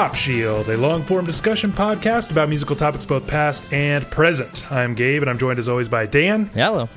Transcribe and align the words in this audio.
Pop 0.00 0.14
Shield, 0.14 0.70
a 0.70 0.78
long 0.78 1.02
form 1.02 1.26
discussion 1.26 1.70
podcast 1.70 2.30
about 2.30 2.48
musical 2.48 2.74
topics 2.74 3.04
both 3.04 3.28
past 3.28 3.70
and 3.70 4.02
present. 4.10 4.72
I'm 4.72 4.94
Gabe, 4.94 5.20
and 5.20 5.28
I'm 5.28 5.36
joined 5.36 5.58
as 5.58 5.68
always 5.68 5.90
by 5.90 6.06
Dan 6.06 6.46
Hello. 6.54 6.88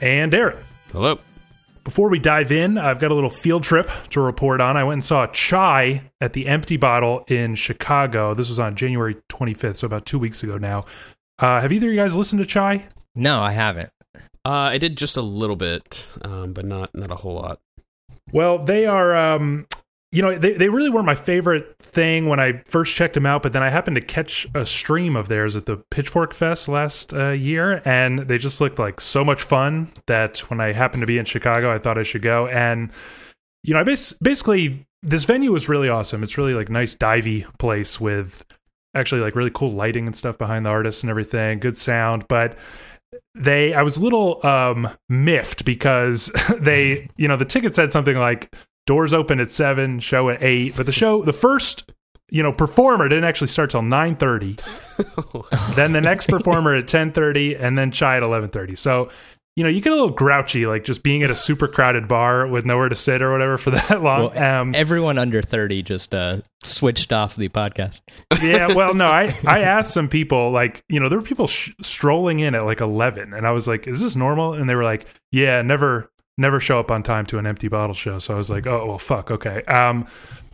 and 0.00 0.32
Darren. 0.32 0.56
Hello. 0.90 1.18
Before 1.84 2.08
we 2.08 2.18
dive 2.18 2.50
in, 2.50 2.78
I've 2.78 2.98
got 2.98 3.10
a 3.10 3.14
little 3.14 3.28
field 3.28 3.62
trip 3.62 3.90
to 4.08 4.22
report 4.22 4.62
on. 4.62 4.74
I 4.74 4.84
went 4.84 4.94
and 4.94 5.04
saw 5.04 5.26
Chai 5.26 6.10
at 6.22 6.32
the 6.32 6.46
Empty 6.46 6.78
Bottle 6.78 7.26
in 7.28 7.56
Chicago. 7.56 8.32
This 8.32 8.48
was 8.48 8.58
on 8.58 8.74
January 8.74 9.16
25th, 9.28 9.76
so 9.76 9.86
about 9.86 10.06
two 10.06 10.18
weeks 10.18 10.42
ago 10.42 10.56
now. 10.56 10.84
Uh, 11.38 11.60
have 11.60 11.72
either 11.72 11.88
of 11.88 11.92
you 11.92 12.00
guys 12.00 12.16
listened 12.16 12.40
to 12.40 12.46
Chai? 12.46 12.86
No, 13.14 13.42
I 13.42 13.52
haven't. 13.52 13.90
Uh, 14.46 14.48
I 14.72 14.78
did 14.78 14.96
just 14.96 15.18
a 15.18 15.22
little 15.22 15.56
bit, 15.56 16.08
um, 16.22 16.54
but 16.54 16.64
not 16.64 16.88
not 16.94 17.10
a 17.10 17.16
whole 17.16 17.34
lot. 17.34 17.60
Well, 18.32 18.56
they 18.56 18.86
are, 18.86 19.14
um, 19.14 19.66
you 20.12 20.22
know, 20.22 20.34
they, 20.34 20.52
they 20.52 20.68
really 20.68 20.88
were 20.88 21.02
my 21.02 21.14
favorite 21.14 21.76
thing 21.78 22.26
when 22.26 22.38
I 22.38 22.62
first 22.66 22.94
checked 22.94 23.14
them 23.14 23.26
out, 23.26 23.42
but 23.42 23.52
then 23.52 23.62
I 23.62 23.70
happened 23.70 23.96
to 23.96 24.00
catch 24.00 24.46
a 24.54 24.64
stream 24.64 25.16
of 25.16 25.28
theirs 25.28 25.56
at 25.56 25.66
the 25.66 25.78
Pitchfork 25.90 26.32
Fest 26.32 26.68
last 26.68 27.12
uh, 27.12 27.30
year, 27.30 27.82
and 27.84 28.20
they 28.20 28.38
just 28.38 28.60
looked 28.60 28.78
like 28.78 29.00
so 29.00 29.24
much 29.24 29.42
fun 29.42 29.90
that 30.06 30.38
when 30.48 30.60
I 30.60 30.72
happened 30.72 31.02
to 31.02 31.06
be 31.06 31.18
in 31.18 31.24
Chicago, 31.24 31.72
I 31.72 31.78
thought 31.78 31.98
I 31.98 32.04
should 32.04 32.22
go. 32.22 32.46
And, 32.46 32.92
you 33.64 33.74
know, 33.74 33.80
I 33.80 33.84
bas- 33.84 34.16
basically, 34.22 34.86
this 35.02 35.24
venue 35.24 35.52
was 35.52 35.68
really 35.68 35.88
awesome. 35.88 36.22
It's 36.22 36.38
really 36.38 36.54
like 36.54 36.70
nice 36.70 36.94
divey 36.94 37.44
place 37.58 38.00
with 38.00 38.44
actually 38.94 39.20
like 39.20 39.34
really 39.34 39.50
cool 39.52 39.70
lighting 39.70 40.06
and 40.06 40.16
stuff 40.16 40.38
behind 40.38 40.64
the 40.64 40.70
artists 40.70 41.02
and 41.02 41.10
everything, 41.10 41.58
good 41.58 41.76
sound, 41.76 42.26
but 42.28 42.56
they 43.34 43.74
I 43.74 43.82
was 43.82 43.98
a 43.98 44.00
little 44.02 44.44
um 44.46 44.88
miffed 45.08 45.64
because 45.64 46.30
they 46.58 47.08
you 47.16 47.28
know 47.28 47.36
the 47.36 47.44
ticket 47.44 47.74
said 47.74 47.92
something 47.92 48.16
like 48.16 48.54
doors 48.86 49.12
open 49.12 49.40
at 49.40 49.50
7 49.50 49.98
show 50.00 50.30
at 50.30 50.42
8 50.42 50.76
but 50.76 50.86
the 50.86 50.92
show 50.92 51.22
the 51.22 51.32
first 51.32 51.92
you 52.30 52.42
know 52.42 52.52
performer 52.52 53.08
didn't 53.08 53.24
actually 53.24 53.48
start 53.48 53.70
till 53.70 53.82
9:30 53.82 55.74
then 55.76 55.92
the 55.92 56.00
next 56.00 56.26
performer 56.28 56.74
at 56.74 56.86
10:30 56.86 57.56
and 57.60 57.76
then 57.76 57.90
chai 57.90 58.16
at 58.16 58.22
11:30 58.22 58.76
so 58.78 59.08
you 59.54 59.64
know 59.64 59.70
you 59.70 59.80
get 59.80 59.92
a 59.92 59.94
little 59.96 60.10
grouchy 60.10 60.66
like 60.66 60.84
just 60.84 61.02
being 61.02 61.22
at 61.22 61.30
a 61.30 61.34
super 61.34 61.66
crowded 61.66 62.06
bar 62.08 62.46
with 62.46 62.64
nowhere 62.64 62.88
to 62.88 62.96
sit 62.96 63.22
or 63.22 63.32
whatever 63.32 63.56
for 63.58 63.70
that 63.88 64.02
long 64.02 64.30
Well, 64.34 64.60
um 64.60 64.74
Everyone 64.74 65.18
under 65.18 65.40
30 65.40 65.82
just 65.82 66.14
uh, 66.14 66.40
switched 66.62 67.12
off 67.12 67.36
the 67.36 67.48
podcast. 67.48 68.00
yeah, 68.42 68.74
well, 68.74 68.92
no, 68.92 69.06
I 69.08 69.34
I 69.46 69.60
asked 69.60 69.94
some 69.94 70.08
people 70.08 70.50
like 70.50 70.82
you 70.88 71.00
know 71.00 71.08
there 71.08 71.18
were 71.18 71.24
people 71.24 71.46
sh- 71.46 71.70
strolling 71.80 72.40
in 72.40 72.54
at 72.54 72.64
like 72.64 72.80
eleven, 72.80 73.32
and 73.32 73.46
I 73.46 73.52
was 73.52 73.66
like, 73.68 73.86
"Is 73.86 74.00
this 74.00 74.16
normal?" 74.16 74.52
And 74.54 74.68
they 74.68 74.74
were 74.74 74.84
like, 74.84 75.06
"Yeah, 75.32 75.62
never 75.62 76.10
never 76.38 76.60
show 76.60 76.78
up 76.78 76.90
on 76.90 77.02
time 77.02 77.26
to 77.26 77.38
an 77.38 77.46
empty 77.46 77.68
bottle 77.68 77.94
show." 77.94 78.18
So 78.18 78.34
I 78.34 78.36
was 78.36 78.50
like, 78.50 78.66
"Oh 78.66 78.86
well, 78.86 78.98
fuck, 78.98 79.30
okay." 79.30 79.62
Um, 79.64 80.06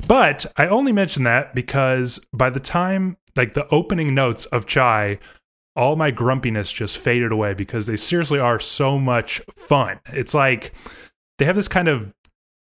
but 0.06 0.46
I 0.56 0.66
only 0.68 0.92
mentioned 0.92 1.26
that 1.26 1.54
because 1.54 2.20
by 2.32 2.50
the 2.50 2.60
time 2.60 3.16
like 3.36 3.54
the 3.54 3.68
opening 3.68 4.14
notes 4.14 4.46
of 4.46 4.66
Chai, 4.66 5.18
all 5.74 5.96
my 5.96 6.10
grumpiness 6.10 6.72
just 6.72 6.98
faded 6.98 7.32
away 7.32 7.54
because 7.54 7.86
they 7.86 7.96
seriously 7.96 8.38
are 8.38 8.60
so 8.60 8.98
much 8.98 9.40
fun. 9.56 10.00
It's 10.12 10.34
like 10.34 10.72
they 11.38 11.44
have 11.44 11.56
this 11.56 11.68
kind 11.68 11.88
of 11.88 12.12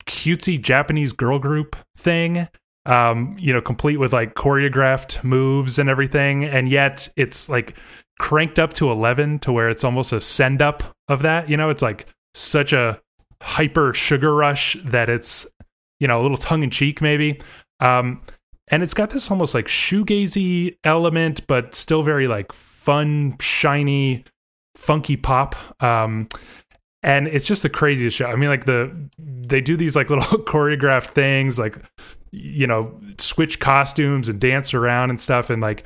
cutesy 0.06 0.62
Japanese 0.62 1.14
girl 1.14 1.40
group 1.40 1.76
thing 1.96 2.48
um, 2.86 3.36
you 3.40 3.54
know, 3.54 3.62
complete 3.62 3.98
with 3.98 4.14
like 4.14 4.34
choreographed 4.34 5.24
moves 5.24 5.80
and 5.80 5.90
everything, 5.90 6.44
and 6.44 6.68
yet 6.68 7.08
it's 7.16 7.48
like 7.48 7.76
cranked 8.18 8.58
up 8.58 8.74
to 8.74 8.92
eleven 8.92 9.40
to 9.40 9.52
where 9.52 9.70
it's 9.70 9.84
almost 9.84 10.12
a 10.12 10.20
send 10.20 10.62
up 10.62 10.84
of 11.08 11.22
that. 11.22 11.50
You 11.50 11.58
know, 11.58 11.70
it's 11.70 11.84
like 11.84 12.08
such 12.34 12.74
a 12.74 13.00
hyper 13.42 13.94
sugar 13.94 14.34
rush 14.34 14.78
that 14.86 15.10
it's 15.10 15.48
you 16.00 16.08
know 16.08 16.20
a 16.20 16.24
little 16.24 16.38
tongue 16.38 16.64
in 16.64 16.70
cheek 16.70 17.02
maybe. 17.02 17.40
Um, 17.80 18.22
and 18.70 18.84
it's 18.84 18.94
got 18.94 19.10
this 19.10 19.32
almost 19.32 19.56
like 19.56 19.66
shoegazy 19.66 20.78
element, 20.84 21.46
but 21.48 21.74
still 21.74 22.04
very 22.04 22.28
like 22.28 22.52
fun, 22.54 23.36
shiny, 23.40 24.24
funky 24.76 25.18
pop. 25.18 25.56
Um, 25.82 26.28
and 27.02 27.28
it's 27.28 27.48
just 27.48 27.64
the 27.64 27.70
craziest 27.70 28.18
show. 28.18 28.26
I 28.26 28.36
mean, 28.36 28.50
like 28.50 28.66
the 28.66 28.96
they 29.18 29.62
do 29.62 29.76
these 29.78 29.96
like 29.96 30.10
little 30.10 30.40
choreographed 30.40 31.12
things, 31.12 31.58
like 31.58 31.78
you 32.32 32.68
know, 32.68 33.00
switch 33.18 33.60
costumes 33.60 34.30
and 34.30 34.40
dance 34.40 34.74
around 34.74 35.10
and 35.10 35.20
stuff, 35.20 35.50
and 35.50 35.62
like 35.62 35.84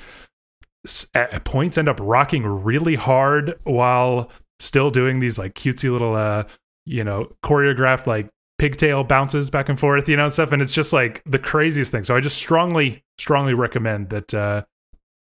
at 1.14 1.46
points 1.46 1.78
end 1.78 1.88
up 1.88 2.00
rocking 2.02 2.44
really 2.44 2.96
hard 2.96 3.58
while 3.64 4.30
still 4.60 4.90
doing 4.90 5.20
these 5.20 5.40
like 5.40 5.54
cutesy 5.54 5.90
little 5.90 6.16
uh 6.16 6.44
you 6.86 7.04
know 7.04 7.30
choreographed 7.44 8.08
like 8.08 8.30
pigtail 8.60 9.04
bounces 9.04 9.50
back 9.50 9.68
and 9.70 9.80
forth 9.80 10.08
you 10.08 10.16
know 10.16 10.26
and 10.26 10.34
stuff 10.34 10.52
and 10.52 10.62
it's 10.62 10.74
just 10.74 10.94
like 10.94 11.22
the 11.26 11.40
craziest 11.40 11.92
thing 11.92 12.04
so 12.04 12.16
i 12.16 12.20
just 12.20 12.38
strongly 12.38 13.04
strongly 13.18 13.54
recommend 13.54 14.10
that 14.10 14.34
uh 14.34 14.64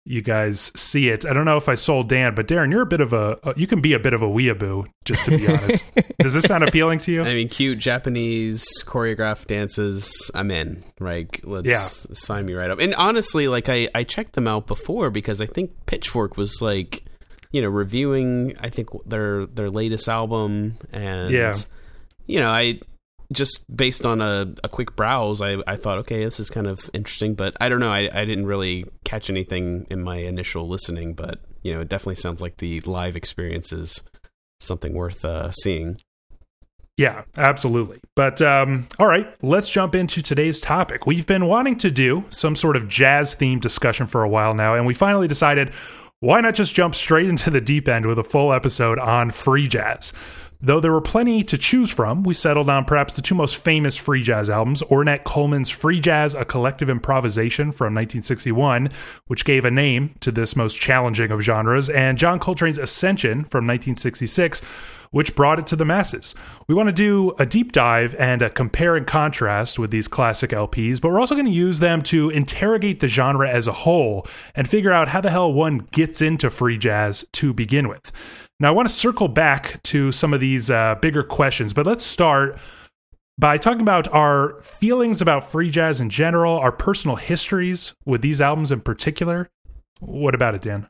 you 0.06 0.22
guys 0.22 0.72
see 0.75 1.10
it. 1.10 1.26
I 1.26 1.34
don't 1.34 1.44
know 1.44 1.59
if 1.59 1.69
I 1.69 1.75
sold 1.75 2.09
Dan, 2.09 2.34
but 2.34 2.48
Darren, 2.48 2.72
you're 2.72 2.81
a 2.81 2.87
bit 2.87 3.03
of 3.03 3.12
a 3.12 3.37
uh, 3.47 3.53
you 3.54 3.66
can 3.66 3.82
be 3.82 3.93
a 3.93 3.98
bit 3.98 4.15
of 4.15 4.22
a 4.22 4.26
weeaboo, 4.26 4.87
just 5.04 5.26
to 5.26 5.37
be 5.37 5.47
honest. 5.47 5.93
Does 6.21 6.32
this 6.32 6.44
sound 6.44 6.65
appealing 6.65 7.00
to 7.00 7.12
you? 7.12 7.21
I 7.22 7.34
mean, 7.34 7.50
cute 7.50 7.78
Japanese 7.78 8.65
choreographed 8.84 9.47
dances. 9.48 10.31
I'm 10.34 10.50
in. 10.50 10.82
Like, 11.00 11.42
let's 11.44 11.66
Yeah. 11.69 11.84
sign 12.15 12.47
me 12.47 12.54
right 12.54 12.71
up. 12.71 12.78
And 12.81 12.94
honestly, 12.94 13.47
like 13.47 13.69
I 13.69 13.88
I 13.94 14.04
checked 14.04 14.32
them 14.32 14.48
out 14.48 14.66
before 14.66 15.10
because 15.10 15.42
I 15.42 15.47
think 15.47 15.72
Pitchfork 15.84 16.38
was 16.38 16.62
like, 16.62 17.00
you 17.53 17.61
know, 17.62 17.69
reviewing. 17.69 18.55
I 18.61 18.69
think 18.69 18.88
their 19.06 19.47
their 19.47 19.71
latest 19.71 20.09
album 20.09 20.77
and 20.93 21.31
Yeah. 21.31 21.55
you 22.27 22.41
know 22.41 22.50
I. 22.50 22.81
Just 23.33 23.65
based 23.77 24.05
on 24.05 24.21
a, 24.21 24.53
a 24.65 24.69
quick 24.69 24.97
browse, 24.97 25.41
I, 25.41 25.59
I 25.65 25.77
thought, 25.77 25.99
okay, 25.99 26.25
this 26.25 26.41
is 26.41 26.50
kind 26.50 26.66
of 26.66 26.91
interesting, 26.93 27.37
but 27.37 27.56
I 27.60 27.69
don't 27.69 27.78
know. 27.78 27.93
I, 27.93 28.10
I 28.12 28.25
didn't 28.25 28.47
really 28.47 28.87
catch 29.05 29.31
anything 29.31 29.87
in 29.89 30.03
my 30.03 30.16
initial 30.16 30.66
listening, 30.69 31.15
but 31.15 31.39
you 31.62 31.72
know, 31.72 31.81
it 31.83 31.89
definitely 31.89 32.16
sounds 32.16 32.41
like 32.41 32.56
the 32.56 32.81
live 32.81 33.15
experience 33.15 33.72
is 33.72 34.03
something 34.59 34.94
worth 34.94 35.25
uh, 35.25 35.53
seeing. 35.53 35.99
Yeah, 36.97 37.22
absolutely. 37.37 37.99
But 38.16 38.43
um, 38.43 38.89
all 38.99 39.06
right, 39.06 39.33
let's 39.44 39.71
jump 39.71 39.94
into 39.94 40.22
today's 40.22 40.60
topic. 40.60 41.06
We've 41.06 41.27
been 41.27 41.47
wanting 41.47 41.78
to 41.78 41.91
do 41.93 42.25
some 42.31 42.56
sort 42.56 42.75
of 42.75 42.89
jazz 42.89 43.37
themed 43.37 43.60
discussion 43.60 44.09
for 44.09 44.25
a 44.25 44.28
while 44.28 44.55
now, 44.55 44.75
and 44.75 44.87
we 44.87 44.94
finally 44.94 45.28
decided 45.28 45.72
why 46.20 46.38
not 46.42 46.54
just 46.54 46.75
jump 46.75 46.94
straight 46.94 47.26
into 47.26 47.48
the 47.48 47.62
deep 47.62 47.88
end 47.88 48.04
with 48.04 48.19
a 48.19 48.22
full 48.22 48.53
episode 48.53 48.98
on 48.98 49.31
free 49.31 49.66
jazz. 49.66 50.12
Though 50.60 50.78
there 50.78 50.92
were 50.92 51.00
plenty 51.00 51.42
to 51.44 51.56
choose 51.56 51.91
from, 51.91 52.22
we 52.22 52.34
settled 52.34 52.69
on 52.69 52.84
perhaps 52.84 53.16
the 53.16 53.22
two 53.22 53.34
most 53.34 53.56
famous 53.56 53.97
free 53.97 54.22
jazz 54.22 54.50
albums 54.50 54.82
Ornette 54.82 55.25
Coleman's 55.25 55.70
Free 55.70 55.98
Jazz, 55.98 56.34
a 56.34 56.44
collective 56.44 56.91
improvisation 56.91 57.72
from 57.72 57.94
1961, 57.94 58.91
which 59.28 59.47
gave 59.47 59.64
a 59.64 59.70
name 59.70 60.14
to 60.20 60.30
this 60.30 60.54
most 60.54 60.78
challenging 60.78 61.30
of 61.30 61.41
genres, 61.41 61.88
and 61.88 62.19
John 62.19 62.38
Coltrane's 62.38 62.76
Ascension 62.76 63.44
from 63.44 63.66
1966, 63.66 64.60
which 65.10 65.34
brought 65.34 65.59
it 65.59 65.66
to 65.69 65.76
the 65.76 65.84
masses. 65.84 66.34
We 66.69 66.75
want 66.75 66.88
to 66.88 66.93
do 66.93 67.32
a 67.38 67.47
deep 67.47 67.72
dive 67.72 68.15
and 68.19 68.43
a 68.43 68.50
compare 68.50 68.97
and 68.97 69.06
contrast 69.06 69.78
with 69.78 69.91
these 69.91 70.09
classic 70.09 70.50
LPs, 70.50 71.00
but 71.00 71.10
we're 71.10 71.21
also 71.21 71.34
going 71.34 71.47
to 71.47 71.53
use 71.53 71.81
them 71.81 72.03
to 72.03 72.31
interrogate 72.31 73.00
the 73.00 73.09
genre 73.09 73.48
as 73.48 73.66
a 73.66 73.72
whole 73.72 74.26
and 74.54 74.69
figure 74.69 74.93
out 74.93 75.09
how 75.09 75.21
the 75.21 75.31
hell 75.31 75.53
one 75.53 75.78
gets 75.91 76.22
into 76.22 76.50
free 76.50 76.78
jazz 76.78 77.25
to 77.32 77.53
begin 77.53 77.88
with. 77.88 78.12
Now, 78.60 78.69
I 78.69 78.72
want 78.72 78.88
to 78.88 78.94
circle 78.94 79.28
back 79.28 79.82
to 79.84 80.12
some 80.12 80.34
of 80.34 80.41
these 80.41 80.71
uh, 80.71 80.97
bigger 80.97 81.22
questions, 81.22 81.72
but 81.72 81.87
let's 81.87 82.04
start 82.04 82.59
by 83.38 83.56
talking 83.56 83.81
about 83.81 84.06
our 84.09 84.60
feelings 84.60 85.22
about 85.22 85.50
free 85.50 85.71
jazz 85.71 86.00
in 86.00 86.10
general, 86.10 86.59
our 86.59 86.71
personal 86.71 87.16
histories 87.16 87.94
with 88.04 88.21
these 88.21 88.41
albums 88.41 88.71
in 88.71 88.83
particular. 88.83 89.48
What 90.01 90.34
about 90.34 90.54
it, 90.54 90.60
Dan? 90.60 90.89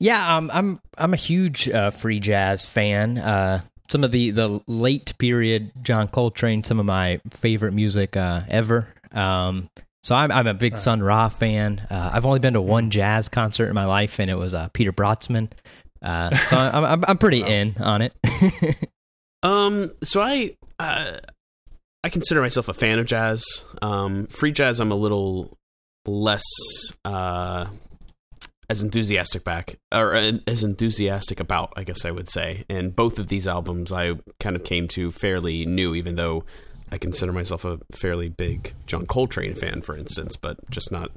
Yeah, 0.00 0.36
um, 0.36 0.50
I'm 0.52 0.80
I'm 0.98 1.12
a 1.12 1.16
huge 1.16 1.68
uh, 1.68 1.90
free 1.90 2.18
jazz 2.20 2.64
fan. 2.64 3.18
Uh, 3.18 3.60
some 3.88 4.02
of 4.02 4.10
the 4.12 4.30
the 4.30 4.60
late 4.66 5.16
period 5.18 5.70
John 5.82 6.08
Coltrane, 6.08 6.64
some 6.64 6.80
of 6.80 6.86
my 6.86 7.20
favorite 7.30 7.72
music 7.72 8.16
uh, 8.16 8.42
ever. 8.48 8.88
Um, 9.12 9.68
so 10.02 10.14
I'm 10.14 10.32
I'm 10.32 10.46
a 10.46 10.54
big 10.54 10.78
Sun 10.78 11.02
Ra 11.02 11.28
fan. 11.28 11.86
Uh, 11.90 12.10
I've 12.12 12.24
only 12.24 12.38
been 12.40 12.54
to 12.54 12.60
one 12.62 12.90
jazz 12.90 13.28
concert 13.28 13.68
in 13.68 13.74
my 13.74 13.84
life, 13.84 14.18
and 14.18 14.30
it 14.30 14.36
was 14.36 14.54
uh, 14.54 14.68
Peter 14.72 14.92
Brötzmann. 14.92 15.50
Uh, 16.02 16.34
so 16.34 16.56
I'm, 16.56 16.84
I'm 16.84 17.04
I'm 17.06 17.18
pretty 17.18 17.42
in 17.42 17.76
on 17.78 18.02
it. 18.02 18.14
Um, 19.42 19.90
so 20.02 20.20
I 20.20 20.56
uh, 20.78 21.12
I 22.04 22.08
consider 22.10 22.40
myself 22.40 22.68
a 22.68 22.74
fan 22.74 22.98
of 22.98 23.06
jazz. 23.06 23.42
Um, 23.80 24.26
free 24.26 24.52
jazz, 24.52 24.80
I'm 24.80 24.92
a 24.92 24.96
little 24.96 25.56
less 26.06 26.44
uh, 27.04 27.66
as 28.70 28.82
enthusiastic 28.84 29.42
back 29.42 29.80
or 29.92 30.14
uh, 30.14 30.32
as 30.46 30.62
enthusiastic 30.62 31.40
about, 31.40 31.72
I 31.76 31.82
guess 31.82 32.04
I 32.04 32.12
would 32.12 32.28
say. 32.28 32.64
And 32.68 32.94
both 32.94 33.18
of 33.18 33.26
these 33.26 33.48
albums, 33.48 33.90
I 33.90 34.12
kind 34.38 34.54
of 34.54 34.62
came 34.62 34.86
to 34.88 35.10
fairly 35.10 35.66
new, 35.66 35.92
even 35.96 36.14
though 36.14 36.44
I 36.92 36.96
consider 36.96 37.32
myself 37.32 37.64
a 37.64 37.80
fairly 37.90 38.28
big 38.28 38.74
John 38.86 39.06
Coltrane 39.06 39.56
fan, 39.56 39.82
for 39.82 39.96
instance, 39.96 40.36
but 40.36 40.56
just 40.70 40.92
not 40.92 41.10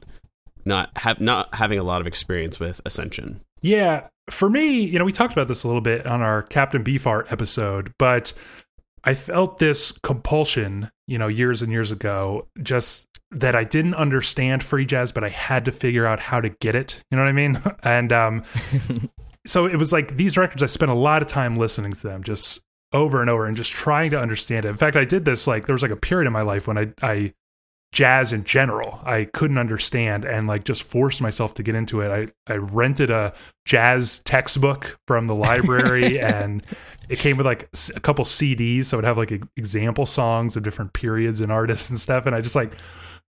not 0.65 0.89
have 0.97 1.21
not 1.21 1.53
having 1.53 1.77
a 1.77 1.83
lot 1.83 2.01
of 2.01 2.07
experience 2.07 2.59
with 2.59 2.81
Ascension. 2.85 3.41
Yeah, 3.61 4.07
for 4.31 4.49
me, 4.49 4.81
you 4.81 4.97
know, 4.97 5.05
we 5.05 5.11
talked 5.11 5.33
about 5.33 5.47
this 5.47 5.63
a 5.63 5.67
little 5.67 5.81
bit 5.81 6.07
on 6.07 6.21
our 6.21 6.41
Captain 6.41 6.83
Beefheart 6.83 7.31
episode, 7.31 7.93
but 7.99 8.33
I 9.03 9.13
felt 9.13 9.59
this 9.59 9.91
compulsion, 9.91 10.89
you 11.07 11.17
know, 11.17 11.27
years 11.27 11.61
and 11.61 11.71
years 11.71 11.91
ago, 11.91 12.47
just 12.61 13.07
that 13.31 13.55
I 13.55 13.63
didn't 13.63 13.95
understand 13.95 14.63
free 14.63 14.85
jazz, 14.85 15.11
but 15.11 15.23
I 15.23 15.29
had 15.29 15.65
to 15.65 15.71
figure 15.71 16.05
out 16.05 16.19
how 16.19 16.39
to 16.39 16.49
get 16.49 16.75
it. 16.75 17.01
You 17.09 17.17
know 17.17 17.23
what 17.23 17.29
I 17.29 17.33
mean? 17.33 17.61
And 17.83 18.13
um, 18.13 18.43
so 19.45 19.65
it 19.65 19.75
was 19.75 19.91
like 19.91 20.15
these 20.15 20.37
records, 20.37 20.63
I 20.63 20.67
spent 20.67 20.91
a 20.91 20.95
lot 20.95 21.21
of 21.21 21.27
time 21.27 21.55
listening 21.55 21.93
to 21.93 22.07
them 22.07 22.23
just 22.23 22.63
over 22.93 23.21
and 23.21 23.29
over 23.29 23.45
and 23.45 23.57
just 23.57 23.71
trying 23.71 24.11
to 24.11 24.19
understand 24.19 24.65
it. 24.65 24.69
In 24.69 24.75
fact, 24.75 24.95
I 24.95 25.03
did 25.03 25.25
this 25.25 25.47
like 25.47 25.65
there 25.65 25.73
was 25.73 25.81
like 25.81 25.91
a 25.91 25.97
period 25.97 26.27
in 26.27 26.33
my 26.33 26.43
life 26.43 26.67
when 26.67 26.77
I, 26.77 26.93
I 27.01 27.33
jazz 27.93 28.33
in 28.33 28.43
general 28.43 28.99
I 29.05 29.25
couldn't 29.25 29.59
understand 29.59 30.25
and 30.25 30.47
like 30.47 30.65
just 30.65 30.81
forced 30.81 31.21
myself 31.21 31.53
to 31.55 31.63
get 31.63 31.75
into 31.75 32.01
it. 32.01 32.33
I, 32.47 32.51
I 32.51 32.57
rented 32.57 33.11
a 33.11 33.33
jazz 33.65 34.19
textbook 34.19 34.99
from 35.07 35.27
the 35.27 35.35
library 35.35 36.19
and 36.19 36.63
it 37.07 37.19
came 37.19 37.37
with 37.37 37.45
like 37.45 37.69
a 37.95 37.99
couple 37.99 38.25
CDs. 38.25 38.85
So 38.85 38.97
it 38.97 38.99
would 38.99 39.05
have 39.05 39.17
like 39.17 39.43
example 39.55 40.07
songs 40.07 40.57
of 40.57 40.63
different 40.63 40.93
periods 40.93 41.39
and 41.39 41.51
artists 41.51 41.89
and 41.89 41.99
stuff. 41.99 42.25
And 42.25 42.35
I 42.35 42.41
just 42.41 42.55
like 42.55 42.73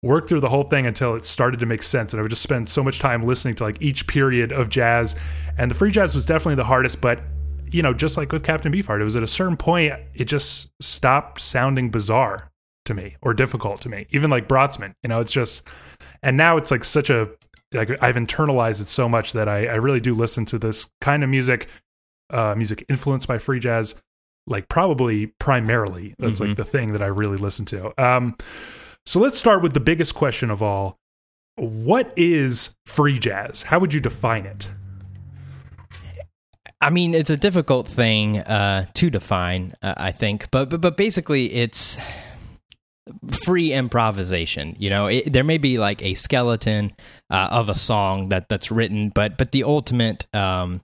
worked 0.01 0.27
through 0.27 0.41
the 0.41 0.49
whole 0.49 0.63
thing 0.63 0.87
until 0.87 1.15
it 1.15 1.23
started 1.23 1.59
to 1.59 1.67
make 1.67 1.83
sense. 1.83 2.11
And 2.11 2.19
I 2.19 2.23
would 2.23 2.31
just 2.31 2.43
spend 2.43 2.67
so 2.67 2.83
much 2.83 2.99
time 2.99 3.23
listening 3.23 3.55
to 3.55 3.63
like 3.63 3.79
each 3.79 4.07
period 4.07 4.51
of 4.51 4.69
jazz. 4.69 5.15
And 5.57 5.69
the 5.69 5.75
free 5.75 5.91
jazz 5.91 6.15
was 6.15 6.25
definitely 6.25 6.55
the 6.55 6.63
hardest, 6.63 6.99
but 6.99 7.21
you 7.69 7.83
know, 7.83 7.93
just 7.93 8.17
like 8.17 8.31
with 8.31 8.43
Captain 8.43 8.71
Beefheart, 8.71 9.01
it 9.01 9.03
was 9.03 9.15
at 9.15 9.23
a 9.23 9.27
certain 9.27 9.57
point, 9.57 9.93
it 10.15 10.25
just 10.25 10.71
stopped 10.81 11.41
sounding 11.41 11.91
bizarre 11.91 12.49
to 12.87 12.93
me 12.93 13.15
or 13.21 13.33
difficult 13.33 13.79
to 13.81 13.89
me. 13.89 14.05
Even 14.09 14.29
like 14.29 14.47
Brötzmann, 14.47 14.93
you 15.03 15.07
know, 15.07 15.19
it's 15.19 15.31
just, 15.31 15.67
and 16.23 16.35
now 16.35 16.57
it's 16.57 16.71
like 16.71 16.83
such 16.83 17.09
a, 17.09 17.29
like 17.73 17.91
I've 18.01 18.15
internalized 18.15 18.81
it 18.81 18.87
so 18.87 19.07
much 19.07 19.33
that 19.33 19.47
I, 19.47 19.67
I 19.67 19.75
really 19.75 19.99
do 19.99 20.13
listen 20.13 20.45
to 20.45 20.57
this 20.59 20.89
kind 21.01 21.23
of 21.23 21.29
music, 21.29 21.69
uh, 22.31 22.55
music 22.55 22.85
influenced 22.89 23.27
by 23.27 23.37
free 23.37 23.59
jazz, 23.59 23.95
like 24.47 24.69
probably 24.69 25.27
primarily. 25.39 26.15
That's 26.17 26.39
mm-hmm. 26.39 26.49
like 26.49 26.57
the 26.57 26.65
thing 26.65 26.93
that 26.93 27.01
I 27.01 27.07
really 27.07 27.37
listen 27.37 27.65
to. 27.65 28.03
Um, 28.03 28.35
so 29.05 29.19
let's 29.19 29.37
start 29.37 29.61
with 29.61 29.73
the 29.73 29.79
biggest 29.79 30.15
question 30.15 30.49
of 30.49 30.63
all. 30.63 30.97
What 31.55 32.13
is 32.15 32.75
free 32.85 33.19
jazz? 33.19 33.63
How 33.63 33.79
would 33.79 33.93
you 33.93 33.99
define 33.99 34.45
it? 34.45 34.69
I 36.79 36.91
mean, 36.91 37.15
it's 37.15 37.31
a 37.31 37.37
difficult 37.37 37.87
thing 37.87 38.37
uh, 38.37 38.85
to 38.93 39.09
define, 39.09 39.73
uh, 39.81 39.95
I 39.97 40.11
think, 40.11 40.51
but, 40.51 40.69
but 40.69 40.79
but 40.79 40.95
basically, 40.95 41.51
it's 41.51 41.97
free 43.43 43.71
improvisation. 43.71 44.75
You 44.79 44.89
know, 44.89 45.07
it, 45.07 45.31
there 45.31 45.43
may 45.43 45.57
be 45.57 45.77
like 45.77 46.01
a 46.03 46.13
skeleton 46.13 46.93
uh, 47.29 47.49
of 47.51 47.69
a 47.69 47.75
song 47.75 48.29
that 48.29 48.49
that's 48.49 48.71
written, 48.71 49.09
but 49.09 49.37
but 49.37 49.51
the 49.51 49.63
ultimate 49.63 50.27
um, 50.35 50.81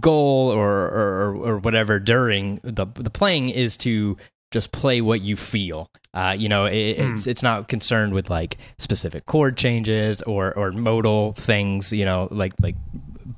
goal 0.00 0.50
or, 0.50 0.86
or 0.86 1.36
or 1.36 1.58
whatever 1.58 1.98
during 1.98 2.60
the 2.62 2.86
the 2.94 3.10
playing 3.10 3.48
is 3.48 3.76
to 3.78 4.16
just 4.52 4.72
play 4.72 5.00
what 5.00 5.22
you 5.22 5.36
feel. 5.36 5.90
Uh, 6.14 6.34
you 6.38 6.48
know, 6.48 6.64
it, 6.66 6.96
mm. 6.96 7.14
it's 7.14 7.26
it's 7.26 7.42
not 7.42 7.68
concerned 7.68 8.14
with 8.14 8.30
like 8.30 8.56
specific 8.78 9.26
chord 9.26 9.56
changes 9.56 10.22
or 10.22 10.56
or 10.56 10.72
modal 10.72 11.32
things. 11.34 11.92
You 11.92 12.04
know, 12.04 12.28
like 12.30 12.54
like 12.60 12.76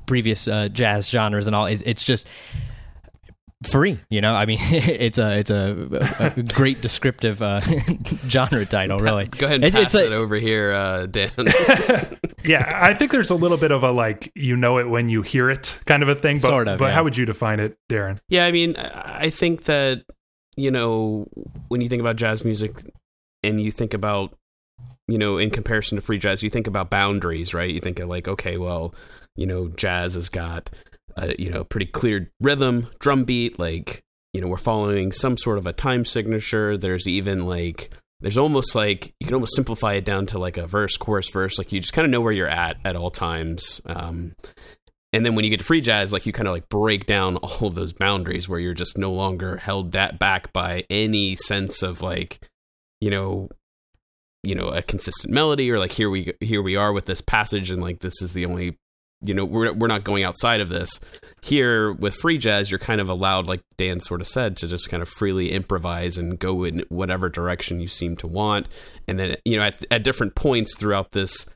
previous 0.07 0.47
uh, 0.49 0.69
jazz 0.69 1.09
genres 1.09 1.47
and 1.47 1.57
all. 1.57 1.67
It, 1.67 1.83
it's 1.85 2.05
just 2.05 2.27
free 3.65 3.99
you 4.09 4.21
know? 4.21 4.35
I 4.35 4.47
mean 4.47 4.59
it's 4.63 5.19
a 5.19 5.39
it's 5.39 5.51
a, 5.51 6.35
a 6.37 6.43
great 6.43 6.81
descriptive 6.81 7.43
uh, 7.43 7.61
genre 8.29 8.65
title 8.67 8.99
really. 8.99 9.27
Go 9.27 9.47
ahead 9.47 9.57
and 9.57 9.65
it, 9.65 9.75
pass 9.75 9.95
it 9.95 10.13
a, 10.13 10.15
over 10.15 10.37
here 10.37 10.73
uh, 10.73 11.07
dan. 11.07 11.31
Yeah 12.45 12.81
i 12.83 12.95
think 12.95 13.11
there's 13.11 13.31
a 13.31 13.35
little 13.35 13.57
bit 13.57 13.73
of 13.73 13.83
a 13.83 13.91
like 13.91 14.31
you 14.35 14.57
know 14.57 14.79
it 14.79 14.89
when 14.89 15.09
you 15.09 15.23
hear 15.23 15.51
it 15.51 15.81
kind 15.87 16.03
of 16.03 16.09
a 16.09 16.15
thing 16.15 16.37
but, 16.37 16.43
sort 16.43 16.69
of, 16.69 16.79
but 16.79 16.87
yeah. 16.87 16.91
how 16.93 17.05
would 17.05 17.17
you 17.17 17.27
define 17.27 17.61
it 17.61 17.77
darren? 17.91 18.21
Yeah 18.29 18.47
i 18.47 18.53
mean 18.53 18.77
i 18.77 19.29
think 19.29 19.65
that 19.65 20.05
you 20.57 20.71
know 20.71 21.27
when 21.69 21.81
you 21.81 21.89
think 21.89 22.01
about 22.01 22.17
jazz 22.17 22.45
music 22.45 22.81
and 23.43 23.61
you 23.61 23.71
think 23.73 23.93
about 23.93 24.37
you 25.09 25.19
know 25.19 25.39
in 25.39 25.51
comparison 25.51 25.97
to 25.97 26.03
free 26.03 26.19
jazz 26.19 26.43
you 26.43 26.51
think 26.51 26.67
about 26.67 26.91
boundaries 26.91 27.55
right? 27.55 27.71
You 27.71 27.81
think 27.81 27.99
of 27.99 28.09
like 28.09 28.29
okay 28.29 28.57
well 28.57 28.95
you 29.37 29.47
know 29.47 29.69
jazz 29.69 30.15
has 30.15 30.29
got 30.29 30.71
a 31.19 31.35
you 31.39 31.51
know 31.51 31.65
pretty 31.65 31.87
clear 31.87 32.31
rhythm, 32.41 32.89
drum 33.01 33.25
beat. 33.25 33.59
Like 33.59 34.03
you 34.33 34.41
know 34.41 34.49
we're 34.49 34.57
following 34.57 35.13
some 35.13 35.37
sort 35.37 35.59
of 35.59 35.67
a 35.67 35.73
time 35.73 36.05
signature. 36.05 36.77
There's 36.77 37.07
even 37.07 37.47
like 37.47 37.91
there's 38.21 38.39
almost 38.39 38.75
like 38.75 39.15
you 39.21 39.27
can 39.27 39.35
almost 39.35 39.55
simplify 39.55 39.95
it 39.95 40.05
down 40.05 40.27
to 40.27 40.39
like 40.39 40.57
a 40.57 40.67
verse, 40.67 40.97
chorus, 40.97 41.31
verse. 41.31 41.59
Like 41.59 41.73
you 41.73 41.81
just 41.81 41.93
kind 41.93 42.05
of 42.05 42.11
know 42.11 42.21
where 42.21 42.33
you're 42.33 42.49
at 42.49 42.79
at 42.85 42.97
all 42.97 43.11
times. 43.11 43.81
Um, 43.87 44.35
and 45.13 45.25
then 45.25 45.35
when 45.35 45.45
you 45.45 45.51
get 45.51 45.61
to 45.61 45.65
free 45.65 45.81
jazz, 45.81 46.13
like 46.13 46.27
you 46.27 46.33
kind 46.33 46.49
of 46.49 46.53
like 46.53 46.69
break 46.69 47.07
down 47.07 47.37
all 47.37 47.69
of 47.69 47.75
those 47.75 47.93
boundaries 47.93 48.49
where 48.49 48.61
you're 48.61 48.75
just 48.75 48.99
no 48.99 49.13
longer 49.13 49.57
held 49.57 49.93
that 49.93 50.19
back 50.19 50.53
by 50.53 50.85
any 50.91 51.37
sense 51.37 51.83
of 51.83 52.03
like, 52.03 52.41
you 53.01 53.11
know, 53.11 53.49
you 54.43 54.55
know, 54.55 54.69
a 54.69 54.83
consistent 54.83 55.33
melody 55.33 55.71
or 55.71 55.79
like 55.79 55.93
here 55.93 56.11
we 56.11 56.33
here 56.41 56.63
we 56.63 56.77
are 56.77 56.93
with 56.93 57.07
this 57.07 57.21
passage 57.21 57.71
and 57.71 57.83
like 57.83 58.01
this 58.01 58.23
is 58.23 58.33
the 58.33 58.47
only 58.47 58.79
you 59.21 59.35
know 59.35 59.45
we're 59.45 59.73
we're 59.73 59.89
not 59.89 60.05
going 60.05 60.23
outside 60.25 60.61
of 60.61 60.69
this. 60.69 61.01
Here 61.43 61.93
with 61.93 62.15
free 62.15 62.39
jazz 62.39 62.71
you're 62.71 62.79
kind 62.79 63.01
of 63.01 63.09
allowed 63.09 63.47
like 63.47 63.61
dan 63.77 64.01
sort 64.01 64.21
of 64.21 64.29
said 64.29 64.57
to 64.59 64.67
just 64.67 64.89
kind 64.89 65.03
of 65.03 65.09
freely 65.09 65.53
improvise 65.53 66.19
and 66.19 66.39
go 66.39 66.65
in 66.65 66.85
whatever 66.89 67.29
direction 67.29 67.81
you 67.81 67.89
seem 67.89 68.17
to 68.19 68.27
want. 68.27 68.69
And 69.07 69.19
then 69.19 69.37
you 69.45 69.57
know 69.57 69.65
at, 69.65 69.85
at 69.91 70.05
different 70.05 70.35
points 70.35 70.77
throughout 70.77 71.13
this 71.13 71.47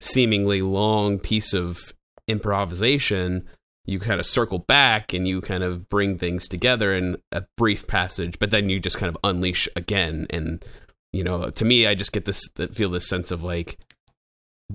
seemingly 0.00 0.62
long 0.62 1.18
piece 1.18 1.54
of 1.54 1.92
improvisation 2.28 3.48
you 3.88 4.00
kind 4.00 4.18
of 4.18 4.26
circle 4.26 4.58
back 4.58 5.12
and 5.12 5.28
you 5.28 5.40
kind 5.40 5.62
of 5.62 5.88
bring 5.88 6.18
things 6.18 6.48
together 6.48 6.92
in 6.92 7.16
a 7.30 7.44
brief 7.56 7.86
passage 7.86 8.38
but 8.38 8.50
then 8.50 8.68
you 8.68 8.80
just 8.80 8.98
kind 8.98 9.08
of 9.08 9.18
unleash 9.24 9.68
again. 9.76 10.26
And 10.30 10.64
you 11.12 11.24
know 11.24 11.50
to 11.50 11.64
me 11.64 11.86
i 11.86 11.94
just 11.94 12.12
get 12.12 12.26
this 12.26 12.42
feel 12.74 12.90
this 12.90 13.08
sense 13.08 13.30
of 13.30 13.42
like 13.42 13.78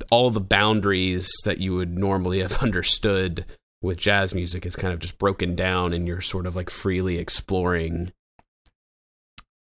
all 0.10 0.30
the 0.30 0.40
boundaries 0.40 1.30
that 1.46 1.60
you 1.60 1.76
would 1.76 1.98
normally 1.98 2.40
have 2.40 2.58
understood 2.62 3.46
with 3.82 3.98
jazz 3.98 4.34
music 4.34 4.66
is 4.66 4.76
kind 4.76 4.94
of 4.94 5.00
just 5.00 5.18
broken 5.18 5.56
down 5.56 5.94
and 5.94 6.08
you're 6.08 6.22
sort 6.22 6.46
of 6.46 6.56
like 6.56 6.70
freely 6.70 7.18
exploring. 7.18 8.12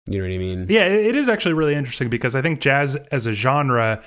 You 0.09 0.19
know 0.19 0.25
what 0.29 0.35
i 0.35 0.39
mean? 0.39 0.67
Yeah 0.69 0.85
it 0.85 1.17
is 1.17 1.29
actually 1.29 1.55
really 1.55 1.75
interesting 1.75 2.09
because 2.09 2.37
i 2.37 2.43
think 2.43 2.61
jazz 2.61 2.95
as 3.11 3.27
a 3.27 3.33
genre 3.33 4.03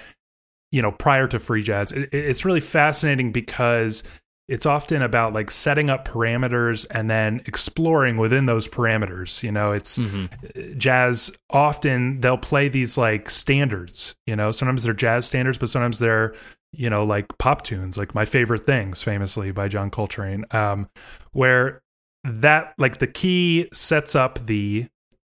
you 0.71 0.81
know 0.81 0.91
prior 0.93 1.27
to 1.27 1.39
free 1.39 1.61
jazz 1.61 1.91
it's 1.91 2.45
really 2.45 2.61
fascinating 2.61 3.31
because 3.31 4.03
it's 4.49 4.65
often 4.65 5.03
about 5.03 5.31
like 5.31 5.51
setting 5.51 5.91
up 5.91 6.07
parameters 6.07 6.85
and 6.89 7.07
then 7.07 7.39
exploring 7.45 8.17
within 8.17 8.47
those 8.47 8.67
parameters 8.67 9.43
you 9.43 9.51
know 9.51 9.71
it's 9.71 9.97
mm-hmm. 9.97 10.77
jazz 10.77 11.31
often 11.51 12.19
they'll 12.19 12.37
play 12.37 12.67
these 12.67 12.97
like 12.97 13.29
standards 13.29 14.15
you 14.25 14.35
know 14.35 14.51
sometimes 14.51 14.83
they're 14.83 14.93
jazz 14.93 15.25
standards 15.25 15.57
but 15.57 15.69
sometimes 15.69 15.99
they're 15.99 16.33
you 16.71 16.89
know 16.89 17.05
like 17.05 17.37
pop 17.37 17.61
tunes 17.61 17.97
like 17.97 18.13
my 18.15 18.25
favorite 18.25 18.65
things 18.65 19.01
famously 19.03 19.51
by 19.51 19.67
john 19.67 19.89
coltrane 19.89 20.43
um 20.51 20.89
where 21.31 21.81
that 22.23 22.73
like 22.77 22.97
the 22.97 23.07
key 23.07 23.69
sets 23.71 24.15
up 24.15 24.45
the 24.47 24.87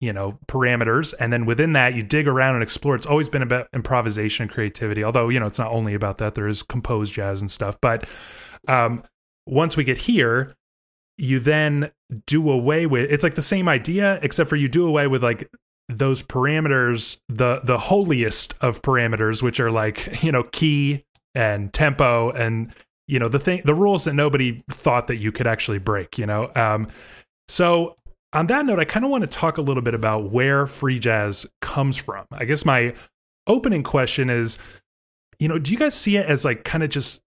you 0.01 0.13
know 0.13 0.39
parameters. 0.47 1.15
And 1.19 1.33
then 1.33 1.47
within 1.47 1.73
that 1.75 1.95
you 1.95 2.03
dig 2.03 2.27
around 2.27 2.55
and 2.55 2.63
explore. 2.63 2.95
It's 2.95 3.07
always 3.07 3.29
been 3.29 3.43
about 3.43 3.69
improvisation 3.75 4.45
and 4.45 4.51
creativity 4.51 5.05
although 5.05 5.29
you 5.29 5.41
know 5.41 5.47
it's 5.47 5.59
not 5.59 5.71
only 5.71 5.95
about 5.95 6.19
that. 6.19 6.35
There 6.35 6.47
is 6.49 6.63
composed 6.63 7.13
jazz 7.13 7.41
and 7.41 7.51
stuff. 7.51 7.79
But 7.81 8.09
um, 8.69 9.03
once 9.47 9.77
we 9.77 9.85
get 9.85 9.99
here, 9.99 10.51
you 11.17 11.39
then 11.39 11.91
do 12.27 12.51
away 12.51 12.87
with 12.87 13.11
it's 13.11 13.23
like 13.23 13.35
the 13.35 13.43
same 13.43 13.69
idea, 13.69 14.19
except 14.23 14.49
for 14.49 14.57
you 14.57 14.69
do 14.69 14.87
away 14.87 15.07
with 15.07 15.23
like 15.23 15.49
those 15.89 16.23
parameters, 16.23 17.21
the 17.29 17.61
the 17.65 17.79
holiest 17.79 18.55
of 18.61 18.83
parameters, 18.83 19.43
which 19.43 19.61
are 19.61 19.71
like, 19.71 20.23
you 20.23 20.33
know, 20.33 20.45
key 20.45 21.05
and 21.35 21.73
tempo 21.73 22.31
and 22.31 22.75
you 23.07 23.19
know 23.19 23.29
the 23.29 23.39
thing 23.39 23.63
the 23.65 23.75
rules 23.75 24.05
that 24.05 24.15
nobody 24.15 24.65
thought 24.69 25.07
that 25.09 25.17
you 25.17 25.33
could 25.33 25.47
actually 25.47 25.79
break, 25.79 26.19
you 26.19 26.27
know. 26.27 26.51
Um, 26.55 26.89
so 27.49 27.97
on 28.33 28.47
that 28.47 28.65
note, 28.67 28.79
I 28.79 28.85
kind 28.85 29.05
of 29.05 29.11
want 29.11 29.25
to 29.25 29.31
talk 29.31 29.59
a 29.59 29.63
little 29.63 29.83
bit 29.83 29.95
about 29.95 30.31
where 30.31 30.67
free 30.67 30.99
jazz 30.99 31.47
comes 31.61 31.97
from. 31.97 32.27
I 32.33 32.45
guess 32.45 32.65
my 32.65 32.95
opening 33.47 33.83
question 33.83 34.31
is, 34.31 34.59
you 35.39 35.49
know, 35.49 35.59
do 35.59 35.73
you 35.73 35.79
guys 35.79 35.95
see 35.95 36.17
it 36.17 36.27
as 36.27 36.45
like 36.45 36.65
kind 36.65 36.85
of 36.85 36.91
just 36.91 37.23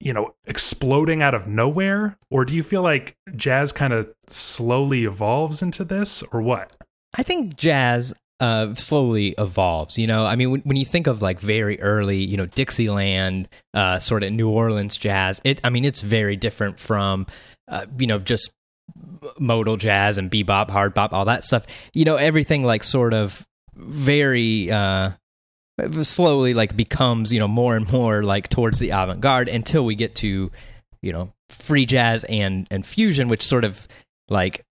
you 0.00 0.12
know, 0.12 0.34
exploding 0.46 1.22
out 1.22 1.34
of 1.34 1.46
nowhere? 1.46 2.18
Or 2.30 2.44
do 2.44 2.54
you 2.54 2.62
feel 2.62 2.82
like 2.82 3.16
jazz 3.34 3.72
kind 3.72 3.92
of 3.92 4.12
slowly 4.26 5.04
evolves 5.04 5.62
into 5.62 5.84
this 5.84 6.22
or 6.32 6.42
what? 6.42 6.72
I 7.16 7.22
think 7.22 7.56
jazz 7.56 8.12
uh, 8.38 8.74
slowly 8.74 9.34
evolves. 9.38 9.96
You 9.96 10.06
know, 10.06 10.26
I 10.26 10.36
mean, 10.36 10.50
when, 10.50 10.60
when, 10.62 10.76
you 10.76 10.84
think 10.84 11.06
of 11.06 11.22
like 11.22 11.40
very 11.40 11.80
early, 11.80 12.18
you 12.22 12.36
know, 12.36 12.46
Dixieland, 12.46 13.48
uh, 13.72 13.98
sort 13.98 14.22
of 14.22 14.32
New 14.32 14.50
Orleans 14.50 14.96
jazz, 14.96 15.40
it, 15.44 15.60
I 15.64 15.70
mean, 15.70 15.84
it's 15.84 16.02
very 16.02 16.36
different 16.36 16.78
from, 16.78 17.26
uh, 17.68 17.86
you 17.98 18.06
know, 18.06 18.18
just 18.18 18.52
modal 19.38 19.76
jazz 19.76 20.18
and 20.18 20.30
bebop, 20.30 20.70
hard 20.70 20.94
bop, 20.94 21.12
all 21.12 21.24
that 21.26 21.44
stuff. 21.44 21.66
You 21.92 22.04
know, 22.04 22.16
everything 22.16 22.62
like 22.62 22.84
sort 22.84 23.14
of 23.14 23.46
very, 23.74 24.70
uh, 24.70 25.12
slowly 26.02 26.54
like 26.54 26.76
becomes 26.76 27.32
you 27.32 27.40
know 27.40 27.48
more 27.48 27.74
and 27.76 27.90
more 27.90 28.22
like 28.22 28.48
towards 28.48 28.78
the 28.78 28.90
avant-garde 28.90 29.48
until 29.48 29.84
we 29.84 29.96
get 29.96 30.14
to 30.14 30.48
you 31.02 31.12
know 31.12 31.32
free 31.50 31.84
jazz 31.84 32.22
and 32.28 32.68
and 32.70 32.86
fusion 32.86 33.26
which 33.26 33.42
sort 33.42 33.64
of 33.64 33.88
like 34.28 34.64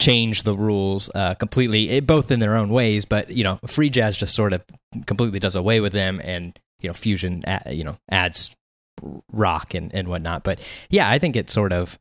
change 0.00 0.42
the 0.42 0.56
rules 0.56 1.10
uh, 1.14 1.34
completely, 1.34 1.90
it, 1.90 2.06
both 2.06 2.30
in 2.32 2.40
their 2.40 2.56
own 2.56 2.70
ways. 2.70 3.04
But 3.04 3.30
you 3.30 3.44
know, 3.44 3.60
free 3.66 3.90
jazz 3.90 4.16
just 4.16 4.34
sort 4.34 4.52
of 4.52 4.64
completely 5.06 5.38
does 5.38 5.54
away 5.54 5.80
with 5.80 5.92
them, 5.92 6.20
and 6.24 6.58
you 6.80 6.88
know, 6.88 6.94
fusion 6.94 7.44
you 7.70 7.84
know 7.84 7.96
adds 8.10 8.56
rock 9.30 9.74
and 9.74 9.94
and 9.94 10.08
whatnot. 10.08 10.42
But 10.42 10.58
yeah, 10.88 11.08
I 11.08 11.20
think 11.20 11.36
it 11.36 11.50
sort 11.50 11.72
of 11.72 11.96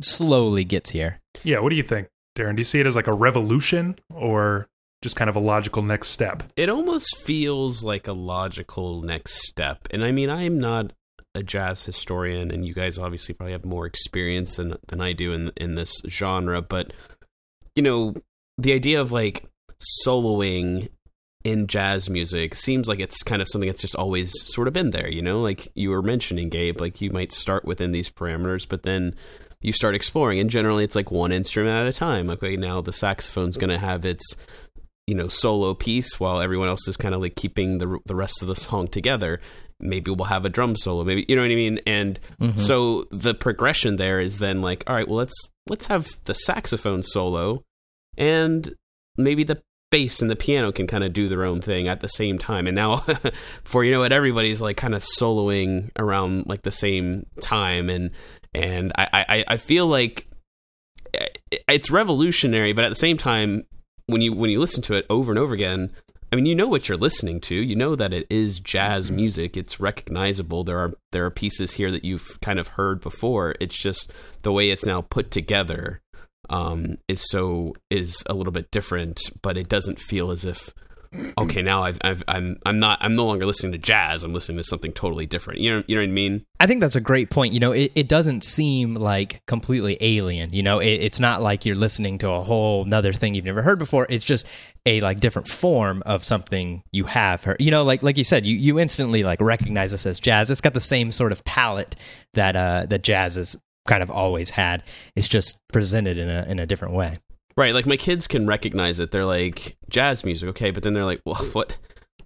slowly 0.00 0.64
gets 0.64 0.90
here. 0.90 1.20
Yeah, 1.44 1.60
what 1.60 1.70
do 1.70 1.76
you 1.76 1.82
think, 1.82 2.08
Darren? 2.36 2.56
Do 2.56 2.60
you 2.60 2.64
see 2.64 2.80
it 2.80 2.86
as 2.86 2.96
like 2.96 3.06
a 3.06 3.12
revolution 3.12 3.98
or 4.14 4.68
just 5.02 5.16
kind 5.16 5.30
of 5.30 5.36
a 5.36 5.40
logical 5.40 5.82
next 5.82 6.08
step? 6.08 6.42
It 6.56 6.68
almost 6.68 7.16
feels 7.18 7.84
like 7.84 8.08
a 8.08 8.12
logical 8.12 9.02
next 9.02 9.46
step. 9.46 9.88
And 9.90 10.04
I 10.04 10.12
mean, 10.12 10.30
I'm 10.30 10.58
not 10.58 10.92
a 11.34 11.42
jazz 11.42 11.84
historian, 11.84 12.50
and 12.50 12.66
you 12.66 12.74
guys 12.74 12.98
obviously 12.98 13.34
probably 13.34 13.52
have 13.52 13.64
more 13.64 13.86
experience 13.86 14.56
than 14.56 14.76
than 14.88 15.00
I 15.00 15.12
do 15.12 15.32
in 15.32 15.52
in 15.56 15.74
this 15.74 15.94
genre. 16.08 16.62
But 16.62 16.92
you 17.74 17.82
know, 17.82 18.14
the 18.56 18.72
idea 18.72 19.00
of 19.00 19.12
like 19.12 19.44
soloing 20.04 20.88
in 21.44 21.66
jazz 21.66 22.10
music 22.10 22.54
seems 22.54 22.88
like 22.88 22.98
it's 22.98 23.22
kind 23.22 23.40
of 23.40 23.48
something 23.48 23.68
that's 23.68 23.80
just 23.80 23.94
always 23.94 24.32
sort 24.52 24.66
of 24.66 24.74
been 24.74 24.90
there. 24.90 25.08
You 25.08 25.22
know, 25.22 25.40
like 25.40 25.68
you 25.74 25.90
were 25.90 26.02
mentioning, 26.02 26.48
Gabe, 26.48 26.80
like 26.80 27.00
you 27.00 27.10
might 27.10 27.32
start 27.32 27.64
within 27.64 27.92
these 27.92 28.10
parameters, 28.10 28.68
but 28.68 28.82
then 28.82 29.14
you 29.60 29.72
start 29.72 29.94
exploring 29.94 30.38
and 30.38 30.50
generally 30.50 30.84
it's 30.84 30.96
like 30.96 31.10
one 31.10 31.32
instrument 31.32 31.76
at 31.76 31.86
a 31.86 31.92
time. 31.92 32.26
Like 32.26 32.42
okay, 32.42 32.56
now 32.56 32.80
the 32.80 32.92
saxophone's 32.92 33.56
going 33.56 33.70
to 33.70 33.78
have 33.78 34.04
its 34.04 34.36
you 35.06 35.14
know 35.14 35.28
solo 35.28 35.74
piece 35.74 36.20
while 36.20 36.40
everyone 36.40 36.68
else 36.68 36.86
is 36.86 36.96
kind 36.96 37.14
of 37.14 37.20
like 37.20 37.34
keeping 37.34 37.78
the 37.78 37.98
the 38.06 38.14
rest 38.14 38.42
of 38.42 38.48
the 38.48 38.56
song 38.56 38.88
together. 38.88 39.40
Maybe 39.80 40.10
we'll 40.10 40.26
have 40.26 40.44
a 40.44 40.48
drum 40.48 40.74
solo 40.74 41.04
maybe 41.04 41.24
you 41.28 41.36
know 41.36 41.42
what 41.42 41.50
i 41.50 41.54
mean? 41.54 41.80
And 41.86 42.18
mm-hmm. 42.40 42.58
so 42.58 43.04
the 43.10 43.34
progression 43.34 43.96
there 43.96 44.20
is 44.20 44.38
then 44.38 44.60
like 44.60 44.84
all 44.86 44.94
right 44.94 45.06
well 45.06 45.18
let's 45.18 45.50
let's 45.68 45.86
have 45.86 46.08
the 46.24 46.34
saxophone 46.34 47.02
solo 47.02 47.62
and 48.16 48.74
maybe 49.16 49.44
the 49.44 49.62
bass 49.90 50.20
and 50.20 50.30
the 50.30 50.36
piano 50.36 50.70
can 50.72 50.86
kind 50.86 51.04
of 51.04 51.12
do 51.12 51.28
their 51.28 51.44
own 51.44 51.60
thing 51.60 51.88
at 51.88 52.00
the 52.00 52.08
same 52.08 52.38
time. 52.38 52.66
And 52.66 52.76
now 52.76 53.04
before 53.64 53.84
you 53.84 53.92
know 53.92 54.02
it 54.02 54.12
everybody's 54.12 54.60
like 54.60 54.76
kind 54.76 54.94
of 54.94 55.02
soloing 55.02 55.90
around 55.98 56.46
like 56.46 56.62
the 56.62 56.70
same 56.70 57.26
time 57.40 57.88
and 57.88 58.10
and 58.58 58.92
i 58.96 59.08
i, 59.12 59.44
I 59.48 59.56
feel 59.56 59.86
like 59.86 60.26
eh, 61.14 61.26
it's 61.68 61.90
revolutionary 61.90 62.72
but 62.72 62.84
at 62.84 62.90
the 62.90 62.94
same 62.94 63.16
time 63.16 63.64
when 64.06 64.20
you 64.20 64.32
when 64.32 64.50
you 64.50 64.60
listen 64.60 64.82
to 64.82 64.94
it 64.94 65.06
over 65.08 65.30
and 65.32 65.38
over 65.38 65.54
again 65.54 65.90
I 66.30 66.36
mean, 66.36 66.44
you 66.44 66.54
know 66.54 66.68
what 66.68 66.88
you're 66.88 66.98
listening 66.98 67.40
to. 67.42 67.54
You 67.54 67.74
know 67.74 67.96
that 67.96 68.12
it 68.12 68.26
is 68.28 68.60
jazz 68.60 69.06
mm-hmm. 69.06 69.16
music. 69.16 69.56
It's 69.56 69.80
recognizable. 69.80 70.62
There 70.62 70.78
are 70.78 70.92
there 71.10 71.24
are 71.24 71.30
pieces 71.30 71.72
here 71.72 71.90
that 71.90 72.04
you've 72.04 72.38
kind 72.40 72.58
of 72.58 72.68
heard 72.68 73.00
before. 73.00 73.54
It's 73.60 73.80
just 73.80 74.12
the 74.42 74.52
way 74.52 74.70
it's 74.70 74.84
now 74.84 75.00
put 75.00 75.30
together 75.30 76.02
um, 76.50 76.98
is 77.08 77.24
so 77.30 77.74
is 77.90 78.22
a 78.26 78.34
little 78.34 78.52
bit 78.52 78.70
different, 78.70 79.20
but 79.42 79.56
it 79.56 79.68
doesn't 79.68 80.00
feel 80.00 80.30
as 80.30 80.44
if 80.44 80.74
okay, 81.38 81.62
now 81.62 81.82
I've, 81.82 81.98
I've, 82.02 82.22
I'm 82.28 82.58
I'm 82.64 82.78
not 82.78 82.98
I'm 83.00 83.14
no 83.14 83.24
longer 83.24 83.46
listening 83.46 83.72
to 83.72 83.78
jazz. 83.78 84.22
I'm 84.22 84.32
listening 84.32 84.58
to 84.58 84.64
something 84.64 84.92
totally 84.92 85.26
different. 85.26 85.60
You 85.60 85.70
know 85.70 85.84
you 85.86 85.94
know 85.94 86.02
what 86.02 86.08
I 86.08 86.12
mean? 86.12 86.44
I 86.60 86.66
think 86.66 86.80
that's 86.80 86.96
a 86.96 87.00
great 87.00 87.30
point. 87.30 87.52
You 87.52 87.60
know, 87.60 87.72
it, 87.72 87.92
it 87.94 88.08
doesn't 88.08 88.44
seem 88.44 88.94
like 88.94 89.44
completely 89.46 89.96
alien. 90.00 90.52
You 90.52 90.62
know, 90.62 90.78
it, 90.80 90.86
it's 90.86 91.20
not 91.20 91.42
like 91.42 91.64
you're 91.64 91.76
listening 91.76 92.18
to 92.18 92.30
a 92.30 92.42
whole 92.42 92.84
another 92.84 93.12
thing 93.12 93.34
you've 93.34 93.44
never 93.44 93.62
heard 93.62 93.78
before. 93.78 94.06
It's 94.08 94.24
just 94.24 94.46
a 94.86 95.00
like 95.00 95.20
different 95.20 95.48
form 95.48 96.02
of 96.06 96.24
something 96.24 96.82
you 96.92 97.04
have 97.04 97.44
heard. 97.44 97.56
You 97.60 97.70
know, 97.70 97.84
like 97.84 98.02
like 98.02 98.16
you 98.16 98.24
said, 98.24 98.44
you 98.44 98.56
you 98.56 98.78
instantly 98.78 99.22
like 99.22 99.40
recognize 99.40 99.92
this 99.92 100.06
as 100.06 100.20
jazz. 100.20 100.50
It's 100.50 100.60
got 100.60 100.74
the 100.74 100.80
same 100.80 101.12
sort 101.12 101.32
of 101.32 101.44
palette 101.44 101.96
that 102.34 102.56
uh 102.56 102.86
that 102.88 103.02
jazz 103.02 103.36
has 103.36 103.56
kind 103.86 104.02
of 104.02 104.10
always 104.10 104.50
had. 104.50 104.82
It's 105.16 105.28
just 105.28 105.58
presented 105.72 106.18
in 106.18 106.28
a 106.28 106.44
in 106.48 106.58
a 106.58 106.66
different 106.66 106.94
way. 106.94 107.18
Right, 107.58 107.74
like 107.74 107.86
my 107.86 107.96
kids 107.96 108.28
can 108.28 108.46
recognize 108.46 109.00
it. 109.00 109.10
They're 109.10 109.26
like 109.26 109.76
jazz 109.90 110.24
music, 110.24 110.48
okay, 110.50 110.70
but 110.70 110.84
then 110.84 110.92
they're 110.92 111.04
like, 111.04 111.20
well, 111.26 111.34
what? 111.52 111.76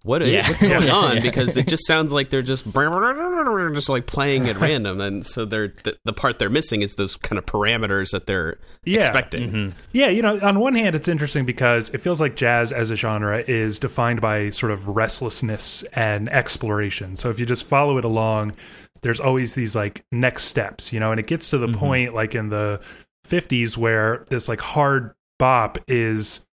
What 0.04 0.20
is, 0.20 0.30
yeah. 0.30 0.46
what's 0.46 0.60
going 0.60 0.90
on? 0.90 1.22
Because 1.22 1.56
it 1.56 1.68
just 1.68 1.86
sounds 1.86 2.12
like 2.12 2.28
they're 2.28 2.42
just 2.42 2.64
just 2.64 3.88
like 3.88 4.06
playing 4.06 4.46
at 4.48 4.56
random, 4.56 5.00
and 5.00 5.24
so 5.24 5.46
they're 5.46 5.72
the, 5.84 5.96
the 6.04 6.12
part 6.12 6.38
they're 6.38 6.50
missing 6.50 6.82
is 6.82 6.96
those 6.96 7.16
kind 7.16 7.38
of 7.38 7.46
parameters 7.46 8.10
that 8.10 8.26
they're 8.26 8.58
yeah. 8.84 9.00
expecting. 9.00 9.50
Mm-hmm. 9.50 9.78
Yeah, 9.92 10.08
you 10.08 10.20
know, 10.20 10.38
on 10.40 10.60
one 10.60 10.74
hand, 10.74 10.94
it's 10.94 11.08
interesting 11.08 11.46
because 11.46 11.88
it 11.94 12.02
feels 12.02 12.20
like 12.20 12.36
jazz 12.36 12.70
as 12.70 12.90
a 12.90 12.96
genre 12.96 13.42
is 13.46 13.78
defined 13.78 14.20
by 14.20 14.50
sort 14.50 14.70
of 14.70 14.86
restlessness 14.88 15.82
and 15.94 16.28
exploration. 16.28 17.16
So 17.16 17.30
if 17.30 17.40
you 17.40 17.46
just 17.46 17.66
follow 17.66 17.96
it 17.96 18.04
along, 18.04 18.52
there's 19.00 19.20
always 19.20 19.54
these 19.54 19.74
like 19.74 20.04
next 20.12 20.44
steps, 20.44 20.92
you 20.92 21.00
know, 21.00 21.10
and 21.10 21.18
it 21.18 21.26
gets 21.26 21.48
to 21.50 21.58
the 21.58 21.68
mm-hmm. 21.68 21.78
point 21.78 22.14
like 22.14 22.34
in 22.34 22.50
the 22.50 22.82
50s 23.26 23.78
where 23.78 24.26
this 24.28 24.48
like 24.48 24.60
hard 24.60 25.14
bop 25.42 25.76
is 25.88 26.46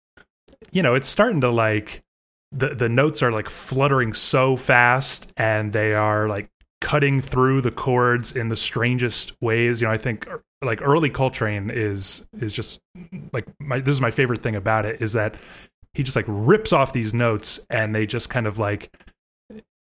you 0.71 0.81
know 0.81 0.95
it's 0.95 1.07
starting 1.07 1.41
to 1.41 1.51
like 1.51 2.01
the 2.51 2.69
the 2.69 2.89
notes 2.89 3.21
are 3.21 3.31
like 3.31 3.47
fluttering 3.47 4.13
so 4.13 4.55
fast 4.55 5.31
and 5.37 5.73
they 5.73 5.93
are 5.93 6.27
like 6.27 6.49
cutting 6.81 7.19
through 7.19 7.61
the 7.61 7.69
chords 7.69 8.35
in 8.35 8.49
the 8.49 8.55
strangest 8.55 9.39
ways. 9.41 9.79
You 9.79 9.85
know 9.85 9.93
i 9.93 9.97
think 9.97 10.27
like 10.63 10.81
early 10.81 11.11
coltrane 11.11 11.69
is 11.69 12.27
is 12.39 12.51
just 12.51 12.79
like 13.31 13.45
my 13.59 13.77
this 13.79 13.93
is 13.93 14.01
my 14.01 14.09
favorite 14.09 14.41
thing 14.41 14.55
about 14.55 14.87
it 14.87 14.99
is 15.03 15.13
that 15.13 15.39
he 15.93 16.01
just 16.01 16.15
like 16.15 16.25
rips 16.27 16.73
off 16.73 16.91
these 16.91 17.13
notes 17.13 17.63
and 17.69 17.93
they 17.93 18.07
just 18.07 18.31
kind 18.31 18.47
of 18.47 18.57
like 18.57 18.91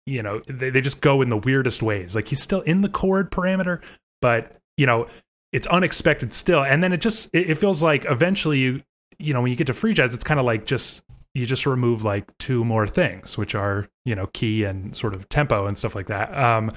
you 0.05 0.21
know 0.21 0.39
they, 0.45 0.69
they 0.69 0.81
just 0.81 1.01
go 1.01 1.23
in 1.23 1.29
the 1.29 1.37
weirdest 1.37 1.81
ways. 1.81 2.15
Like 2.15 2.27
he's 2.27 2.43
still 2.43 2.61
in 2.61 2.81
the 2.81 2.89
chord 2.89 3.31
parameter 3.31 3.81
but 4.21 4.55
you 4.77 4.85
know 4.85 5.07
it's 5.51 5.67
unexpected 5.67 6.31
still. 6.31 6.63
And 6.63 6.83
then 6.83 6.93
it 6.93 7.01
just 7.01 7.29
it, 7.33 7.49
it 7.49 7.55
feels 7.55 7.81
like 7.81 8.05
eventually 8.05 8.59
you 8.59 8.83
you 9.19 9.33
know 9.33 9.41
when 9.41 9.51
you 9.51 9.57
get 9.57 9.67
to 9.67 9.73
free 9.73 9.93
jazz 9.93 10.13
it's 10.13 10.23
kind 10.23 10.39
of 10.39 10.45
like 10.45 10.65
just 10.65 11.03
you 11.33 11.45
just 11.45 11.65
remove 11.65 12.03
like 12.03 12.25
two 12.37 12.63
more 12.63 12.87
things 12.87 13.37
which 13.37 13.55
are 13.55 13.87
you 14.05 14.15
know 14.15 14.27
key 14.27 14.63
and 14.63 14.95
sort 14.95 15.13
of 15.13 15.27
tempo 15.29 15.65
and 15.65 15.77
stuff 15.77 15.95
like 15.95 16.07
that 16.07 16.35
um 16.37 16.71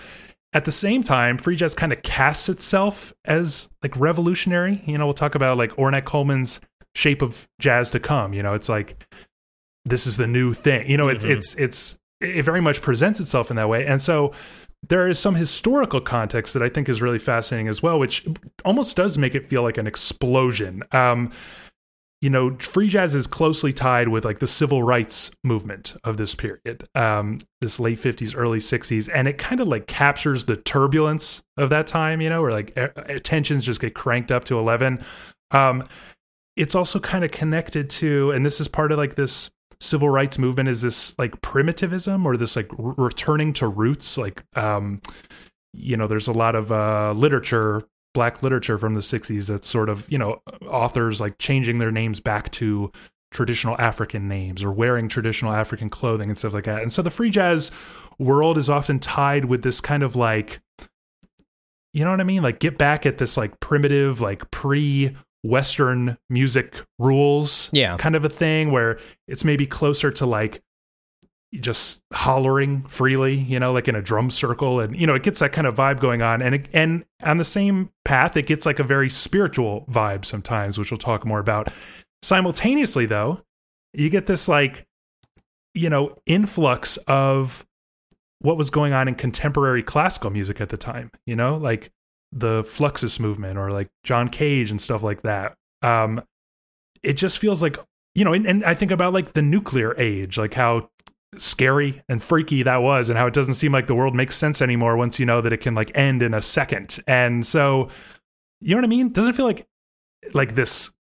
at 0.53 0.65
the 0.65 0.73
same 0.73 1.03
time 1.03 1.39
free 1.39 1.57
jazz 1.57 1.75
kind 1.75 1.93
of 1.93 2.03
casts 2.03 2.49
itself 2.49 3.13
as 3.25 3.71
like 3.83 3.97
revolutionary 3.97 4.83
you 4.87 4.99
know 4.99 5.07
we'll 5.07 5.15
talk 5.15 5.35
about 5.35 5.57
like 5.57 5.71
ornette 5.73 6.05
coleman's 6.05 6.61
shape 6.95 7.23
of 7.23 7.49
jazz 7.59 7.91
to 7.91 7.99
come 7.99 8.35
you 8.35 8.43
know 8.43 8.55
it's 8.55 8.69
like 8.69 9.07
this 9.85 10.07
is 10.07 10.17
the 10.17 10.27
new 10.27 10.53
thing 10.53 10.89
you 10.89 10.97
know 10.97 11.09
it's 11.09 11.25
mm-hmm. 11.25 11.33
it's 11.33 11.55
it's 11.55 11.99
it 12.21 12.45
very 12.45 12.61
much 12.61 12.83
presents 12.83 13.19
itself 13.19 13.51
in 13.51 13.57
that 13.57 13.69
way 13.69 13.87
and 13.87 14.01
so 14.01 14.33
there 14.89 15.09
is 15.09 15.19
some 15.19 15.35
historical 15.35 16.01
context 16.01 16.55
that 16.55 16.63
I 16.63 16.69
think 16.69 16.89
is 16.89 17.01
really 17.01 17.19
fascinating 17.19 17.69
as 17.69 17.83
well, 17.83 17.99
which 17.99 18.27
almost 18.65 18.97
does 18.97 19.17
make 19.17 19.35
it 19.35 19.49
feel 19.49 19.63
like 19.63 19.79
an 19.79 19.87
explosion. 19.87 20.83
Um, 20.91 21.31
you 22.23 22.31
know, 22.31 22.57
free 22.59 22.89
jazz 22.89 23.17
is 23.17 23.27
closely 23.27 23.73
tied 23.73 24.07
with 24.07 24.25
like 24.25 24.39
the 24.39 24.47
civil 24.47 24.85
rights 24.85 25.33
movement 25.43 25.97
of 26.05 26.19
this 26.19 26.37
period, 26.37 26.89
um, 26.95 27.39
this 27.61 27.81
late 27.81 27.99
50s, 27.99 28.35
early 28.37 28.61
60s. 28.61 29.11
And 29.13 29.27
it 29.27 29.39
kind 29.39 29.61
of 29.61 29.67
like 29.67 29.89
captures 29.89 30.45
the 30.45 30.57
turbulence 30.57 31.43
of 31.57 31.69
that 31.71 31.89
time, 31.89 32.21
you 32.21 32.29
know, 32.31 32.41
where 32.41 32.53
like 32.53 32.79
tensions 33.25 33.67
just 33.67 33.81
get 33.81 33.95
cranked 33.95 34.31
up 34.31 34.45
to 34.45 34.59
11. 34.59 35.01
Um, 35.51 35.85
it's 36.57 36.77
also 36.77 37.01
kind 37.01 37.25
of 37.25 37.33
connected 37.33 37.91
to, 37.91 38.31
and 38.31 38.47
this 38.47 38.61
is 38.61 38.69
part 38.69 38.93
of 38.93 38.99
like 38.99 39.17
this 39.17 39.51
civil 39.81 40.09
rights 40.09 40.39
movement, 40.39 40.69
is 40.69 40.81
this 40.81 41.19
like 41.19 41.41
primitivism 41.43 42.25
or 42.25 42.37
this 42.37 42.55
like 42.55 42.71
r- 42.79 42.95
returning 42.97 43.53
to 43.55 43.67
roots. 43.67 44.17
Like, 44.17 44.45
um, 44.55 45.01
you 45.73 45.97
know, 45.97 46.07
there's 46.07 46.29
a 46.29 46.33
lot 46.33 46.55
of 46.55 46.71
uh, 46.71 47.15
literature 47.17 47.83
black 48.15 48.43
literature 48.43 48.79
from 48.79 48.95
the 48.95 49.01
60s 49.01 49.49
that's 49.49 49.69
sort 49.69 49.89
of 49.89 50.11
you 50.11 50.19
know 50.19 50.41
authors 50.67 51.21
like 51.21 51.39
changing 51.39 51.79
their 51.79 51.91
names 51.91 52.21
back 52.21 52.51
to 52.51 52.91
traditional 53.33 53.81
african 53.81 54.29
names 54.29 54.63
or 54.63 54.71
wearing 54.71 55.09
traditional 55.09 55.53
african 55.53 55.89
clothing 55.89 56.29
and 56.29 56.39
stuff 56.39 56.53
like 56.53 56.65
that. 56.65 56.83
And 56.83 56.93
so 56.93 57.03
the 57.03 57.11
free 57.11 57.31
jazz 57.31 57.71
world 58.19 58.59
is 58.59 58.69
often 58.69 58.99
tied 58.99 59.47
with 59.47 59.63
this 59.63 59.81
kind 59.81 60.03
of 60.03 60.17
like 60.17 60.61
you 61.95 62.05
know 62.05 62.11
what 62.11 62.21
i 62.21 62.25
mean? 62.25 62.43
Like 62.43 62.59
get 62.59 62.79
back 62.79 63.07
at 63.07 63.19
this 63.19 63.37
like 63.37 63.59
primitive 63.61 64.21
like 64.21 64.51
pre 64.51 65.17
western 65.43 66.17
music 66.31 66.85
rules 67.01 67.69
yeah. 67.73 67.97
kind 67.97 68.15
of 68.15 68.25
a 68.25 68.29
thing 68.29 68.71
where 68.71 68.99
it's 69.27 69.45
maybe 69.45 69.67
closer 69.67 70.11
to 70.13 70.25
like 70.25 70.63
just 71.61 72.03
hollering 72.13 72.83
freely, 72.85 73.35
you 73.35 73.61
know, 73.61 73.73
like 73.73 73.89
in 73.89 73.95
a 73.95 74.03
drum 74.03 74.31
circle, 74.31 74.81
and 74.81 74.97
you 74.99 75.07
know, 75.07 75.15
it 75.15 75.23
gets 75.23 75.41
that 75.41 75.53
kind 75.53 75.67
of 75.67 75.75
vibe 75.75 76.01
going 76.01 76.23
on, 76.23 76.41
and 76.41 76.67
and 76.73 77.05
on 77.23 77.37
the 77.37 77.45
same 77.45 77.91
path, 78.05 78.37
it 78.37 78.47
gets 78.47 78.65
like 78.65 78.79
a 78.79 78.85
very 78.85 79.11
spiritual 79.11 79.85
vibe 79.91 80.25
sometimes, 80.25 80.79
which 80.79 80.91
we'll 80.91 80.99
talk 80.99 81.27
more 81.27 81.41
about. 81.41 81.69
Simultaneously, 82.23 83.07
though, 83.07 83.41
you 83.93 84.09
get 84.09 84.27
this 84.27 84.49
like, 84.49 84.87
you 85.75 85.91
know, 85.91 86.15
influx 86.25 86.97
of 87.09 87.67
what 88.39 88.57
was 88.57 88.71
going 88.71 88.93
on 88.93 89.09
in 89.09 89.15
contemporary 89.15 89.83
classical 89.83 90.31
music 90.31 90.61
at 90.61 90.69
the 90.69 90.77
time, 90.77 91.11
you 91.27 91.37
know, 91.37 91.57
like 91.57 91.91
the 92.33 92.63
Fluxus 92.65 93.21
movement 93.21 93.59
or 93.59 93.71
like 93.71 93.89
John 94.05 94.29
Cage 94.29 94.71
and 94.71 94.81
stuff 94.81 95.03
like 95.03 95.23
that. 95.23 95.55
Um, 95.83 96.23
it 97.03 97.15
just 97.15 97.39
feels 97.39 97.61
like 97.61 97.77
you 98.15 98.25
know, 98.25 98.33
and, 98.33 98.47
and, 98.47 98.65
I 98.65 98.75
think 98.75 98.91
about 98.91 99.13
like 99.13 99.33
the 99.33 99.43
nuclear 99.43 99.95
age, 99.99 100.37
like 100.37 100.55
how 100.55 100.91
scary 101.37 102.03
and 102.09 102.23
freaky 102.23 102.63
that 102.63 102.83
was 102.83 103.09
and 103.09 103.19
how 103.19 103.27
it 103.27 103.33
doesn't 103.33 103.55
seem 103.55 103.73
like 103.73 103.87
the 103.87 103.95
world 103.95 104.15
makes 104.15 104.37
sense 104.37 104.61
anymore 104.61 104.97
once 104.97 105.19
you 105.19 105.25
know 105.25 105.41
that 105.41 105.53
it 105.53 105.63
can 105.63 105.75
like 105.75 105.91
end 105.95 106.23
in 106.23 106.35
a 106.35 106.43
second 106.43 106.99
and 107.07 107.47
so 107.47 107.89
you 108.61 108.71
know 108.71 108.77
what 108.77 108.85
i 108.85 108.89
mean 108.89 109.09
doesn't 109.09 109.33
feel 109.33 109.47
like 109.47 109.67
like 110.35 110.55
this 110.55 110.93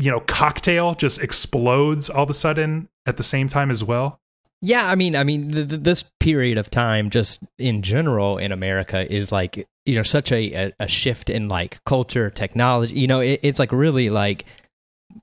you 0.00 0.10
know, 0.10 0.20
cocktail 0.20 0.94
just 0.94 1.20
explodes 1.20 2.08
all 2.08 2.22
of 2.22 2.30
a 2.30 2.34
sudden 2.34 2.88
at 3.06 3.18
the 3.18 3.22
same 3.22 3.48
time 3.48 3.70
as 3.70 3.84
well? 3.84 4.18
Yeah, 4.62 4.86
I 4.86 4.94
mean, 4.94 5.14
I 5.14 5.24
mean, 5.24 5.50
th- 5.52 5.68
th- 5.68 5.82
this 5.82 6.10
period 6.20 6.58
of 6.58 6.70
time, 6.70 7.10
just 7.10 7.42
in 7.58 7.82
general 7.82 8.38
in 8.38 8.52
America, 8.52 9.10
is 9.10 9.32
like 9.32 9.66
you 9.86 9.94
know 9.94 10.02
such 10.02 10.32
a 10.32 10.52
a, 10.52 10.72
a 10.80 10.88
shift 10.88 11.30
in 11.30 11.48
like 11.48 11.82
culture, 11.84 12.28
technology. 12.30 12.98
You 12.98 13.06
know, 13.06 13.20
it, 13.20 13.40
it's 13.42 13.58
like 13.58 13.72
really 13.72 14.10
like 14.10 14.44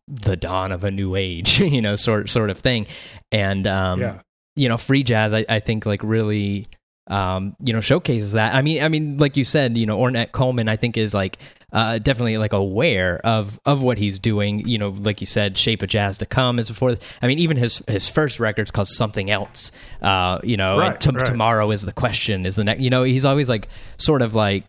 the 0.08 0.36
dawn 0.36 0.72
of 0.72 0.84
a 0.84 0.92
new 0.92 1.16
age. 1.16 1.60
You 1.62 1.82
know, 1.82 1.96
sort 1.96 2.30
sort 2.30 2.50
of 2.50 2.60
thing, 2.60 2.88
and 3.32 3.68
um, 3.68 4.02
Yeah. 4.02 4.22
You 4.58 4.68
know, 4.68 4.78
free 4.78 5.04
jazz. 5.04 5.34
I, 5.34 5.46
I 5.48 5.60
think 5.60 5.86
like 5.86 6.02
really 6.04 6.68
um, 7.08 7.56
you 7.64 7.72
know 7.74 7.80
showcases 7.80 8.34
that. 8.34 8.54
I 8.56 8.62
mean, 8.62 8.84
I 8.84 8.90
mean, 8.90 9.18
like 9.18 9.38
you 9.38 9.44
said, 9.46 9.78
you 9.78 9.86
know, 9.86 9.98
Ornette 9.98 10.32
Coleman, 10.34 10.68
I 10.68 10.76
think 10.76 10.98
is 10.98 11.14
like 11.14 11.38
uh, 11.72 12.00
definitely 12.00 12.38
like 12.38 12.52
aware 12.54 13.18
of 13.26 13.60
of 13.66 13.82
what 13.82 13.98
he's 13.98 14.20
doing. 14.20 14.68
You 14.68 14.78
know, 14.78 14.90
like 14.90 15.22
you 15.22 15.28
said, 15.28 15.58
Shape 15.58 15.82
of 15.84 15.90
Jazz 15.90 16.18
to 16.18 16.26
Come 16.26 16.60
is 16.60 16.68
before. 16.68 16.98
I 17.22 17.28
mean, 17.28 17.40
even 17.40 17.56
his 17.56 17.82
his 17.88 18.10
first 18.10 18.40
record's 18.40 18.72
called 18.72 18.88
Something 18.90 19.30
Else. 19.32 19.72
Uh, 20.02 20.40
you 20.44 20.58
know, 20.58 20.80
Right, 20.80 21.00
Tom- 21.00 21.16
right. 21.16 21.26
tomorrow 21.26 21.72
is 21.72 21.84
the 21.84 21.94
question. 21.94 22.46
Is 22.46 22.56
the 22.58 22.64
next? 22.66 22.82
You 22.82 22.90
know, 22.90 23.04
he's 23.04 23.24
always 23.26 23.48
like 23.50 23.70
sort 23.98 24.22
of 24.22 24.36
like 24.36 24.66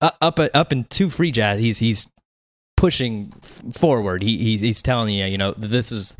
uh, 0.00 0.10
up 0.20 0.38
up 0.54 0.72
into 0.72 1.10
free 1.10 1.32
jazz. 1.32 1.58
He's 1.58 1.78
he's 1.78 2.06
pushing 2.76 3.32
f- 3.42 3.62
forward. 3.74 4.22
He 4.22 4.38
he's, 4.38 4.60
he's 4.60 4.82
telling 4.82 5.14
you, 5.14 5.26
you 5.26 5.38
know, 5.38 5.52
this 5.56 5.90
is 5.92 6.16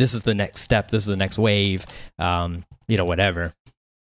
this 0.00 0.14
is 0.14 0.22
the 0.22 0.34
next 0.34 0.62
step. 0.62 0.88
This 0.90 1.02
is 1.02 1.06
the 1.06 1.16
next 1.16 1.38
wave. 1.38 1.86
Um, 2.18 2.64
you 2.88 2.96
know, 2.96 3.04
whatever. 3.04 3.54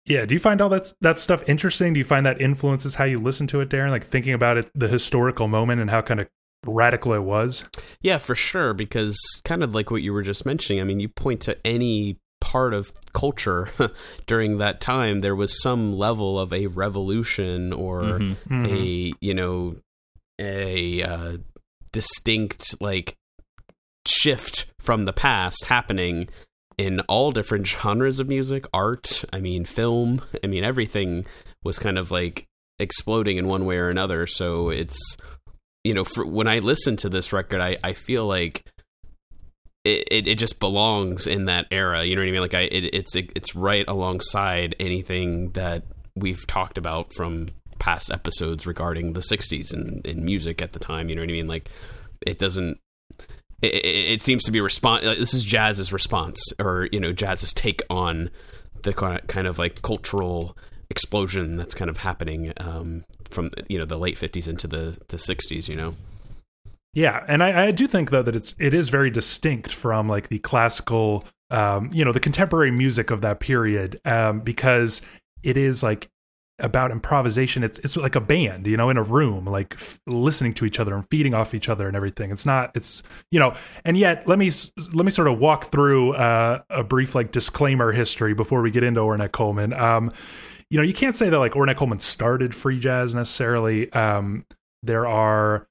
Yeah. 0.06 0.26
Do 0.26 0.34
you 0.34 0.38
find 0.38 0.60
all 0.60 0.68
that 0.68 0.92
that 1.00 1.18
stuff 1.18 1.42
interesting? 1.48 1.94
Do 1.94 1.98
you 1.98 2.04
find 2.04 2.26
that 2.26 2.40
influences 2.40 2.96
how 2.96 3.04
you 3.04 3.18
listen 3.18 3.46
to 3.48 3.60
it, 3.62 3.70
Darren? 3.70 3.90
Like 3.90 4.04
thinking 4.04 4.34
about 4.34 4.58
it, 4.58 4.70
the 4.74 4.88
historical 4.88 5.48
moment 5.48 5.80
and 5.80 5.88
how 5.88 6.02
kind 6.02 6.20
of 6.20 6.28
radical 6.66 7.14
it 7.14 7.22
was. 7.22 7.64
Yeah, 8.02 8.18
for 8.18 8.34
sure. 8.34 8.74
Because 8.74 9.18
kind 9.44 9.62
of 9.62 9.74
like 9.74 9.90
what 9.90 10.02
you 10.02 10.12
were 10.12 10.22
just 10.22 10.44
mentioning, 10.44 10.80
I 10.82 10.84
mean, 10.84 11.00
you 11.00 11.08
point 11.08 11.40
to 11.42 11.56
any 11.66 12.18
part 12.40 12.74
of 12.74 12.92
culture 13.14 13.70
during 14.26 14.58
that 14.58 14.80
time, 14.82 15.20
there 15.20 15.34
was 15.34 15.62
some 15.62 15.92
level 15.94 16.38
of 16.38 16.52
a 16.52 16.66
revolution 16.66 17.72
or 17.72 18.02
Mhm. 18.02 18.36
Mhm. 18.50 18.66
a, 18.68 19.12
you 19.22 19.32
know, 19.32 19.76
a 20.38 21.02
uh, 21.02 21.36
distinct 21.92 22.80
like 22.82 23.16
shift 24.06 24.66
from 24.80 25.04
the 25.04 25.12
past 25.12 25.64
happening 25.64 26.28
in 26.76 27.00
all 27.00 27.32
different 27.32 27.66
genres 27.66 28.20
of 28.20 28.28
music, 28.28 28.66
art, 28.75 29.25
I 29.32 29.40
mean, 29.40 29.64
film. 29.64 30.23
I 30.44 30.46
mean, 30.46 30.64
everything 30.64 31.26
was 31.62 31.78
kind 31.78 31.99
of 31.99 32.11
like 32.11 32.46
exploding 32.78 33.37
in 33.37 33.46
one 33.46 33.64
way 33.64 33.76
or 33.76 33.88
another. 33.88 34.26
So 34.26 34.70
it's, 34.70 34.99
you 35.84 35.94
know, 35.94 36.04
for, 36.04 36.26
when 36.26 36.49
I 36.49 36.58
listen 36.58 36.96
to 36.99 37.08
this 37.08 37.32
record, 37.32 37.61
I, 37.61 37.78
I 37.82 37.92
feel 37.92 38.26
like 38.26 38.64
it, 39.84 40.08
it, 40.11 40.26
it 40.26 40.38
just 40.38 40.58
belongs 40.61 41.26
in 41.26 41.44
that 41.44 41.66
era. 41.70 42.04
You 42.04 42.16
know 42.16 42.23
what 42.23 42.28
I 42.28 42.32
mean? 42.32 42.40
Like 42.40 42.54
I, 42.54 42.61
it, 42.62 42.94
it's 42.94 43.14
it's 43.14 43.54
right 43.54 43.84
alongside 43.87 44.75
anything 44.80 45.50
that 45.50 45.84
we've 46.16 46.46
talked 46.46 46.78
about 46.78 47.12
from 47.14 47.49
past 47.78 48.11
episodes 48.11 48.66
regarding 48.66 49.12
the 49.12 49.20
'60s 49.20 49.73
and, 49.73 50.04
and 50.06 50.23
music 50.23 50.62
at 50.62 50.73
the 50.73 50.78
time. 50.78 51.08
You 51.08 51.16
know 51.16 51.23
what 51.23 51.28
I 51.28 51.32
mean? 51.32 51.49
Like 51.49 51.68
it 52.26 52.38
doesn't. 52.38 52.78
It, 53.64 53.85
it, 53.85 54.23
seems 54.23 54.44
to 54.44 54.52
be 54.52 54.61
response. 54.61 55.04
Like, 55.04 55.18
this 55.18 55.35
is 55.35 55.44
jazz's 55.44 55.92
response, 55.92 56.40
or 56.59 56.88
you 56.92 57.00
know, 57.00 57.12
jazz's 57.12 57.52
take 57.52 57.83
on 57.90 58.30
the 58.83 58.92
kind 58.92 59.47
of- 59.47 59.59
like 59.59 59.83
cultural 59.83 60.56
explosion 60.90 61.56
that's 61.56 61.75
kind 61.75 61.88
of 61.90 61.99
happening 61.99 62.52
um, 62.59 63.04
from 63.30 63.50
you 63.68 63.78
know 63.78 63.85
the 63.85 63.99
late 63.99 64.18
'50s 64.18 64.49
into 64.49 64.66
the 64.66 64.99
the 65.09 65.16
'60s. 65.16 65.68
You 65.68 65.77
know. 65.77 65.94
Yeah, 66.94 67.24
and 67.27 67.42
I, 67.42 67.66
I 67.66 67.70
do 67.72 67.88
think 67.88 68.11
though 68.11 68.22
that 68.22 68.37
it's 68.37 68.55
it 68.59 68.72
is 68.72 68.88
very 68.88 69.11
distinct 69.11 69.72
from 69.72 70.09
like 70.09 70.29
the 70.29 70.38
classical, 70.38 71.24
um, 71.50 71.90
you 71.92 72.05
know, 72.05 72.12
the 72.12 72.20
contemporary 72.20 72.70
music 72.70 73.11
of 73.11 73.20
that 73.22 73.40
period, 73.40 74.00
um, 74.05 74.40
because 74.40 75.03
it 75.42 75.57
is 75.57 75.83
like 75.83 76.09
about 76.59 76.90
improvisation. 76.90 77.62
It's 77.62 77.79
it's 77.81 77.97
like 77.97 78.14
a 78.14 78.21
band, 78.21 78.67
you 78.67 78.77
know, 78.77 78.90
in 78.90 78.97
a 78.97 79.03
room, 79.03 79.45
like 79.45 79.75
f- 79.75 79.99
listening 80.07 80.53
to 80.55 80.64
each 80.64 80.79
other 80.79 80.95
and 80.95 81.09
feeding 81.11 81.35
off 81.35 81.55
each 81.55 81.69
other 81.69 81.88
and 81.88 81.97
everything. 81.97 82.31
It's 82.31 82.47
not, 82.47 82.71
it's 82.75 83.03
you 83.31 83.40
know, 83.40 83.55
and 83.85 83.99
yet 83.99 84.27
let 84.29 84.38
me 84.38 84.51
let 84.93 85.05
me 85.05 85.11
sort 85.11 85.29
of 85.29 85.38
walk 85.38 85.64
through 85.64 86.14
uh, 86.14 86.62
a 86.71 86.85
brief 86.85 87.14
like 87.14 87.33
disclaimer 87.33 87.93
history 87.93 88.35
before 88.35 88.62
we 88.62 88.71
get 88.71 88.83
into 88.83 89.01
Ornette 89.01 89.33
Coleman. 89.33 89.73
Um, 89.73 90.12
you 90.71 90.79
know, 90.79 90.85
you 90.85 90.95
can't 90.95 91.17
say 91.17 91.29
that 91.29 91.38
like 91.38 91.53
Ornette 91.53 91.77
Coleman 91.77 92.01
started 92.01 92.55
free 92.55 92.79
jazz 92.79 93.14
necessarily. 93.14 93.93
Um, 93.93 94.45
there 94.83 95.07
are 95.07 95.69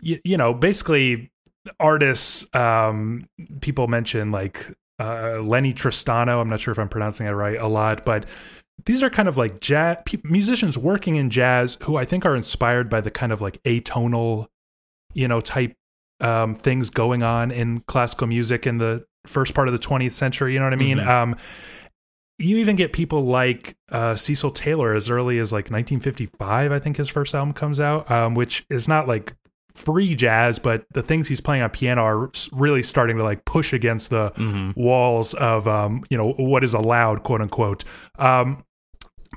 you, 0.00 0.18
you 0.24 0.36
know 0.36 0.54
basically 0.54 1.30
artists 1.78 2.52
um 2.54 3.24
people 3.60 3.86
mention 3.88 4.32
like 4.32 4.72
uh 4.98 5.40
lennie 5.40 5.72
tristano 5.72 6.40
i'm 6.40 6.48
not 6.48 6.60
sure 6.60 6.72
if 6.72 6.78
i'm 6.78 6.88
pronouncing 6.88 7.26
it 7.26 7.30
right 7.30 7.58
a 7.58 7.66
lot 7.66 8.04
but 8.04 8.26
these 8.86 9.02
are 9.02 9.10
kind 9.10 9.28
of 9.28 9.36
like 9.36 9.60
jazz 9.60 9.96
musicians 10.24 10.76
working 10.76 11.16
in 11.16 11.30
jazz 11.30 11.76
who 11.84 11.96
i 11.96 12.04
think 12.04 12.24
are 12.26 12.34
inspired 12.36 12.88
by 12.90 13.00
the 13.00 13.10
kind 13.10 13.32
of 13.32 13.40
like 13.40 13.62
atonal 13.64 14.46
you 15.14 15.28
know 15.28 15.40
type 15.40 15.74
um 16.20 16.54
things 16.54 16.90
going 16.90 17.22
on 17.22 17.50
in 17.50 17.80
classical 17.80 18.26
music 18.26 18.66
in 18.66 18.78
the 18.78 19.04
first 19.26 19.54
part 19.54 19.68
of 19.68 19.72
the 19.72 19.78
20th 19.78 20.12
century 20.12 20.52
you 20.54 20.58
know 20.58 20.66
what 20.66 20.72
i 20.72 20.76
mean 20.76 20.98
Mhm. 20.98 21.06
um 21.08 21.36
you 22.38 22.56
even 22.56 22.74
get 22.74 22.92
people 22.92 23.24
like 23.24 23.76
uh, 23.92 24.16
Cecil 24.16 24.50
Taylor 24.50 24.94
as 24.94 25.08
early 25.08 25.38
as 25.38 25.52
like 25.52 25.66
1955. 25.70 26.72
I 26.72 26.78
think 26.80 26.96
his 26.96 27.08
first 27.08 27.36
album 27.36 27.52
comes 27.52 27.78
out, 27.78 28.10
um, 28.10 28.34
which 28.34 28.66
is 28.68 28.88
not 28.88 29.06
like 29.06 29.34
free 29.74 30.14
jazz, 30.14 30.58
but 30.58 30.84
the 30.92 31.02
things 31.02 31.28
he's 31.28 31.40
playing 31.40 31.62
on 31.62 31.70
piano 31.70 32.02
are 32.02 32.30
really 32.52 32.82
starting 32.82 33.16
to 33.16 33.22
like 33.24 33.44
push 33.44 33.72
against 33.72 34.10
the 34.10 34.30
Mhm. 34.36 34.76
walls 34.76 35.34
of 35.34 35.66
um, 35.68 36.02
you 36.10 36.16
know 36.18 36.32
what 36.38 36.62
is 36.64 36.74
allowed, 36.74 37.22
quote 37.22 37.40
unquote. 37.40 37.84
Um, 38.18 38.64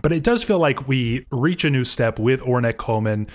but 0.04 0.12
it 0.12 0.24
does 0.24 0.44
feel 0.44 0.60
like 0.60 0.88
we 0.88 1.26
reach 1.32 1.64
a 1.64 1.70
new 1.70 1.84
step 1.84 2.20
with 2.20 2.42
Ornette 2.42 2.78
Coleman. 2.78 3.28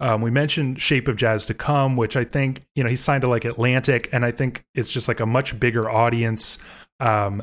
Um, 0.00 0.20
we 0.20 0.30
mentioned 0.30 0.80
Shape 0.80 1.08
of 1.08 1.16
Jazz 1.16 1.44
to 1.46 1.54
Come, 1.54 1.96
which 1.96 2.16
I 2.16 2.24
think 2.24 2.62
you 2.74 2.84
know 2.84 2.90
he 2.90 2.96
signed 2.96 3.22
to 3.22 3.28
like 3.28 3.44
Atlantic, 3.44 4.08
and 4.12 4.24
I 4.24 4.30
think 4.30 4.64
it's 4.74 4.92
just 4.92 5.08
like 5.08 5.20
a 5.20 5.26
much 5.26 5.58
bigger 5.58 5.90
audience. 5.90 6.58
Um, 7.00 7.42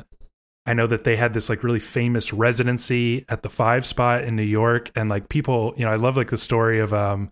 I 0.68 0.74
know 0.74 0.86
that 0.88 1.04
they 1.04 1.14
had 1.16 1.32
this 1.32 1.48
like 1.48 1.62
really 1.62 1.78
famous 1.78 2.32
residency 2.32 3.24
at 3.28 3.42
the 3.42 3.48
Five 3.48 3.86
Spot 3.86 4.24
in 4.24 4.34
New 4.36 4.42
York, 4.42 4.90
and 4.96 5.08
like 5.08 5.28
people, 5.28 5.74
you 5.76 5.84
know, 5.84 5.92
I 5.92 5.94
love 5.94 6.16
like 6.16 6.30
the 6.30 6.36
story 6.36 6.80
of 6.80 6.92
um, 6.92 7.30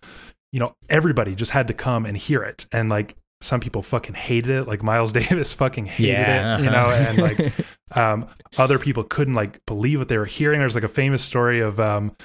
you 0.55 0.61
know, 0.61 0.73
everybody 0.88 1.35
just 1.35 1.51
had 1.51 1.67
to 1.67 1.75
come 1.75 2.07
and 2.07 2.17
hear 2.17 2.45
it, 2.45 2.67
and 2.71 2.88
like 2.88 3.17
some 3.40 3.59
people 3.59 3.83
fucking 3.83 4.14
hated 4.14 4.51
it, 4.51 4.69
like 4.69 4.85
Miles 4.85 5.12
Davis 5.21 5.53
fucking 5.53 5.87
hated 5.87 6.12
Yeah, 6.12 6.59
it, 6.59 6.62
you 6.62 6.71
know, 6.71 6.87
and 6.87 7.19
like 7.19 7.55
um, 7.97 8.29
other 8.57 8.79
people 8.79 9.03
couldn't 9.03 9.35
like 9.35 9.59
believe 9.67 9.99
what 9.99 10.09
they 10.09 10.17
were 10.17 10.27
hearing. 10.27 10.61
There's 10.61 10.77
like 10.77 10.85
a 10.85 10.88
famous 10.88 11.25
story 11.25 11.61
of 11.61 11.81
um, 11.81 12.17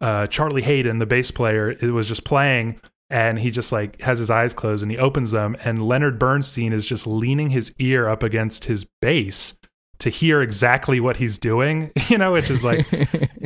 uh, 0.00 0.28
Charlie 0.28 0.62
Haden, 0.62 0.98
the 0.98 1.04
bass 1.04 1.30
player, 1.30 1.72
it 1.72 1.92
was 1.92 2.08
just 2.08 2.24
playing 2.24 2.80
and 3.10 3.38
he 3.38 3.50
just 3.50 3.70
like 3.70 4.00
has 4.00 4.18
his 4.18 4.30
eyes 4.30 4.54
closed 4.54 4.82
and 4.82 4.90
he 4.90 4.96
opens 4.96 5.30
them 5.30 5.54
and 5.62 5.82
Leonard 5.82 6.18
Bernstein 6.18 6.72
is 6.72 6.86
just 6.86 7.06
leaning 7.06 7.50
his 7.50 7.74
ear 7.78 8.08
up 8.08 8.22
against 8.22 8.64
his 8.64 8.86
bass 9.02 9.58
to 9.98 10.08
hear 10.08 10.40
exactly 10.42 11.00
what 11.00 11.18
he's 11.18 11.38
doing, 11.38 11.92
you 12.08 12.18
know, 12.18 12.32
which 12.32 12.50
is 12.50 12.64
like 12.64 12.90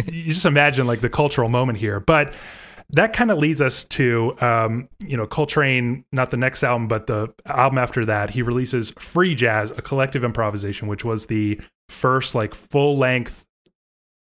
you 0.07 0.25
just 0.33 0.47
imagine 0.47 0.87
like 0.87 1.01
the 1.01 1.11
cultural 1.11 1.49
moment 1.49 1.79
here. 1.79 2.01
But 2.01 2.35
that 2.91 3.13
kind 3.13 3.31
of 3.31 3.37
leads 3.37 3.61
us 3.61 3.85
to 3.85 4.35
um, 4.41 4.89
you 5.05 5.17
know 5.17 5.27
Coltrane, 5.27 6.05
not 6.13 6.31
the 6.31 6.37
next 6.37 6.63
album, 6.63 6.89
but 6.89 7.07
the 7.07 7.33
album 7.47 7.79
after 7.79 8.05
that. 8.07 8.31
He 8.31 8.43
releases 8.43 8.93
Free 8.93 9.35
Jazz, 9.35 9.71
a 9.71 9.83
collective 9.83 10.25
improvisation, 10.25 10.89
which 10.89 11.05
was 11.05 11.27
the 11.27 11.61
first 11.89 12.35
like 12.35 12.55
full 12.55 12.97
length 12.97 13.45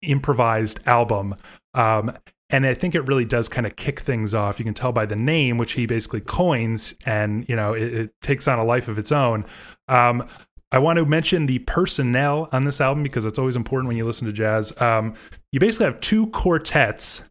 improvised 0.03 0.81
album. 0.87 1.35
Um, 1.75 2.13
and 2.51 2.67
I 2.67 2.75
think 2.75 2.95
it 2.95 3.01
really 3.09 3.25
does 3.25 3.49
kind 3.49 3.67
of 3.67 3.75
kick 3.77 4.01
things 4.01 4.35
off. 4.35 4.59
You 4.59 4.65
can 4.65 4.75
tell 4.75 4.93
by 4.93 5.07
the 5.07 5.17
name, 5.17 5.59
which 5.59 5.73
he 5.73 5.87
basically 5.87 6.21
coins, 6.21 6.95
and 7.05 7.49
you 7.49 7.57
know 7.57 7.75
it, 7.75 7.95
it 7.95 8.11
takes 8.23 8.49
on 8.49 8.59
a 8.59 8.65
life 8.65 8.89
of 8.89 8.99
its 8.99 9.13
own. 9.13 9.45
Um, 9.89 10.27
I 10.73 10.79
want 10.79 10.99
to 10.99 11.05
mention 11.05 11.47
the 11.47 11.61
personnel 11.61 12.49
on 12.51 12.65
this 12.65 12.81
album 12.81 13.03
because 13.03 13.25
it's 13.25 13.39
always 13.39 13.57
important 13.57 13.89
when 13.89 13.97
you 13.97 14.05
listen 14.05 14.27
to 14.27 14.33
jazz. 14.33 14.79
Um, 14.81 15.15
you 15.53 15.61
basically 15.61 15.87
have 15.87 16.01
two 16.01 16.27
quartets, 16.29 17.29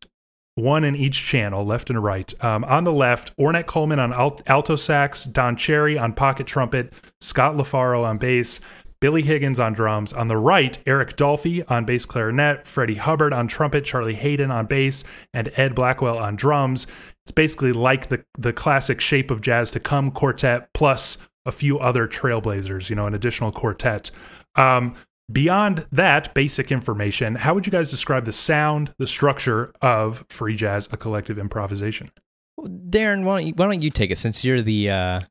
one 0.56 0.84
in 0.84 0.96
each 0.96 1.26
channel, 1.26 1.66
left 1.66 1.89
and 1.89 2.04
right. 2.04 2.32
Um, 2.44 2.63
on 2.66 2.84
the 2.84 2.92
left, 2.92 3.36
Ornette 3.38 3.66
Coleman 3.66 4.00
on 4.00 4.13
alto 4.13 4.76
sax, 4.76 5.24
Don 5.24 5.56
Cherry 5.56 5.98
on 5.98 6.13
pocket 6.13 6.48
trumpet, 6.48 6.94
Scott 7.22 7.56
LaFaro 7.56 8.04
on 8.04 8.18
bass, 8.18 8.60
Billy 9.00 9.22
Higgins 9.22 9.60
on 9.60 9.74
drums. 9.74 10.13
On 10.13 10.28
the 10.30 10.38
right, 10.38 10.78
Eric 10.88 11.18
Dolphy 11.18 11.70
on 11.70 11.86
bass 11.86 12.06
clarinet, 12.06 12.66
Freddie 12.66 12.96
Hubbard 12.96 13.34
on 13.34 13.48
trumpet, 13.48 13.84
Charlie 13.84 14.13
Haden 14.13 14.52
on 14.52 14.66
bass, 14.66 15.04
and 15.34 15.52
Ed 15.56 15.76
Blackwell 15.76 16.18
on 16.18 16.36
drums. 16.36 16.88
It's 17.26 17.32
basically 17.32 17.74
like 17.74 18.08
the 18.08 18.24
the 18.38 18.54
classic 18.54 19.02
Shape 19.02 19.32
of 19.32 19.42
Jazz 19.42 19.72
to 19.72 19.80
Come 19.80 20.12
quartet 20.12 20.72
plus 20.74 21.18
a 21.46 21.52
few 21.52 21.80
other 21.80 22.08
trailblazers, 22.08 22.89
you 22.89 22.96
know, 22.96 23.06
an 23.06 23.13
additional 23.13 23.52
quartet. 23.52 24.12
Um, 24.56 24.96
beyond 25.32 25.86
that 25.92 26.34
basic 26.34 26.72
information, 26.72 27.36
how 27.36 27.54
would 27.54 27.66
you 27.66 27.72
guys 27.72 27.90
describe 27.90 28.26
the 28.26 28.34
sound, 28.34 28.94
the 28.98 29.08
structure 29.08 29.74
of 29.82 30.26
free 30.30 30.56
jazz, 30.56 30.88
a 30.92 30.98
collective 30.98 31.38
improvisation? 31.38 32.12
Darren, 32.60 33.24
why 33.24 33.40
don't 33.40 33.48
you, 33.48 33.54
why 33.56 33.66
don't 33.66 33.82
you 33.82 33.90
take 33.90 34.12
it 34.12 34.18
since 34.18 34.46
you're 34.46 34.62
the 34.62 34.90
uh, 34.90 35.22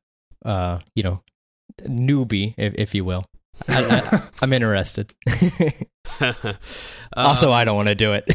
uh, 0.45 0.79
you 0.95 1.03
know 1.03 1.23
newbie, 1.81 2.53
if, 2.57 2.73
if 2.75 2.95
you 2.95 3.05
will. 3.05 3.25
I, 3.67 4.21
am 4.41 4.53
interested. 4.53 5.13
also, 7.15 7.51
I 7.51 7.63
don't 7.63 7.75
want 7.75 7.87
to 7.89 7.95
do 7.95 8.13
it. 8.13 8.29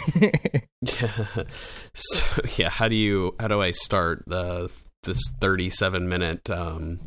yeah. 0.81 1.45
So 1.95 2.43
yeah, 2.57 2.71
how 2.71 2.87
do 2.87 2.95
you 2.95 3.35
how 3.41 3.49
do 3.49 3.61
I 3.61 3.73
start 3.73 4.23
the 4.29 4.71
this 5.03 5.21
37 5.41 6.09
minute 6.09 6.49
um, 6.49 7.01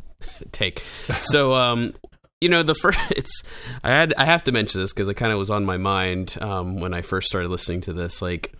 take? 0.50 0.82
So 1.20 1.54
um, 1.54 1.94
you 2.42 2.48
know 2.48 2.62
the 2.62 2.74
first 2.74 2.98
it's 3.10 3.42
I 3.84 3.90
had 3.90 4.12
I 4.18 4.24
have 4.24 4.44
to 4.44 4.52
mention 4.52 4.80
this 4.80 4.92
because 4.92 5.08
it 5.08 5.14
kind 5.14 5.32
of 5.32 5.38
was 5.38 5.50
on 5.50 5.64
my 5.64 5.78
mind 5.78 6.36
um, 6.40 6.80
when 6.80 6.92
I 6.92 7.02
first 7.02 7.28
started 7.28 7.48
listening 7.48 7.82
to 7.82 7.92
this. 7.92 8.20
Like 8.20 8.52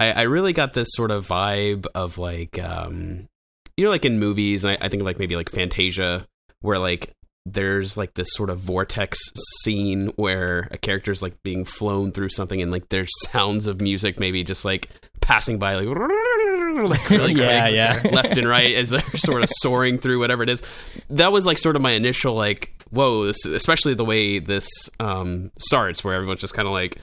I, 0.00 0.12
I 0.12 0.22
really 0.22 0.52
got 0.52 0.72
this 0.72 0.88
sort 0.90 1.12
of 1.12 1.26
vibe 1.26 1.86
of 1.94 2.18
like 2.18 2.58
um, 2.58 3.28
you 3.76 3.84
know 3.84 3.90
like 3.90 4.04
in 4.04 4.18
movies. 4.18 4.64
I, 4.64 4.72
I 4.72 4.88
think 4.88 5.00
of 5.00 5.06
like 5.06 5.18
maybe 5.18 5.36
like 5.36 5.50
Fantasia 5.50 6.26
where 6.60 6.78
like 6.78 7.12
there's 7.46 7.96
like 7.96 8.14
this 8.14 8.28
sort 8.32 8.50
of 8.50 8.58
vortex 8.58 9.18
scene 9.62 10.12
where 10.16 10.68
a 10.72 10.76
character's 10.76 11.22
like 11.22 11.42
being 11.42 11.64
flown 11.64 12.12
through 12.12 12.28
something 12.28 12.60
and 12.60 12.70
like 12.70 12.88
there's 12.90 13.10
sounds 13.30 13.66
of 13.66 13.80
music 13.80 14.18
maybe 14.20 14.44
just 14.44 14.64
like 14.64 14.88
passing 15.20 15.58
by 15.58 15.76
like, 15.76 15.86
like, 16.90 17.10
like 17.10 17.36
yeah, 17.36 17.64
like, 17.64 17.74
yeah. 17.74 18.10
left 18.12 18.36
and 18.36 18.48
right 18.48 18.74
as 18.74 18.90
they're 18.90 19.16
sort 19.16 19.42
of 19.42 19.48
soaring 19.60 19.98
through 19.98 20.18
whatever 20.18 20.42
it 20.42 20.48
is 20.48 20.62
that 21.08 21.32
was 21.32 21.46
like 21.46 21.58
sort 21.58 21.76
of 21.76 21.82
my 21.82 21.92
initial 21.92 22.34
like 22.34 22.79
whoa 22.90 23.24
this, 23.26 23.44
especially 23.44 23.94
the 23.94 24.04
way 24.04 24.38
this 24.38 24.68
um 24.98 25.50
starts 25.58 26.02
where 26.04 26.14
everyone's 26.14 26.40
just 26.40 26.54
kind 26.54 26.68
of 26.68 26.72
like 26.72 27.00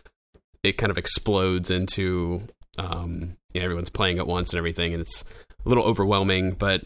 it 0.63 0.77
kind 0.77 0.91
of 0.91 0.97
explodes 0.97 1.69
into 1.69 2.41
um 2.77 3.35
you 3.53 3.61
know, 3.61 3.65
everyone's 3.65 3.89
playing 3.89 4.19
at 4.19 4.27
once 4.27 4.51
and 4.51 4.57
everything 4.57 4.93
and 4.93 5.01
it's 5.01 5.23
a 5.65 5.69
little 5.69 5.83
overwhelming 5.83 6.51
but 6.51 6.83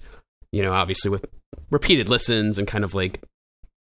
you 0.52 0.62
know 0.62 0.74
obviously 0.74 1.10
with 1.10 1.26
repeated 1.70 2.10
listens 2.10 2.58
and 2.58 2.68
kind 2.68 2.84
of 2.84 2.94
like 2.94 3.24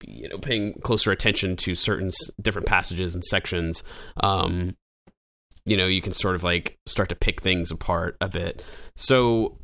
you 0.03 0.29
know 0.29 0.39
paying 0.39 0.75
closer 0.83 1.13
attention 1.13 1.57
to 1.57 1.75
certain 1.75 2.11
different 2.43 2.67
passages 2.67 3.15
and 3.15 3.25
sections 3.25 3.83
um 4.19 4.75
you 5.65 5.77
know 5.77 5.87
you 5.87 6.01
can 6.01 6.13
sort 6.13 6.35
of 6.35 6.43
like 6.43 6.79
start 6.87 7.09
to 7.09 7.15
pick 7.15 7.43
things 7.43 7.71
apart 7.71 8.17
a 8.21 8.29
bit. 8.29 8.63
So 8.97 9.59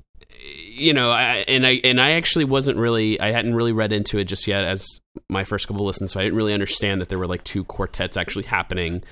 you 0.67 0.93
know 0.93 1.11
I, 1.11 1.45
and 1.49 1.67
i 1.67 1.81
and 1.83 2.01
i 2.01 2.13
actually 2.13 2.45
wasn't 2.45 2.79
really 2.79 3.19
i 3.21 3.33
hadn't 3.33 3.55
really 3.55 3.73
read 3.73 3.93
into 3.93 4.19
it 4.19 4.25
just 4.25 4.47
yet 4.47 4.65
as 4.65 4.87
my 5.29 5.45
first 5.45 5.67
couple 5.69 5.85
listens 5.85 6.13
so 6.13 6.21
i 6.21 6.23
didn't 6.23 6.37
really 6.37 6.53
understand 6.53 7.01
that 7.01 7.09
there 7.09 7.19
were 7.19 7.27
like 7.27 7.43
two 7.45 7.65
quartets 7.65 8.17
actually 8.17 8.45
happening 8.45 9.03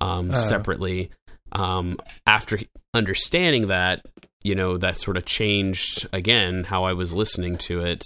um 0.00 0.30
Uh. 0.30 0.34
separately. 0.36 1.10
Um 1.52 1.96
after 2.26 2.58
understanding 2.94 3.68
that 3.68 4.04
you 4.42 4.54
know 4.54 4.76
that 4.78 4.96
sort 4.98 5.16
of 5.16 5.24
changed 5.24 6.06
again 6.12 6.64
how 6.64 6.84
i 6.84 6.92
was 6.92 7.12
listening 7.14 7.56
to 7.58 7.80
it 7.80 8.02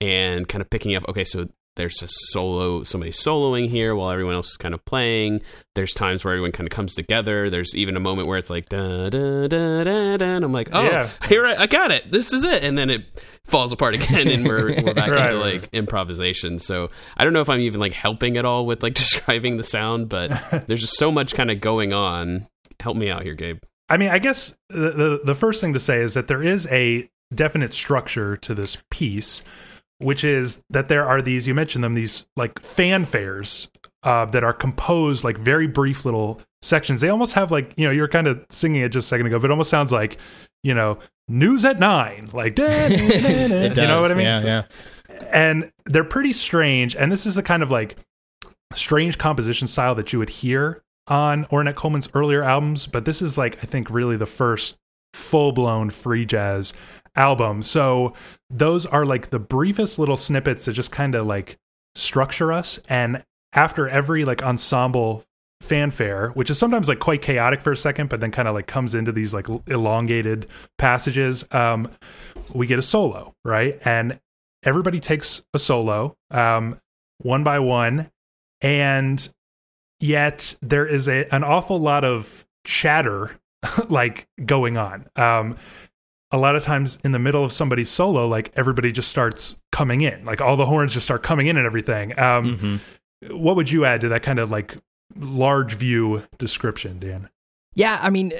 and 0.00 0.48
kind 0.48 0.62
of 0.62 0.70
picking 0.70 0.94
up 0.94 1.04
okay 1.08 1.24
so 1.24 1.48
there's 1.76 2.02
a 2.02 2.08
solo 2.08 2.82
somebody 2.82 3.10
soloing 3.12 3.68
here 3.70 3.94
while 3.94 4.10
everyone 4.10 4.34
else 4.34 4.50
is 4.50 4.56
kind 4.58 4.74
of 4.74 4.84
playing. 4.84 5.40
There's 5.74 5.94
times 5.94 6.22
where 6.22 6.34
everyone 6.34 6.52
kind 6.52 6.66
of 6.66 6.70
comes 6.70 6.94
together. 6.94 7.48
There's 7.48 7.74
even 7.74 7.96
a 7.96 8.00
moment 8.00 8.28
where 8.28 8.36
it's 8.36 8.50
like 8.50 8.68
da 8.68 9.08
da 9.08 9.48
da 9.48 9.82
da, 9.82 10.16
da 10.18 10.24
and 10.36 10.44
i'm 10.44 10.52
like 10.52 10.68
oh 10.74 10.82
Yeah. 10.82 11.08
here 11.30 11.46
I, 11.46 11.62
I 11.62 11.66
got 11.66 11.90
it. 11.90 12.10
This 12.12 12.34
is 12.34 12.44
it. 12.44 12.62
And 12.62 12.76
then 12.76 12.90
it 12.90 13.22
falls 13.44 13.72
apart 13.72 13.94
again 13.94 14.28
and 14.28 14.46
we're, 14.46 14.68
we're 14.82 14.94
back 14.94 15.10
Right, 15.10 15.32
into 15.32 15.38
like 15.44 15.68
improvisation. 15.72 16.58
So 16.58 16.90
i 17.16 17.24
don't 17.24 17.32
know 17.32 17.40
if 17.40 17.50
i'm 17.50 17.60
even 17.60 17.80
like 17.80 17.92
helping 17.92 18.36
at 18.36 18.44
all 18.44 18.66
with 18.66 18.82
like 18.82 18.94
describing 19.04 19.56
the 19.56 19.64
sound 19.64 20.08
but 20.08 20.30
there's 20.68 20.80
just 20.80 20.96
so 20.96 21.10
much 21.10 21.34
kind 21.34 21.50
of 21.50 21.60
going 21.60 21.92
on. 21.92 22.46
Help 22.80 22.96
me 22.96 23.10
out 23.10 23.22
here 23.22 23.34
gabe. 23.34 23.58
I 23.88 23.96
mean, 23.98 24.08
I 24.08 24.18
guess 24.18 24.56
the, 24.70 24.90
the 24.90 25.20
the 25.24 25.34
first 25.34 25.60
thing 25.60 25.72
to 25.74 25.80
say 25.80 26.00
is 26.00 26.14
that 26.14 26.26
there 26.26 26.42
is 26.42 26.66
a 26.70 27.10
definite 27.34 27.74
structure 27.74 28.36
to 28.38 28.54
this 28.54 28.82
piece, 28.90 29.42
which 29.98 30.24
is 30.24 30.62
that 30.70 30.88
there 30.88 31.06
are 31.06 31.20
these 31.20 31.46
you 31.46 31.54
mentioned 31.54 31.84
them 31.84 31.94
these 31.94 32.26
like 32.36 32.54
fanfares 32.62 33.68
uh, 34.02 34.24
that 34.26 34.42
are 34.42 34.52
composed 34.54 35.24
like 35.24 35.36
very 35.36 35.66
brief 35.66 36.04
little 36.04 36.40
sections. 36.62 37.00
They 37.02 37.08
almost 37.08 37.34
have 37.34 37.50
like 37.50 37.74
you 37.76 37.86
know 37.86 37.92
you're 37.92 38.08
kind 38.08 38.26
of 38.26 38.44
singing 38.50 38.80
it 38.82 38.90
just 38.90 39.06
a 39.06 39.08
second 39.08 39.26
ago, 39.26 39.38
but 39.38 39.46
it 39.46 39.50
almost 39.50 39.70
sounds 39.70 39.92
like 39.92 40.16
you 40.62 40.74
know 40.74 40.98
news 41.28 41.64
at 41.64 41.78
nine, 41.78 42.28
like 42.32 42.54
da, 42.56 42.88
da, 42.88 43.48
da, 43.48 43.82
you 43.82 43.88
know 43.88 44.00
what 44.00 44.10
I 44.10 44.14
mean? 44.14 44.26
Yeah, 44.26 44.42
yeah. 44.42 44.62
and 45.30 45.72
they're 45.86 46.04
pretty 46.04 46.32
strange. 46.32 46.96
And 46.96 47.10
this 47.10 47.26
is 47.26 47.34
the 47.34 47.42
kind 47.42 47.62
of 47.62 47.70
like 47.70 47.96
strange 48.74 49.18
composition 49.18 49.68
style 49.68 49.94
that 49.94 50.12
you 50.12 50.18
would 50.18 50.30
hear 50.30 50.82
on 51.08 51.44
Ornette 51.46 51.74
Coleman's 51.74 52.08
earlier 52.14 52.42
albums, 52.42 52.86
but 52.86 53.04
this 53.04 53.22
is 53.22 53.36
like 53.36 53.56
I 53.62 53.66
think 53.66 53.90
really 53.90 54.16
the 54.16 54.26
first 54.26 54.78
full 55.14 55.52
blown 55.52 55.90
free 55.90 56.24
jazz 56.24 56.72
album. 57.14 57.62
So 57.62 58.14
those 58.50 58.86
are 58.86 59.04
like 59.04 59.30
the 59.30 59.38
briefest 59.38 59.98
little 59.98 60.16
snippets 60.16 60.64
that 60.64 60.72
just 60.72 60.92
kind 60.92 61.14
of 61.14 61.26
like 61.26 61.58
structure 61.94 62.52
us. 62.52 62.78
And 62.88 63.24
after 63.52 63.88
every 63.88 64.24
like 64.24 64.42
ensemble 64.42 65.24
fanfare, 65.62 66.30
which 66.30 66.50
is 66.50 66.58
sometimes 66.58 66.88
like 66.88 66.98
quite 66.98 67.22
chaotic 67.22 67.60
for 67.62 67.72
a 67.72 67.76
second, 67.76 68.08
but 68.10 68.20
then 68.20 68.30
kind 68.30 68.48
of 68.48 68.54
like 68.54 68.66
comes 68.66 68.94
into 68.94 69.12
these 69.12 69.32
like 69.32 69.46
elongated 69.68 70.46
passages, 70.76 71.44
um, 71.52 71.88
we 72.52 72.66
get 72.66 72.78
a 72.78 72.82
solo, 72.82 73.34
right? 73.44 73.78
And 73.84 74.18
everybody 74.64 74.98
takes 75.00 75.44
a 75.54 75.58
solo, 75.58 76.16
um, 76.30 76.80
one 77.18 77.44
by 77.44 77.60
one, 77.60 78.10
and 78.60 79.32
yet 80.00 80.56
there 80.62 80.86
is 80.86 81.08
a 81.08 81.32
an 81.34 81.44
awful 81.44 81.78
lot 81.78 82.04
of 82.04 82.44
chatter 82.64 83.30
like 83.88 84.26
going 84.44 84.76
on. 84.76 85.06
Um, 85.16 85.56
a 86.32 86.38
lot 86.38 86.56
of 86.56 86.64
times 86.64 86.98
in 87.04 87.12
the 87.12 87.18
middle 87.18 87.44
of 87.44 87.52
somebody's 87.52 87.90
solo, 87.90 88.26
like 88.26 88.50
everybody 88.56 88.90
just 88.90 89.10
starts 89.10 89.58
coming 89.70 90.00
in, 90.00 90.24
like 90.24 90.40
all 90.40 90.56
the 90.56 90.66
horns 90.66 90.94
just 90.94 91.04
start 91.04 91.22
coming 91.22 91.46
in 91.46 91.56
and 91.56 91.66
everything. 91.66 92.18
Um, 92.18 92.58
Mhm. 92.58 92.80
What 93.30 93.54
would 93.54 93.70
you 93.70 93.84
add 93.84 94.00
to 94.00 94.08
that 94.08 94.24
kind 94.24 94.40
of 94.40 94.50
like 94.50 94.76
large 95.16 95.74
view 95.74 96.24
description, 96.38 96.98
Dan? 96.98 97.28
Yeah, 97.74 97.98
I 98.02 98.10
mean, 98.10 98.32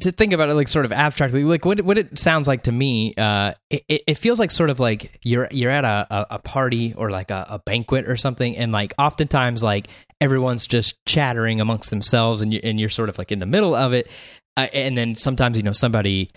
to 0.00 0.12
think 0.12 0.32
about 0.32 0.48
it 0.48 0.54
like 0.54 0.68
sort 0.68 0.86
of 0.86 0.92
abstractly, 0.92 1.44
like 1.44 1.66
what 1.66 1.82
what 1.82 1.98
it 1.98 2.18
sounds 2.18 2.48
like 2.48 2.62
to 2.62 2.72
me, 2.72 3.12
uh, 3.18 3.52
it, 3.68 4.02
it 4.06 4.14
feels 4.18 4.38
like 4.38 4.50
sort 4.50 4.70
of 4.70 4.80
like 4.80 5.20
you're 5.22 5.46
you're 5.50 5.70
at 5.70 5.84
a, 5.84 6.34
a, 6.34 6.38
party 6.38 6.94
or 6.94 7.10
like 7.10 7.30
a, 7.30 7.46
a 7.50 7.58
banquet 7.58 8.08
or 8.08 8.16
something, 8.16 8.56
and 8.56 8.72
like 8.72 8.94
oftentimes 8.98 9.62
like 9.62 9.88
everyone's 10.22 10.66
just 10.66 11.04
chattering 11.04 11.60
amongst 11.60 11.90
themselves, 11.90 12.40
and 12.40 12.54
you 12.54 12.60
and 12.62 12.80
you're 12.80 12.88
sort 12.88 13.10
of 13.10 13.18
like 13.18 13.30
in 13.30 13.40
the 13.40 13.46
middle 13.46 13.74
of 13.74 13.92
it, 13.92 14.10
uh, 14.56 14.68
and 14.72 14.96
then 14.96 15.14
sometimes 15.16 15.58
you 15.58 15.62
know 15.62 15.72
somebody 15.72 16.30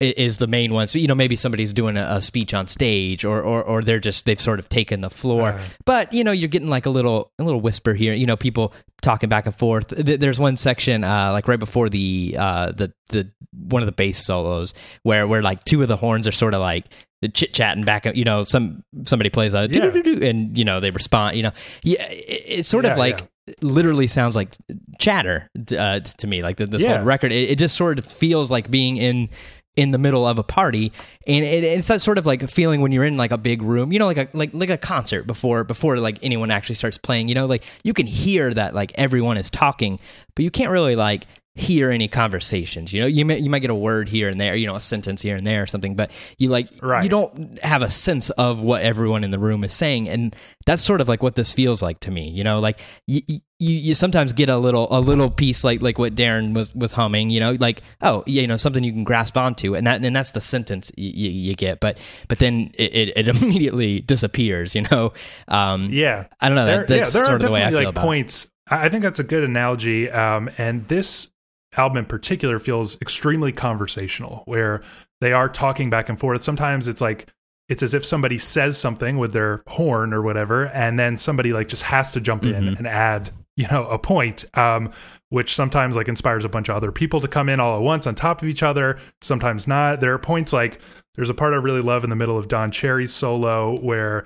is 0.00 0.38
the 0.38 0.46
main 0.46 0.72
one. 0.72 0.86
So 0.86 0.98
you 0.98 1.06
know 1.06 1.14
maybe 1.14 1.36
somebody's 1.36 1.72
doing 1.72 1.96
a, 1.96 2.06
a 2.08 2.20
speech 2.20 2.54
on 2.54 2.66
stage, 2.66 3.24
or, 3.24 3.42
or 3.42 3.62
or 3.62 3.82
they're 3.82 3.98
just 4.00 4.24
they've 4.24 4.40
sort 4.40 4.58
of 4.58 4.68
taken 4.68 5.02
the 5.02 5.10
floor. 5.10 5.50
Uh. 5.50 5.60
but 5.84 6.12
you 6.12 6.24
know 6.24 6.32
you're 6.32 6.48
getting 6.48 6.68
like 6.68 6.86
a 6.86 6.90
little 6.90 7.30
a 7.38 7.44
little 7.44 7.60
whisper 7.60 7.92
here. 7.94 8.14
You 8.14 8.26
know 8.26 8.36
people 8.36 8.72
talking 9.02 9.28
back 9.28 9.46
and 9.46 9.54
forth. 9.54 9.88
There's 9.88 10.40
one 10.40 10.56
section 10.56 11.04
uh, 11.04 11.32
like 11.32 11.46
right 11.48 11.58
before 11.58 11.88
the 11.88 12.34
uh, 12.38 12.72
the 12.72 12.92
the 13.10 13.30
one 13.52 13.82
of 13.82 13.86
the 13.86 13.92
bass 13.92 14.24
solos 14.24 14.72
where 15.02 15.28
where 15.28 15.42
like 15.42 15.64
two 15.64 15.82
of 15.82 15.88
the 15.88 15.96
horns 15.96 16.26
are 16.26 16.32
sort 16.32 16.54
of 16.54 16.60
like 16.60 16.86
chit 17.34 17.52
chatting 17.52 17.84
back. 17.84 18.06
You 18.16 18.24
know 18.24 18.42
some 18.42 18.82
somebody 19.04 19.28
plays 19.28 19.52
a 19.52 19.68
Yeah. 19.70 19.84
and 20.28 20.56
you 20.56 20.64
know 20.64 20.80
they 20.80 20.90
respond. 20.90 21.36
You 21.36 21.42
know 21.44 21.52
yeah 21.82 22.02
it, 22.10 22.60
it 22.60 22.66
sort 22.66 22.84
Yeah, 22.86 22.92
of 22.92 22.98
like. 22.98 23.28
Literally 23.62 24.06
sounds 24.06 24.36
like 24.36 24.54
chatter 25.00 25.50
uh, 25.76 25.98
to 25.98 26.26
me. 26.28 26.40
Like 26.40 26.58
the, 26.58 26.66
this 26.66 26.84
Yeah. 26.84 26.98
whole 26.98 27.04
record, 27.04 27.32
it, 27.32 27.50
it 27.50 27.58
just 27.58 27.74
sort 27.74 27.98
of 27.98 28.04
feels 28.04 28.48
like 28.48 28.70
being 28.70 28.96
in 28.96 29.28
in 29.76 29.92
the 29.92 29.98
middle 29.98 30.26
of 30.26 30.38
a 30.38 30.42
party 30.42 30.92
and 31.26 31.44
it, 31.44 31.62
it's 31.62 31.88
that 31.88 32.00
sort 32.00 32.18
of 32.18 32.26
like 32.26 32.48
feeling 32.50 32.80
when 32.80 32.90
you're 32.90 33.04
in 33.04 33.16
like 33.16 33.30
a 33.30 33.38
big 33.38 33.62
room 33.62 33.92
you 33.92 33.98
know 33.98 34.06
like 34.06 34.16
a 34.16 34.28
like 34.32 34.50
like 34.52 34.70
a 34.70 34.76
concert 34.76 35.26
before 35.26 35.62
before 35.62 35.96
like 35.98 36.18
anyone 36.22 36.50
actually 36.50 36.74
starts 36.74 36.98
playing 36.98 37.28
you 37.28 37.34
know 37.34 37.46
like 37.46 37.64
you 37.84 37.94
can 37.94 38.06
hear 38.06 38.52
that 38.52 38.74
like 38.74 38.92
everyone 38.96 39.38
is 39.38 39.48
talking 39.48 39.98
but 40.34 40.42
you 40.42 40.50
can't 40.50 40.70
really 40.70 40.96
like 40.96 41.24
hear 41.56 41.90
any 41.90 42.06
conversations 42.06 42.92
you 42.92 43.00
know 43.00 43.06
you 43.06 43.24
may, 43.24 43.36
you 43.36 43.50
might 43.50 43.58
get 43.58 43.70
a 43.70 43.74
word 43.74 44.08
here 44.08 44.28
and 44.28 44.40
there 44.40 44.54
you 44.54 44.66
know 44.68 44.76
a 44.76 44.80
sentence 44.80 45.20
here 45.20 45.34
and 45.34 45.44
there 45.44 45.62
or 45.64 45.66
something 45.66 45.96
but 45.96 46.10
you 46.38 46.48
like 46.48 46.68
Right. 46.80 47.02
you 47.02 47.10
don't 47.10 47.58
have 47.62 47.82
a 47.82 47.90
sense 47.90 48.30
of 48.30 48.60
what 48.60 48.82
everyone 48.82 49.24
in 49.24 49.32
the 49.32 49.38
room 49.38 49.64
is 49.64 49.72
saying 49.72 50.08
and 50.08 50.34
that's 50.64 50.80
sort 50.80 51.00
of 51.00 51.08
like 51.08 51.24
what 51.24 51.34
this 51.34 51.52
feels 51.52 51.82
like 51.82 51.98
to 52.00 52.10
me 52.12 52.30
you 52.30 52.44
know 52.44 52.60
like 52.60 52.78
you, 53.08 53.20
you 53.26 53.40
you 53.58 53.94
sometimes 53.94 54.32
get 54.32 54.48
a 54.48 54.56
little 54.56 54.86
a 54.96 55.00
little 55.00 55.28
piece 55.28 55.64
like 55.64 55.82
like 55.82 55.98
what 55.98 56.14
Darren 56.14 56.54
was 56.54 56.72
was 56.74 56.92
humming 56.92 57.30
you 57.30 57.40
know 57.40 57.56
like 57.58 57.82
oh 58.00 58.22
you 58.28 58.46
know 58.46 58.56
something 58.56 58.84
you 58.84 58.92
can 58.92 59.02
grasp 59.04 59.36
onto 59.36 59.74
and 59.74 59.86
that 59.88 60.04
and 60.04 60.14
that's 60.14 60.30
the 60.30 60.40
sentence 60.40 60.92
you, 60.96 61.10
you, 61.12 61.30
you 61.30 61.54
get 61.56 61.80
but 61.80 61.98
but 62.28 62.38
then 62.38 62.70
it, 62.74 62.94
it, 62.94 63.12
it 63.16 63.28
immediately 63.42 64.00
disappears 64.02 64.76
you 64.76 64.82
know 64.90 65.12
um 65.48 65.88
Yeah. 65.90 66.26
I 66.40 66.48
don't 66.48 66.54
know 66.54 66.64
there, 66.66 66.76
that, 66.78 66.88
that's 66.88 67.12
yeah, 67.14 67.20
there 67.20 67.26
sort 67.26 67.32
are 67.32 67.36
of 67.36 67.42
the 67.42 67.50
way 67.50 67.64
I 67.64 67.70
feel 67.70 67.78
like 67.80 67.88
about 67.88 68.04
points. 68.04 68.46
I 68.68 68.84
I 68.86 68.88
think 68.88 69.02
that's 69.02 69.18
a 69.18 69.24
good 69.24 69.42
analogy. 69.42 70.08
Um, 70.08 70.48
and 70.56 70.86
this 70.86 71.28
album 71.76 71.98
in 71.98 72.04
particular 72.04 72.58
feels 72.58 73.00
extremely 73.00 73.52
conversational, 73.52 74.42
where 74.46 74.82
they 75.20 75.32
are 75.32 75.48
talking 75.48 75.90
back 75.90 76.08
and 76.08 76.18
forth. 76.18 76.42
Sometimes 76.42 76.88
it's 76.88 77.00
like 77.00 77.28
it's 77.68 77.82
as 77.82 77.94
if 77.94 78.04
somebody 78.04 78.36
says 78.38 78.76
something 78.76 79.16
with 79.18 79.32
their 79.32 79.62
horn 79.68 80.12
or 80.12 80.22
whatever, 80.22 80.66
and 80.68 80.98
then 80.98 81.16
somebody 81.16 81.52
like 81.52 81.68
just 81.68 81.82
has 81.84 82.10
to 82.12 82.20
jump 82.20 82.44
in 82.44 82.64
Mhm. 82.64 82.78
and 82.78 82.86
add 82.88 83.30
you 83.56 83.66
know 83.68 83.84
a 83.88 83.98
point 83.98 84.44
um 84.56 84.90
which 85.28 85.54
sometimes 85.54 85.94
like 85.96 86.08
inspires 86.08 86.44
a 86.44 86.48
bunch 86.48 86.68
of 86.68 86.76
other 86.76 86.92
people 86.92 87.20
to 87.20 87.28
come 87.28 87.48
in 87.48 87.58
all 87.60 87.76
at 87.76 87.82
once 87.82 88.06
on 88.06 88.14
top 88.14 88.40
of 88.42 88.48
each 88.48 88.62
other 88.62 88.96
sometimes 89.20 89.66
not 89.66 90.00
there 90.00 90.14
are 90.14 90.18
points 90.18 90.52
like 90.52 90.80
there's 91.16 91.28
a 91.28 91.34
part 91.34 91.52
i 91.52 91.56
really 91.56 91.80
love 91.82 92.04
in 92.04 92.10
the 92.10 92.16
middle 92.16 92.38
of 92.38 92.46
don 92.46 92.70
cherry's 92.70 93.12
solo 93.12 93.76
where 93.80 94.24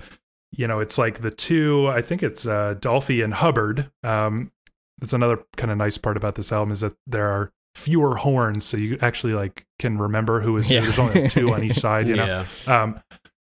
you 0.51 0.67
know, 0.67 0.79
it's 0.79 0.97
like 0.97 1.19
the 1.19 1.31
two. 1.31 1.87
I 1.87 2.01
think 2.01 2.23
it's 2.23 2.47
uh, 2.47 2.75
Dolphy 2.79 3.21
and 3.21 3.33
Hubbard. 3.33 3.91
Um, 4.03 4.51
that's 4.99 5.13
another 5.13 5.43
kind 5.57 5.71
of 5.71 5.77
nice 5.77 5.97
part 5.97 6.17
about 6.17 6.35
this 6.35 6.51
album 6.51 6.71
is 6.71 6.79
that 6.81 6.93
there 7.07 7.27
are 7.27 7.51
fewer 7.75 8.15
horns, 8.15 8.65
so 8.65 8.77
you 8.77 8.97
actually 9.01 9.33
like 9.33 9.65
can 9.79 9.97
remember 9.97 10.41
who 10.41 10.55
is. 10.57 10.71
Yeah. 10.71 10.81
There's 10.81 10.99
only 10.99 11.21
like 11.23 11.31
two 11.31 11.51
on 11.53 11.63
each 11.63 11.73
side. 11.79 12.07
You 12.07 12.15
know. 12.15 12.25
yeah. 12.67 12.81
Um, 12.83 12.99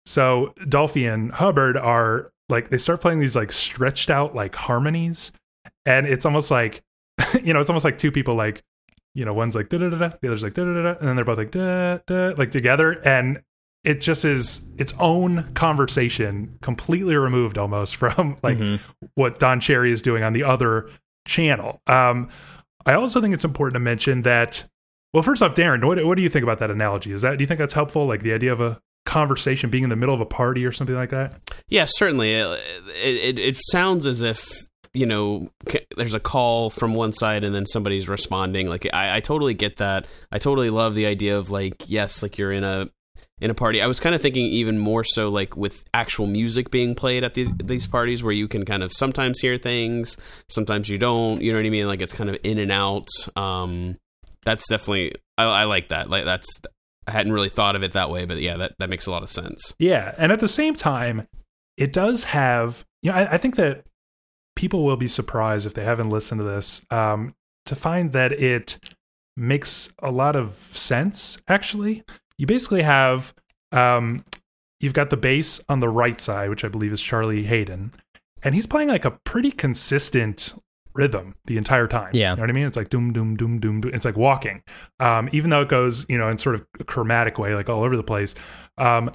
so 0.06 0.54
Dolphy 0.60 1.12
and 1.12 1.32
Hubbard 1.32 1.76
are 1.76 2.32
like 2.48 2.68
they 2.70 2.78
start 2.78 3.00
playing 3.00 3.20
these 3.20 3.36
like 3.36 3.52
stretched 3.52 4.10
out 4.10 4.34
like 4.34 4.54
harmonies, 4.54 5.32
and 5.86 6.06
it's 6.06 6.24
almost 6.26 6.50
like 6.50 6.82
you 7.42 7.52
know 7.52 7.60
it's 7.60 7.70
almost 7.70 7.84
like 7.84 7.98
two 7.98 8.10
people 8.12 8.34
like 8.34 8.62
you 9.14 9.24
know 9.24 9.34
one's 9.34 9.54
like 9.56 9.68
da 9.68 9.78
da 9.78 9.88
da 9.90 9.96
the 10.20 10.28
other's 10.28 10.42
like 10.44 10.54
da 10.54 10.64
da 10.64 10.82
da 10.82 10.98
and 10.98 11.08
then 11.08 11.16
they're 11.16 11.24
both 11.24 11.38
like 11.38 11.50
da 11.50 11.98
da 12.06 12.34
like 12.36 12.50
together, 12.50 12.92
and 13.04 13.42
it 13.82 14.00
just 14.00 14.24
is 14.26 14.62
its 14.78 14.92
own 14.98 15.42
conversation, 15.54 16.58
completely 16.60 17.16
removed 17.16 17.56
almost 17.58 17.96
from 18.02 18.36
like 18.42 18.58
Mhm. 18.58 18.80
what 19.14 19.38
Don 19.40 19.58
Cherry 19.60 19.90
is 19.90 20.02
doing 20.02 20.22
on 20.22 20.32
the 20.32 20.44
other 20.44 20.88
channel. 21.26 21.82
Um, 21.86 22.28
I 22.86 22.94
also 22.94 23.20
think 23.20 23.34
it's 23.34 23.44
important 23.44 23.74
to 23.74 23.80
mention 23.80 24.22
that. 24.22 24.66
Well, 25.12 25.22
first 25.22 25.42
off, 25.42 25.54
Darren, 25.54 25.84
what, 25.84 26.04
what 26.04 26.16
do 26.16 26.22
you 26.22 26.28
think 26.28 26.44
about 26.44 26.60
that 26.60 26.70
analogy? 26.70 27.12
Is 27.12 27.22
that 27.22 27.36
do 27.36 27.42
you 27.42 27.46
think 27.46 27.58
that's 27.58 27.74
helpful? 27.74 28.04
Like 28.04 28.22
the 28.22 28.32
idea 28.32 28.52
of 28.52 28.60
a 28.60 28.80
conversation 29.06 29.70
being 29.70 29.84
in 29.84 29.90
the 29.90 29.96
middle 29.96 30.14
of 30.14 30.20
a 30.20 30.26
party 30.26 30.64
or 30.64 30.72
something 30.72 30.94
like 30.94 31.10
that? 31.10 31.34
Yeah, 31.68 31.86
certainly. 31.86 32.34
It, 32.34 32.60
it, 33.04 33.38
it 33.38 33.56
sounds 33.70 34.06
as 34.06 34.22
if 34.22 34.68
you 34.92 35.06
know 35.06 35.50
there's 35.96 36.14
a 36.14 36.20
call 36.20 36.70
from 36.70 36.94
one 36.94 37.12
side 37.12 37.44
and 37.44 37.54
then 37.54 37.66
somebody's 37.66 38.08
responding. 38.08 38.68
Like 38.68 38.86
I, 38.92 39.16
I 39.16 39.20
totally 39.20 39.54
get 39.54 39.78
that. 39.78 40.06
I 40.30 40.38
totally 40.38 40.70
love 40.70 40.94
the 40.94 41.06
idea 41.06 41.38
of 41.38 41.50
like 41.50 41.84
yes, 41.86 42.22
like 42.22 42.38
you're 42.38 42.52
in 42.52 42.64
a 42.64 42.88
in 43.40 43.50
a 43.50 43.54
party. 43.54 43.80
I 43.80 43.86
was 43.86 44.00
kind 44.00 44.14
of 44.14 44.22
thinking 44.22 44.46
even 44.46 44.78
more 44.78 45.04
so 45.04 45.28
like 45.28 45.56
with 45.56 45.84
actual 45.94 46.26
music 46.26 46.70
being 46.70 46.94
played 46.94 47.24
at 47.24 47.34
these 47.34 47.48
these 47.56 47.86
parties 47.86 48.22
where 48.22 48.32
you 48.32 48.48
can 48.48 48.64
kind 48.64 48.82
of 48.82 48.92
sometimes 48.92 49.40
hear 49.40 49.58
things, 49.58 50.16
sometimes 50.48 50.88
you 50.88 50.98
don't. 50.98 51.40
You 51.40 51.52
know 51.52 51.58
what 51.58 51.66
I 51.66 51.70
mean? 51.70 51.86
Like 51.86 52.02
it's 52.02 52.12
kind 52.12 52.30
of 52.30 52.38
in 52.42 52.58
and 52.58 52.70
out. 52.70 53.08
Um, 53.36 53.96
that's 54.44 54.66
definitely 54.68 55.14
I, 55.38 55.44
I 55.44 55.64
like 55.64 55.88
that. 55.88 56.10
Like 56.10 56.24
that's 56.24 56.60
I 57.06 57.12
hadn't 57.12 57.32
really 57.32 57.48
thought 57.48 57.76
of 57.76 57.82
it 57.82 57.92
that 57.92 58.10
way, 58.10 58.24
but 58.24 58.40
yeah, 58.40 58.56
that 58.58 58.72
that 58.78 58.90
makes 58.90 59.06
a 59.06 59.10
lot 59.10 59.22
of 59.22 59.28
sense. 59.28 59.74
Yeah, 59.78 60.14
and 60.18 60.32
at 60.32 60.40
the 60.40 60.48
same 60.48 60.74
time, 60.74 61.26
it 61.76 61.92
does 61.92 62.24
have. 62.24 62.84
You 63.02 63.10
know, 63.10 63.16
I, 63.16 63.34
I 63.34 63.38
think 63.38 63.56
that 63.56 63.84
people 64.54 64.84
will 64.84 64.96
be 64.96 65.08
surprised 65.08 65.66
if 65.66 65.74
they 65.74 65.84
haven't 65.84 66.10
listened 66.10 66.40
to 66.40 66.46
this 66.46 66.84
um, 66.90 67.34
to 67.66 67.74
find 67.74 68.12
that 68.12 68.32
it 68.32 68.78
makes 69.36 69.94
a 70.02 70.10
lot 70.10 70.36
of 70.36 70.54
sense. 70.54 71.42
Actually, 71.48 72.04
you 72.40 72.46
basically 72.46 72.82
have 72.82 73.34
um, 73.72 74.24
you've 74.80 74.94
got 74.94 75.10
the 75.10 75.16
bass 75.16 75.60
on 75.68 75.80
the 75.80 75.88
right 75.88 76.18
side, 76.18 76.48
which 76.50 76.64
I 76.64 76.68
believe 76.68 76.92
is 76.92 77.02
Charlie 77.02 77.44
Haden, 77.44 77.92
and 78.42 78.54
he's 78.54 78.66
playing 78.66 78.88
like 78.88 79.04
a 79.04 79.12
pretty 79.24 79.50
consistent 79.50 80.54
rhythm 80.94 81.34
the 81.44 81.56
entire 81.56 81.86
time. 81.86 82.10
Yeah. 82.14 82.30
you 82.30 82.36
know 82.36 82.42
what 82.42 82.50
I 82.50 82.52
mean. 82.52 82.66
It's 82.66 82.76
like 82.76 82.88
doom 82.90 83.12
doom 83.12 83.36
doom 83.36 83.60
doom. 83.60 83.80
doom. 83.82 83.94
It's 83.94 84.04
like 84.04 84.16
walking, 84.16 84.62
um, 84.98 85.28
even 85.32 85.50
though 85.50 85.60
it 85.62 85.68
goes 85.68 86.06
you 86.08 86.18
know 86.18 86.28
in 86.28 86.38
sort 86.38 86.54
of 86.56 86.66
a 86.80 86.84
chromatic 86.84 87.38
way, 87.38 87.54
like 87.54 87.68
all 87.68 87.82
over 87.84 87.96
the 87.96 88.02
place. 88.02 88.34
Um, 88.78 89.10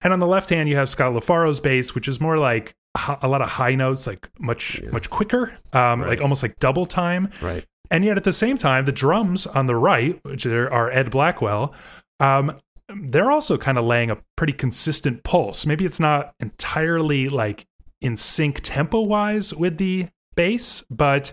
and 0.00 0.12
on 0.12 0.18
the 0.20 0.26
left 0.26 0.50
hand, 0.50 0.68
you 0.68 0.76
have 0.76 0.88
Scott 0.90 1.12
LaFaro's 1.12 1.60
bass, 1.60 1.94
which 1.94 2.08
is 2.08 2.20
more 2.20 2.38
like 2.38 2.74
a 3.22 3.28
lot 3.28 3.40
of 3.42 3.48
high 3.48 3.74
notes, 3.74 4.06
like 4.06 4.28
much 4.38 4.80
Yeah. 4.80 4.90
much 4.90 5.08
quicker, 5.10 5.52
um, 5.72 6.00
Right. 6.00 6.08
like 6.10 6.20
almost 6.20 6.42
like 6.42 6.58
double 6.58 6.86
time. 6.86 7.30
Right. 7.42 7.64
And 7.90 8.04
yet 8.04 8.16
at 8.16 8.24
the 8.24 8.32
same 8.32 8.58
time, 8.58 8.84
the 8.84 8.92
drums 8.92 9.46
on 9.46 9.66
the 9.66 9.76
right, 9.76 10.18
which 10.24 10.44
are 10.46 10.70
are 10.72 10.90
Ed 10.90 11.10
Blackwell, 11.10 11.72
um, 12.20 12.56
they're 12.88 13.30
also 13.30 13.58
kind 13.58 13.78
of 13.78 13.84
laying 13.84 14.10
a 14.10 14.18
pretty 14.36 14.52
consistent 14.52 15.22
pulse. 15.22 15.66
Maybe 15.66 15.84
it's 15.84 16.00
not 16.00 16.34
entirely 16.40 17.28
like 17.28 17.66
in 18.00 18.16
sync 18.16 18.60
tempo 18.62 19.00
wise 19.00 19.54
with 19.54 19.78
the 19.78 20.08
bass, 20.34 20.84
but 20.88 21.32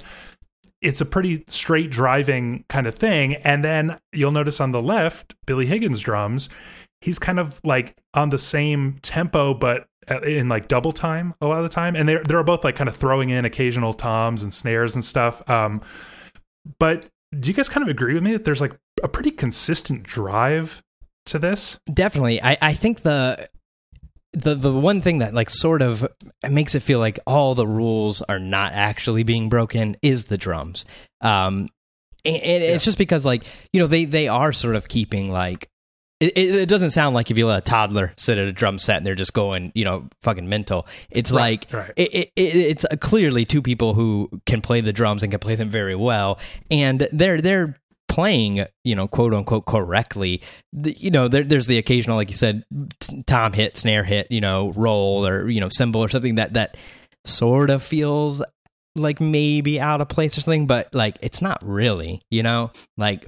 it's 0.82 1.02
a 1.02 1.06
pretty 1.06 1.44
straight 1.48 1.90
driving 1.90 2.66
kind 2.70 2.88
of 2.88 2.96
thing. 2.96 3.36
And 3.36 3.64
then 3.64 3.98
you'll 4.12 4.32
notice 4.32 4.60
on 4.60 4.72
the 4.72 4.82
left, 4.82 5.36
Billy 5.46 5.66
Higgins 5.66 6.02
drums, 6.02 6.50
he's 7.02 7.20
kind 7.20 7.40
of 7.40 7.62
like 7.64 7.96
on 8.14 8.30
the 8.30 8.38
same 8.38 8.98
tempo, 9.02 9.54
but 9.54 9.88
uh, 10.10 10.22
in 10.22 10.50
like 10.50 10.68
double 10.68 10.92
time 10.92 11.34
a 11.42 11.48
lot 11.48 11.58
of 11.58 11.64
the 11.64 11.70
time. 11.70 11.96
And 11.96 12.08
they're 12.08 12.24
they're 12.24 12.44
both 12.44 12.64
like 12.64 12.76
kind 12.76 12.88
of 12.88 12.96
throwing 12.96 13.30
in 13.30 13.46
occasional 13.46 13.94
toms 13.94 14.44
and 14.44 14.54
snares 14.54 14.94
and 14.94 15.04
stuff. 15.04 15.48
Um, 15.50 15.82
but 16.80 17.08
do 17.40 17.50
you 17.50 17.54
guys 17.54 17.70
kind 17.70 17.84
of 17.84 17.90
agree 17.90 18.14
with 18.14 18.24
me 18.24 18.34
that 18.34 18.46
there's 18.46 18.62
like 18.62 18.78
a 19.06 19.10
pretty 19.10 19.32
consistent 19.32 20.04
drive 20.04 20.84
to 21.28 21.40
this? 21.40 21.80
Definitely. 21.92 22.42
I, 22.42 22.58
I 22.62 22.74
think 22.74 23.02
the 23.02 23.50
the 24.34 24.54
the 24.54 24.74
one 24.74 25.00
thing 25.00 25.20
that 25.20 25.34
like 25.34 25.50
sort 25.50 25.82
of 25.82 26.06
makes 26.50 26.76
it 26.76 26.82
feel 26.82 27.00
like 27.00 27.20
all 27.26 27.56
the 27.56 27.66
rules 27.66 28.22
are 28.24 28.40
not 28.40 28.74
actually 28.74 29.24
being 29.24 29.48
broken 29.48 29.96
is 30.02 30.26
the 30.26 30.38
drums. 30.38 30.86
Um 31.22 31.70
and, 32.26 32.42
and 32.42 32.64
it's 32.64 32.84
just 32.84 32.98
because 32.98 33.24
like, 33.24 33.44
you 33.72 33.80
know, 33.80 33.88
they 33.88 34.06
they 34.06 34.28
are 34.28 34.52
sort 34.52 34.76
of 34.76 34.88
keeping 34.88 35.32
like 35.32 35.70
it, 36.20 36.38
it 36.38 36.70
doesn't 36.70 36.92
sound 36.92 37.14
like 37.14 37.30
if 37.30 37.38
you 37.38 37.46
let 37.46 37.60
a 37.60 37.62
toddler 37.62 38.14
sit 38.18 38.38
at 38.38 38.48
a 38.48 38.54
drum 38.54 38.80
set 38.80 38.98
and 38.98 39.06
they're 39.06 39.16
just 39.16 39.34
going, 39.34 39.72
you 39.76 39.84
know, 39.84 40.08
fucking 40.22 40.48
mental. 40.48 40.88
It's 41.10 41.32
like 41.32 41.68
right. 41.72 41.92
It, 41.98 42.12
it, 42.14 42.32
it's 42.36 42.86
clearly 43.02 43.46
two 43.46 43.62
people 43.62 43.94
who 43.94 44.30
can 44.46 44.62
play 44.62 44.82
the 44.82 44.94
drums 44.94 45.24
and 45.24 45.32
can 45.32 45.40
play 45.40 45.56
them 45.56 45.70
very 45.70 45.96
well, 45.96 46.40
and 46.72 47.08
they're 47.12 47.42
they're 47.42 47.76
playing, 48.08 48.66
you 48.84 48.96
know, 48.96 49.08
quote 49.08 49.34
unquote 49.34 49.66
correctly. 49.66 50.42
The, 50.74 50.92
you 50.94 51.12
know, 51.12 51.28
there, 51.28 51.44
there's 51.44 51.68
the 51.68 51.78
occasional, 51.78 52.18
like 52.18 52.30
you 52.30 52.36
said, 52.36 52.64
tom 53.26 53.54
hit, 53.54 53.78
snare 53.78 54.04
hit, 54.04 54.28
you 54.32 54.42
know, 54.42 54.72
roll 54.74 55.26
or 55.26 55.50
you 55.50 55.60
know, 55.60 55.70
cymbal 55.70 56.04
or 56.04 56.10
something 56.10 56.36
that 56.36 56.54
that 56.54 56.78
sort 57.26 57.70
of 57.70 57.84
feels 57.84 58.42
like 58.96 59.20
maybe 59.20 59.80
out 59.80 60.02
of 60.02 60.10
place 60.10 60.38
or 60.38 60.42
something, 60.42 60.68
but 60.68 60.94
like 60.94 61.18
it's 61.22 61.42
not 61.42 61.60
really, 61.64 62.22
you 62.30 62.44
know, 62.44 62.72
like 62.98 63.28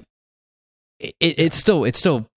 it, 0.98 1.14
it's 1.20 1.56
still 1.56 1.84
it's 1.84 1.98
still, 1.98 2.28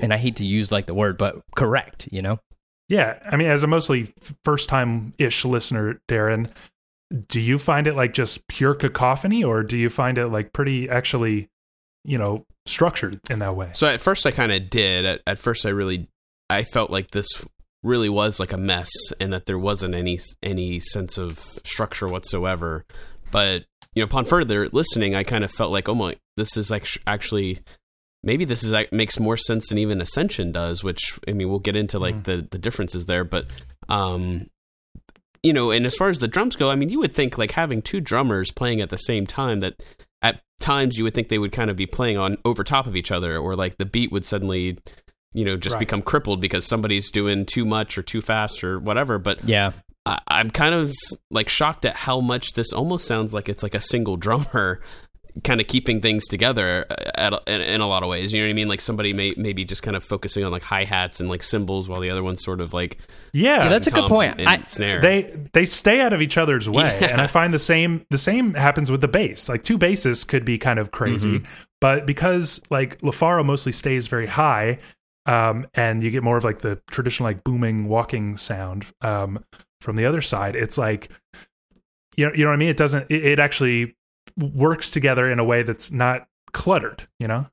and 0.00 0.12
I 0.12 0.16
hate 0.16 0.36
to 0.36 0.46
use 0.46 0.72
like 0.72 0.86
the 0.86 0.94
word, 0.94 1.18
but 1.18 1.42
correct, 1.54 2.08
you 2.10 2.22
know. 2.22 2.40
Yeah, 2.88 3.18
I 3.30 3.36
mean, 3.36 3.48
as 3.48 3.62
a 3.62 3.66
mostly 3.66 4.14
first 4.44 4.70
time 4.70 5.12
ish 5.18 5.44
listener, 5.44 6.00
Darren, 6.08 6.50
do 7.28 7.40
you 7.40 7.58
find 7.58 7.86
it 7.86 7.94
like 7.94 8.12
just 8.12 8.46
pure 8.48 8.74
cacophony, 8.74 9.42
or 9.44 9.62
do 9.62 9.76
you 9.76 9.88
find 9.88 10.18
it 10.18 10.28
like 10.28 10.52
pretty 10.52 10.88
actually, 10.88 11.48
you 12.04 12.18
know, 12.18 12.44
structured 12.66 13.20
in 13.30 13.38
that 13.38 13.56
way? 13.56 13.70
So 13.72 13.86
at 13.86 14.00
first 14.00 14.26
I 14.26 14.30
kind 14.30 14.52
of 14.52 14.68
did. 14.70 15.06
At, 15.06 15.20
at 15.26 15.38
first 15.38 15.64
I 15.66 15.70
really 15.70 16.08
I 16.50 16.64
felt 16.64 16.90
like 16.90 17.10
this 17.10 17.28
really 17.82 18.08
was 18.08 18.40
like 18.40 18.52
a 18.52 18.56
mess 18.58 18.90
and 19.20 19.32
that 19.32 19.46
there 19.46 19.58
wasn't 19.58 19.94
any 19.94 20.18
any 20.42 20.80
sense 20.80 21.16
of 21.18 21.60
structure 21.64 22.06
whatsoever. 22.08 22.84
But 23.30 23.64
you 23.94 24.02
know, 24.02 24.06
upon 24.06 24.24
further 24.26 24.68
listening, 24.68 25.14
I 25.14 25.24
kind 25.24 25.44
of 25.44 25.50
felt 25.50 25.72
like, 25.72 25.88
oh 25.88 25.94
my, 25.94 26.16
this 26.36 26.56
is 26.56 26.70
like 26.70 26.86
actually 27.06 27.58
maybe 28.24 28.44
this 28.44 28.64
is 28.64 28.72
like, 28.72 28.92
makes 28.92 29.18
more 29.20 29.36
sense 29.36 29.68
than 29.68 29.78
even 29.78 30.00
Ascension 30.00 30.52
does. 30.52 30.84
Which 30.84 31.18
I 31.26 31.32
mean, 31.32 31.48
we'll 31.48 31.58
get 31.60 31.76
into 31.76 31.98
like 31.98 32.16
Mhm. 32.16 32.24
the 32.24 32.48
the 32.50 32.58
differences 32.58 33.06
there, 33.06 33.24
but 33.24 33.46
um, 33.88 34.50
you 35.42 35.52
know, 35.52 35.70
and 35.70 35.86
as 35.86 35.94
far 35.94 36.08
as 36.08 36.18
the 36.18 36.28
drums 36.28 36.56
go, 36.56 36.70
I 36.70 36.76
mean, 36.76 36.88
you 36.88 36.98
would 37.00 37.14
think 37.14 37.38
like 37.38 37.52
having 37.52 37.82
two 37.82 38.00
drummers 38.00 38.50
playing 38.50 38.80
at 38.80 38.90
the 38.90 38.96
same 38.98 39.26
time 39.26 39.60
that 39.60 39.82
at 40.22 40.40
times 40.60 40.98
you 40.98 41.04
would 41.04 41.14
think 41.14 41.28
they 41.28 41.38
would 41.38 41.52
kind 41.52 41.70
of 41.70 41.76
be 41.76 41.86
playing 41.86 42.18
on 42.18 42.36
over 42.44 42.64
top 42.64 42.86
of 42.86 42.96
each 42.96 43.12
other 43.12 43.38
or 43.38 43.54
like 43.54 43.76
the 43.78 43.86
beat 43.86 44.10
would 44.10 44.24
suddenly 44.24 44.78
you 45.32 45.44
know 45.44 45.56
just 45.56 45.74
Right. 45.74 45.80
become 45.80 46.02
crippled 46.02 46.40
because 46.40 46.64
somebody's 46.66 47.10
doing 47.10 47.46
too 47.46 47.64
much 47.64 47.96
or 47.98 48.02
too 48.02 48.20
fast 48.20 48.64
or 48.64 48.78
whatever. 48.80 49.18
But 49.18 49.48
Yeah, 49.48 49.72
I, 50.06 50.18
i'm 50.26 50.50
kind 50.50 50.74
of 50.74 50.92
like 51.30 51.48
shocked 51.48 51.84
at 51.84 51.94
how 51.94 52.20
much 52.20 52.54
this 52.54 52.72
almost 52.72 53.06
sounds 53.06 53.32
like 53.34 53.48
it's 53.48 53.62
like 53.62 53.74
a 53.74 53.80
single 53.80 54.16
drummer 54.16 54.80
kind 55.44 55.60
of 55.60 55.66
keeping 55.68 56.00
things 56.00 56.26
together 56.26 56.84
uh, 56.90 56.94
at, 57.14 57.32
in, 57.48 57.60
in 57.60 57.80
a 57.80 57.86
lot 57.86 58.02
of 58.02 58.08
ways 58.08 58.32
you 58.32 58.40
know 58.40 58.46
what 58.46 58.50
i 58.50 58.54
mean 58.54 58.66
like 58.68 58.80
somebody 58.80 59.12
may 59.12 59.32
maybe 59.36 59.64
just 59.64 59.82
kind 59.82 59.96
of 59.96 60.02
focusing 60.02 60.42
on 60.44 60.50
like 60.50 60.62
hi-hats 60.64 61.20
and 61.20 61.28
like 61.28 61.42
cymbals 61.42 61.88
while 61.88 62.00
the 62.00 62.10
other 62.10 62.22
one's 62.22 62.42
sort 62.42 62.60
of 62.60 62.72
like 62.72 62.98
Yeah, 63.32 63.64
Yeah, 63.64 63.68
that's 63.68 63.86
a 63.86 63.90
good 63.90 64.08
point. 64.08 64.40
I- 64.40 64.64
snare 64.66 65.00
they 65.00 65.36
they 65.52 65.64
stay 65.64 66.00
out 66.00 66.12
of 66.12 66.20
each 66.20 66.36
other's 66.38 66.68
way, 66.68 66.98
Yeah. 67.00 67.08
and 67.12 67.20
I 67.20 67.26
find 67.38 67.54
the 67.54 67.58
same 67.58 68.04
the 68.10 68.18
same 68.18 68.54
happens 68.54 68.90
with 68.90 69.00
the 69.00 69.08
bass. 69.08 69.48
Like 69.48 69.62
two 69.62 69.78
basses 69.78 70.24
could 70.24 70.44
be 70.44 70.58
kind 70.58 70.78
of 70.78 70.90
crazy, 70.90 71.42
but 71.80 72.04
because 72.06 72.60
like 72.70 72.98
LaFaro 73.02 73.44
mostly 73.44 73.72
stays 73.72 74.08
very 74.08 74.26
high, 74.26 74.78
um, 75.26 75.66
and 75.74 76.02
you 76.02 76.10
get 76.10 76.22
more 76.22 76.36
of 76.36 76.44
like 76.44 76.60
the 76.60 76.80
traditional 76.90 77.28
like 77.28 77.44
booming 77.44 77.86
walking 77.88 78.36
sound 78.36 78.86
um, 79.02 79.44
from 79.80 79.96
the 79.96 80.04
other 80.06 80.20
side. 80.20 80.56
It's 80.56 80.78
like 80.78 81.10
you 82.16 82.26
know 82.26 82.32
you 82.34 82.44
know 82.44 82.50
what 82.50 82.54
I 82.54 82.58
mean. 82.58 82.70
It 82.70 82.76
doesn't. 82.76 83.06
It, 83.10 83.24
it 83.24 83.38
actually 83.38 83.94
works 84.36 84.90
together 84.90 85.30
in 85.30 85.38
a 85.38 85.44
way 85.44 85.62
that's 85.62 85.90
not 85.92 86.28
cluttered. 86.52 87.06
You 87.18 87.28
know. 87.28 87.46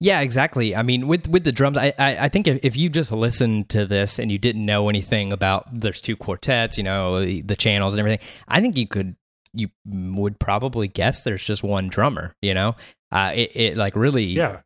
Yeah, 0.00 0.20
exactly. 0.20 0.74
I 0.76 0.82
mean, 0.82 1.06
with 1.06 1.28
with 1.28 1.44
the 1.44 1.52
drums, 1.52 1.78
I 1.78 1.94
I, 1.98 2.16
I 2.24 2.28
think 2.28 2.46
if, 2.46 2.60
if 2.64 2.76
you 2.76 2.88
just 2.90 3.12
listened 3.12 3.68
to 3.70 3.86
this 3.86 4.18
and 4.18 4.30
you 4.30 4.38
didn't 4.38 4.66
know 4.66 4.88
anything 4.88 5.32
about 5.32 5.66
there's 5.72 6.00
two 6.00 6.16
quartets, 6.16 6.76
you 6.76 6.84
know, 6.84 7.24
the, 7.24 7.40
the 7.42 7.56
channels 7.56 7.94
and 7.94 8.00
everything, 8.00 8.26
I 8.48 8.60
think 8.60 8.76
you 8.76 8.86
could 8.86 9.16
you 9.54 9.68
would 9.86 10.38
probably 10.40 10.88
guess 10.88 11.22
there's 11.24 11.44
just 11.44 11.62
one 11.62 11.88
drummer. 11.88 12.34
You 12.42 12.54
know, 12.54 12.76
uh, 13.12 13.32
it 13.34 13.52
it 13.54 13.76
like 13.76 13.94
really 13.96 14.24
Yeah. 14.24 14.60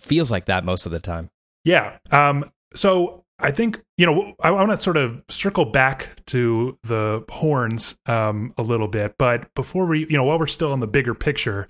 feels 0.00 0.30
like 0.30 0.46
that 0.46 0.64
most 0.64 0.86
of 0.86 0.92
the 0.92 1.00
time. 1.00 1.30
Yeah. 1.64 1.98
Um, 2.10 2.50
so 2.74 3.23
I 3.38 3.50
think 3.50 3.82
you 3.98 4.06
know 4.06 4.34
I 4.40 4.50
want 4.50 4.70
to 4.70 4.76
sort 4.76 4.96
of 4.96 5.22
circle 5.28 5.64
back 5.64 6.24
to 6.26 6.78
the 6.82 7.24
horns 7.28 7.98
um, 8.06 8.54
a 8.56 8.62
little 8.62 8.88
bit, 8.88 9.16
but 9.18 9.52
before 9.54 9.86
we, 9.86 10.00
you 10.00 10.16
know, 10.16 10.24
while 10.24 10.38
we're 10.38 10.46
still 10.46 10.72
on 10.72 10.80
the 10.80 10.86
bigger 10.86 11.14
picture, 11.14 11.66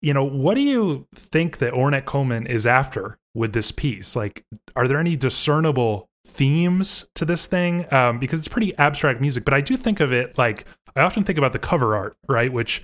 you 0.00 0.14
know, 0.14 0.24
what 0.24 0.54
do 0.54 0.60
you 0.60 1.06
think 1.14 1.58
that 1.58 1.72
Ornette 1.72 2.04
Coleman 2.04 2.46
is 2.46 2.66
after 2.66 3.18
with 3.34 3.52
this 3.52 3.72
piece? 3.72 4.14
Like, 4.14 4.44
are 4.76 4.86
there 4.86 4.98
any 4.98 5.16
discernible 5.16 6.08
themes 6.24 7.08
to 7.16 7.24
this 7.24 7.46
thing? 7.46 7.92
Um, 7.92 8.18
because 8.18 8.38
it's 8.38 8.48
pretty 8.48 8.76
abstract 8.78 9.20
music, 9.20 9.44
but 9.44 9.54
I 9.54 9.60
do 9.60 9.76
think 9.76 10.00
of 10.00 10.12
it 10.12 10.38
like 10.38 10.64
I 10.94 11.02
often 11.02 11.24
think 11.24 11.38
about 11.38 11.52
the 11.52 11.58
cover 11.58 11.96
art, 11.96 12.16
right, 12.28 12.52
which 12.52 12.82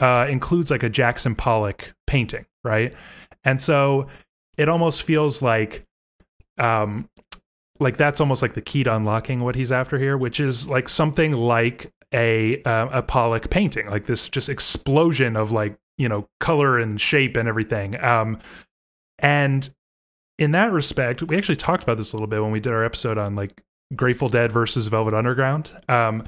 uh, 0.00 0.26
includes 0.28 0.70
like 0.70 0.82
a 0.82 0.88
Jackson 0.88 1.34
Pollock 1.36 1.94
painting, 2.06 2.46
right, 2.64 2.94
and 3.44 3.62
so 3.62 4.08
it 4.58 4.68
almost 4.68 5.04
feels 5.04 5.42
like 5.42 5.84
um 6.58 7.08
like 7.78 7.96
that's 7.96 8.20
almost 8.20 8.42
like 8.42 8.54
the 8.54 8.60
key 8.60 8.84
to 8.84 8.94
unlocking 8.94 9.40
what 9.40 9.54
he's 9.54 9.72
after 9.72 9.98
here 9.98 10.18
which 10.18 10.40
is 10.40 10.68
like 10.68 10.88
something 10.88 11.32
like 11.32 11.92
a 12.12 12.62
uh, 12.64 12.88
a 12.92 13.02
pollock 13.02 13.50
painting 13.50 13.88
like 13.88 14.06
this 14.06 14.28
just 14.28 14.48
explosion 14.48 15.36
of 15.36 15.52
like 15.52 15.76
you 15.96 16.08
know 16.08 16.28
color 16.40 16.78
and 16.78 17.00
shape 17.00 17.36
and 17.36 17.48
everything. 17.48 18.02
Um 18.02 18.38
and 19.18 19.68
in 20.38 20.52
that 20.52 20.72
respect 20.72 21.22
we 21.22 21.36
actually 21.36 21.56
talked 21.56 21.82
about 21.82 21.98
this 21.98 22.12
a 22.12 22.16
little 22.16 22.26
bit 22.26 22.42
when 22.42 22.52
we 22.52 22.60
did 22.60 22.72
our 22.72 22.84
episode 22.84 23.18
on 23.18 23.36
like 23.36 23.62
grateful 23.94 24.28
dead 24.28 24.50
versus 24.50 24.88
velvet 24.88 25.14
underground. 25.14 25.72
Um 25.88 26.26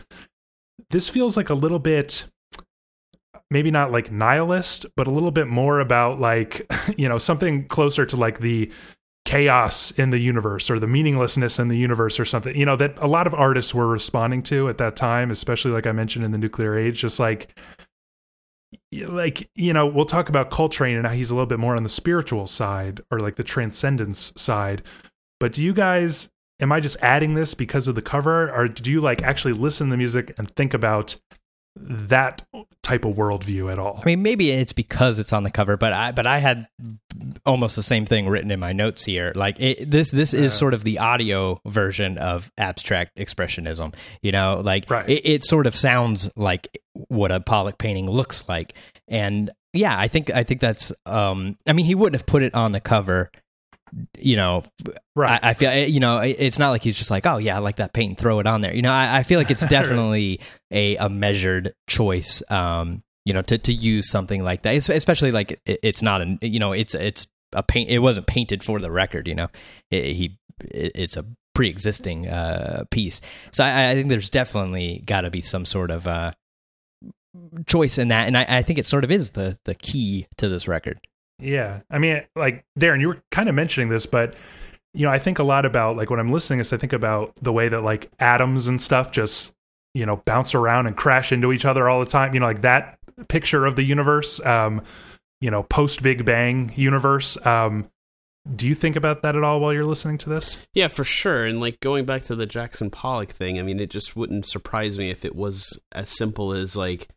this 0.91 1.09
feels 1.09 1.37
like 1.37 1.51
a 1.51 1.55
little 1.55 1.79
bit 1.79 2.31
maybe 3.51 3.71
not 3.71 3.93
like 3.93 4.11
nihilist, 4.11 4.87
but 4.97 5.07
a 5.07 5.11
little 5.11 5.31
bit 5.31 5.47
more 5.47 5.79
about 5.81 6.19
like, 6.19 6.67
you 6.97 7.09
know, 7.09 7.19
something 7.19 7.67
closer 7.67 8.07
to 8.07 8.17
like 8.17 8.39
the 8.39 8.71
chaos 9.25 9.93
in 9.93 10.11
the 10.11 10.19
universe 10.19 10.71
or 10.71 10.79
the 10.79 10.87
meaninglessness 10.87 11.59
in 11.59 11.69
the 11.69 11.77
universe 11.77 12.19
or 12.19 12.25
something, 12.25 12.57
you 12.57 12.67
know, 12.67 12.77
that 12.77 12.99
a 12.99 13.07
lot 13.07 13.27
of 13.27 13.35
artists 13.35 13.75
were 13.75 13.87
responding 13.87 14.43
to 14.43 14.69
at 14.69 14.79
that 14.79 14.97
time, 14.97 15.31
especially 15.31 15.71
like 15.71 15.87
I 15.87 15.93
mentioned 15.93 16.25
in 16.25 16.33
the 16.33 16.39
nuclear 16.39 16.77
age, 16.77 16.99
just 16.99 17.21
like, 17.21 17.57
like, 18.93 19.49
you 19.55 19.73
know, 19.73 19.87
we'll 19.87 20.07
talk 20.07 20.29
about 20.29 20.51
Coltrane 20.51 20.97
and 20.97 21.07
how 21.07 21.13
he's 21.13 21.31
a 21.31 21.35
little 21.35 21.47
bit 21.47 21.59
more 21.59 21.77
on 21.77 21.83
the 21.83 21.89
spiritual 21.89 22.47
side 22.47 23.01
or 23.11 23.21
like 23.21 23.37
the 23.37 23.45
transcendence 23.45 24.33
side. 24.37 24.83
But 25.39 25.53
do 25.53 25.63
you 25.63 25.73
guys, 25.73 26.31
am 26.61 26.73
I 26.73 26.81
just 26.81 26.97
adding 27.03 27.35
this 27.35 27.55
because 27.55 27.89
of 27.89 27.95
the 27.95 28.03
cover 28.03 28.51
or 28.51 28.69
do 28.69 28.91
you 28.91 29.01
like 29.01 29.23
actually 29.23 29.55
listen 29.55 29.87
to 29.87 29.91
the 29.93 29.97
music 29.97 30.35
and 30.37 30.51
think 30.51 30.75
about 30.75 31.17
that 31.89 32.47
type 32.83 33.05
of 33.05 33.17
worldview 33.17 33.71
at 33.71 33.79
all. 33.79 33.99
I 34.01 34.05
mean, 34.05 34.23
maybe 34.23 34.51
it's 34.51 34.73
because 34.73 35.19
it's 35.19 35.33
on 35.33 35.43
the 35.43 35.51
cover, 35.51 35.77
but 35.77 35.93
I 35.93 36.13
but 36.13 36.27
I 36.27 36.39
had 36.39 36.67
almost 37.45 37.77
the 37.77 37.83
same 37.83 38.07
thing 38.07 38.29
written 38.29 38.51
in 38.51 38.61
my 38.61 38.73
notes 38.73 39.05
here. 39.05 39.33
Like 39.35 39.61
it, 39.61 39.91
this 39.91 40.11
this 40.11 40.35
is 40.35 40.55
sort 40.55 40.75
of 40.75 40.85
the 40.85 40.99
audio 40.99 41.61
version 41.67 42.19
of 42.19 42.51
abstract 42.59 43.17
expressionism. 43.17 43.95
You 44.23 44.33
know, 44.33 44.61
like 44.65 44.91
right. 44.91 45.09
it, 45.09 45.27
it 45.27 45.45
sort 45.45 45.67
of 45.67 45.75
sounds 45.77 46.31
like 46.37 46.69
what 47.09 47.33
a 47.33 47.41
Pollock 47.41 47.79
painting 47.79 48.11
looks 48.11 48.49
like, 48.49 48.75
and 49.09 49.51
yeah, 49.73 49.99
I 49.99 50.09
think 50.09 50.31
I 50.31 50.45
think 50.45 50.61
that's. 50.61 50.93
Um, 51.07 51.57
I 51.67 51.73
mean, 51.73 51.87
he 51.87 51.95
wouldn't 51.95 52.21
have 52.21 52.27
put 52.27 52.43
it 52.43 52.55
on 52.55 52.73
the 52.73 52.81
cover 52.81 53.31
you 54.19 54.37
know, 54.37 54.65
right. 55.15 55.41
I, 55.43 55.51
I, 55.51 55.55
feel 55.55 55.75
you 55.75 56.01
know 56.01 56.19
it's 56.19 56.59
not 56.59 56.71
like 56.71 56.83
he's 56.83 56.97
just 56.97 57.11
like, 57.11 57.27
oh 57.27 57.37
yeah, 57.39 57.57
I 57.57 57.59
like 57.59 57.77
that 57.77 57.93
paint 57.93 58.11
and 58.11 58.19
throw 58.19 58.39
it 58.41 58.47
on 58.47 58.61
there. 58.61 58.75
You 58.75 58.83
know, 58.83 58.93
I, 58.93 59.19
I 59.19 59.23
feel 59.23 59.39
like 59.39 59.51
it's 59.51 59.67
definitely 59.69 60.41
a 60.71 60.97
a 60.97 61.09
measured 61.09 61.75
choice. 61.89 62.43
Um, 62.51 63.03
you 63.25 63.33
know, 63.35 63.43
to 63.43 63.59
to 63.59 63.73
use 63.73 64.11
something 64.11 64.43
like 64.43 64.63
that, 64.63 64.75
especially 64.89 65.31
like 65.31 65.61
it, 65.67 65.81
it's 65.83 66.03
not 66.03 66.23
a 66.23 66.39
you 66.41 66.59
know 66.59 66.73
it's 66.73 66.95
it's 66.95 67.27
a 67.53 67.63
paint. 67.63 67.91
It 67.91 67.99
wasn't 67.99 68.27
painted 68.27 68.63
for 68.63 68.81
the 68.81 68.91
record. 68.91 69.29
You 69.29 69.35
know, 69.35 69.49
it, 69.91 70.15
he 70.15 70.39
it, 70.61 70.93
it's 70.95 71.17
a 71.17 71.25
pre-existing 71.55 72.29
uh, 72.29 72.85
piece. 72.91 73.21
So 73.53 73.65
I, 73.65 73.91
I 73.91 73.95
think 73.95 74.09
there's 74.09 74.31
definitely 74.31 75.03
got 75.05 75.23
to 75.23 75.31
be 75.31 75.43
some 75.43 75.67
sort 75.67 75.91
of 75.91 76.07
uh, 76.07 76.33
choice 77.67 77.99
in 77.99 78.09
that, 78.09 78.27
and 78.27 78.37
I, 78.37 78.47
I 78.49 78.63
think 78.63 78.79
it 78.79 78.87
sort 78.87 79.05
of 79.05 79.11
is 79.11 79.31
the 79.33 79.59
the 79.65 79.75
key 79.75 80.27
to 80.39 80.49
this 80.49 80.67
record. 80.67 81.01
Yeah. 81.43 81.81
I 81.91 81.99
mean, 81.99 82.23
like 82.37 82.65
Darren, 82.79 83.01
you 83.01 83.09
were 83.09 83.23
kind 83.31 83.49
of 83.49 83.55
mentioning 83.55 83.89
this, 83.89 84.07
but 84.07 84.37
you 84.95 85.07
know, 85.07 85.13
I 85.13 85.19
think 85.19 85.39
a 85.39 85.43
lot 85.43 85.65
about 85.65 85.97
like 85.97 86.11
when 86.11 86.21
I'm 86.21 86.31
listening 86.31 86.59
this, 86.59 86.73
I 86.73 86.77
think 86.77 86.93
about 86.93 87.35
the 87.37 87.53
way 87.53 87.69
that 87.69 87.83
like 87.83 88.11
atoms 88.19 88.69
and 88.69 88.81
stuff 88.81 89.11
just, 89.11 89.55
you 89.95 90.07
know, 90.07 90.17
bounce 90.25 90.55
around 90.55 90.87
and 90.87 90.97
crash 90.97 91.33
into 91.33 91.53
each 91.53 91.65
other 91.65 91.89
all 91.89 92.01
the 92.01 92.07
time. 92.07 92.35
You 92.35 92.41
know, 92.41 92.47
like 92.47 92.63
that 92.63 92.99
picture 93.29 93.67
of 93.67 93.77
the 93.77 93.83
universe, 93.83 94.45
um, 94.45 94.83
you 95.41 95.51
know, 95.51 95.63
post 95.63 96.03
Big 96.03 96.25
Bang 96.25 96.71
universe. 96.77 97.45
Um, 97.45 97.89
do 98.57 98.67
you 98.67 98.75
think 98.75 98.97
about 98.97 99.23
that 99.23 99.37
at 99.37 99.45
all 99.45 99.61
while 99.61 99.73
you're 99.73 99.85
listening 99.85 100.19
to 100.19 100.29
this? 100.29 100.59
Yeah, 100.75 100.89
for 100.89 101.05
sure. 101.05 101.45
And 101.45 101.61
like 101.61 101.81
going 101.81 102.05
back 102.05 102.25
to 102.25 102.35
the 102.35 102.47
Jackson 102.47 102.91
Pollock 102.91 103.31
thing, 103.31 103.59
I 103.59 103.63
mean, 103.63 103.79
it 103.79 103.89
just 103.89 104.17
wouldn't 104.17 104.47
surprise 104.47 104.99
me 104.99 105.11
if 105.11 105.25
it 105.25 105.37
was 105.37 105.79
as 105.93 106.09
simple 106.09 106.53
as 106.53 106.77
like 106.77 107.09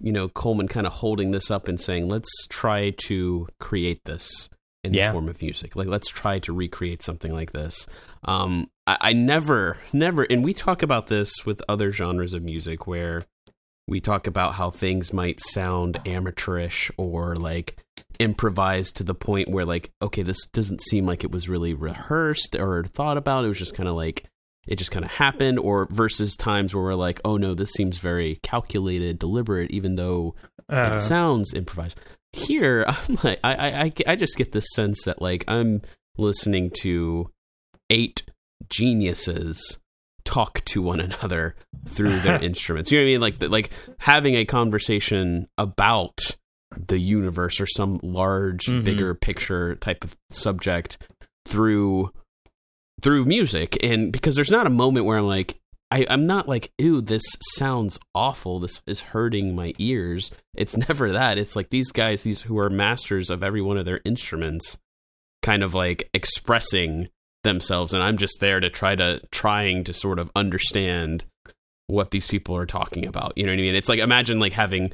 you 0.00 0.12
know 0.12 0.28
Coleman 0.28 0.68
kind 0.68 0.86
of 0.86 0.92
holding 0.94 1.30
this 1.30 1.50
up 1.50 1.68
and 1.68 1.80
saying, 1.80 2.08
"Let's 2.08 2.30
try 2.48 2.90
to 3.06 3.48
create 3.58 4.04
this 4.04 4.48
in 4.82 4.94
yeah. 4.94 5.08
the 5.08 5.12
form 5.12 5.28
of 5.28 5.40
music. 5.42 5.76
Like, 5.76 5.88
let's 5.88 6.08
try 6.08 6.38
to 6.40 6.52
recreate 6.52 7.02
something 7.02 7.32
like 7.32 7.52
this." 7.52 7.86
Um, 8.24 8.70
I, 8.86 8.96
I 9.00 9.12
never, 9.12 9.78
never, 9.92 10.24
and 10.24 10.42
we 10.42 10.54
talk 10.54 10.82
about 10.82 11.08
this 11.08 11.44
with 11.44 11.62
other 11.68 11.92
genres 11.92 12.34
of 12.34 12.42
music 12.42 12.86
where 12.86 13.22
we 13.90 14.00
talk 14.00 14.26
about 14.26 14.54
how 14.54 14.70
things 14.70 15.12
might 15.12 15.40
sound 15.40 16.00
amateurish 16.06 16.90
or 16.96 17.34
like 17.34 17.76
improvised 18.18 18.96
to 18.96 19.02
the 19.02 19.14
point 19.14 19.48
where 19.48 19.64
like 19.64 19.90
okay 20.00 20.22
this 20.22 20.46
doesn't 20.52 20.82
seem 20.82 21.06
like 21.06 21.24
it 21.24 21.32
was 21.32 21.48
really 21.48 21.74
rehearsed 21.74 22.54
or 22.54 22.84
thought 22.84 23.16
about 23.16 23.44
it 23.44 23.48
was 23.48 23.58
just 23.58 23.74
kind 23.74 23.88
of 23.88 23.96
like 23.96 24.28
it 24.66 24.76
just 24.76 24.90
kind 24.90 25.04
of 25.04 25.10
happened 25.10 25.58
or 25.58 25.86
versus 25.90 26.36
times 26.36 26.74
where 26.74 26.84
we're 26.84 26.94
like 26.94 27.20
oh 27.24 27.36
no 27.36 27.54
this 27.54 27.72
seems 27.72 27.98
very 27.98 28.38
calculated 28.42 29.18
deliberate 29.18 29.70
even 29.70 29.96
though 29.96 30.34
uh, 30.68 30.96
it 30.96 31.00
sounds 31.00 31.54
improvised. 31.54 31.98
Here 32.32 32.84
i'm 32.88 33.18
like 33.24 33.40
I, 33.42 33.82
I 33.84 33.92
i 34.06 34.16
just 34.16 34.36
get 34.36 34.52
this 34.52 34.66
sense 34.72 35.04
that 35.04 35.20
like 35.20 35.44
i'm 35.48 35.82
listening 36.16 36.70
to 36.82 37.30
eight 37.88 38.22
geniuses 38.68 39.80
talk 40.24 40.64
to 40.66 40.82
one 40.82 41.00
another 41.00 41.56
through 41.88 42.16
their 42.20 42.42
instruments. 42.42 42.90
You 42.90 42.98
know 42.98 43.04
what 43.04 43.08
i 43.08 43.12
mean? 43.12 43.20
Like 43.20 43.50
like 43.50 43.72
having 43.98 44.34
a 44.36 44.44
conversation 44.44 45.48
about 45.58 46.36
the 46.76 46.98
universe 46.98 47.60
or 47.60 47.66
some 47.66 47.98
large 48.02 48.66
mm-hmm. 48.66 48.84
bigger 48.84 49.14
picture 49.14 49.74
type 49.76 50.04
of 50.04 50.16
subject 50.30 50.98
through 51.46 52.12
through 53.02 53.24
music 53.24 53.76
and 53.82 54.12
because 54.12 54.34
there's 54.34 54.50
not 54.50 54.66
a 54.66 54.70
moment 54.70 55.06
where 55.06 55.18
I'm 55.18 55.26
like 55.26 55.60
I, 55.92 56.06
I'm 56.08 56.26
not 56.26 56.48
like, 56.48 56.72
ew, 56.78 57.00
this 57.00 57.24
sounds 57.56 57.98
awful. 58.14 58.60
This 58.60 58.80
is 58.86 59.00
hurting 59.00 59.54
my 59.54 59.72
ears. 59.78 60.30
It's 60.54 60.76
never 60.88 61.12
that. 61.12 61.38
It's 61.38 61.56
like 61.56 61.70
these 61.70 61.90
guys, 61.90 62.22
these 62.22 62.42
who 62.42 62.58
are 62.58 62.70
masters 62.70 63.30
of 63.30 63.42
every 63.42 63.60
one 63.60 63.76
of 63.76 63.86
their 63.86 64.00
instruments, 64.04 64.78
kind 65.42 65.62
of 65.62 65.74
like 65.74 66.08
expressing 66.14 67.08
themselves. 67.42 67.92
And 67.92 68.02
I'm 68.02 68.18
just 68.18 68.38
there 68.40 68.60
to 68.60 68.70
try 68.70 68.94
to, 68.94 69.20
trying 69.32 69.84
to 69.84 69.92
sort 69.92 70.18
of 70.18 70.30
understand 70.36 71.24
what 71.88 72.12
these 72.12 72.28
people 72.28 72.54
are 72.56 72.66
talking 72.66 73.04
about. 73.04 73.32
You 73.36 73.44
know 73.44 73.52
what 73.52 73.58
I 73.58 73.62
mean? 73.62 73.74
It's 73.74 73.88
like, 73.88 73.98
imagine 73.98 74.38
like 74.38 74.52
having 74.52 74.92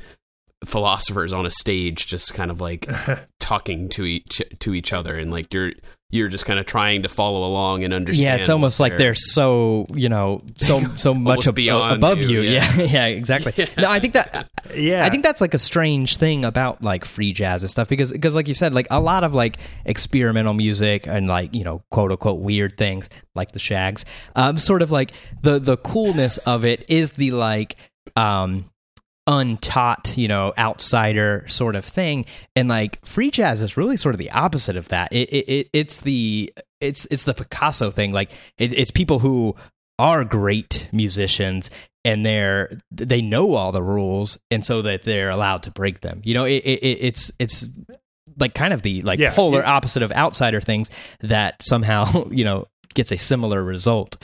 philosophers 0.65 1.35
on 1.35 1.45
a 1.45 1.51
stage 1.51 2.07
just 2.07 2.33
kind 2.33 2.51
of 2.51 2.63
like 2.63 2.89
talking 3.41 3.91
to 3.91 4.05
each 4.05 4.41
to 4.59 4.75
each 4.75 4.93
other 4.93 5.17
and 5.17 5.31
like 5.31 5.53
you're 5.53 5.73
you're 6.11 6.29
just 6.29 6.47
kind 6.47 6.61
of 6.61 6.67
trying 6.67 7.03
to 7.03 7.09
follow 7.09 7.45
along 7.45 7.83
and 7.83 7.93
understand. 7.93 8.23
Yeah, 8.23 8.37
it's 8.37 8.49
almost 8.49 8.79
like 8.79 8.97
they're 8.97 9.15
so 9.15 9.87
you 9.93 10.09
know 10.09 10.41
so 10.57 10.85
so 10.97 11.13
much 11.13 11.47
ab- 11.49 11.59
above 11.59 12.21
you. 12.21 12.43
you. 12.43 12.51
Yeah, 12.51 12.75
yeah, 12.77 12.85
yeah 12.85 13.07
exactly. 13.07 13.53
Yeah. 13.57 13.67
No, 13.79 13.91
I 13.91 14.01
think 14.01 14.13
that 14.13 14.49
yeah, 14.75 15.05
I 15.05 15.11
think 15.11 15.23
that's 15.23 15.41
like 15.41 15.55
a 15.55 15.59
strange 15.59 16.19
thing 16.19 16.45
about 16.45 16.85
like 16.85 17.05
free 17.05 17.33
jazz 17.33 17.63
and 17.63 17.71
stuff 17.71 17.89
because 17.89 18.13
because 18.13 18.37
like 18.37 18.49
you 18.49 18.55
said, 18.55 18.75
like 18.75 18.87
a 18.91 19.01
lot 19.01 19.25
of 19.25 19.35
like 19.35 19.59
experimental 19.85 20.53
music 20.55 21.07
and 21.07 21.27
like 21.27 21.55
you 21.55 21.65
know 21.65 21.83
quote 21.91 22.13
unquote 22.13 22.41
weird 22.41 22.77
things 22.77 23.09
like 23.35 23.53
the 23.53 23.59
Shaggs, 23.59 24.05
um, 24.35 24.59
sort 24.59 24.83
of 24.83 24.91
like 24.91 25.13
the 25.43 25.59
the 25.59 25.77
coolness 25.79 26.39
of 26.39 26.65
it 26.65 26.85
is 26.89 27.13
the 27.13 27.31
like 27.33 27.77
um 28.15 28.71
untaught, 29.27 30.17
you 30.17 30.29
know, 30.29 30.53
outsider 30.57 31.45
sort 31.49 31.77
of 31.77 31.85
thing. 31.85 32.25
And 32.55 32.69
like 32.69 33.05
free 33.05 33.31
jazz 33.31 33.63
is 33.63 33.77
really 33.77 33.97
sort 33.97 34.15
of 34.15 34.19
the 34.19 34.31
opposite 34.31 34.77
of 34.77 34.89
that. 34.89 35.13
It, 35.13 35.29
it, 35.31 35.49
it 35.49 35.71
it's 35.73 35.97
the 35.99 36.53
it's 36.81 37.07
it's 37.11 37.25
the 37.25 37.35
Picasso 37.35 37.91
thing. 37.91 38.13
Like 38.13 38.31
it, 38.59 38.73
it's 38.73 38.91
people 38.91 39.19
who 39.19 39.55
are 39.99 40.25
great 40.25 40.89
musicians 40.93 41.71
and 42.05 42.25
they're 42.25 42.71
they 42.93 43.21
know 43.21 43.55
all 43.55 43.73
the 43.73 43.83
rules 43.83 44.39
and 44.51 44.65
so 44.65 44.83
that 44.83 45.03
they're 45.03 45.31
allowed 45.31 45.65
to 45.65 45.71
break 45.71 46.01
them. 46.01 46.21
You 46.25 46.35
know, 46.35 46.45
it, 46.45 46.63
it 46.65 46.83
it's 46.83 47.33
it's 47.39 47.69
like 48.39 48.55
kind 48.55 48.73
of 48.73 48.83
the 48.83 49.03
like 49.03 49.19
yeah, 49.19 49.35
polar 49.35 49.61
it, 49.61 49.67
opposite 49.67 50.03
of 50.03 50.13
outsider 50.13 50.61
things 50.61 50.91
that 51.21 51.63
somehow 51.63 52.29
you 52.31 52.45
know 52.45 52.67
gets 52.95 53.11
a 53.11 53.17
similar 53.17 53.63
result. 53.63 54.17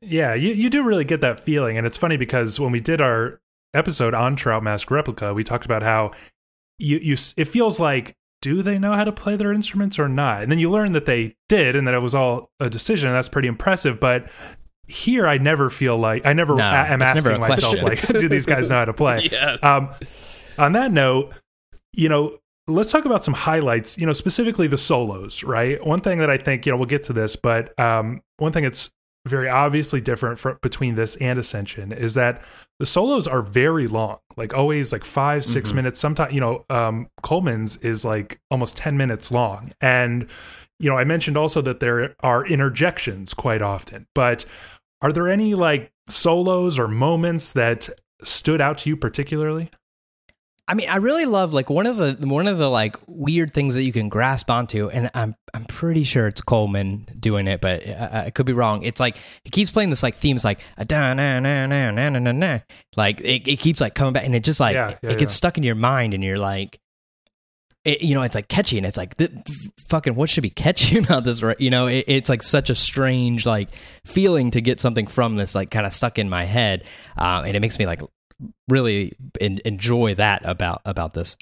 Yeah, 0.00 0.34
you, 0.34 0.52
you 0.52 0.68
do 0.68 0.84
really 0.84 1.04
get 1.04 1.22
that 1.22 1.40
feeling. 1.40 1.78
And 1.78 1.86
it's 1.86 1.96
funny 1.96 2.18
because 2.18 2.60
when 2.60 2.72
we 2.72 2.80
did 2.80 3.00
our 3.00 3.40
episode 3.74 4.14
on 4.14 4.36
Trout 4.36 4.62
Mask 4.62 4.90
Replica, 4.90 5.34
we 5.34 5.44
talked 5.44 5.64
about 5.64 5.82
how 5.82 6.12
you 6.78 6.98
you 6.98 7.16
it 7.36 7.46
feels 7.46 7.78
like 7.80 8.14
do 8.42 8.62
they 8.62 8.78
know 8.78 8.92
how 8.92 9.04
to 9.04 9.12
play 9.12 9.36
their 9.36 9.52
instruments 9.52 9.98
or 9.98 10.06
not? 10.06 10.42
And 10.42 10.52
then 10.52 10.58
you 10.58 10.70
learn 10.70 10.92
that 10.92 11.06
they 11.06 11.34
did, 11.48 11.74
and 11.74 11.86
that 11.88 11.94
it 11.94 12.00
was 12.00 12.14
all 12.14 12.50
a 12.60 12.68
decision. 12.68 13.08
And 13.08 13.16
that's 13.16 13.28
pretty 13.28 13.48
impressive. 13.48 13.98
But 13.98 14.30
here, 14.86 15.26
I 15.26 15.38
never 15.38 15.70
feel 15.70 15.96
like 15.96 16.26
I 16.26 16.34
never 16.34 16.54
No, 16.54 16.62
a- 16.62 16.72
am 16.72 17.00
it's 17.00 17.14
never 17.14 17.30
asking 17.32 17.40
myself 17.40 17.82
like, 17.82 18.06
do 18.20 18.28
these 18.28 18.44
guys 18.44 18.68
know 18.68 18.80
how 18.80 18.84
to 18.84 18.92
play? 18.92 19.28
Yeah. 19.32 19.56
Um, 19.62 19.88
on 20.58 20.72
that 20.72 20.92
note, 20.92 21.32
you 21.92 22.08
know, 22.10 22.36
let's 22.68 22.92
talk 22.92 23.06
about 23.06 23.24
some 23.24 23.34
highlights. 23.34 23.96
You 23.96 24.04
know, 24.04 24.12
specifically 24.12 24.66
the 24.68 24.76
solos. 24.76 25.42
Right. 25.42 25.84
One 25.84 26.00
thing 26.00 26.18
that 26.18 26.28
I 26.28 26.36
think 26.36 26.66
you 26.66 26.72
know 26.72 26.76
we'll 26.76 26.86
get 26.86 27.04
to 27.04 27.14
this, 27.14 27.36
but 27.36 27.78
um, 27.80 28.20
one 28.36 28.52
thing 28.52 28.64
that's 28.64 28.90
very 29.26 29.48
obviously 29.48 30.00
different 30.00 30.38
for, 30.38 30.54
between 30.62 30.94
this 30.96 31.16
and 31.16 31.38
Ascension 31.38 31.92
is 31.92 32.14
that 32.14 32.42
the 32.78 32.86
solos 32.86 33.26
are 33.26 33.40
very 33.42 33.86
long, 33.86 34.18
like 34.36 34.52
always 34.52 34.92
like 34.92 35.04
5 35.04 35.44
6 35.44 35.72
Mhm. 35.72 35.74
minutes. 35.76 35.98
Sometimes 36.00 36.32
you 36.34 36.40
know, 36.40 36.64
um, 36.70 37.08
Coleman's 37.22 37.76
is 37.78 38.04
like 38.04 38.40
almost 38.50 38.76
ten 38.76 38.96
minutes 38.96 39.30
long, 39.32 39.72
and 39.80 40.26
you 40.80 40.90
know, 40.90 40.96
I 40.98 41.04
mentioned 41.04 41.36
also 41.36 41.62
that 41.62 41.80
there 41.80 42.14
are 42.22 42.44
interjections 42.46 43.32
quite 43.32 43.62
often, 43.62 44.06
but 44.14 44.44
are 45.00 45.12
there 45.12 45.28
any 45.28 45.54
like 45.54 45.92
solos 46.08 46.78
or 46.78 46.88
moments 46.88 47.52
that 47.52 47.88
stood 48.22 48.60
out 48.60 48.78
to 48.78 48.90
you 48.90 48.96
particularly? 48.96 49.70
I 50.66 50.72
mean, 50.74 50.88
I 50.88 50.96
really 50.96 51.26
love 51.26 51.52
like 51.52 51.68
one 51.68 51.86
of 51.86 51.98
the 51.98 52.26
one 52.26 52.48
of 52.48 52.56
the 52.56 52.70
like 52.70 52.96
weird 53.06 53.52
things 53.52 53.74
that 53.74 53.82
you 53.82 53.92
can 53.92 54.08
grasp 54.08 54.50
onto, 54.50 54.88
and 54.88 55.10
I'm 55.12 55.36
I'm 55.52 55.66
pretty 55.66 56.04
sure 56.04 56.26
it's 56.26 56.40
Coleman 56.40 57.06
doing 57.20 57.46
it, 57.48 57.60
but 57.60 57.86
I, 57.86 58.24
I 58.26 58.30
could 58.30 58.46
be 58.46 58.54
wrong. 58.54 58.82
It's 58.82 58.98
like 58.98 59.18
he 59.44 59.50
keeps 59.50 59.70
playing 59.70 59.90
this 59.90 60.02
like 60.02 60.14
themes 60.14 60.42
like 60.42 60.60
uh, 60.78 60.84
da 60.84 61.12
na 61.12 61.38
na 61.40 61.66
na 61.66 61.90
na 61.90 62.08
na 62.08 62.18
na 62.18 62.32
na, 62.32 62.58
like 62.96 63.20
it, 63.20 63.46
it 63.46 63.58
keeps 63.58 63.80
like 63.82 63.94
coming 63.94 64.14
back, 64.14 64.24
and 64.24 64.34
it 64.34 64.42
just 64.42 64.58
like 64.58 64.74
Yeah, 64.74 64.96
yeah, 65.02 65.10
it 65.10 65.18
gets 65.18 65.34
yeah. 65.34 65.36
stuck 65.36 65.58
in 65.58 65.64
your 65.64 65.74
mind, 65.74 66.14
and 66.14 66.24
you're 66.24 66.38
like. 66.38 66.80
It, 67.84 68.00
you 68.00 68.14
know, 68.14 68.22
it's 68.22 68.34
like 68.34 68.48
catchy, 68.48 68.78
and 68.78 68.86
it's 68.86 68.96
like, 68.96 69.14
th- 69.18 69.30
fucking, 69.88 70.14
what 70.14 70.30
should 70.30 70.40
be 70.40 70.48
catchy 70.48 70.96
about 71.04 71.24
this? 71.24 71.42
Right? 71.42 71.60
You 71.60 71.68
know, 71.68 71.86
it, 71.86 72.06
it's 72.08 72.30
like 72.30 72.42
such 72.42 72.70
a 72.70 72.74
strange 72.74 73.44
like 73.44 73.68
feeling 74.06 74.52
to 74.52 74.62
get 74.62 74.80
something 74.80 75.06
from 75.06 75.36
this, 75.36 75.54
like 75.54 75.70
kind 75.70 75.84
of 75.84 75.92
stuck 75.92 76.18
in 76.18 76.30
my 76.30 76.44
head, 76.46 76.84
uh, 77.18 77.42
and 77.44 77.54
it 77.54 77.60
makes 77.60 77.78
me 77.78 77.84
like 77.84 78.00
really 78.68 79.12
en- 79.40 79.60
enjoy 79.64 80.14
that 80.14 80.42
about 80.44 80.82
about 80.84 81.14
this. 81.14 81.36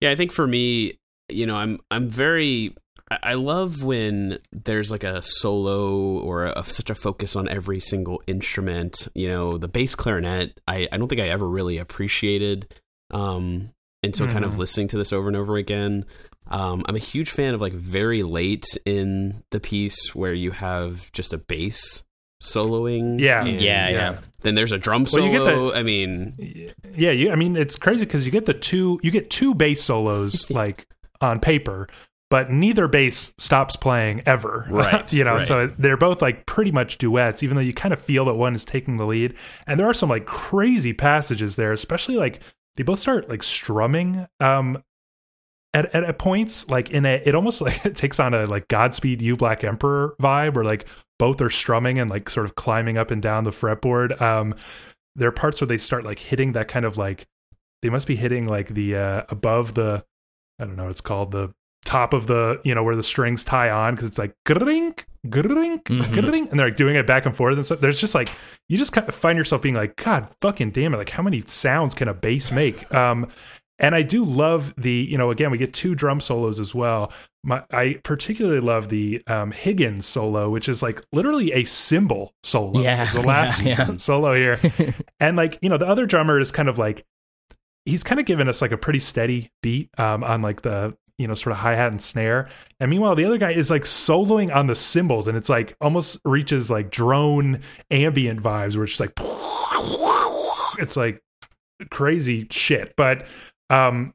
Yeah, 0.00 0.10
I 0.10 0.16
think 0.16 0.32
for 0.32 0.46
me, 0.46 0.98
you 1.28 1.46
know, 1.46 1.56
I'm 1.56 1.78
I'm 1.90 2.08
very 2.08 2.74
I 3.10 3.18
I 3.22 3.34
love 3.34 3.84
when 3.84 4.38
there's 4.52 4.90
like 4.90 5.04
a 5.04 5.22
solo 5.22 6.18
or 6.20 6.46
a, 6.46 6.64
such 6.64 6.90
a 6.90 6.94
focus 6.94 7.36
on 7.36 7.48
every 7.48 7.80
single 7.80 8.22
instrument. 8.26 9.08
You 9.14 9.28
know, 9.28 9.58
the 9.58 9.68
bass 9.68 9.94
clarinet. 9.94 10.58
I 10.66 10.88
I 10.90 10.96
don't 10.96 11.08
think 11.08 11.20
I 11.20 11.28
ever 11.28 11.48
really 11.48 11.78
appreciated. 11.78 12.74
Um, 13.12 13.70
and 14.02 14.16
so 14.16 14.26
kind 14.26 14.44
of 14.44 14.54
Mhm. 14.54 14.58
listening 14.58 14.88
to 14.88 14.98
this 14.98 15.12
over 15.12 15.28
and 15.28 15.36
over 15.36 15.56
again. 15.56 16.06
Um, 16.48 16.82
I'm 16.88 16.96
a 16.96 16.98
huge 16.98 17.30
fan 17.30 17.54
of 17.54 17.60
like 17.60 17.72
very 17.72 18.24
late 18.24 18.66
in 18.84 19.44
the 19.52 19.60
piece 19.60 20.12
where 20.12 20.34
you 20.34 20.50
have 20.50 21.12
just 21.12 21.32
a 21.32 21.38
bass 21.38 22.02
soloing. 22.42 23.20
Yeah. 23.20 23.44
and 23.44 23.60
Yeah, 23.60 23.88
yeah. 23.90 24.18
Then 24.42 24.54
there's 24.54 24.72
a 24.72 24.78
drum 24.78 25.02
Well, 25.04 25.10
solo. 25.12 25.24
you 25.26 25.32
get 25.32 25.44
the- 25.44 25.72
I 25.78 25.82
mean, 25.82 26.72
Yeah, 26.96 27.10
you, 27.12 27.30
I 27.30 27.36
mean 27.36 27.56
it's 27.56 27.76
crazy 27.76 28.04
because 28.04 28.24
you 28.26 28.32
get 28.32 28.46
the 28.46 28.54
two 28.54 29.00
you 29.02 29.10
get 29.10 29.30
two 29.30 29.54
bass 29.54 29.82
solos 29.82 30.50
like 30.50 30.86
on 31.20 31.38
paper, 31.40 31.86
but 32.30 32.50
neither 32.50 32.88
bass 32.88 33.34
stops 33.38 33.76
playing 33.76 34.22
ever. 34.26 34.66
Right, 34.70 35.12
you 35.12 35.22
know, 35.24 35.36
right. 35.36 35.46
so 35.46 35.66
they're 35.78 35.96
both 35.96 36.20
like 36.22 36.46
pretty 36.46 36.72
much 36.72 36.98
duets, 36.98 37.42
even 37.42 37.54
though 37.56 37.62
you 37.62 37.72
kind 37.74 37.92
of 37.92 38.00
feel 38.00 38.24
that 38.26 38.34
one 38.34 38.54
is 38.54 38.64
taking 38.64 38.96
the 38.96 39.06
lead. 39.06 39.34
And 39.66 39.78
there 39.78 39.86
are 39.88 39.94
some 39.94 40.08
like 40.08 40.26
crazy 40.26 40.92
passages 40.92 41.56
there, 41.56 41.72
especially 41.72 42.16
like 42.16 42.40
they 42.76 42.82
both 42.82 42.98
start 42.98 43.28
like 43.28 43.42
strumming 43.42 44.26
um 44.40 44.82
at, 45.74 45.94
at, 45.94 46.04
at 46.04 46.18
points 46.18 46.68
like 46.68 46.90
in 46.90 47.06
a 47.06 47.22
it 47.24 47.34
almost 47.34 47.60
like 47.62 47.84
it 47.84 47.96
takes 47.96 48.20
on 48.20 48.34
a 48.34 48.44
like 48.44 48.68
godspeed 48.68 49.22
you 49.22 49.36
black 49.36 49.64
emperor 49.64 50.14
vibe 50.20 50.54
where 50.54 50.64
like 50.64 50.86
both 51.18 51.40
are 51.40 51.50
strumming 51.50 51.98
and 51.98 52.10
like 52.10 52.28
sort 52.28 52.46
of 52.46 52.54
climbing 52.54 52.98
up 52.98 53.10
and 53.10 53.22
down 53.22 53.44
the 53.44 53.50
fretboard. 53.50 54.20
Um 54.20 54.54
there 55.14 55.28
are 55.28 55.32
parts 55.32 55.60
where 55.60 55.68
they 55.68 55.78
start 55.78 56.04
like 56.04 56.18
hitting 56.18 56.52
that 56.52 56.68
kind 56.68 56.84
of 56.84 56.96
like 56.96 57.26
they 57.82 57.90
must 57.90 58.06
be 58.06 58.16
hitting 58.16 58.48
like 58.48 58.68
the 58.68 58.96
uh 58.96 59.22
above 59.28 59.74
the 59.74 60.04
i 60.58 60.64
don't 60.64 60.76
know 60.76 60.84
what 60.84 60.90
it's 60.90 61.00
called 61.00 61.32
the 61.32 61.52
top 61.84 62.12
of 62.12 62.26
the 62.26 62.60
you 62.64 62.74
know 62.74 62.82
where 62.82 62.96
the 62.96 63.02
strings 63.02 63.44
tie 63.44 63.70
on 63.70 63.94
because 63.94 64.08
it's 64.08 64.18
like 64.18 64.34
grink 64.46 65.04
grink 65.28 65.84
grink 65.84 66.50
and 66.50 66.58
they're 66.58 66.68
like 66.68 66.76
doing 66.76 66.96
it 66.96 67.06
back 67.06 67.26
and 67.26 67.36
forth 67.36 67.56
and 67.56 67.66
stuff. 67.66 67.80
There's 67.80 68.00
just 68.00 68.14
like 68.14 68.28
you 68.68 68.78
just 68.78 68.92
kind 68.92 69.08
of 69.08 69.14
find 69.14 69.36
yourself 69.36 69.62
being 69.62 69.74
like 69.74 69.96
god 69.96 70.28
fucking 70.40 70.70
damn 70.70 70.94
it 70.94 70.96
like 70.96 71.10
how 71.10 71.22
many 71.22 71.42
sounds 71.46 71.94
can 71.94 72.08
a 72.08 72.14
bass 72.14 72.50
make? 72.50 72.92
Um 72.94 73.28
and 73.78 73.94
I 73.94 74.02
do 74.02 74.24
love 74.24 74.74
the, 74.76 74.92
you 74.92 75.18
know, 75.18 75.30
again, 75.30 75.50
we 75.50 75.58
get 75.58 75.72
two 75.72 75.94
drum 75.94 76.20
solos 76.20 76.60
as 76.60 76.74
well. 76.74 77.12
My, 77.42 77.64
I 77.72 78.00
particularly 78.04 78.60
love 78.60 78.88
the 78.90 79.22
um, 79.26 79.50
Higgins 79.50 80.06
solo, 80.06 80.50
which 80.50 80.68
is 80.68 80.82
like 80.82 81.02
literally 81.12 81.52
a 81.52 81.64
cymbal 81.64 82.32
solo. 82.44 82.80
Yeah, 82.80 83.02
It's 83.02 83.14
the 83.14 83.20
last 83.26 83.62
yeah, 83.62 83.88
yeah. 83.88 83.96
solo 83.96 84.34
here. 84.34 84.60
and 85.20 85.36
like, 85.36 85.58
you 85.62 85.68
know, 85.68 85.78
the 85.78 85.88
other 85.88 86.06
drummer 86.06 86.38
is 86.38 86.52
kind 86.52 86.68
of 86.68 86.78
like, 86.78 87.04
he's 87.84 88.04
kind 88.04 88.20
of 88.20 88.26
given 88.26 88.48
us 88.48 88.62
like 88.62 88.70
a 88.70 88.78
pretty 88.78 89.00
steady 89.00 89.50
beat 89.62 89.90
um, 89.98 90.22
on 90.22 90.42
like 90.42 90.62
the, 90.62 90.94
you 91.18 91.26
know, 91.26 91.34
sort 91.34 91.52
of 91.52 91.58
hi 91.58 91.74
hat 91.74 91.90
and 91.90 92.00
snare. 92.00 92.48
And 92.78 92.90
meanwhile, 92.90 93.16
the 93.16 93.24
other 93.24 93.38
guy 93.38 93.50
is 93.50 93.70
like 93.70 93.82
soloing 93.82 94.54
on 94.54 94.68
the 94.68 94.76
cymbals 94.76 95.26
and 95.26 95.36
it's 95.36 95.48
like 95.48 95.74
almost 95.80 96.20
reaches 96.24 96.70
like 96.70 96.90
drone 96.90 97.60
ambient 97.90 98.40
vibes 98.40 98.76
where 98.76 98.84
it's 98.84 98.96
just 98.96 99.00
like, 99.00 99.12
it's 100.78 100.96
like 100.96 101.20
crazy 101.90 102.46
shit. 102.50 102.94
But 102.96 103.26
um, 103.72 104.14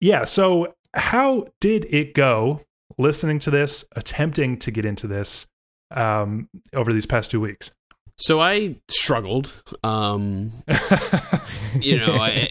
yeah, 0.00 0.24
so 0.24 0.74
how 0.94 1.46
did 1.60 1.86
it 1.90 2.14
go 2.14 2.62
listening 2.98 3.38
to 3.40 3.50
this, 3.50 3.84
attempting 3.94 4.58
to 4.58 4.70
get 4.70 4.84
into 4.84 5.06
this 5.06 5.46
um, 5.90 6.48
over 6.74 6.92
these 6.92 7.06
past 7.06 7.30
two 7.30 7.40
weeks? 7.40 7.70
so 8.18 8.40
I 8.40 8.76
struggled. 8.90 9.62
Um, 9.82 10.52
you 11.80 11.98
know, 11.98 12.16
I, 12.16 12.50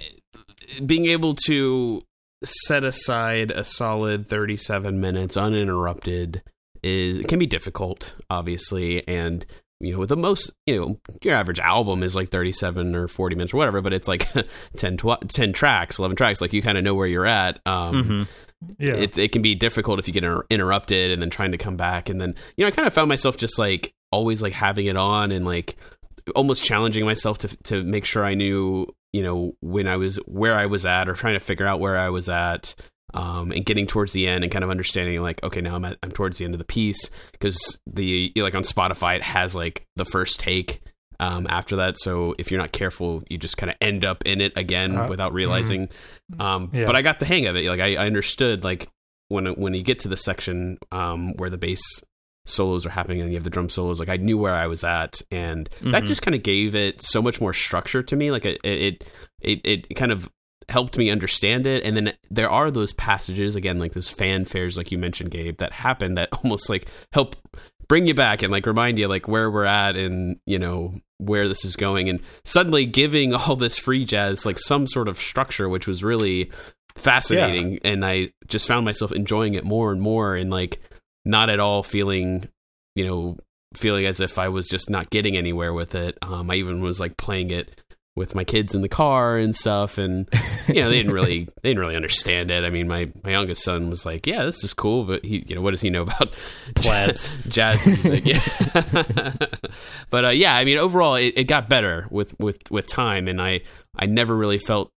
being 0.85 1.05
able 1.05 1.35
to 1.45 2.03
set 2.43 2.85
aside 2.85 3.51
a 3.51 3.63
solid 3.63 4.27
37 4.27 4.99
minutes 4.99 5.37
uninterrupted 5.37 6.41
is 6.83 7.25
can 7.25 7.39
be 7.39 7.47
difficult, 7.47 8.15
obviously, 8.29 9.05
and 9.07 9.45
you 9.79 9.93
know, 9.93 9.99
with 9.99 10.09
the 10.09 10.17
most, 10.17 10.51
you 10.65 10.79
know, 10.79 10.99
your 11.23 11.35
average 11.35 11.59
album 11.59 12.01
is 12.03 12.15
like 12.15 12.29
37 12.29 12.95
or 12.95 13.07
40 13.07 13.35
minutes 13.35 13.53
or 13.53 13.57
whatever, 13.57 13.81
but 13.81 13.93
it's 13.93 14.07
like 14.07 14.27
10, 14.77 14.97
tw- 14.97 15.27
10 15.29 15.53
tracks, 15.53 15.99
11 15.99 16.15
tracks, 16.17 16.41
like 16.41 16.51
you 16.53 16.61
kind 16.61 16.77
of 16.77 16.83
know 16.83 16.95
where 16.95 17.07
you're 17.07 17.25
at. 17.27 17.59
Um, 17.65 18.03
Mhm. 18.03 18.27
yeah, 18.79 18.95
it, 18.95 19.17
it 19.19 19.31
can 19.31 19.41
be 19.43 19.53
difficult 19.53 19.99
if 19.99 20.07
you 20.07 20.13
get 20.13 20.23
inter- 20.23 20.45
interrupted 20.49 21.11
and 21.11 21.21
then 21.21 21.29
trying 21.29 21.51
to 21.51 21.57
come 21.59 21.77
back 21.77 22.09
and 22.09 22.19
then 22.19 22.33
you 22.57 22.63
know 22.63 22.67
i 22.67 22.71
kind 22.71 22.87
of 22.87 22.93
found 22.93 23.07
myself 23.07 23.37
just 23.37 23.59
like 23.59 23.93
always 24.11 24.41
like 24.41 24.53
having 24.53 24.87
it 24.87 24.97
on 24.97 25.31
and 25.31 25.45
like 25.45 25.75
almost 26.35 26.63
challenging 26.65 27.05
myself 27.05 27.37
to 27.37 27.47
to 27.63 27.83
make 27.83 28.03
sure 28.03 28.25
i 28.25 28.33
knew 28.33 28.87
you 29.13 29.21
know 29.21 29.53
when 29.61 29.87
i 29.87 29.95
was 29.95 30.15
where 30.25 30.55
i 30.55 30.65
was 30.65 30.87
at 30.87 31.07
or 31.07 31.13
trying 31.13 31.35
to 31.35 31.39
figure 31.39 31.67
out 31.67 31.79
where 31.79 31.97
i 31.97 32.09
was 32.09 32.27
at 32.29 32.73
um, 33.13 33.51
and 33.51 33.65
getting 33.65 33.87
towards 33.87 34.11
the 34.13 34.27
end 34.27 34.43
and 34.43 34.51
kind 34.51 34.63
of 34.63 34.69
understanding 34.69 35.21
like 35.21 35.41
okay 35.43 35.61
now 35.61 35.75
i'm 35.75 35.85
at, 35.85 35.97
i'm 36.03 36.11
towards 36.11 36.37
the 36.39 36.45
end 36.45 36.53
of 36.53 36.57
the 36.59 36.65
piece 36.65 37.09
because 37.31 37.79
the 37.87 38.31
like 38.37 38.53
on 38.55 38.63
spotify 38.63 39.15
it 39.15 39.23
has 39.23 39.55
like 39.55 39.85
the 39.95 40.05
first 40.05 40.39
take 40.39 40.81
um, 41.19 41.47
after 41.49 41.77
that. 41.77 41.97
So 41.97 42.35
if 42.37 42.51
you're 42.51 42.59
not 42.61 42.71
careful 42.73 43.23
you 43.27 43.39
just 43.39 43.57
kind 43.57 43.71
of 43.71 43.75
end 43.81 44.05
up 44.05 44.23
in 44.27 44.39
it 44.39 44.53
again 44.55 44.95
Uh, 44.95 45.07
without 45.07 45.33
realizing. 45.33 45.89
Um, 46.39 46.69
Yeah. 46.71 46.85
but 46.85 46.95
i 46.95 47.01
got 47.01 47.19
the 47.19 47.25
hang 47.25 47.47
of 47.47 47.55
it. 47.55 47.65
Like 47.65 47.79
i, 47.79 47.95
I 47.95 48.05
understood 48.05 48.63
like 48.63 48.87
when 49.29 49.47
when 49.55 49.73
you 49.73 49.81
get 49.81 49.97
to 49.99 50.09
the 50.09 50.17
section 50.17 50.77
um, 50.91 51.33
where 51.37 51.49
the 51.49 51.57
bass 51.57 51.81
solos 52.45 52.85
are 52.85 52.89
happening 52.91 53.19
and 53.19 53.29
you 53.31 53.35
have 53.35 53.43
the 53.43 53.49
drum 53.49 53.67
solos 53.67 53.99
like 53.99 54.07
i 54.07 54.15
knew 54.15 54.37
where 54.37 54.53
i 54.53 54.67
was 54.67 54.81
at 54.83 55.21
and 55.31 55.69
that 55.81 56.03
Mhm. 56.03 56.07
just 56.07 56.21
kind 56.21 56.33
of 56.35 56.43
gave 56.43 56.75
it 56.75 57.01
so 57.01 57.21
much 57.21 57.41
more 57.41 57.51
structure 57.51 58.01
to 58.03 58.15
me. 58.15 58.29
Like 58.31 58.45
it 58.45 58.59
it 58.63 59.03
it, 59.41 59.61
it 59.89 59.93
kind 59.95 60.11
of 60.11 60.29
helped 60.69 60.97
me 60.97 61.09
understand 61.09 61.65
it. 61.65 61.83
And 61.83 61.95
then 61.95 62.13
there 62.29 62.49
are 62.49 62.69
those 62.69 62.93
passages 62.93 63.55
again 63.55 63.79
like 63.79 63.93
those 63.93 64.13
fanfares 64.13 64.77
like 64.77 64.91
you 64.91 64.97
mentioned 64.97 65.31
gabe 65.31 65.57
that 65.57 65.71
happen 65.71 66.15
that 66.15 66.29
almost 66.43 66.69
like 66.69 66.87
help 67.13 67.35
bring 67.87 68.05
you 68.05 68.13
back 68.13 68.43
and 68.43 68.51
like 68.51 68.65
remind 68.65 68.99
you 68.99 69.07
like 69.07 69.27
where 69.27 69.49
we're 69.49 69.63
at 69.63 69.95
and 69.95 70.39
you 70.45 70.59
know 70.59 70.93
where 71.19 71.47
this 71.47 71.63
is 71.63 71.75
going. 71.75 72.09
And 72.09 72.19
suddenly 72.43 72.85
giving 72.85 73.33
all 73.33 73.55
this 73.55 73.77
free 73.77 74.05
jazz 74.05 74.45
like 74.45 74.59
some 74.59 74.87
sort 74.87 75.07
of 75.07 75.19
structure 75.19 75.69
which 75.69 75.87
was 75.87 76.03
really 76.03 76.51
fascinating. 76.95 77.79
And 77.83 78.05
i 78.05 78.31
just 78.47 78.67
found 78.67 78.85
myself 78.85 79.11
enjoying 79.11 79.53
it 79.53 79.63
more 79.63 79.91
and 79.91 80.01
more 80.01 80.35
and 80.35 80.49
like 80.49 80.81
not 81.25 81.49
at 81.49 81.59
all 81.59 81.83
feeling 81.83 82.49
you 82.95 83.05
know 83.05 83.37
feeling 83.73 84.05
as 84.05 84.21
if 84.21 84.39
i 84.39 84.47
was 84.47 84.65
just 84.67 84.89
not 84.89 85.09
getting 85.09 85.37
anywhere 85.37 85.73
with 85.73 85.95
it. 85.95 86.17
Um, 86.21 86.51
i 86.51 86.55
even 86.55 86.81
was 86.81 86.99
like 86.99 87.15
playing 87.15 87.51
it 87.51 87.79
with 88.17 88.33
my 88.33 88.43
kids 88.43 88.73
in 88.73 88.81
the 88.81 88.89
car 88.89 89.37
and 89.37 89.55
stuff 89.55 89.99
and 89.99 90.27
you 90.67 90.81
know 90.81 90.89
they 90.89 90.97
didn't 90.97 91.13
really 91.13 91.45
they 91.61 91.69
didn't 91.69 91.79
really 91.79 91.95
understand 91.95 92.49
it 92.49 92.63
i 92.63 92.69
mean 92.69 92.87
my 92.87 93.09
my 93.23 93.29
youngest 93.29 93.63
son 93.63 93.89
was 93.89 94.05
like 94.05 94.25
yeah 94.25 94.43
this 94.43 94.63
is 94.63 94.73
cool 94.73 95.05
but 95.05 95.23
he 95.23 95.45
you 95.47 95.55
know 95.55 95.61
what 95.61 95.71
does 95.71 95.81
he 95.81 95.89
know 95.89 96.01
about 96.01 96.33
Plebs. 96.75 97.29
jazz 97.47 97.85
music 97.85 98.25
yeah 98.25 99.33
but 100.09 100.25
uh, 100.25 100.29
yeah 100.29 100.55
i 100.55 100.65
mean 100.65 100.79
overall 100.79 101.15
it, 101.15 101.33
it 101.37 101.43
got 101.45 101.69
better 101.69 102.07
with 102.09 102.37
with 102.39 102.57
with 102.71 102.87
time 102.87 103.27
and 103.27 103.39
i 103.39 103.61
i 103.95 104.07
never 104.07 104.35
really 104.35 104.57
felt 104.57 104.91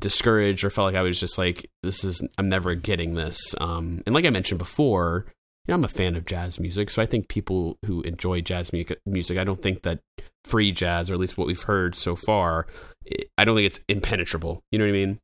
discouraged 0.00 0.62
or 0.62 0.68
felt 0.68 0.92
like 0.92 0.94
I 0.94 1.00
was 1.00 1.18
just 1.18 1.38
like, 1.38 1.70
this 1.82 2.04
is 2.04 2.20
I'm 2.36 2.50
never 2.50 2.74
getting 2.74 3.14
this. 3.14 3.54
Um, 3.58 4.02
and 4.04 4.14
like 4.14 4.26
I 4.26 4.30
mentioned 4.30 4.58
before, 4.58 5.24
you 5.66 5.72
know, 5.72 5.74
I'm 5.74 5.84
a 5.84 5.88
fan 5.88 6.14
of 6.16 6.26
jazz 6.26 6.60
music, 6.60 6.90
so 6.90 7.02
I 7.02 7.06
think 7.06 7.28
people 7.28 7.76
who 7.84 8.02
enjoy 8.02 8.40
jazz 8.40 8.70
music, 8.72 9.38
I 9.38 9.44
don't 9.44 9.60
think 9.60 9.82
that 9.82 10.00
free 10.44 10.70
jazz, 10.70 11.10
or 11.10 11.14
at 11.14 11.20
least 11.20 11.36
what 11.36 11.46
we've 11.46 11.62
heard 11.62 11.96
so 11.96 12.14
far, 12.14 12.66
I 13.36 13.44
don't 13.44 13.56
think 13.56 13.66
it's 13.66 13.80
impenetrable. 13.88 14.62
You 14.70 14.78
know 14.78 14.84
what 14.84 14.90
I 14.90 14.92
mean? 14.92 15.18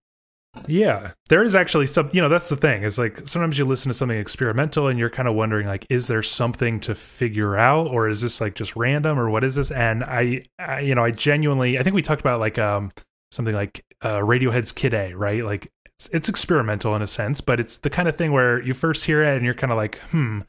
Yeah, 0.67 1.13
there 1.29 1.43
is 1.43 1.55
actually 1.55 1.87
some. 1.87 2.11
You 2.13 2.21
know, 2.21 2.29
that's 2.29 2.51
the 2.51 2.57
thing. 2.57 2.83
Is 2.83 2.99
like 2.99 3.27
sometimes 3.27 3.57
you 3.57 3.65
listen 3.65 3.89
to 3.89 3.95
something 3.95 4.19
experimental 4.19 4.89
and 4.89 4.99
you're 4.99 5.09
kind 5.09 5.27
of 5.27 5.35
wondering, 5.35 5.67
like, 5.67 5.87
is 5.89 6.09
there 6.09 6.23
something 6.23 6.79
to 6.81 6.95
figure 6.95 7.57
out, 7.57 7.87
or 7.87 8.07
is 8.07 8.21
this 8.21 8.39
like 8.39 8.55
just 8.55 8.77
random, 8.77 9.19
or 9.19 9.31
what 9.31 9.45
is 9.45 9.55
this? 9.55 9.71
And 9.71 10.05
I, 10.05 10.45
I 10.59 10.81
you 10.81 10.95
know, 10.95 11.05
I 11.05 11.11
genuinely, 11.11 11.79
I 11.79 11.83
think 11.83 11.95
we 11.95 12.03
talked 12.03 12.21
about 12.21 12.39
like 12.39 12.59
um 12.59 12.91
something 13.31 13.55
like 13.55 13.83
uh, 14.03 14.19
Radiohead's 14.19 14.73
Kid 14.73 14.95
A, 14.95 15.15
right? 15.15 15.45
Like 15.45 15.71
it's 15.97 16.09
it's 16.09 16.29
experimental 16.29 16.95
in 16.97 17.03
a 17.03 17.07
sense, 17.07 17.41
but 17.41 17.61
it's 17.61 17.79
the 17.79 17.91
kind 17.91 18.09
of 18.09 18.17
thing 18.17 18.33
where 18.33 18.61
you 18.63 18.75
first 18.75 19.05
hear 19.05 19.23
it 19.23 19.37
and 19.37 19.45
you're 19.45 19.55
kind 19.55 19.73
of 19.73 19.77
like, 19.77 19.99
hmm. 20.11 20.41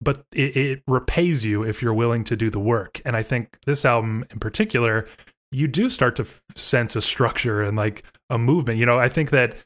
But 0.00 0.24
it, 0.34 0.56
it 0.56 0.82
repays 0.86 1.46
you 1.46 1.62
if 1.62 1.80
you're 1.80 1.94
willing 1.94 2.24
to 2.24 2.36
do 2.36 2.50
the 2.50 2.58
work. 2.58 3.00
And 3.04 3.16
I 3.16 3.22
think 3.22 3.58
this 3.64 3.84
album 3.84 4.24
in 4.30 4.38
particular, 4.38 5.06
you 5.50 5.66
do 5.66 5.88
start 5.88 6.16
to 6.16 6.24
f- 6.24 6.42
sense 6.54 6.94
a 6.94 7.00
structure 7.00 7.62
and 7.62 7.76
like 7.76 8.04
a 8.28 8.36
movement. 8.36 8.78
You 8.78 8.86
know, 8.86 8.98
I 8.98 9.08
think 9.08 9.30
that 9.30 9.56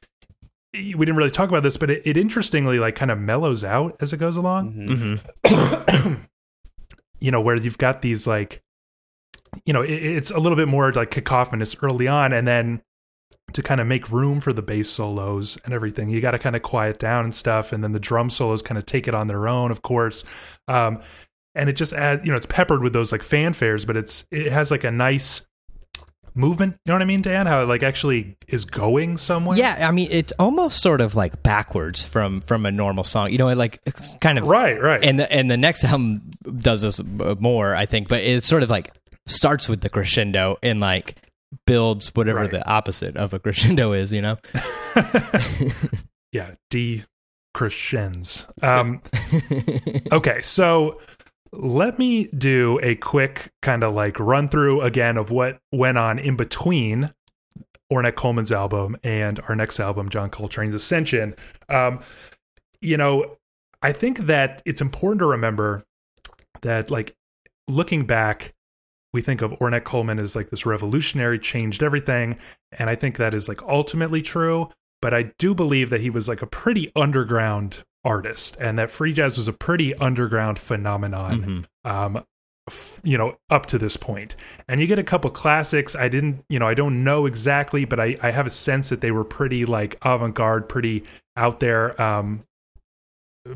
we 0.75 0.93
didn't 0.93 1.17
really 1.17 1.31
talk 1.31 1.49
about 1.49 1.63
this, 1.63 1.77
but 1.77 1.91
it, 1.91 2.03
it 2.05 2.17
interestingly 2.17 2.79
like 2.79 2.95
kind 2.95 3.11
of 3.11 3.19
mellows 3.19 3.65
out 3.65 3.97
as 4.01 4.13
it 4.13 4.19
goes 4.19 4.37
along. 4.37 5.19
Mm-hmm. 5.45 6.15
you 7.21 7.31
know, 7.33 7.41
where 7.41 7.57
you've 7.57 7.79
got 7.79 8.03
these 8.03 8.27
like, 8.27 8.63
you 9.65 9.73
know, 9.73 9.83
it, 9.83 9.91
it's 9.91 10.31
a 10.31 10.39
little 10.39 10.57
bit 10.57 10.69
more 10.69 10.93
like 10.93 11.11
cacophonous 11.11 11.75
early 11.83 12.07
on, 12.07 12.33
and 12.33 12.47
then 12.47 12.83
to 13.53 13.63
kind 13.63 13.81
of 13.81 13.87
make 13.87 14.11
room 14.11 14.41
for 14.41 14.53
the 14.53 14.63
bass 14.63 14.91
solos 14.91 15.59
and 15.65 15.73
everything, 15.73 16.09
you 16.09 16.21
got 16.21 16.33
to 16.33 16.39
kind 16.39 16.57
of 16.57 16.63
quiet 16.63 16.99
down 16.99 17.25
and 17.25 17.35
stuff, 17.35 17.73
and 17.73 17.83
then 17.83 17.93
the 17.93 18.01
drum 18.01 18.31
solos 18.31 18.63
kind 18.63 18.79
of 18.79 18.87
take 18.87 19.09
it 19.09 19.15
on 19.15 19.29
their 19.29 19.49
own, 19.49 19.71
of 19.71 19.83
course. 19.83 20.25
Um, 20.67 21.01
and 21.55 21.69
it 21.69 21.75
just 21.75 21.93
adds, 21.93 22.25
you 22.25 22.31
know, 22.31 22.37
it's 22.37 22.47
peppered 22.47 22.83
with 22.83 22.93
those 22.93 23.11
like 23.11 23.23
fanfares, 23.23 23.87
but 23.87 23.97
it's 23.97 24.27
it 24.31 24.53
has 24.53 24.71
like 24.71 24.85
a 24.85 24.91
nice 24.91 25.47
movement. 26.35 26.75
You 26.85 26.91
know 26.91 26.95
what 26.95 27.03
I 27.03 27.07
mean, 27.07 27.23
Dan? 27.23 27.47
How 27.47 27.63
it 27.63 27.67
like 27.67 27.83
actually 27.83 28.37
is 28.47 28.65
going 28.65 29.19
somewhere. 29.19 29.59
Yeah, 29.59 29.89
I 29.89 29.91
mean 29.91 30.09
it's 30.11 30.33
almost 30.39 30.81
sort 30.81 31.01
of 31.01 31.15
like 31.15 31.43
backwards 31.43 32.05
from 32.05 32.41
from 32.43 32.65
a 32.65 32.71
normal 32.71 33.05
song. 33.05 33.31
You 33.31 33.39
know, 33.39 33.49
it 33.49 33.57
like 33.57 33.81
it's 33.87 34.17
kind 34.17 34.39
of 34.39 34.47
Right, 34.47 34.81
right. 34.81 35.05
And 35.05 35.19
the 35.19 35.31
and 35.33 35.51
the 35.51 35.57
next 35.57 35.85
album 35.85 36.31
does 36.59 36.83
this 36.83 37.01
uh, 37.01 37.35
more, 37.39 37.75
I 37.75 37.87
think, 37.87 38.09
but 38.09 38.23
it's 38.23 38.47
sort 38.47 38.63
of 38.63 38.71
like 38.71 38.95
starts 39.27 39.69
with 39.69 39.81
the 39.81 39.91
crescendo 39.91 40.57
and 40.63 40.81
like 40.81 41.17
builds 41.67 42.15
whatever 42.15 42.41
Right. 42.41 42.51
the 42.51 42.67
opposite 42.69 43.17
of 43.17 43.33
a 43.35 43.39
crescendo 43.41 43.93
is. 43.93 44.13
You 44.13 44.23
know. 44.23 44.37
yeah, 46.33 46.53
D 46.71 47.05
crescends. 47.55 48.47
Um, 48.63 49.01
okay, 50.13 50.41
so 50.43 50.99
let 51.53 51.99
me 51.99 52.27
do 52.27 52.79
a 52.83 52.95
quick 52.97 53.53
kind 53.63 53.83
of 53.83 53.95
like 53.95 54.19
run 54.21 54.49
through 54.49 54.83
again 54.83 55.17
of 55.17 55.31
what 55.31 55.59
went 55.73 55.99
on 55.99 56.19
in 56.19 56.37
between 56.37 57.13
Ornette 57.91 58.17
Coleman's 58.17 58.53
album 58.53 58.97
and 59.03 59.41
our 59.49 59.57
next 59.57 59.81
album, 59.81 60.09
John 60.11 60.31
Coltrane's 60.31 60.75
Ascension. 60.75 61.35
Um, 61.71 62.01
you 62.81 62.97
know, 62.99 63.39
I 63.83 63.93
think 63.93 64.19
that 64.27 64.61
it's 64.67 64.81
important 64.83 65.21
to 65.21 65.27
remember 65.27 65.85
that, 66.63 66.91
like, 66.91 67.17
looking 67.67 68.05
back, 68.05 68.55
we 69.13 69.23
think 69.23 69.43
of 69.43 69.53
Ornette 69.53 69.85
Coleman 69.85 70.19
as 70.19 70.37
like 70.37 70.51
this 70.51 70.67
revolutionary, 70.67 71.39
changed 71.39 71.83
everything. 71.83 72.37
And 72.73 72.91
I 72.91 72.95
think 72.95 73.17
that 73.17 73.35
is 73.35 73.49
like 73.49 73.63
ultimately 73.63 74.23
true. 74.23 74.69
But 75.01 75.15
I 75.15 75.33
do 75.39 75.55
believe 75.55 75.91
that 75.91 76.01
he 76.01 76.11
was 76.11 76.29
like 76.29 76.43
a 76.43 76.47
pretty 76.47 76.91
underground 76.97 77.85
artist 78.05 78.57
and 78.61 78.79
that 78.79 78.91
free 78.91 79.13
jazz 79.13 79.37
was 79.37 79.49
a 79.49 79.53
pretty 79.53 79.93
underground 79.97 80.59
phenomenon 80.59 81.67
Mhm. 81.85 81.91
um 81.91 82.25
f- 82.69 83.01
you 83.03 83.19
know 83.19 83.37
up 83.51 83.67
to 83.67 83.77
this 83.77 83.97
point. 83.97 84.37
and 84.69 84.81
you 84.81 84.87
get 84.87 85.01
a 85.01 85.03
couple 85.05 85.29
classics 85.31 85.97
i 85.97 86.09
didn't 86.09 86.45
you 86.49 86.59
know 86.61 86.67
i 86.69 86.75
don't 86.75 87.03
know 87.03 87.27
exactly 87.27 87.85
but 87.85 87.99
i 87.99 88.17
i 88.23 88.31
have 88.31 88.47
a 88.47 88.51
sense 88.51 88.89
that 88.89 89.01
they 89.01 89.11
were 89.11 89.25
pretty 89.25 89.65
like 89.65 89.99
avant-garde 90.03 90.69
pretty 90.69 91.03
out 91.37 91.59
there 91.59 92.01
um 92.01 92.45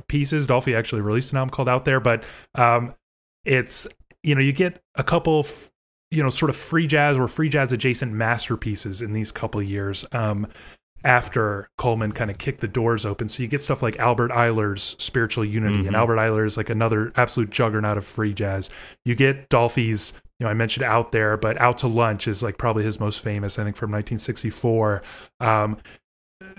pieces 0.08 0.46
dolphy 0.46 0.76
actually 0.76 1.02
released 1.02 1.30
an 1.32 1.38
album 1.38 1.50
called 1.50 1.68
out 1.68 1.84
there 1.84 2.00
but 2.00 2.24
um 2.56 2.94
it's 3.44 3.86
you 4.22 4.34
know 4.34 4.40
you 4.40 4.52
get 4.52 4.82
a 4.96 5.02
couple 5.04 5.46
you 6.10 6.22
know 6.22 6.28
sort 6.30 6.50
of 6.50 6.56
free 6.56 6.86
jazz 6.86 7.16
or 7.16 7.26
free 7.28 7.48
jazz 7.48 7.72
adjacent 7.72 8.12
masterpieces 8.12 9.00
in 9.02 9.12
these 9.12 9.32
couple 9.32 9.62
years 9.62 10.04
um 10.12 10.46
after 11.04 11.68
Coleman 11.78 12.12
kind 12.12 12.30
of 12.30 12.38
kicked 12.38 12.60
the 12.60 12.68
doors 12.68 13.04
open. 13.04 13.28
So 13.28 13.42
you 13.42 13.48
get 13.48 13.60
stuff 13.60 13.82
like 13.82 13.98
Albert 13.98 14.30
Ayler's 14.30 14.94
Spiritual 15.00 15.44
Unity, 15.44 15.78
Mhm. 15.82 15.86
and 15.88 15.96
Albert 15.96 16.18
Ayler 16.18 16.46
is 16.46 16.56
like 16.56 16.70
another 16.70 17.10
absolute 17.16 17.50
juggernaut 17.50 17.98
of 17.98 18.04
free 18.06 18.32
jazz. 18.32 18.70
You 19.04 19.16
get 19.16 19.48
Dolphy's, 19.48 20.12
you 20.38 20.44
know, 20.44 20.50
I 20.50 20.54
mentioned 20.54 20.84
Out 20.84 21.10
There, 21.10 21.36
but 21.36 21.60
Out 21.60 21.78
to 21.78 21.88
Lunch 21.88 22.28
is 22.28 22.40
like 22.40 22.56
probably 22.56 22.84
his 22.84 23.00
most 23.00 23.18
famous, 23.18 23.58
I 23.58 23.64
think, 23.64 23.74
from 23.74 23.90
1964. 23.90 25.02
Um, 25.40 25.76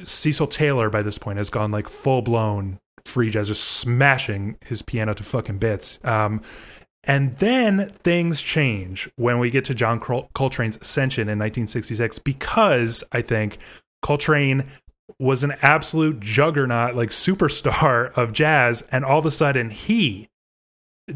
Cecil 0.03 0.47
Taylor 0.47 0.89
by 0.89 1.01
this 1.03 1.17
point 1.17 1.37
has 1.37 1.49
gone 1.49 1.71
like 1.71 1.87
full 1.87 2.21
blown 2.21 2.79
free 3.05 3.29
jazz, 3.29 3.47
just 3.47 3.63
smashing 3.63 4.57
his 4.65 4.81
piano 4.81 5.13
to 5.13 5.23
fucking 5.23 5.57
bits. 5.59 5.99
Um, 6.03 6.41
and 7.03 7.33
then 7.35 7.89
things 7.89 8.41
change 8.41 9.09
when 9.15 9.39
we 9.39 9.49
get 9.49 9.65
to 9.65 9.75
John 9.75 9.99
Col- 9.99 10.29
Coltrane's 10.33 10.77
Ascension 10.77 11.23
in 11.23 11.37
1966 11.39 12.19
because 12.19 13.03
I 13.11 13.21
think 13.21 13.57
Coltrane 14.01 14.65
was 15.19 15.43
an 15.43 15.53
absolute 15.61 16.19
juggernaut, 16.19 16.95
like 16.95 17.09
superstar 17.09 18.15
of 18.17 18.33
jazz, 18.33 18.87
and 18.91 19.03
all 19.03 19.19
of 19.19 19.25
a 19.25 19.31
sudden 19.31 19.69
he 19.69 20.29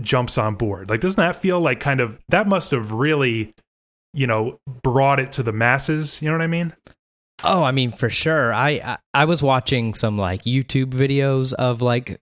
jumps 0.01 0.37
on 0.37 0.55
board. 0.55 0.89
Like, 0.89 0.99
doesn't 0.99 1.21
that 1.21 1.35
feel 1.35 1.59
like 1.59 1.79
kind 1.79 2.01
of 2.01 2.19
that 2.29 2.47
must 2.47 2.71
have 2.71 2.91
really, 2.91 3.53
you 4.13 4.27
know, 4.27 4.59
brought 4.83 5.19
it 5.19 5.31
to 5.33 5.43
the 5.43 5.53
masses? 5.53 6.21
You 6.21 6.29
know 6.29 6.35
what 6.35 6.43
I 6.43 6.47
mean? 6.47 6.73
Oh, 7.43 7.63
I 7.63 7.71
mean, 7.71 7.91
for 7.91 8.09
sure. 8.09 8.51
I, 8.53 8.69
I 8.83 8.97
I 9.13 9.25
was 9.25 9.43
watching 9.43 9.93
some 9.93 10.17
like 10.17 10.43
YouTube 10.43 10.87
videos 10.87 11.53
of 11.53 11.81
like 11.81 12.19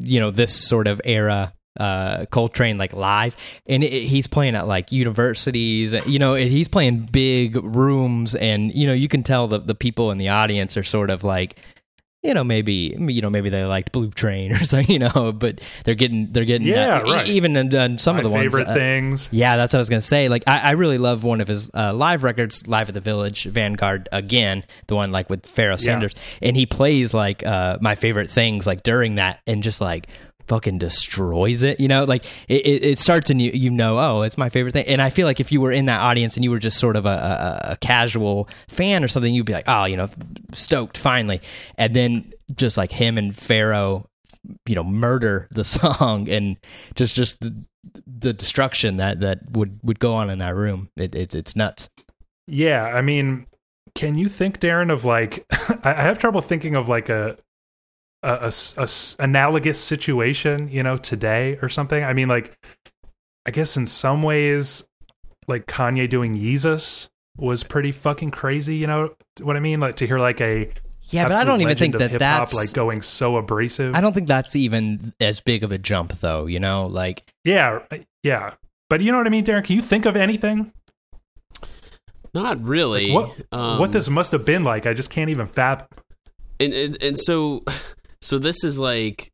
you 0.00 0.20
know 0.20 0.30
this 0.30 0.54
sort 0.54 0.86
of 0.86 1.00
era 1.04 1.54
uh 1.78 2.26
Coltrane 2.26 2.76
like 2.78 2.92
live 2.92 3.36
and 3.66 3.82
it, 3.82 4.02
he's 4.04 4.26
playing 4.26 4.54
at 4.56 4.66
like 4.66 4.90
universities 4.92 5.94
you 6.06 6.18
know 6.18 6.34
he's 6.34 6.68
playing 6.68 7.08
big 7.12 7.56
rooms 7.56 8.34
and 8.34 8.74
you 8.74 8.86
know 8.86 8.92
you 8.92 9.08
can 9.08 9.22
tell 9.22 9.48
the 9.48 9.58
the 9.58 9.74
people 9.74 10.10
in 10.10 10.18
the 10.18 10.28
audience 10.28 10.76
are 10.76 10.82
sort 10.84 11.10
of 11.10 11.24
like 11.24 11.56
you 12.24 12.34
know 12.34 12.42
maybe 12.42 12.96
you 12.98 13.22
know 13.22 13.30
maybe 13.30 13.48
they 13.48 13.64
liked 13.64 13.92
Blue 13.92 14.10
Train 14.10 14.50
or 14.56 14.64
something 14.64 14.90
you 14.90 14.98
know 14.98 15.32
but 15.32 15.60
they're 15.84 15.94
getting 15.94 16.32
they're 16.32 16.44
getting 16.44 16.66
Yeah, 16.66 16.98
uh, 16.98 17.02
right. 17.12 17.28
even 17.28 17.56
in, 17.56 17.72
in 17.74 17.96
some 17.98 18.16
My 18.16 18.20
of 18.20 18.24
the 18.24 18.30
ones 18.30 18.42
favorite 18.52 18.66
uh, 18.66 18.74
things. 18.74 19.28
yeah, 19.30 19.56
that's 19.56 19.72
what 19.72 19.78
I 19.78 19.80
was 19.82 19.88
gonna 19.88 20.00
say. 20.00 20.28
Like, 20.28 20.42
I, 20.48 20.58
I 20.58 20.70
really 20.72 20.98
love 20.98 21.22
one 21.22 21.40
of 21.40 21.46
his 21.46 21.70
uh, 21.72 21.94
live 21.94 22.24
records, 22.24 22.66
"Live 22.66 22.88
at 22.88 22.94
the 22.94 23.00
Village," 23.00 23.44
Vanguard 23.44 24.08
again, 24.10 24.64
the 24.88 24.96
one 24.96 25.12
like 25.12 25.30
with 25.30 25.46
Pharoah 25.46 25.78
Sanders, 25.78 26.12
and 26.42 26.56
he 26.56 26.66
plays 26.66 27.14
like 27.14 27.46
uh, 27.46 27.78
my 27.80 27.94
favorite 27.94 28.28
things 28.28 28.66
like 28.66 28.82
during 28.82 29.14
that, 29.14 29.38
and 29.46 29.62
just 29.62 29.80
like 29.80 30.08
fucking 30.48 30.78
destroys 30.78 31.62
it. 31.62 31.80
You 31.80 31.88
know, 31.88 32.04
like 32.04 32.24
it, 32.48 32.82
it, 32.82 32.98
starts 32.98 33.30
and 33.30 33.40
you 33.40 33.50
you 33.52 33.70
know, 33.70 33.98
oh, 33.98 34.22
it's 34.22 34.38
my 34.38 34.48
favorite 34.48 34.72
thing. 34.72 34.86
And 34.86 35.00
I 35.00 35.10
feel 35.10 35.26
like 35.26 35.40
if 35.40 35.52
you 35.52 35.60
were 35.60 35.72
in 35.72 35.86
that 35.86 36.00
audience 36.00 36.36
and 36.36 36.44
you 36.44 36.50
were 36.50 36.58
just 36.58 36.78
sort 36.78 36.96
of 36.96 37.06
a, 37.06 37.08
a, 37.66 37.72
a 37.72 37.76
casual 37.76 38.48
fan 38.68 39.04
or 39.04 39.08
something, 39.08 39.34
you'd 39.34 39.46
be 39.46 39.52
like, 39.52 39.68
oh, 39.68 39.84
you 39.84 39.96
know, 39.96 40.08
stoked 40.52 40.96
finally. 40.96 41.40
And 41.76 41.94
then 41.94 42.32
just 42.54 42.76
like 42.76 42.92
him 42.92 43.18
and 43.18 43.36
Pharoah 43.36 44.04
you 44.66 44.74
know 44.74 44.84
murder 44.84 45.46
the 45.50 45.64
song 45.64 46.28
and 46.28 46.56
just 46.94 47.14
just 47.14 47.40
the, 47.40 47.64
the 48.06 48.32
destruction 48.32 48.96
that 48.96 49.20
that 49.20 49.40
would 49.50 49.78
would 49.82 49.98
go 49.98 50.14
on 50.14 50.30
in 50.30 50.38
that 50.38 50.54
room 50.54 50.88
it, 50.96 51.14
it 51.14 51.34
it's 51.34 51.54
nuts 51.54 51.90
Yeah, 52.48 52.86
I 52.86 53.02
mean, 53.02 53.46
can 53.94 54.16
you 54.16 54.28
think, 54.28 54.58
Darren, 54.58 54.90
of 54.90 55.04
like? 55.04 55.44
I 55.84 55.92
have 55.92 56.18
trouble 56.18 56.40
thinking 56.40 56.74
of 56.74 56.88
like 56.88 57.08
a, 57.08 57.36
a, 58.22 58.32
a 58.32 58.46
s- 58.46 58.76
a 58.78 58.82
s- 58.82 59.16
analogous 59.18 59.80
situation, 59.80 60.68
you 60.68 60.82
know, 60.82 60.96
today 60.96 61.58
or 61.62 61.68
something. 61.68 62.02
I 62.02 62.12
mean, 62.12 62.28
like, 62.28 62.56
I 63.46 63.50
guess 63.50 63.76
in 63.76 63.86
some 63.86 64.22
ways, 64.22 64.86
like 65.46 65.66
Kanye 65.66 66.08
doing 66.08 66.34
Yeezus 66.36 67.08
was 67.36 67.62
pretty 67.64 67.92
fucking 67.92 68.30
crazy. 68.32 68.76
You 68.76 68.86
know 68.86 69.14
what 69.40 69.56
I 69.56 69.60
mean? 69.60 69.80
Like 69.80 69.96
to 69.96 70.06
hear 70.06 70.18
like 70.18 70.40
a 70.40 70.70
yeah 71.10 71.26
but 71.26 71.32
i 71.38 71.42
don't 71.44 71.62
even 71.62 71.74
think 71.74 71.94
of 71.94 72.00
that 72.00 72.10
hip-hop, 72.10 72.40
that's 72.50 72.54
like 72.54 72.70
going 72.74 73.00
so 73.00 73.38
abrasive. 73.38 73.94
i 73.94 74.00
don't 74.02 74.12
think 74.12 74.28
that's 74.28 74.54
even 74.54 75.14
as 75.22 75.40
big 75.40 75.62
of 75.64 75.72
a 75.72 75.78
jump 75.78 76.12
though 76.20 76.44
you 76.44 76.60
know 76.60 76.84
like 76.84 77.22
yeah, 77.44 77.78
yeah. 78.22 78.50
But 78.90 79.00
you 79.00 79.10
know 79.10 79.16
what 79.16 79.26
I 79.26 79.30
mean, 79.30 79.42
Darren? 79.44 79.64
Can 79.64 79.76
you 79.76 79.80
think 79.82 80.04
of 80.04 80.16
anything? 80.16 80.70
Not 82.34 82.62
really. 82.62 83.10
What 83.10 83.36
Um, 83.52 83.78
what 83.78 83.92
this 83.92 84.08
must 84.10 84.32
have 84.32 84.44
been 84.44 84.64
like? 84.64 84.84
I 84.86 84.92
just 84.92 85.10
can't 85.10 85.30
even 85.30 85.46
fathom. 85.46 85.88
and, 86.60 86.72
and 86.74 87.02
and 87.02 87.18
so 87.18 87.64
so 88.22 88.38
this 88.38 88.64
is 88.64 88.78
like 88.78 89.30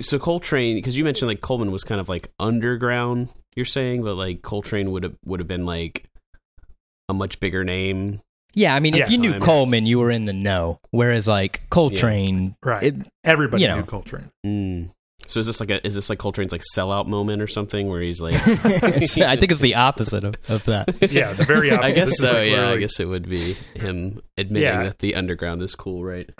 so 0.00 0.18
Coltrane 0.18 0.76
because 0.76 0.96
you 0.96 1.04
mentioned 1.04 1.28
like 1.28 1.40
Coleman 1.40 1.70
was 1.70 1.84
kind 1.84 2.00
of 2.00 2.08
like 2.08 2.30
underground. 2.38 3.28
You're 3.56 3.66
saying, 3.66 4.02
but 4.02 4.14
like 4.14 4.42
Coltrane 4.42 4.90
would 4.92 5.02
have 5.02 5.16
would 5.24 5.40
have 5.40 5.48
been 5.48 5.66
like 5.66 6.04
a 7.08 7.14
much 7.14 7.40
bigger 7.40 7.64
name. 7.64 8.20
Yeah, 8.54 8.74
I 8.74 8.80
mean, 8.80 8.94
if 8.94 9.10
you 9.10 9.18
knew 9.18 9.32
Times. 9.32 9.44
Coleman, 9.44 9.84
you 9.86 9.98
were 9.98 10.10
in 10.10 10.24
the 10.24 10.32
know. 10.32 10.80
Whereas 10.90 11.28
like 11.28 11.62
Coltrane, 11.70 12.56
Right. 12.64 12.82
it, 12.84 12.94
Everybody 13.24 13.62
You 13.62 13.68
know. 13.68 13.76
knew 13.76 13.84
Coltrane. 13.84 14.30
Mm. 14.46 14.90
So 15.26 15.38
is 15.40 15.46
this 15.46 15.60
like 15.60 15.70
a 15.70 15.86
is 15.86 15.94
this 15.94 16.08
like 16.08 16.18
Coltrane's 16.18 16.52
like 16.52 16.62
sellout 16.74 17.06
moment 17.06 17.42
or 17.42 17.46
something 17.46 17.88
where 17.88 18.00
he's 18.00 18.20
like 18.22 18.34
I 18.46 19.36
think 19.36 19.50
it's 19.52 19.60
the 19.60 19.74
opposite 19.74 20.24
of, 20.24 20.36
of 20.48 20.64
that. 20.64 20.88
Yeah, 21.12 21.34
the 21.34 21.44
very 21.44 21.70
opposite. 21.70 21.84
I 21.90 21.94
guess 21.94 22.08
This 22.08 22.18
so. 22.18 22.32
like 22.32 22.50
yeah, 22.50 22.68
I 22.70 22.76
guess 22.78 22.98
it 23.00 23.04
would 23.04 23.28
be 23.28 23.54
him 23.74 24.22
admitting 24.38 24.66
Yeah. 24.68 24.84
that 24.84 25.00
the 25.00 25.14
underground 25.16 25.62
is 25.62 25.74
cool, 25.74 26.02
right? 26.02 26.30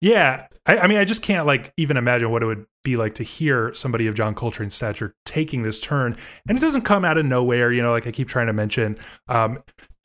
Yeah, 0.00 0.46
I, 0.66 0.78
I 0.78 0.86
mean, 0.86 0.98
I 0.98 1.04
just 1.04 1.22
can't 1.22 1.46
like 1.46 1.72
even 1.76 1.96
imagine 1.96 2.30
what 2.30 2.42
it 2.42 2.46
would 2.46 2.66
be 2.84 2.96
like 2.96 3.14
to 3.14 3.22
hear 3.24 3.74
somebody 3.74 4.06
of 4.06 4.14
John 4.14 4.34
Coltrane's 4.34 4.74
stature 4.74 5.14
taking 5.24 5.62
this 5.62 5.80
turn, 5.80 6.16
and 6.48 6.56
it 6.56 6.60
doesn't 6.60 6.82
come 6.82 7.04
out 7.04 7.18
of 7.18 7.26
nowhere. 7.26 7.72
You 7.72 7.82
know, 7.82 7.90
like 7.90 8.06
I 8.06 8.12
keep 8.12 8.28
trying 8.28 8.46
to 8.46 8.52
mention. 8.52 8.96
Um, 9.28 9.62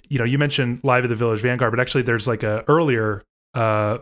you 0.09 0.17
know, 0.19 0.25
you 0.25 0.37
mentioned 0.37 0.79
live 0.83 1.03
at 1.03 1.09
the 1.09 1.15
Village 1.15 1.41
Vanguard, 1.41 1.71
but 1.71 1.79
actually, 1.79 2.03
there's 2.03 2.27
like 2.27 2.43
a 2.43 2.63
earlier 2.67 3.23
uh, 3.53 3.99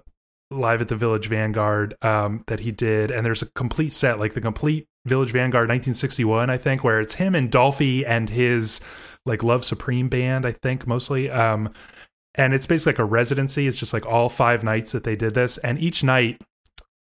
live 0.49 0.81
at 0.81 0.87
the 0.87 0.95
Village 0.95 1.27
Vanguard 1.27 1.95
um, 2.01 2.43
that 2.47 2.61
he 2.61 2.71
did, 2.71 3.11
and 3.11 3.25
there's 3.25 3.41
a 3.41 3.51
complete 3.51 3.91
set, 3.91 4.19
like 4.19 4.33
the 4.33 4.41
complete 4.41 4.87
Village 5.05 5.31
Vanguard 5.31 5.63
1961, 5.63 6.49
I 6.49 6.57
think, 6.57 6.83
where 6.83 7.01
it's 7.01 7.15
him 7.15 7.33
and 7.33 7.51
Dolphy 7.51 8.05
and 8.05 8.29
his 8.29 8.81
like 9.25 9.43
Love 9.43 9.63
Supreme 9.65 10.09
band, 10.09 10.45
I 10.45 10.51
think 10.51 10.85
mostly. 10.85 11.29
Um, 11.29 11.73
and 12.36 12.53
it's 12.53 12.65
basically 12.65 12.93
like 12.93 12.99
a 12.99 13.05
residency. 13.05 13.67
It's 13.67 13.77
just 13.77 13.93
like 13.93 14.05
all 14.05 14.29
five 14.29 14.63
nights 14.63 14.91
that 14.91 15.03
they 15.03 15.15
did 15.15 15.34
this, 15.34 15.57
and 15.59 15.79
each 15.79 16.03
night 16.03 16.41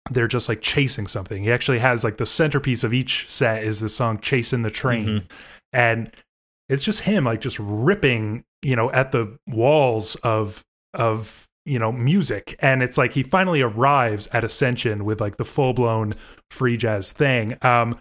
they're 0.09 0.27
just 0.27 0.49
like 0.49 0.61
chasing 0.61 1.07
something. 1.07 1.43
He 1.43 1.51
actually 1.51 1.79
has 1.79 2.03
like 2.03 2.17
the 2.17 2.25
centerpiece 2.25 2.83
of 2.83 2.93
each 2.93 3.29
set 3.29 3.63
is 3.63 3.79
the 3.79 3.89
song 3.89 4.19
"Chasing 4.19 4.63
the 4.63 4.71
Trane," 4.71 5.29
and 5.73 6.11
it's 6.69 6.85
just 6.85 7.01
him 7.01 7.25
like 7.25 7.41
just 7.41 7.59
ripping, 7.59 8.43
you 8.61 8.75
know, 8.75 8.91
at 8.91 9.11
the 9.11 9.37
walls 9.47 10.15
of 10.17 10.63
of 10.93 11.47
you 11.65 11.79
know 11.79 11.91
music, 11.91 12.55
and 12.59 12.83
it's 12.83 12.97
like 12.97 13.13
he 13.13 13.23
finally 13.23 13.61
arrives 13.61 14.27
at 14.33 14.43
Ascension 14.43 15.05
with 15.05 15.21
like 15.21 15.37
the 15.37 15.45
full 15.45 15.73
blown 15.73 16.13
free 16.49 16.77
jazz 16.77 17.11
thing. 17.11 17.57
Um, 17.61 17.99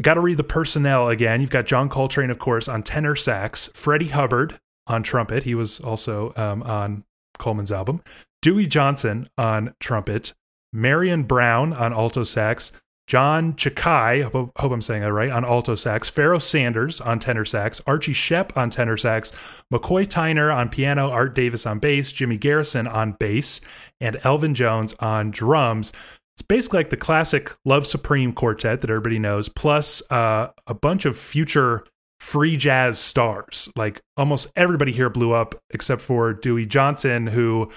Got 0.00 0.14
to 0.14 0.20
read 0.20 0.38
the 0.38 0.44
personnel 0.44 1.08
again. 1.08 1.42
You've 1.42 1.50
got 1.50 1.66
John 1.66 1.90
Coltrane, 1.90 2.30
of 2.30 2.38
course, 2.38 2.66
on 2.66 2.82
tenor 2.82 3.14
sax, 3.14 3.68
Freddie 3.74 4.08
Hubbard 4.08 4.58
on 4.86 5.02
trumpet. 5.02 5.42
He 5.42 5.54
was 5.54 5.80
also 5.80 6.32
um, 6.36 6.62
on 6.62 7.04
Coleman's 7.38 7.72
album. 7.72 8.02
Dewey 8.42 8.66
Johnson 8.66 9.28
on 9.36 9.74
trumpet, 9.80 10.34
Marion 10.72 11.24
Brown 11.24 11.72
on 11.72 11.92
alto 11.92 12.24
sax, 12.24 12.72
John 13.06 13.52
Tchicai, 13.52 14.24
hope, 14.24 14.52
I'm 14.58 14.80
saying 14.80 15.02
that 15.02 15.12
right, 15.12 15.30
on 15.30 15.44
alto 15.44 15.76
sax, 15.76 16.08
Pharoah 16.08 16.40
Sanders 16.40 17.00
on 17.00 17.20
tenor 17.20 17.44
sax, 17.44 17.80
Archie 17.86 18.12
Shepp 18.12 18.56
on 18.56 18.68
tenor 18.68 18.96
sax, 18.96 19.62
McCoy 19.72 20.06
Tyner 20.06 20.54
on 20.54 20.68
piano, 20.68 21.10
Art 21.10 21.34
Davis 21.34 21.66
on 21.66 21.78
bass, 21.78 22.12
Jimmy 22.12 22.36
Garrison 22.36 22.88
on 22.88 23.12
bass, 23.12 23.60
and 24.00 24.18
Elvin 24.24 24.54
Jones 24.54 24.92
on 24.98 25.30
drums. 25.30 25.92
It's 26.34 26.42
basically 26.42 26.80
like 26.80 26.90
the 26.90 26.96
classic 26.96 27.56
Love 27.64 27.86
Supreme 27.86 28.32
quartet 28.32 28.80
that 28.80 28.90
everybody 28.90 29.20
knows, 29.20 29.48
plus 29.48 30.02
uh, 30.10 30.50
a 30.66 30.74
bunch 30.74 31.04
of 31.04 31.16
future 31.16 31.84
free 32.26 32.56
jazz 32.56 32.98
stars. 32.98 33.70
Like 33.76 34.00
almost 34.16 34.48
everybody 34.56 34.90
here 34.90 35.08
blew 35.08 35.32
up 35.32 35.54
except 35.70 36.02
for 36.02 36.32
Dewey 36.32 36.66
Johnson, 36.66 37.28
who 37.28 37.70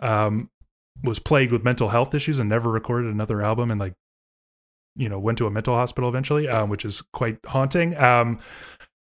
um, 0.00 0.50
was 1.04 1.20
plagued 1.20 1.52
with 1.52 1.62
mental 1.62 1.88
health 1.88 2.12
issues 2.12 2.40
and 2.40 2.48
never 2.48 2.68
recorded 2.68 3.12
another 3.12 3.42
album 3.42 3.70
and 3.70 3.78
like 3.78 3.94
you 4.96 5.08
know 5.08 5.18
went 5.18 5.38
to 5.38 5.46
a 5.46 5.50
mental 5.50 5.74
hospital 5.74 6.08
eventually 6.08 6.48
um, 6.48 6.68
which 6.68 6.84
is 6.84 7.02
quite 7.12 7.38
haunting 7.46 7.96
um, 7.96 8.38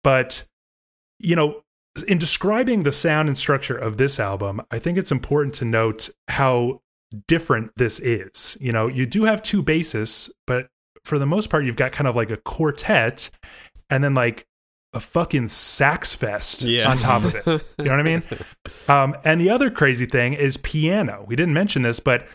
but 0.05 0.47
you 1.19 1.35
know 1.35 1.63
in 2.07 2.19
describing 2.19 2.83
the 2.83 2.93
sound 2.93 3.29
and 3.29 3.37
structure 3.37 3.77
of 3.77 3.97
this 3.97 4.21
album 4.21 4.61
i 4.71 4.79
think 4.79 4.97
it's 4.97 5.11
important 5.11 5.55
to 5.55 5.65
note 5.65 6.09
how 6.29 6.81
different 7.27 7.73
this 7.77 7.99
is 8.01 8.57
you 8.61 8.71
know 8.71 8.87
you 8.87 9.05
do 9.07 9.25
have 9.25 9.43
two 9.43 9.63
basses, 9.63 10.31
but 10.47 10.69
for 11.05 11.19
the 11.19 11.27
most 11.27 11.51
part 11.51 11.65
you've 11.65 11.77
got 11.77 11.93
kind 11.93 12.07
of 12.07 12.15
like 12.15 12.31
a 12.31 12.37
quartet 12.37 13.31
and 13.91 14.03
then 14.03 14.15
like 14.15 14.47
a 14.95 15.01
fucking 15.01 15.49
sax 15.49 16.15
fest 16.15 16.63
Yeah. 16.63 16.91
on 16.91 16.99
top 16.99 17.25
of 17.25 17.35
it 17.35 17.47
you 17.47 17.85
know 17.85 17.91
what 17.91 18.01
I 18.01 18.03
mean? 18.03 18.23
Um, 18.89 19.17
and 19.25 19.41
the 19.41 19.51
other 19.51 19.71
crazy 19.71 20.05
thing 20.07 20.35
is 20.35 20.57
piano. 20.59 21.25
We 21.27 21.37
didn't 21.37 21.55
mention 21.55 21.83
this, 21.83 22.01
but 22.01 22.27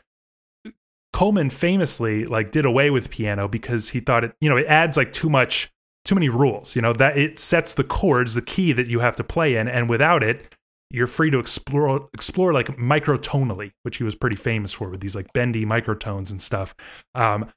Coleman 1.14 1.50
famously 1.50 2.26
like 2.26 2.52
did 2.52 2.66
away 2.66 2.90
with 2.90 3.10
piano 3.10 3.48
because 3.48 3.90
he 3.90 4.00
thought 4.00 4.24
it, 4.24 4.34
you 4.42 4.50
know, 4.50 4.58
it 4.58 4.66
adds 4.68 4.96
like 4.98 5.12
too 5.12 5.30
much, 5.30 5.72
too 6.06 6.16
many 6.16 6.30
rules. 6.30 6.76
You 6.76 6.82
know 6.82 6.94
that 6.94 7.18
it 7.18 7.40
sets 7.40 7.74
the 7.74 7.84
chords, 7.84 8.34
the 8.36 8.42
key 8.42 8.72
that 8.74 8.88
you 8.88 9.00
have 9.00 9.16
to 9.18 9.24
play 9.24 9.56
in, 9.56 9.68
and 9.68 9.90
without 9.90 10.24
it, 10.24 10.56
you're 10.92 11.08
free 11.08 11.30
to 11.32 11.40
explore, 11.40 12.10
explore 12.14 12.54
like 12.54 12.68
microtonally, 12.78 13.72
which 13.84 13.98
he 13.98 14.04
was 14.04 14.16
pretty 14.16 14.36
famous 14.36 14.74
for 14.74 14.90
with 14.90 15.02
these 15.02 15.16
like 15.16 15.32
bendy 15.34 15.66
microtones 15.66 16.32
and 16.32 16.42
stuff. 16.42 16.74
Um, 17.16 17.52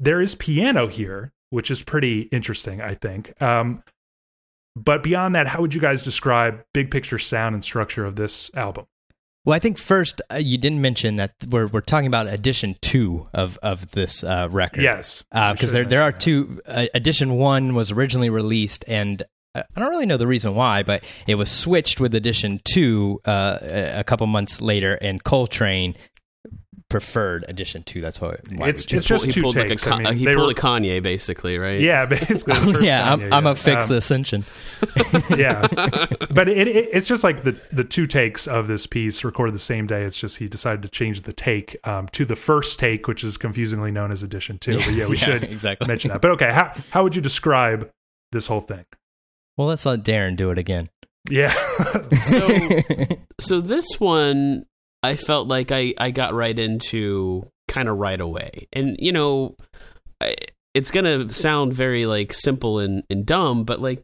there 0.00 0.20
is 0.20 0.34
piano 0.34 0.86
here, 0.88 1.32
which 1.50 1.70
is 1.70 1.82
pretty 1.82 2.22
interesting, 2.22 2.80
I 2.80 2.94
think. 2.94 3.40
Um, 3.40 3.82
but 4.76 5.02
beyond 5.02 5.34
that, 5.34 5.48
how 5.48 5.60
would 5.60 5.74
you 5.74 5.80
guys 5.80 6.02
describe 6.02 6.64
big 6.72 6.90
picture 6.90 7.18
sound 7.18 7.54
and 7.54 7.62
structure 7.64 8.04
of 8.04 8.16
this 8.16 8.50
album? 8.54 8.86
Well, 9.44 9.56
I 9.56 9.58
think 9.58 9.76
first 9.76 10.22
uh, 10.30 10.36
you 10.36 10.56
didn't 10.56 10.80
mention 10.80 11.16
that 11.16 11.34
we're 11.48 11.66
we're 11.66 11.80
talking 11.80 12.06
about 12.06 12.28
edition 12.28 12.76
two 12.80 13.28
of 13.34 13.58
of 13.58 13.90
this 13.90 14.22
uh, 14.22 14.48
record. 14.50 14.82
Yes, 14.82 15.24
because 15.30 15.72
there 15.72 15.84
there 15.84 16.02
are 16.02 16.12
two. 16.12 16.60
Uh, 16.66 16.86
edition 16.94 17.34
one 17.34 17.74
was 17.74 17.90
originally 17.90 18.30
released, 18.30 18.84
and 18.86 19.24
I 19.54 19.64
I 19.74 19.80
don't 19.80 19.90
really 19.90 20.06
know 20.06 20.16
the 20.16 20.28
reason 20.28 20.54
why, 20.54 20.84
but 20.84 21.02
it 21.26 21.34
was 21.34 21.50
switched 21.50 21.98
with 21.98 22.14
edition 22.14 22.60
two 22.62 23.20
uh, 23.24 23.58
a 23.62 24.04
couple 24.04 24.28
months 24.28 24.60
later, 24.60 24.94
and 24.94 25.22
Coltrane 25.24 25.96
preferred 26.92 27.44
edition 27.48 27.82
two. 27.82 28.00
That's 28.00 28.20
why. 28.20 28.36
why 28.54 28.68
It's- 28.68 28.90
we 28.92 28.98
it's 28.98 29.06
just 29.08 29.26
he 29.26 29.32
two 29.32 29.42
pulled 29.42 29.54
takes. 29.54 29.84
like 29.86 29.94
I 29.94 30.10
a, 30.10 30.14
mean, 30.14 30.18
he 30.18 30.26
pulled 30.26 30.38
were- 30.46 30.50
a 30.52 30.54
Kanye 30.54 31.02
basically, 31.02 31.58
right? 31.58 31.80
Yeah, 31.80 32.06
basically. 32.06 32.54
the 32.54 32.60
first 32.74 32.84
yeah, 32.84 33.12
I'm, 33.12 33.20
Kanye, 33.20 33.32
I'm 33.32 33.46
a 33.46 33.56
fix 33.56 33.90
Um, 33.90 33.96
Ascension. 33.96 34.44
yeah, 35.36 35.66
but 36.30 36.48
it, 36.48 36.68
it, 36.68 36.88
it's 36.92 37.08
just 37.08 37.24
like 37.24 37.42
the 37.42 37.58
the 37.72 37.84
two 37.84 38.06
takes 38.06 38.46
of 38.46 38.66
this 38.68 38.86
piece 38.86 39.24
recorded 39.24 39.54
the 39.54 39.58
same 39.58 39.86
day. 39.86 40.04
It's 40.04 40.20
just 40.20 40.36
he 40.38 40.48
decided 40.48 40.82
to 40.82 40.88
change 40.88 41.22
the 41.22 41.32
take 41.32 41.76
um, 41.86 42.08
to 42.12 42.24
the 42.24 42.36
first 42.36 42.78
take, 42.78 43.08
which 43.08 43.24
is 43.24 43.36
confusingly 43.36 43.90
known 43.90 44.12
as 44.12 44.22
edition 44.22 44.58
two. 44.58 44.76
But 44.76 44.92
yeah, 44.92 45.06
we 45.08 45.16
should 45.16 45.42
exactly 45.44 45.86
mention 45.88 46.10
that. 46.10 46.20
But 46.20 46.32
okay, 46.32 46.52
how 46.52 46.72
how 46.90 47.02
would 47.02 47.16
you 47.16 47.22
describe 47.22 47.90
this 48.32 48.46
whole 48.46 48.60
thing? 48.60 48.84
Well, 49.56 49.68
let's 49.68 49.84
let 49.86 50.02
Darren 50.04 50.36
do 50.36 50.50
it 50.50 50.58
again. 50.58 50.88
Yeah, 51.30 51.52
So 52.24 52.58
so 53.40 53.60
this 53.60 53.86
one 54.00 54.64
I 55.02 55.16
felt 55.16 55.48
like 55.48 55.72
I 55.72 55.94
I 55.98 56.10
got 56.10 56.34
right 56.34 56.58
into 56.58 57.48
kind 57.68 57.88
of 57.88 57.96
right 57.98 58.20
away. 58.20 58.68
And 58.72 58.96
you 58.98 59.12
know, 59.12 59.56
I, 60.20 60.34
it's 60.74 60.90
going 60.90 61.04
to 61.04 61.32
sound 61.34 61.72
very 61.74 62.06
like 62.06 62.32
simple 62.32 62.78
and 62.78 63.02
and 63.10 63.26
dumb, 63.26 63.64
but 63.64 63.80
like 63.80 64.02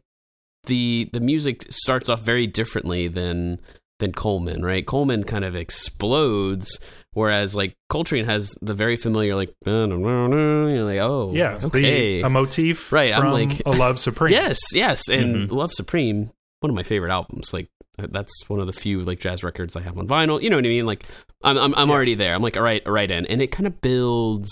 the 0.65 1.09
the 1.13 1.19
music 1.19 1.65
starts 1.71 2.09
off 2.09 2.21
very 2.21 2.47
differently 2.47 3.07
than 3.07 3.59
than 3.99 4.11
Coleman, 4.13 4.63
right? 4.63 4.85
Coleman 4.85 5.23
kind 5.23 5.43
of 5.45 5.55
explodes 5.55 6.79
whereas 7.13 7.55
like 7.55 7.73
Coltrane 7.89 8.25
has 8.25 8.55
the 8.61 8.73
very 8.75 8.95
familiar 8.95 9.35
like 9.35 9.53
you're 9.65 9.87
like 9.87 10.99
oh 10.99 11.31
yeah. 11.33 11.59
okay 11.63 12.21
The, 12.21 12.27
a 12.27 12.29
motif 12.29 12.91
Right, 12.93 13.13
I'm 13.13 13.21
from 13.21 13.31
like- 13.33 13.61
a 13.65 13.71
love 13.71 13.99
supreme. 13.99 14.31
Yes, 14.39 14.59
yes, 14.73 15.09
and 15.09 15.49
Mhm. 15.49 15.51
Love 15.51 15.73
Supreme, 15.73 16.29
one 16.61 16.69
of 16.69 16.75
my 16.75 16.83
favorite 16.83 17.11
albums. 17.11 17.51
Like 17.53 17.67
that's 18.09 18.31
one 18.49 18.59
of 18.59 18.67
the 18.67 18.73
few 18.73 19.01
like 19.03 19.19
jazz 19.19 19.43
records 19.43 19.75
I 19.75 19.81
have 19.81 19.97
on 19.97 20.07
vinyl. 20.07 20.41
You 20.41 20.49
know 20.49 20.55
what 20.57 20.65
I 20.65 20.69
mean? 20.69 20.85
Like 20.85 21.05
I'm 21.43 21.57
I'm, 21.57 21.73
I'm 21.75 21.89
Yeah. 21.89 21.93
already 21.95 22.15
there. 22.15 22.33
I'm 22.33 22.41
like 22.41 22.57
all 22.57 22.63
right, 22.63 22.81
right 22.85 23.09
in, 23.09 23.25
and 23.27 23.41
it 23.41 23.51
kind 23.51 23.67
of 23.67 23.81
builds 23.81 24.49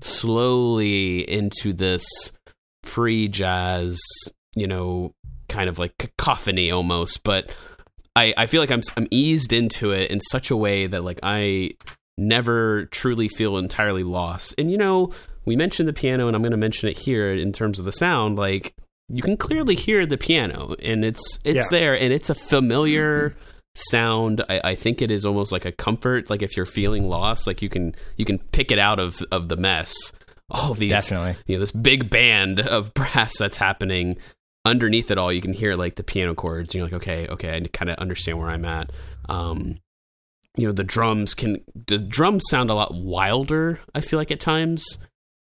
slowly 0.00 1.28
into 1.30 1.72
this 1.72 2.04
free 2.82 3.28
jazz. 3.28 4.00
You 4.54 4.66
know, 4.66 5.14
kind 5.48 5.68
of 5.68 5.78
like 5.78 5.96
cacophony 5.98 6.70
almost, 6.70 7.22
but. 7.24 7.54
I, 8.18 8.32
I 8.38 8.46
feel 8.46 8.62
like 8.62 8.70
I'm 8.70 8.80
I'm 8.96 9.08
eased 9.10 9.52
into 9.52 9.90
it 9.90 10.10
in 10.10 10.20
such 10.22 10.50
a 10.50 10.56
way 10.56 10.86
that 10.86 11.04
like 11.04 11.20
I 11.22 11.72
never 12.16 12.86
truly 12.86 13.28
feel 13.28 13.58
entirely 13.58 14.04
lost. 14.04 14.54
And 14.56 14.70
you 14.70 14.78
know, 14.78 15.12
we 15.44 15.54
mentioned 15.54 15.86
the 15.86 15.92
piano, 15.92 16.26
and 16.26 16.34
I'm 16.34 16.40
going 16.40 16.52
to 16.52 16.56
mention 16.56 16.88
it 16.88 16.96
here 16.96 17.30
in 17.34 17.52
terms 17.52 17.78
of 17.78 17.84
the 17.84 17.92
sound. 17.92 18.36
Like 18.38 18.74
you 19.08 19.22
can 19.22 19.36
clearly 19.36 19.74
hear 19.74 20.06
the 20.06 20.16
piano, 20.18 20.74
and 20.82 21.04
it's 21.04 21.38
it's 21.44 21.56
Yeah. 21.70 21.78
there, 21.78 21.94
and 22.00 22.12
it's 22.12 22.30
a 22.30 22.34
familiar 22.34 23.34
sound. 23.74 24.42
I, 24.48 24.60
I 24.64 24.74
think 24.74 25.02
it 25.02 25.10
is 25.10 25.24
almost 25.24 25.52
like 25.52 25.64
a 25.64 25.72
comfort. 25.72 26.30
Like 26.30 26.42
if 26.42 26.56
you're 26.56 26.66
feeling 26.66 27.08
lost, 27.08 27.46
like 27.46 27.62
you 27.62 27.68
can 27.68 27.94
you 28.16 28.24
can 28.24 28.38
pick 28.38 28.70
it 28.70 28.78
out 28.78 28.98
of 28.98 29.22
of 29.30 29.48
the 29.48 29.56
mess. 29.56 29.94
All 30.48 30.74
these 30.74 30.90
Definitely. 30.90 31.36
you 31.46 31.56
know 31.56 31.60
this 31.60 31.72
big 31.72 32.08
band 32.08 32.60
of 32.60 32.94
brass 32.94 33.36
that's 33.38 33.56
happening 33.56 34.16
underneath 34.64 35.10
it 35.10 35.18
all 35.18 35.32
you 35.32 35.40
can 35.40 35.52
hear 35.52 35.74
like 35.74 35.94
the 35.96 36.02
piano 36.04 36.34
chords 36.34 36.68
and 36.68 36.74
you're 36.74 36.84
like 36.84 36.92
okay 36.92 37.26
okay 37.28 37.56
i 37.56 37.60
kind 37.72 37.88
of 37.90 37.96
understand 37.98 38.36
where 38.38 38.48
i'm 38.48 38.64
at 38.64 38.90
um 39.28 39.78
you 40.56 40.66
know 40.66 40.72
the 40.72 40.82
drums 40.84 41.34
can 41.34 41.58
the 41.86 41.98
drums 41.98 42.42
sound 42.48 42.68
a 42.70 42.74
lot 42.74 42.92
wilder 42.94 43.78
i 43.94 44.00
feel 44.00 44.18
like 44.18 44.30
at 44.32 44.40
times 44.40 44.98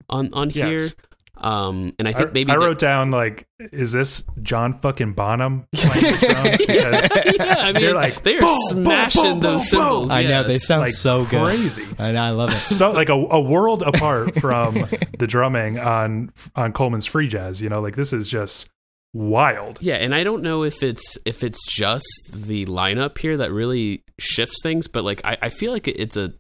on 0.10 0.30
on 0.34 0.50
here 0.50 0.78
Yes. 0.80 0.96
Um, 1.36 1.94
and 2.00 2.08
I 2.08 2.14
think 2.14 2.30
I, 2.30 2.32
maybe 2.32 2.52
I 2.52 2.56
the- 2.56 2.62
wrote 2.66 2.80
down 2.80 3.12
like, 3.12 3.48
is 3.72 3.92
this 3.92 4.24
John 4.42 4.72
fucking 4.74 5.14
Bonham 5.14 5.68
playing 5.74 6.16
the 6.16 6.28
drums? 6.28 6.58
Because 6.58 7.36
yeah, 7.38 7.56
I 7.60 7.72
mean, 7.74 7.82
They're 7.82 7.96
like, 7.96 8.24
they're 8.24 8.40
boom, 8.40 8.58
boom, 8.72 8.86
smashing 8.86 9.22
boom, 9.24 9.40
those 9.40 9.70
boom, 9.70 9.80
boom. 9.80 9.88
cymbals. 10.08 10.12
I 10.12 10.24
know 10.24 10.44
they 10.44 10.60
sound 10.60 10.82
like 10.82 10.92
so 10.92 11.26
good. 11.26 11.46
crazy. 11.46 11.86
I, 11.98 12.16
I 12.16 12.30
love 12.30 12.52
it. 12.54 12.66
so 12.68 12.92
like 12.92 13.10
a, 13.10 13.14
a 13.14 13.42
world 13.42 13.82
apart 13.82 14.36
from 14.40 14.76
the 15.20 15.28
drumming 15.28 15.80
on 15.80 16.32
on 16.56 16.72
Coleman's 16.72 17.08
free 17.08 17.28
jazz. 17.28 17.62
You 17.62 17.70
know, 17.70 17.82
like 17.82 17.96
this 17.96 18.14
is 18.14 18.30
just 18.30 18.70
wild. 19.14 19.80
Yeah, 19.82 19.96
and 19.96 20.14
I 20.14 20.24
don't 20.24 20.44
know 20.44 20.64
if 20.64 20.84
it's 20.84 21.18
if 21.26 21.44
it's 21.44 21.60
just 21.68 22.06
the 22.32 22.66
lineup 22.68 23.18
here 23.18 23.38
that 23.38 23.52
really 23.52 24.04
shifts 24.20 24.62
things, 24.62 24.88
but 24.88 25.04
like 25.04 25.22
I, 25.26 25.38
I 25.42 25.50
feel 25.50 25.72
like 25.72 25.88
it's 25.88 26.16
a 26.16 26.34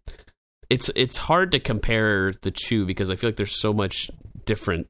it's 0.69 0.89
it's 0.95 1.17
hard 1.17 1.51
to 1.53 1.59
compare 1.59 2.31
the 2.41 2.51
two 2.51 2.85
because 2.85 3.09
I 3.09 3.15
feel 3.15 3.29
like 3.29 3.37
there's 3.37 3.59
so 3.59 3.73
much 3.73 4.09
different 4.45 4.87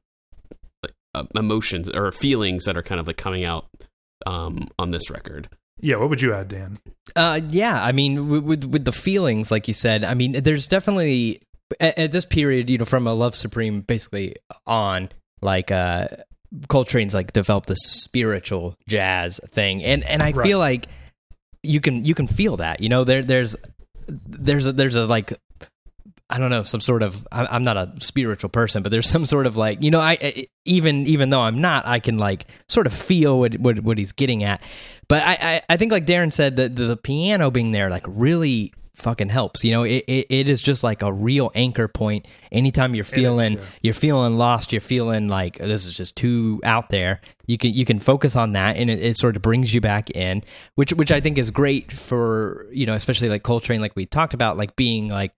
uh, 1.14 1.24
emotions 1.34 1.88
or 1.90 2.10
feelings 2.12 2.64
that 2.64 2.76
are 2.76 2.82
kind 2.82 3.00
of 3.00 3.06
like 3.06 3.16
coming 3.16 3.44
out 3.44 3.66
um, 4.26 4.68
on 4.78 4.90
this 4.90 5.10
record. 5.10 5.48
Yeah, 5.80 5.96
what 5.96 6.08
would 6.10 6.22
you 6.22 6.32
add, 6.32 6.48
Dan? 6.48 6.78
Uh, 7.16 7.40
yeah, 7.48 7.82
I 7.82 7.92
mean, 7.92 8.28
with, 8.28 8.44
with 8.44 8.64
with 8.64 8.84
the 8.84 8.92
feelings, 8.92 9.50
like 9.50 9.66
you 9.68 9.74
said, 9.74 10.04
I 10.04 10.14
mean, 10.14 10.32
there's 10.32 10.66
definitely 10.66 11.40
at, 11.80 11.98
at 11.98 12.12
this 12.12 12.24
period, 12.24 12.70
you 12.70 12.78
know, 12.78 12.84
from 12.84 13.06
a 13.06 13.14
Love 13.14 13.34
Supreme 13.34 13.80
basically 13.80 14.36
on, 14.66 15.08
like, 15.42 15.70
uh, 15.72 16.06
Coltrane's 16.68 17.14
like 17.14 17.32
developed 17.32 17.66
this 17.68 17.80
spiritual 17.82 18.76
jazz 18.88 19.40
thing, 19.50 19.82
and 19.82 20.04
and 20.04 20.22
I 20.22 20.30
Right. 20.30 20.46
feel 20.46 20.58
like 20.60 20.86
you 21.64 21.80
can 21.80 22.04
you 22.04 22.14
can 22.14 22.28
feel 22.28 22.58
that, 22.58 22.80
you 22.80 22.88
know, 22.88 23.02
there 23.02 23.22
there's 23.22 23.56
there's 24.06 24.68
a, 24.68 24.72
there's 24.72 24.94
a 24.96 25.06
like 25.06 25.32
I 26.30 26.38
don't 26.38 26.50
know, 26.50 26.62
some 26.62 26.80
sort 26.80 27.02
of. 27.02 27.26
I- 27.30 27.46
I'm 27.46 27.64
not 27.64 27.76
a 27.76 27.92
spiritual 28.00 28.50
person, 28.50 28.82
but 28.82 28.90
there's 28.90 29.08
some 29.10 29.26
sort 29.26 29.46
of 29.46 29.56
like, 29.56 29.82
you 29.82 29.90
know, 29.90 30.00
I 30.00 30.18
I- 30.20 30.46
even 30.64 31.06
even 31.06 31.30
though 31.30 31.42
I'm 31.42 31.60
not, 31.60 31.86
I 31.86 32.00
can 32.00 32.18
like 32.18 32.46
sort 32.68 32.86
of 32.86 32.94
feel 32.94 33.38
what 33.38 33.58
what, 33.58 33.80
what 33.80 33.98
he's 33.98 34.12
getting 34.12 34.42
at. 34.44 34.62
But 35.08 35.22
I, 35.22 35.38
I 35.40 35.62
I 35.70 35.76
think 35.76 35.92
like 35.92 36.06
Darren 36.06 36.32
said, 36.32 36.56
that 36.56 36.76
the, 36.76 36.84
the 36.86 36.96
piano 36.96 37.50
being 37.50 37.72
there 37.72 37.90
like 37.90 38.04
really 38.06 38.72
fucking 38.94 39.28
helps. 39.28 39.64
You 39.64 39.72
know, 39.72 39.82
it, 39.82 40.04
it 40.06 40.26
it 40.30 40.48
is 40.48 40.62
just 40.62 40.82
like 40.82 41.02
a 41.02 41.12
real 41.12 41.50
anchor 41.54 41.88
point. 41.88 42.26
Anytime 42.50 42.94
you're 42.94 43.04
feeling 43.04 43.54
yeah. 43.54 43.64
you're 43.82 43.94
feeling 43.94 44.36
lost, 44.36 44.72
you're 44.72 44.80
feeling 44.80 45.28
like 45.28 45.58
oh, 45.60 45.66
this 45.66 45.86
is 45.86 45.94
just 45.94 46.16
too 46.16 46.60
out 46.64 46.88
there. 46.88 47.20
You 47.46 47.58
can 47.58 47.74
you 47.74 47.84
can 47.84 47.98
focus 47.98 48.36
on 48.36 48.52
that, 48.52 48.76
and 48.76 48.88
it, 48.88 49.02
it 49.02 49.16
sort 49.16 49.36
of 49.36 49.42
brings 49.42 49.74
you 49.74 49.80
back 49.80 50.10
in, 50.10 50.42
which 50.76 50.92
which 50.92 51.12
I 51.12 51.20
think 51.20 51.38
is 51.38 51.50
great 51.50 51.92
for 51.92 52.66
you 52.72 52.86
know, 52.86 52.94
especially 52.94 53.28
like 53.28 53.42
Coltrane, 53.42 53.80
like 53.80 53.96
we 53.96 54.06
talked 54.06 54.34
about, 54.34 54.56
like 54.56 54.76
being 54.76 55.08
like 55.08 55.32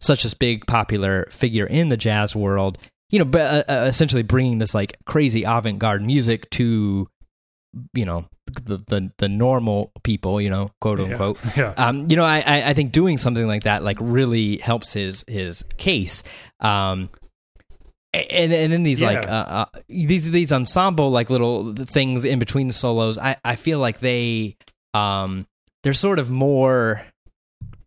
such 0.00 0.24
a 0.24 0.36
big 0.36 0.66
popular 0.66 1.26
figure 1.30 1.66
in 1.66 1.88
the 1.88 1.96
jazz 1.96 2.34
world 2.36 2.78
you 3.10 3.18
know 3.18 3.24
but 3.24 3.68
uh, 3.68 3.72
uh, 3.72 3.84
essentially 3.86 4.22
bringing 4.22 4.58
this 4.58 4.74
like 4.74 4.96
crazy 5.06 5.44
avant-garde 5.44 6.04
music 6.04 6.48
to 6.50 7.08
you 7.94 8.04
know 8.04 8.24
the 8.64 8.78
the, 8.88 9.12
the 9.18 9.28
normal 9.28 9.92
people 10.02 10.40
you 10.40 10.48
know 10.50 10.68
quote 10.80 11.00
unquote 11.00 11.38
Yeah. 11.56 11.74
um, 11.76 12.06
you 12.08 12.16
know, 12.16 12.24
I, 12.24 12.70
I 12.70 12.74
think 12.74 12.92
doing 12.92 13.18
something 13.18 13.46
like 13.46 13.64
that 13.64 13.82
like 13.82 13.98
really 14.00 14.56
helps 14.56 14.94
his 14.94 15.22
his 15.28 15.64
case. 15.76 16.22
Um, 16.60 17.10
and 18.14 18.52
and 18.52 18.72
then 18.72 18.84
these 18.84 19.02
like 19.02 19.26
uh, 19.28 19.30
uh, 19.30 19.64
these 19.88 20.30
these 20.30 20.50
ensemble 20.50 21.10
like 21.10 21.28
little 21.28 21.74
things 21.74 22.24
in 22.24 22.38
between 22.38 22.68
the 22.68 22.72
solos, 22.72 23.18
I 23.18 23.36
I 23.44 23.56
feel 23.56 23.78
like 23.80 23.98
they 24.00 24.56
um 24.94 25.46
they're 25.82 25.92
sort 25.92 26.18
of 26.18 26.30
more 26.30 27.04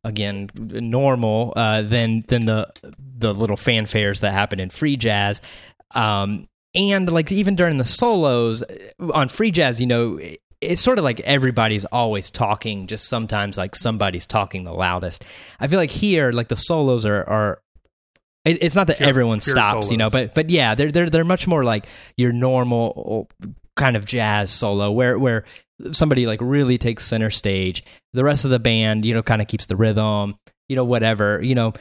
again 0.04 0.50
normal 0.56 1.54
uh, 1.56 1.82
than 1.82 2.24
than 2.28 2.46
the 2.46 2.72
the 3.18 3.34
little 3.34 3.58
fanfares 3.58 4.22
that 4.22 4.34
happen 4.34 4.60
in 4.60 4.70
free 4.70 4.98
jazz. 4.98 5.42
Um, 5.94 6.48
and 6.74 7.12
like 7.12 7.32
even 7.32 7.56
during 7.56 7.78
the 7.78 7.86
solos 7.86 8.64
on 9.14 9.28
free 9.28 9.52
jazz, 9.52 9.82
you 9.82 9.88
know, 9.88 10.20
it's 10.62 10.82
sort 10.82 10.98
of 10.98 11.04
like 11.04 11.20
everybody's 11.22 11.86
always 11.86 12.32
talking. 12.32 12.88
Just 12.88 13.08
sometimes 13.08 13.58
like 13.58 13.76
somebody's 13.76 14.26
talking 14.26 14.64
the 14.64 14.74
loudest. 14.74 15.24
I 15.60 15.68
feel 15.68 15.80
like 15.80 15.92
here, 15.92 16.32
like 16.32 16.48
the 16.48 16.56
solos 16.56 17.06
are 17.06 17.28
are. 17.28 17.62
It, 18.44 18.64
it's 18.64 18.76
not 18.76 18.88
that 18.88 18.98
Pure- 18.98 19.10
everyone 19.10 19.40
pure 19.40 19.56
stops, 19.56 19.92
you 19.92 19.98
know, 19.98 20.10
but 20.10 20.34
but 20.34 20.50
yeah, 20.50 20.74
they're 20.74 20.92
they're 20.92 21.10
they're 21.10 21.24
much 21.24 21.46
more 21.48 21.64
like 21.64 21.86
your 22.18 22.32
normal 22.32 23.30
kind 23.76 23.96
of 23.96 24.06
jazz 24.06 24.52
solo 24.52 24.92
where 24.92 25.18
where 25.20 25.44
somebody 25.92 26.28
like 26.28 26.40
really 26.42 26.78
takes 26.78 27.06
center 27.06 27.30
stage. 27.30 27.84
The 28.14 28.24
rest 28.24 28.46
of 28.46 28.52
the 28.52 28.60
band, 28.60 29.06
you 29.06 29.14
know, 29.14 29.24
kind 29.24 29.42
of 29.42 29.48
keeps 29.48 29.66
the 29.66 29.76
rhythm, 29.76 30.36
you 30.70 30.76
know, 30.76 30.84
whatever, 30.86 31.42
you 31.44 31.56
know. 31.56 31.74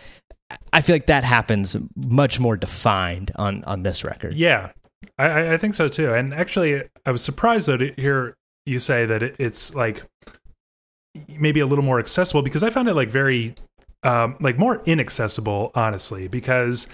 I 0.73 0.81
feel 0.81 0.95
like 0.95 1.07
that 1.07 1.23
happens 1.23 1.77
much 1.95 2.41
more 2.41 2.57
defined 2.57 3.31
on 3.37 3.63
on 3.65 3.83
this 3.85 4.05
record. 4.05 4.35
Yeah, 4.35 4.71
I- 5.19 5.55
I, 5.55 5.57
think 5.57 5.75
so 5.75 5.87
too. 5.87 6.13
And 6.13 6.35
actually, 6.35 6.83
I 7.07 7.13
was 7.13 7.23
surprised 7.23 7.69
though 7.69 7.77
to 7.77 7.93
hear 7.97 8.37
you 8.67 8.79
say 8.79 9.07
that 9.07 9.23
it, 9.23 9.37
it's 9.39 9.75
like 9.75 10.03
maybe 11.29 11.61
a 11.61 11.67
little 11.67 11.85
more 11.85 11.99
accessible 11.99 12.43
because 12.43 12.63
I 12.63 12.71
found 12.71 12.89
it 12.89 12.95
like 12.95 13.09
very, 13.11 13.55
um, 14.03 14.37
like 14.41 14.59
more 14.59 14.83
inaccessible, 14.87 15.71
honestly, 15.75 16.29
because 16.29 16.87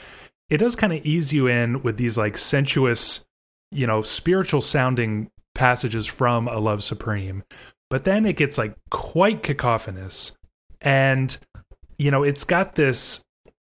it 0.51 0.59
does 0.59 0.77
kind 0.77 0.93
of 0.93 1.05
ease 1.05 1.33
you 1.33 1.47
in 1.47 1.83
with 1.83 1.97
these 1.97 2.17
like 2.17 2.39
sensuous, 2.39 3.25
you 3.71 3.87
know, 3.87 4.03
spiritual 4.03 4.63
sounding 4.63 5.31
passages 5.57 6.07
from 6.07 6.47
A 6.49 6.59
Love 6.59 6.85
Supreme, 6.85 7.43
but 7.91 8.05
then 8.05 8.27
it 8.27 8.37
gets 8.37 8.59
like 8.59 8.77
quite 8.91 9.43
cacophonous, 9.43 10.37
and 10.81 11.37
you 11.99 12.11
know, 12.11 12.23
it's 12.23 12.45
got 12.45 12.75
this. 12.75 13.25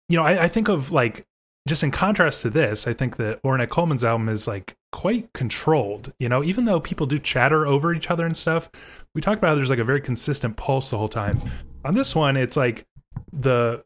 You 0.09 0.17
know, 0.17 0.23
I, 0.23 0.43
I 0.43 0.47
think 0.47 0.67
of 0.67 0.91
like 0.91 1.25
just 1.67 1.83
in 1.83 1.91
contrast 1.91 2.43
to 2.43 2.49
this, 2.49 2.87
I 2.87 2.93
think 2.93 3.17
that 3.17 3.41
Ornette 3.41 3.69
Coleman's 3.69 4.03
album 4.03 4.29
is 4.29 4.47
like 4.47 4.75
quite 4.91 5.33
controlled. 5.33 6.13
You 6.19 6.29
know, 6.29 6.43
even 6.43 6.65
though 6.65 6.79
people 6.79 7.07
do 7.07 7.17
chatter 7.17 7.65
over 7.65 7.93
each 7.93 8.11
other 8.11 8.25
and 8.25 8.37
stuff, 8.37 9.05
we 9.15 9.21
talked 9.21 9.39
about 9.39 9.49
how 9.49 9.55
there's 9.55 9.69
like 9.69 9.79
a 9.79 9.83
very 9.83 10.01
consistent 10.01 10.57
pulse 10.57 10.89
the 10.89 10.97
whole 10.97 11.07
time. 11.07 11.41
On 11.83 11.95
this 11.95 12.15
one, 12.15 12.37
it's 12.37 12.57
like 12.57 12.85
the 13.31 13.83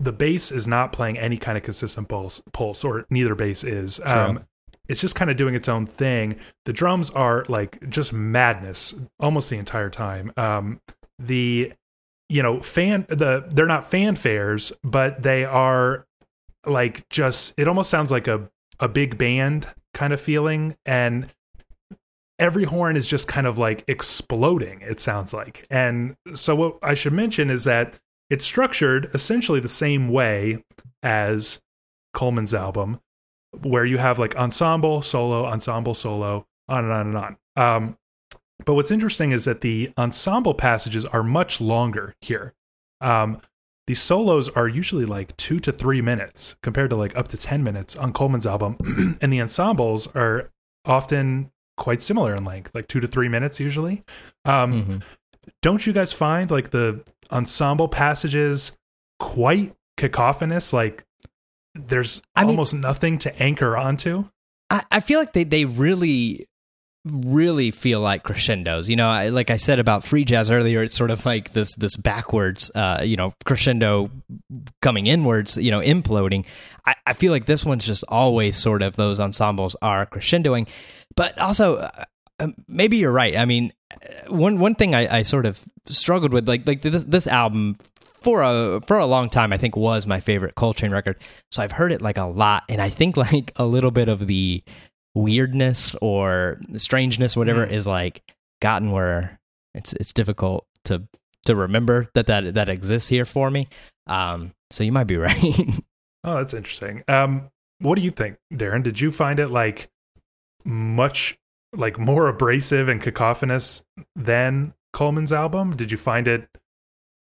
the 0.00 0.12
bass 0.12 0.50
is 0.50 0.66
not 0.66 0.92
playing 0.92 1.18
any 1.18 1.36
kind 1.36 1.58
of 1.58 1.62
consistent 1.62 2.08
pulse, 2.08 2.42
pulse 2.52 2.84
or 2.84 3.06
neither 3.10 3.34
bass 3.34 3.62
is. 3.62 4.00
Um, 4.04 4.44
it's 4.90 5.00
just 5.00 5.14
kind 5.14 5.30
of 5.30 5.36
doing 5.36 5.54
its 5.54 5.68
own 5.68 5.86
thing. 5.86 6.36
The 6.64 6.72
drums 6.72 7.10
are 7.10 7.44
like 7.48 7.88
just 7.88 8.12
madness 8.12 8.94
almost 9.20 9.48
the 9.48 9.56
entire 9.56 9.88
time. 9.88 10.32
Um, 10.36 10.80
the 11.18 11.72
you 12.28 12.42
know 12.42 12.60
fan 12.60 13.06
the 13.08 13.48
they're 13.48 13.66
not 13.66 13.84
fanfares, 13.84 14.72
but 14.82 15.22
they 15.22 15.44
are 15.44 16.06
like 16.66 17.08
just 17.08 17.54
it 17.58 17.68
almost 17.68 17.88
sounds 17.88 18.10
like 18.10 18.28
a 18.28 18.50
a 18.80 18.88
big 18.88 19.16
band 19.16 19.68
kind 19.94 20.12
of 20.12 20.20
feeling 20.20 20.76
and 20.86 21.32
every 22.38 22.64
horn 22.64 22.96
is 22.96 23.06
just 23.06 23.28
kind 23.28 23.46
of 23.46 23.58
like 23.58 23.84
exploding 23.86 24.80
it 24.80 25.00
sounds 25.00 25.34
like 25.34 25.66
and 25.68 26.16
so 26.32 26.54
what 26.54 26.78
i 26.82 26.94
should 26.94 27.12
mention 27.12 27.50
is 27.50 27.64
that 27.64 27.98
it's 28.30 28.44
structured 28.44 29.10
essentially 29.12 29.60
the 29.60 29.68
same 29.68 30.08
way 30.08 30.62
as 31.02 31.60
coleman's 32.14 32.54
album 32.54 33.00
where 33.62 33.84
you 33.84 33.98
have 33.98 34.18
like 34.18 34.34
ensemble 34.36 35.02
solo 35.02 35.44
ensemble 35.44 35.94
solo 35.94 36.46
on 36.68 36.84
and 36.84 36.92
on 36.92 37.06
and 37.08 37.16
on 37.16 37.36
um, 37.56 37.98
but 38.64 38.74
what's 38.74 38.90
interesting 38.90 39.32
is 39.32 39.44
that 39.44 39.60
the 39.60 39.90
ensemble 39.98 40.54
passages 40.54 41.04
are 41.06 41.22
much 41.22 41.60
longer 41.60 42.14
here 42.20 42.54
um, 43.00 43.40
the 43.86 43.94
solos 43.94 44.48
are 44.50 44.68
usually 44.68 45.04
like 45.04 45.36
two 45.36 45.58
to 45.60 45.72
three 45.72 46.00
minutes 46.00 46.54
compared 46.62 46.90
to 46.90 46.96
like 46.96 47.16
up 47.16 47.26
to 47.28 47.36
10 47.36 47.64
minutes 47.64 47.96
on 47.96 48.12
Coleman's 48.12 48.46
album. 48.46 48.76
and 49.20 49.32
the 49.32 49.40
ensembles 49.40 50.06
are 50.14 50.50
often 50.84 51.50
quite 51.76 52.00
similar 52.00 52.34
in 52.36 52.44
length, 52.44 52.70
like 52.72 52.86
two 52.86 53.00
to 53.00 53.08
three 53.08 53.28
minutes 53.28 53.58
usually. 53.58 54.04
Um, 54.44 54.84
Mhm. 54.84 55.16
Don't 55.62 55.86
you 55.86 55.92
guys 55.92 56.12
find 56.12 56.50
like 56.52 56.70
the 56.70 57.02
ensemble 57.32 57.88
passages 57.88 58.78
quite 59.18 59.74
cacophonous? 59.96 60.72
Like 60.72 61.04
there's 61.74 62.22
I 62.34 62.42
mean- 62.42 62.50
almost 62.50 62.74
nothing 62.74 63.18
to 63.20 63.42
anchor 63.42 63.76
onto. 63.76 64.24
I, 64.68 64.84
I 64.90 65.00
feel 65.00 65.18
like 65.18 65.32
they, 65.32 65.44
they 65.44 65.64
really 65.64 66.46
really 67.06 67.70
feel 67.70 68.00
like 68.00 68.22
crescendos. 68.24 68.90
You 68.90 68.96
know 68.96 69.08
I, 69.08 69.30
like 69.30 69.50
i 69.50 69.56
said 69.56 69.78
about 69.78 70.04
free 70.04 70.22
jazz 70.24 70.50
earlier 70.50 70.82
it's 70.82 70.94
sort 70.94 71.10
of 71.10 71.24
like 71.24 71.52
this 71.52 71.74
this 71.76 71.96
backwards 71.96 72.70
uh 72.74 73.00
you 73.02 73.16
know 73.16 73.32
crescendo 73.46 74.10
coming 74.82 75.06
inwards 75.06 75.56
you 75.56 75.70
know 75.70 75.80
imploding. 75.80 76.44
I, 76.86 76.94
I 77.06 77.12
feel 77.14 77.32
like 77.32 77.46
this 77.46 77.64
one's 77.64 77.86
just 77.86 78.04
always 78.08 78.56
sort 78.56 78.82
of 78.82 78.96
those 78.96 79.18
ensembles 79.18 79.76
are 79.80 80.04
crescendoing. 80.06 80.68
But 81.16 81.38
also 81.38 81.76
uh, 81.78 82.04
um, 82.38 82.54
maybe 82.68 82.98
you're 82.98 83.10
right. 83.12 83.34
I 83.36 83.46
mean 83.46 83.72
uh, 83.92 84.32
one 84.32 84.58
one 84.58 84.74
thing 84.74 84.94
I, 84.94 85.18
I 85.18 85.22
sort 85.22 85.46
of 85.46 85.58
struggled 85.86 86.34
with 86.34 86.46
like 86.46 86.66
like 86.66 86.82
this 86.82 87.04
this 87.06 87.26
album 87.26 87.78
for 88.22 88.42
a 88.42 88.80
for 88.86 88.98
a 88.98 89.06
long 89.06 89.28
time 89.30 89.52
I 89.52 89.56
think 89.58 89.76
was 89.76 90.06
my 90.06 90.20
favorite 90.20 90.54
Coltrane 90.54 90.90
record. 90.92 91.16
So 91.50 91.62
I've 91.62 91.72
heard 91.72 91.92
it 91.92 92.02
like 92.02 92.18
a 92.18 92.24
lot 92.24 92.64
and 92.68 92.80
I 92.80 92.88
think 92.90 93.16
like 93.32 93.52
a 93.56 93.64
little 93.64 93.90
bit 93.90 94.08
of 94.08 94.26
the 94.26 94.62
weirdness 95.14 95.94
or 96.00 96.60
strangeness 96.76 97.36
whatever 97.36 97.66
Mm. 97.66 97.72
is 97.72 97.86
like 97.86 98.22
gotten 98.62 98.90
where 98.92 99.38
it's 99.74 99.92
it's 99.94 100.12
difficult 100.12 100.66
to 100.84 101.02
to 101.46 101.56
remember 101.56 102.08
that 102.14 102.26
that 102.26 102.54
that 102.54 102.68
exists 102.68 103.08
here 103.08 103.24
for 103.24 103.50
me. 103.50 103.68
Um 104.06 104.52
so 104.70 104.84
you 104.84 104.92
might 104.92 105.04
be 105.04 105.16
right. 105.18 105.80
Oh, 106.22 106.36
that's 106.36 106.52
interesting. 106.54 107.02
Um, 107.08 107.50
what 107.80 107.96
do 107.96 108.02
you 108.02 108.10
think, 108.10 108.36
Darren? 108.52 108.82
Did 108.82 109.00
you 109.00 109.10
find 109.10 109.40
it 109.40 109.48
like 109.48 109.88
much 110.64 111.38
like 111.72 111.98
more 111.98 112.28
abrasive 112.28 112.88
and 112.88 113.00
cacophonous 113.00 113.82
than 114.14 114.74
Coleman's 114.92 115.32
album? 115.32 115.76
Did 115.76 115.90
you 115.90 115.96
find 115.98 116.28
it? 116.28 116.48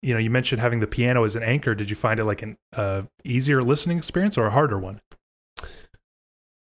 You 0.07 0.15
know, 0.15 0.21
you 0.21 0.31
mentioned 0.31 0.63
having 0.63 0.79
the 0.79 0.87
piano 0.87 1.25
as 1.25 1.35
an 1.35 1.43
anchor. 1.43 1.75
Did 1.75 1.91
you 1.91 1.97
find 1.97 2.21
it 2.21 2.25
like 2.25 2.41
an 2.41 2.57
uh, 2.73 3.03
easier 3.25 3.61
listening 3.61 3.99
experience 3.99 4.39
or 4.39 4.47
a 4.47 4.53
harder 4.53 4.79
one? 4.79 5.01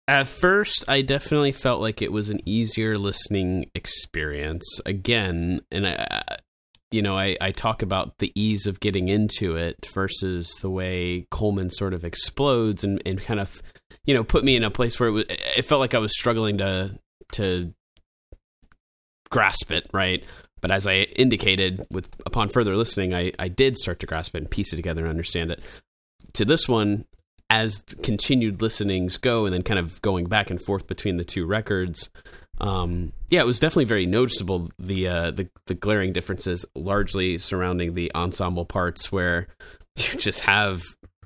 At 0.09 0.29
first, 0.29 0.83
I 0.89 1.03
definitely 1.03 1.53
felt 1.53 1.83
like 1.83 2.01
it 2.01 2.11
was 2.11 2.31
an 2.31 2.41
easier 2.49 2.97
listening 2.97 3.71
experience. 3.75 4.81
Again, 4.87 5.61
and 5.71 5.87
I, 5.87 6.37
you 6.91 7.03
know, 7.03 7.19
I, 7.19 7.37
I 7.39 7.53
talk 7.53 7.83
about 7.83 8.17
the 8.17 8.33
ease 8.35 8.67
of 8.67 8.81
getting 8.81 9.11
into 9.11 9.57
it 9.57 9.77
versus 9.93 10.55
the 10.63 10.71
way 10.71 11.27
Coleman 11.31 11.69
sort 11.69 11.93
of 11.93 12.03
explodes 12.03 12.83
and, 12.83 13.03
and 13.05 13.23
kind 13.23 13.41
of, 13.41 13.61
you 14.07 14.15
know, 14.15 14.25
put 14.25 14.43
me 14.43 14.57
in 14.57 14.65
a 14.65 14.71
place 14.71 14.99
where 14.99 15.11
it, 15.11 15.13
was, 15.13 15.25
it 15.29 15.67
felt 15.67 15.81
like 15.81 15.93
I 15.93 15.99
was 15.99 16.17
struggling 16.17 16.57
to 16.59 16.99
to 17.33 17.75
grasp 19.29 19.71
it, 19.71 19.87
right? 19.93 20.25
But 20.65 20.71
as 20.71 20.87
I 20.87 21.01
indicated, 21.01 21.87
with 21.91 22.09
upon 22.25 22.49
further 22.49 22.75
listening, 22.75 23.13
I, 23.13 23.33
I 23.39 23.49
did 23.49 23.77
start 23.77 24.01
to 24.01 24.07
grasp 24.07 24.35
it 24.35 24.39
and 24.39 24.51
piece 24.51 24.73
it 24.73 24.77
together 24.77 25.03
and 25.03 25.11
understand 25.11 25.51
it. 25.51 25.61
To 26.33 26.47
this 26.47 26.67
one, 26.67 27.05
as 27.51 27.85
continued 28.03 28.63
listenings 28.63 29.19
go, 29.19 29.45
and 29.45 29.53
then 29.53 29.63
kind 29.63 29.79
of 29.79 30.01
going 30.01 30.25
back 30.25 30.49
and 30.49 30.59
forth 30.59 30.87
between 30.87 31.19
the 31.19 31.25
two 31.25 31.45
records, 31.45 32.09
um, 32.63 33.13
yeah, 33.29 33.43
it 33.43 33.47
was 33.47 33.61
definitely 33.61 33.85
very 33.85 34.07
noticeable 34.07 34.71
the 34.79 35.07
uh, 35.07 35.31
the 35.33 35.51
the 35.67 35.75
glaring 35.75 36.15
differences, 36.15 36.65
largely 36.75 37.37
surrounding 37.37 37.93
the 37.93 38.11
ensemble 38.15 38.65
parts, 38.65 39.13
where 39.13 39.49
you 39.97 40.19
just 40.19 40.41
have 40.41 40.81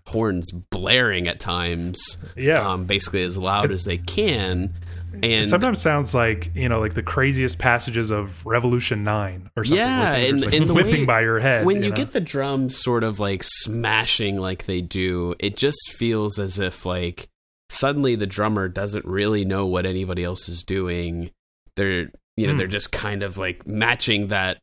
horns 0.04 0.50
blaring 0.50 1.28
at 1.28 1.38
times, 1.38 2.18
yeah, 2.34 2.68
um, 2.68 2.86
basically 2.86 3.22
as 3.22 3.38
loud 3.38 3.70
as 3.70 3.84
they 3.84 3.98
can. 3.98 4.74
And 5.12 5.24
it 5.24 5.48
sometimes 5.48 5.80
sounds 5.80 6.14
like 6.14 6.54
you 6.54 6.68
know, 6.68 6.80
like 6.80 6.94
the 6.94 7.02
craziest 7.02 7.58
passages 7.58 8.10
of 8.10 8.44
Revolution 8.46 9.04
Nine 9.04 9.50
or 9.56 9.64
something. 9.64 9.84
Yeah, 9.84 10.14
and, 10.14 10.40
like 10.40 10.54
and 10.54 10.70
whipping 10.70 11.00
way, 11.00 11.04
by 11.06 11.20
your 11.22 11.38
head. 11.38 11.66
When 11.66 11.78
you, 11.78 11.84
you 11.84 11.90
know? 11.90 11.96
get 11.96 12.12
the 12.12 12.20
drums 12.20 12.76
sort 12.76 13.04
of 13.04 13.18
like 13.18 13.42
smashing 13.44 14.36
like 14.36 14.66
they 14.66 14.80
do, 14.80 15.34
it 15.38 15.56
just 15.56 15.92
feels 15.96 16.38
as 16.38 16.58
if 16.58 16.86
like 16.86 17.28
suddenly 17.70 18.14
the 18.14 18.26
drummer 18.26 18.68
doesn't 18.68 19.04
really 19.04 19.44
know 19.44 19.66
what 19.66 19.86
anybody 19.86 20.24
else 20.24 20.48
is 20.48 20.62
doing. 20.62 21.30
They're 21.76 22.10
you 22.36 22.46
know 22.46 22.54
Mm. 22.54 22.58
they're 22.58 22.66
just 22.66 22.92
kind 22.92 23.22
of 23.22 23.38
like 23.38 23.66
matching 23.66 24.28
that. 24.28 24.58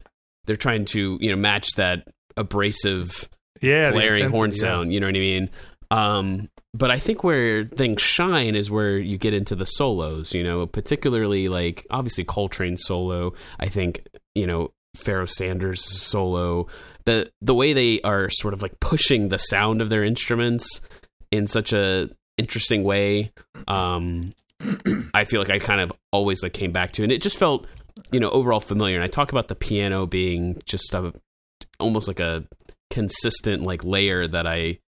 They're 0.45 0.55
trying 0.55 0.85
to 0.85 1.17
you 1.19 1.31
know 1.31 1.37
match 1.37 1.71
that 1.75 2.07
abrasive 2.37 3.27
yeah, 3.61 3.91
blaring 3.91 4.29
horn 4.31 4.49
intensity, 4.49 4.65
yeah. 4.65 4.71
sound. 4.71 4.93
You 4.93 4.99
know 4.99 5.07
what 5.07 5.15
I 5.15 5.19
mean? 5.19 5.49
Um, 5.91 6.49
but 6.75 6.91
I 6.91 6.99
think 6.99 7.23
where 7.23 7.63
things 7.63 8.01
shine 8.01 8.53
is 8.53 8.69
where 8.69 8.97
you 8.97 9.17
get 9.17 9.33
into 9.33 9.55
the 9.55 9.65
solos. 9.65 10.33
You 10.33 10.43
know, 10.43 10.67
particularly 10.67 11.47
like 11.47 11.87
obviously 11.89 12.25
Coltrane's 12.25 12.85
solo. 12.85 13.33
I 13.59 13.69
think 13.69 14.05
you 14.35 14.45
know 14.45 14.71
Pharoah 14.95 15.27
Sanders' 15.27 15.81
solo. 15.81 16.67
The 17.05 17.31
the 17.41 17.55
way 17.55 17.71
they 17.71 18.01
are 18.01 18.29
sort 18.29 18.53
of 18.53 18.61
like 18.61 18.79
pushing 18.81 19.29
the 19.29 19.37
sound 19.37 19.81
of 19.81 19.89
their 19.89 20.03
instruments 20.03 20.81
in 21.31 21.47
such 21.47 21.71
a 21.71 22.09
interesting 22.37 22.83
way. 22.83 23.31
Um, 23.69 24.31
I 25.13 25.23
feel 25.23 25.39
like 25.39 25.49
I 25.49 25.59
kind 25.59 25.79
of 25.79 25.93
always 26.11 26.43
like 26.43 26.53
came 26.53 26.73
back 26.73 26.91
to, 26.93 27.03
and 27.03 27.11
it 27.11 27.21
just 27.21 27.37
felt 27.37 27.67
you 28.11 28.19
know 28.19 28.29
overall 28.31 28.59
familiar. 28.59 28.95
And 28.95 29.03
I 29.03 29.07
talk 29.07 29.31
about 29.31 29.47
the 29.47 29.55
piano 29.55 30.05
being 30.05 30.61
just 30.65 30.93
a 30.93 31.13
almost 31.79 32.09
like 32.09 32.19
a 32.19 32.43
consistent 32.89 33.63
like 33.63 33.83
layer 33.85 34.27
that 34.27 34.45
I 34.45 34.79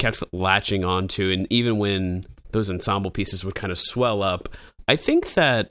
kept 0.00 0.22
latching 0.32 0.84
onto 0.84 1.30
and 1.30 1.46
even 1.50 1.78
when 1.78 2.24
those 2.50 2.68
ensemble 2.70 3.10
pieces 3.12 3.44
would 3.44 3.54
kind 3.54 3.70
of 3.70 3.78
swell 3.78 4.22
up 4.24 4.48
I 4.88 4.96
think 4.96 5.34
that 5.34 5.70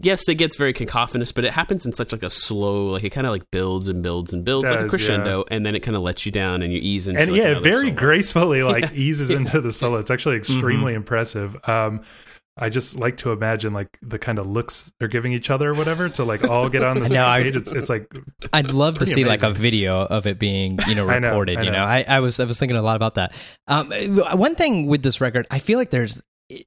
yes 0.00 0.28
it 0.28 0.34
gets 0.36 0.56
very 0.56 0.72
cacophonous 0.72 1.32
but 1.32 1.44
it 1.44 1.52
happens 1.52 1.84
in 1.84 1.92
such 1.92 2.12
like 2.12 2.22
a 2.22 2.30
slow 2.30 2.86
like 2.86 3.02
it 3.02 3.10
kind 3.10 3.26
of 3.26 3.32
like 3.32 3.50
builds 3.50 3.88
and 3.88 4.02
builds 4.02 4.32
and 4.32 4.44
builds 4.44 4.64
like 4.68 4.78
a 4.78 4.82
Does, 4.82 4.90
crescendo 4.90 5.44
and 5.50 5.66
then 5.66 5.74
it 5.74 5.80
kind 5.80 5.96
of 5.96 6.02
lets 6.02 6.24
you 6.24 6.30
down 6.32 6.62
and 6.62 6.72
you 6.72 6.78
ease 6.80 7.08
into 7.08 7.20
and 7.20 7.32
like, 7.32 7.40
yeah, 7.40 7.58
very 7.58 7.86
solo. 7.88 7.96
gracefully 7.98 8.62
like 8.62 8.84
Yeah. 8.92 8.92
eases 8.92 9.30
into 9.30 9.60
the 9.60 9.72
solo. 9.72 9.98
It's 9.98 10.10
actually 10.10 10.36
Mm-hmm. 10.38 10.52
extremely 10.54 10.94
impressive. 10.94 11.56
Um, 11.68 12.02
I 12.60 12.68
just 12.68 12.96
like 12.96 13.16
to 13.18 13.32
imagine 13.32 13.72
like 13.72 13.98
the 14.02 14.18
kind 14.18 14.38
of 14.38 14.46
looks 14.46 14.92
they're 14.98 15.08
giving 15.08 15.32
each 15.32 15.48
other 15.50 15.70
or 15.70 15.74
whatever 15.74 16.08
to 16.10 16.24
like 16.24 16.44
all 16.44 16.68
get 16.68 16.82
on 16.82 17.00
the 17.00 17.08
same 17.08 17.24
I- 17.24 17.42
page. 17.42 17.56
It's 17.56 17.72
it's 17.72 17.88
like 17.88 18.12
I'd 18.52 18.70
love 18.70 18.98
to 18.98 19.06
see 19.06 19.24
like 19.24 19.42
a 19.42 19.50
video 19.50 20.02
of 20.02 20.26
it 20.26 20.38
being, 20.38 20.78
you 20.86 20.94
know, 20.94 21.08
I 21.10 21.18
know, 21.18 21.28
recorded. 21.28 21.56
I 21.58 21.62
you 21.62 21.70
know. 21.70 21.78
know, 21.78 21.84
I, 21.84 22.04
I 22.06 22.20
was 22.20 22.38
I 22.38 22.44
was 22.44 22.58
thinking 22.58 22.76
a 22.76 22.82
lot 22.82 22.96
about 22.96 23.14
that. 23.14 23.34
Um, 23.66 23.90
one 24.38 24.54
thing 24.54 24.86
with 24.86 25.02
this 25.02 25.20
record, 25.20 25.46
I 25.50 25.58
feel 25.58 25.78
like 25.78 25.90
there's, 25.90 26.20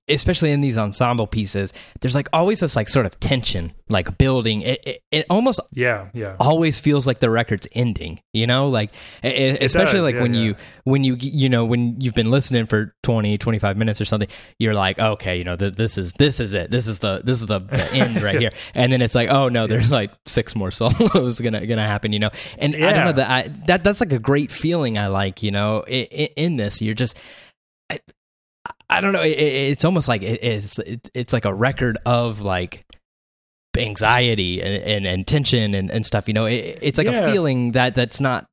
especially 0.08 0.52
in 0.52 0.62
these 0.62 0.78
ensemble 0.78 1.28
pieces, 1.28 1.74
there's 2.02 2.16
like 2.16 2.30
always 2.34 2.60
this 2.60 2.76
like 2.76 2.90
sort 2.90 3.06
of 3.06 3.20
tension, 3.20 3.74
like 3.90 4.18
building. 4.18 4.62
It 4.62 4.82
it, 4.86 5.00
it 5.12 5.26
almost 5.30 5.60
yeah, 5.74 6.10
yeah. 6.14 6.36
always 6.40 6.80
feels 6.80 7.08
like 7.08 7.20
the 7.20 7.30
record's 7.30 7.68
ending. 7.74 8.20
You 8.34 8.48
know, 8.48 8.70
like 8.70 8.92
e- 9.24 9.58
especially 9.62 10.00
does, 10.00 10.06
like 10.06 10.16
yeah, 10.16 10.22
when 10.22 10.34
yeah. 10.34 10.42
you 10.42 10.56
when 10.84 11.04
you 11.04 11.16
you 11.20 11.50
know 11.50 11.66
when 11.66 12.00
you've 12.00 12.14
been 12.14 12.32
listening 12.32 12.66
for 12.66 12.94
20 13.04 13.38
25 13.38 13.78
minutes 13.78 14.02
or 14.02 14.06
something 14.06 14.28
you're 14.60 14.74
like 14.74 15.00
okay 15.00 15.38
you 15.38 15.44
know 15.44 15.56
th- 15.56 15.74
this 15.76 15.98
is 15.98 16.14
this 16.14 16.40
is 16.40 16.54
it 16.54 16.70
this 16.72 16.88
is 16.88 17.00
the 17.00 17.22
this 17.24 17.42
is 17.42 17.48
the, 17.48 17.60
the 17.60 17.92
end 17.94 18.22
right 18.22 18.40
here 18.40 18.50
and 18.76 18.92
then 18.92 19.02
it's 19.02 19.16
like 19.16 19.30
oh 19.30 19.50
no 19.50 19.68
there's 19.68 19.92
like 19.92 20.12
six 20.26 20.56
more 20.56 20.72
solos 20.72 21.40
gonna 21.40 21.66
gonna 21.66 21.86
happen 21.86 22.12
you 22.12 22.20
know 22.20 22.30
and 22.58 22.76
i 22.76 22.94
don't 22.94 23.06
know 23.06 23.12
that 23.14 23.30
I, 23.30 23.48
that 23.68 23.84
that's 23.84 24.02
like 24.02 24.12
a 24.12 24.20
great 24.20 24.52
feeling 24.52 24.98
i 24.98 25.08
like 25.08 25.42
you 25.42 25.52
know 25.52 25.84
in, 25.88 26.06
in 26.36 26.58
this 26.58 26.82
you're 26.82 26.94
just 26.94 27.18
I 28.90 29.02
don't 29.02 29.14
know 29.14 29.22
it, 29.22 29.32
it- 29.38 29.72
it's 29.72 29.86
almost 29.86 30.08
like 30.08 30.22
it, 30.24 30.44
it's 30.44 30.80
it, 30.80 31.10
it's 31.14 31.34
like 31.34 31.46
a 31.46 31.54
record 31.54 31.98
of 32.06 32.42
like 32.42 32.86
anxiety 33.78 34.62
and, 34.62 34.84
and, 34.84 35.08
and 35.08 35.28
tension 35.28 35.74
and, 35.74 35.90
and 35.90 36.06
stuff 36.06 36.28
you 36.28 36.34
know 36.34 36.46
it, 36.46 36.78
it's 36.82 36.98
like 36.98 37.08
Yeah. 37.08 37.22
a 37.26 37.32
feeling 37.32 37.72
that 37.72 37.96
that's 37.96 38.20
not 38.20 38.48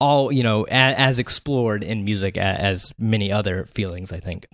all 0.00 0.32
you 0.32 0.42
know 0.42 0.64
a, 0.66 0.70
as 0.98 1.18
explored 1.18 1.84
in 1.84 2.04
music 2.04 2.36
a, 2.36 2.40
as 2.40 2.92
many 2.98 3.30
other 3.30 3.66
feelings 3.66 4.12
i 4.12 4.18
think 4.18 4.46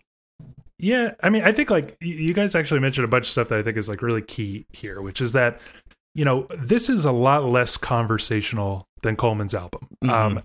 Yeah, 0.79 1.15
I 1.23 1.31
mean, 1.31 1.43
I 1.43 1.53
think 1.53 1.71
like 1.71 1.97
you 2.03 2.35
guys 2.35 2.55
actually 2.55 2.81
mentioned 2.81 3.07
a 3.07 3.09
bunch 3.09 3.25
of 3.25 3.31
stuff 3.31 3.49
that 3.49 3.59
I 3.59 3.63
think 3.63 3.79
is 3.79 3.89
like 3.89 4.03
really 4.03 4.21
key 4.21 4.67
here, 4.75 5.01
which 5.01 5.23
is 5.23 5.33
that 5.33 5.59
you 6.15 6.23
know 6.23 6.47
this 6.59 6.91
is 6.91 7.07
a 7.07 7.13
lot 7.13 7.45
less 7.47 7.79
conversational 7.79 8.85
than 9.01 9.17
Coleman's 9.17 9.55
album. 9.55 9.89
Um, 10.07 10.43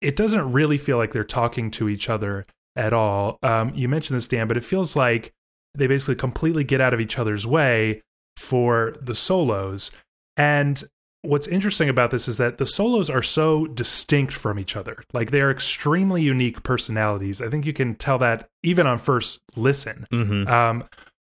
it 0.00 0.14
doesn't 0.14 0.52
really 0.52 0.78
feel 0.78 0.98
like 0.98 1.10
they're 1.12 1.24
talking 1.24 1.72
to 1.72 1.88
each 1.88 2.08
other 2.08 2.46
at 2.76 2.92
all. 2.92 3.38
Um, 3.42 3.72
you 3.74 3.88
mentioned 3.88 4.16
this, 4.16 4.28
Dan, 4.28 4.48
but 4.48 4.56
it 4.56 4.64
feels 4.64 4.96
like 4.96 5.32
they 5.74 5.86
basically 5.86 6.16
completely 6.16 6.64
get 6.64 6.80
out 6.80 6.94
of 6.94 7.00
each 7.00 7.18
other's 7.18 7.46
way 7.46 8.02
for 8.36 8.94
the 9.00 9.14
solos. 9.14 9.90
And 10.36 10.82
what's 11.22 11.46
interesting 11.46 11.88
about 11.88 12.10
this 12.10 12.28
is 12.28 12.36
that 12.38 12.58
the 12.58 12.66
solos 12.66 13.08
are 13.08 13.22
so 13.22 13.66
distinct 13.66 14.32
from 14.32 14.58
each 14.58 14.76
other. 14.76 15.04
Like 15.12 15.30
they 15.30 15.40
are 15.40 15.50
extremely 15.50 16.22
unique 16.22 16.62
personalities. 16.62 17.40
I 17.40 17.48
think 17.48 17.66
you 17.66 17.72
can 17.72 17.94
tell 17.94 18.18
that 18.18 18.48
even 18.62 18.86
on 18.86 18.98
first 18.98 19.40
listen. 19.56 20.06
mm-hmm. 20.12 20.48
Um, 20.48 20.84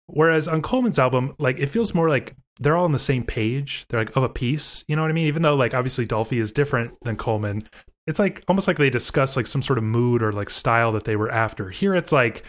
whereas 0.06 0.48
on 0.48 0.62
Coleman's 0.62 0.98
album, 0.98 1.34
like 1.38 1.58
it 1.58 1.66
feels 1.66 1.94
more 1.94 2.08
like 2.08 2.34
they're 2.58 2.76
all 2.76 2.84
on 2.84 2.92
the 2.92 2.98
same 2.98 3.24
page. 3.24 3.86
They're 3.88 4.00
like 4.00 4.16
of 4.16 4.22
a 4.22 4.28
piece. 4.28 4.84
You 4.88 4.96
know 4.96 5.02
what 5.02 5.10
I 5.10 5.14
mean? 5.14 5.26
Even 5.26 5.42
though 5.42 5.56
like 5.56 5.74
obviously 5.74 6.06
Dolphy 6.06 6.38
is 6.38 6.52
different 6.52 6.94
than 7.02 7.16
Coleman, 7.16 7.62
it's 8.06 8.18
like 8.18 8.42
almost 8.48 8.66
like 8.66 8.78
they 8.78 8.90
discuss 8.90 9.36
like 9.36 9.46
some 9.46 9.62
sort 9.62 9.78
of 9.78 9.84
mood 9.84 10.22
or 10.22 10.32
like 10.32 10.50
style 10.50 10.92
that 10.92 11.04
they 11.04 11.16
were 11.16 11.30
after. 11.30 11.70
Here 11.70 11.94
it's 11.94 12.12
like, 12.12 12.44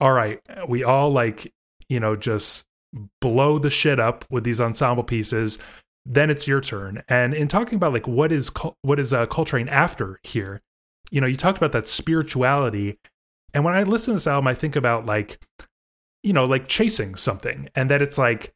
all 0.00 0.12
right, 0.12 0.40
we 0.68 0.84
all 0.84 1.10
like, 1.10 1.52
you 1.88 2.00
know, 2.00 2.16
just 2.16 2.66
blow 3.20 3.58
the 3.58 3.70
shit 3.70 3.98
up 3.98 4.24
with 4.30 4.44
these 4.44 4.60
ensemble 4.60 5.04
pieces. 5.04 5.58
Then 6.04 6.30
it's 6.30 6.46
your 6.46 6.60
turn. 6.60 7.02
And 7.08 7.32
in 7.32 7.48
talking 7.48 7.76
about 7.76 7.92
like 7.92 8.06
what 8.06 8.32
is 8.32 8.50
what 8.82 8.98
is 8.98 9.12
uh, 9.12 9.26
Coltrane 9.26 9.68
after 9.68 10.20
here, 10.24 10.60
you 11.10 11.20
know, 11.20 11.26
you 11.26 11.36
talked 11.36 11.58
about 11.58 11.72
that 11.72 11.88
spirituality. 11.88 12.98
And 13.54 13.64
when 13.64 13.74
I 13.74 13.82
listen 13.84 14.12
to 14.12 14.16
this 14.16 14.26
album, 14.26 14.48
I 14.48 14.54
think 14.54 14.76
about 14.76 15.06
like, 15.06 15.38
you 16.22 16.32
know, 16.32 16.44
like 16.44 16.68
chasing 16.68 17.14
something, 17.14 17.68
and 17.74 17.88
that 17.90 18.02
it's 18.02 18.18
like 18.18 18.52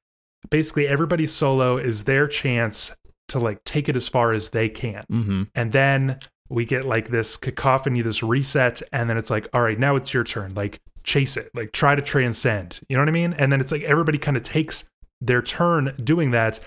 basically 0.50 0.86
everybody's 0.86 1.32
solo 1.32 1.76
is 1.76 2.04
their 2.04 2.26
chance 2.26 2.94
to 3.28 3.38
like 3.38 3.64
take 3.64 3.88
it 3.88 3.96
as 3.96 4.08
far 4.08 4.32
as 4.32 4.50
they 4.50 4.68
can. 4.68 5.04
Mm-hmm. 5.10 5.42
And 5.54 5.72
then 5.72 6.18
we 6.48 6.64
get 6.64 6.84
like 6.84 7.08
this 7.08 7.36
cacophony, 7.36 8.02
this 8.02 8.22
reset, 8.22 8.82
and 8.92 9.10
then 9.10 9.16
it's 9.16 9.30
like, 9.30 9.48
all 9.52 9.62
right, 9.62 9.78
now 9.78 9.96
it's 9.96 10.14
your 10.14 10.24
turn. 10.24 10.54
Like 10.54 10.80
chase 11.02 11.36
it, 11.36 11.50
like 11.54 11.72
try 11.72 11.94
to 11.94 12.02
transcend. 12.02 12.80
You 12.88 12.96
know 12.96 13.02
what 13.02 13.08
I 13.08 13.12
mean? 13.12 13.32
And 13.32 13.52
then 13.52 13.60
it's 13.60 13.72
like 13.72 13.82
everybody 13.82 14.18
kind 14.18 14.36
of 14.36 14.42
takes 14.42 14.88
their 15.20 15.42
turn 15.42 15.94
doing 16.02 16.32
that. 16.32 16.60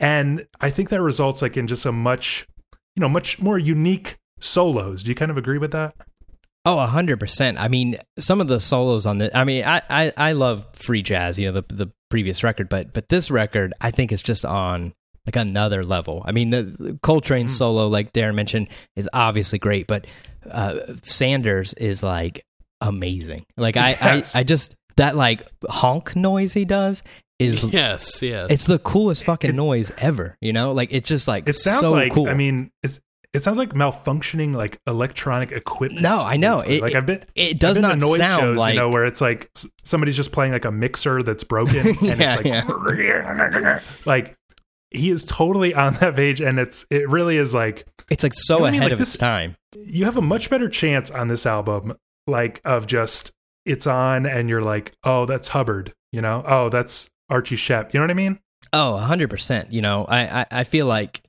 And 0.00 0.46
I 0.60 0.70
think 0.70 0.90
that 0.90 1.00
results 1.00 1.42
like 1.42 1.56
in 1.56 1.66
just 1.66 1.86
a 1.86 1.92
much, 1.92 2.46
you 2.96 3.00
know, 3.00 3.08
much 3.08 3.40
more 3.40 3.58
unique 3.58 4.16
solos. 4.40 5.02
Do 5.02 5.10
you 5.10 5.14
kind 5.14 5.30
of 5.30 5.38
agree 5.38 5.58
with 5.58 5.72
that? 5.72 5.94
Oh, 6.66 6.78
a 6.78 6.86
hundred 6.86 7.20
percent. 7.20 7.60
I 7.60 7.68
mean, 7.68 7.98
some 8.18 8.40
of 8.40 8.48
the 8.48 8.58
solos 8.58 9.04
on 9.04 9.18
the. 9.18 9.36
I 9.36 9.44
mean, 9.44 9.64
I, 9.64 9.82
I 9.90 10.12
I 10.16 10.32
love 10.32 10.66
free 10.72 11.02
jazz. 11.02 11.38
You 11.38 11.52
know, 11.52 11.60
the 11.60 11.74
the 11.74 11.92
previous 12.08 12.42
record, 12.42 12.70
but 12.70 12.94
but 12.94 13.10
this 13.10 13.30
record, 13.30 13.74
I 13.82 13.90
think, 13.90 14.12
is 14.12 14.22
just 14.22 14.46
on 14.46 14.94
like 15.26 15.36
another 15.36 15.82
level. 15.84 16.22
I 16.26 16.32
mean, 16.32 16.50
the, 16.50 16.62
the 16.62 16.98
Coltrane 17.02 17.46
Mm. 17.46 17.50
solo, 17.50 17.88
like 17.88 18.12
Darren 18.12 18.34
mentioned, 18.34 18.68
is 18.96 19.08
obviously 19.12 19.58
great, 19.58 19.86
but 19.86 20.06
uh, 20.50 20.78
Sanders 21.02 21.72
is 21.74 22.02
like 22.02 22.44
amazing. 22.80 23.46
Like 23.56 23.76
I, 23.76 23.90
Yes. 23.90 24.36
I, 24.36 24.40
I 24.40 24.42
just 24.42 24.76
that 24.96 25.16
like 25.16 25.46
honk 25.68 26.14
noise 26.14 26.52
he 26.54 26.64
does 26.64 27.02
is 27.38 27.62
Yes, 27.72 28.22
yes. 28.22 28.48
it's 28.50 28.66
the 28.66 28.78
coolest 28.78 29.24
fucking 29.24 29.50
It- 29.50 29.54
noise 29.56 29.90
ever. 29.98 30.36
You 30.40 30.52
know, 30.52 30.72
like 30.72 30.90
it's 30.92 31.08
just 31.08 31.26
like 31.26 31.48
It 31.48 31.54
sounds 31.56 31.80
so 31.80 31.92
like 31.92 32.12
cool. 32.12 32.28
I 32.28 32.34
mean, 32.34 32.70
it's 32.82 33.00
it 33.32 33.42
sounds 33.42 33.58
like 33.58 33.70
malfunctioning 33.70 34.54
like 34.54 34.78
electronic 34.86 35.50
equipment. 35.50 36.02
No, 36.02 36.18
I 36.18 36.36
know. 36.36 36.60
It- 36.60 36.80
like 36.82 36.94
I've 36.94 37.06
been 37.06 37.24
it 37.34 37.58
does 37.58 37.78
been 37.78 37.82
not 37.82 37.98
noise 37.98 38.18
sound 38.18 38.40
shows, 38.42 38.56
like 38.58 38.74
you 38.74 38.80
know, 38.80 38.90
where 38.90 39.04
it's 39.04 39.20
like 39.20 39.50
somebody's 39.82 40.14
just 40.16 40.30
playing 40.30 40.52
like 40.52 40.64
a 40.64 40.70
mixer 40.70 41.22
that's 41.22 41.42
broken, 41.42 41.78
and 41.88 42.02
Yeah, 42.20 42.36
it's 42.38 42.76
like, 42.76 43.82
like 44.06 44.36
he 44.94 45.10
is 45.10 45.24
totally 45.24 45.74
on 45.74 45.94
that 46.00 46.16
page, 46.16 46.40
and 46.40 46.58
it's 46.58 46.86
it 46.90 47.08
really 47.08 47.36
is 47.36 47.54
like 47.54 47.86
it's 48.10 48.22
like 48.22 48.34
so 48.34 48.54
You 48.54 48.58
know 48.58 48.62
what 48.64 48.68
I 48.68 48.70
mean? 48.72 48.80
ahead 48.80 48.90
Like 48.90 48.92
of 48.92 48.98
this- 48.98 49.14
its 49.14 49.18
time. 49.20 49.56
you 49.76 50.04
have 50.04 50.16
a 50.16 50.22
much 50.22 50.50
better 50.50 50.68
chance 50.68 51.10
on 51.10 51.28
this 51.28 51.44
album, 51.46 51.94
like 52.26 52.60
of 52.64 52.86
just 52.86 53.32
it's 53.66 53.86
on, 53.86 54.26
and 54.26 54.48
you're 54.48 54.60
like, 54.62 54.92
oh, 55.04 55.24
that's 55.26 55.48
Hubbard, 55.48 55.92
you 56.12 56.20
know, 56.20 56.44
oh, 56.46 56.68
that's 56.68 57.08
Archie 57.30 57.56
Shepp, 57.56 57.92
you 57.94 58.00
know 58.00 58.04
what 58.04 58.10
I 58.10 58.14
mean? 58.14 58.38
oh 58.72 58.98
100% 59.08 59.70
You 59.70 59.82
know, 59.82 60.04
I, 60.06 60.40
I, 60.40 60.46
I 60.50 60.64
feel 60.64 60.86
like 60.86 61.22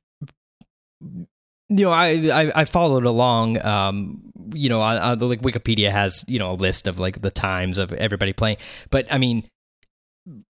you 1.02 1.84
know, 1.84 1.92
I, 1.92 2.30
I, 2.32 2.62
I 2.62 2.66
followed 2.66 3.06
along. 3.06 3.64
Um, 3.66 4.32
you 4.54 4.70
know, 4.70 4.82
on, 4.82 4.98
on 4.98 5.20
the 5.20 5.26
like 5.26 5.42
Wikipedia 5.42 5.92
has 5.92 6.24
you 6.28 6.38
know 6.40 6.52
a 6.52 6.54
list 6.54 6.88
of 6.88 7.00
like 7.00 7.22
the 7.22 7.32
times 7.32 7.78
of 7.78 7.92
everybody 7.94 8.34
playing, 8.34 8.58
but 8.92 9.08
I 9.12 9.18
mean, 9.18 9.48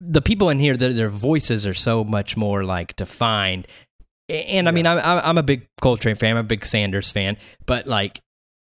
the 0.00 0.22
people 0.22 0.50
in 0.50 0.58
here, 0.58 0.76
their, 0.76 0.92
their 0.92 1.08
voices 1.08 1.66
are 1.66 1.74
so 1.74 2.04
much 2.04 2.36
more 2.36 2.64
like 2.64 2.96
defined. 2.96 3.66
And 4.28 4.68
I 4.68 4.72
mean, 4.72 4.86
I'm 4.86 4.98
I'm 4.98 5.24
I'm 5.24 5.38
a 5.38 5.42
big 5.42 5.66
Coltrane 5.80 6.14
fan. 6.14 6.32
I'm 6.32 6.38
a 6.38 6.42
big 6.42 6.64
Sanders 6.64 7.10
fan, 7.10 7.36
but 7.66 7.86
like. 7.86 8.20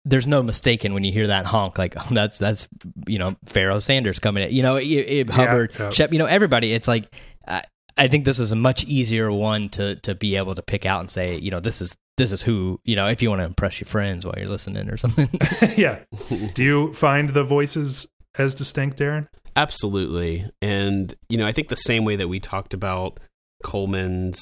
There's 0.04 0.26
no 0.26 0.42
mistaking 0.42 0.94
when 0.94 1.04
you 1.04 1.12
hear 1.12 1.28
that 1.28 1.46
honk, 1.46 1.78
like 1.78 1.94
oh, 1.96 2.08
that's 2.10 2.36
that's 2.36 2.66
you 3.06 3.20
know 3.20 3.36
Pharoah 3.46 3.80
Sanders 3.80 4.18
coming 4.18 4.42
in, 4.42 4.52
you 4.52 4.60
know 4.60 4.74
it, 4.74 4.82
it, 4.82 5.30
Hubbard, 5.30 5.70
yeah. 5.78 5.90
Shepp, 5.90 6.12
you 6.12 6.18
know 6.18 6.26
everybody. 6.26 6.72
It's 6.72 6.88
like 6.88 7.06
I, 7.46 7.62
I 7.96 8.08
think 8.08 8.24
this 8.24 8.38
is 8.38 8.52
a 8.52 8.56
much 8.56 8.84
easier 8.84 9.30
one 9.30 9.68
to 9.70 9.96
to 9.96 10.14
be 10.14 10.36
able 10.36 10.54
to 10.54 10.62
pick 10.62 10.86
out 10.86 11.00
and 11.00 11.10
say, 11.10 11.36
you 11.36 11.50
know, 11.50 11.60
this 11.60 11.80
is 11.80 11.96
this 12.16 12.32
is 12.32 12.42
who, 12.42 12.80
you 12.84 12.96
know, 12.96 13.06
if 13.06 13.22
you 13.22 13.28
want 13.28 13.40
to 13.40 13.44
impress 13.44 13.80
your 13.80 13.86
friends 13.86 14.24
while 14.24 14.34
you're 14.36 14.48
listening 14.48 14.88
or 14.88 14.96
something. 14.96 15.28
yeah. 15.76 16.00
Do 16.54 16.64
you 16.64 16.92
find 16.92 17.30
the 17.30 17.44
voices 17.44 18.08
as 18.38 18.54
distinct, 18.54 18.98
Darren? 18.98 19.28
Absolutely. 19.56 20.46
And, 20.60 21.14
you 21.28 21.36
know, 21.36 21.46
I 21.46 21.52
think 21.52 21.68
the 21.68 21.76
same 21.76 22.04
way 22.04 22.16
that 22.16 22.28
we 22.28 22.40
talked 22.40 22.74
about 22.74 23.20
Coleman's 23.62 24.40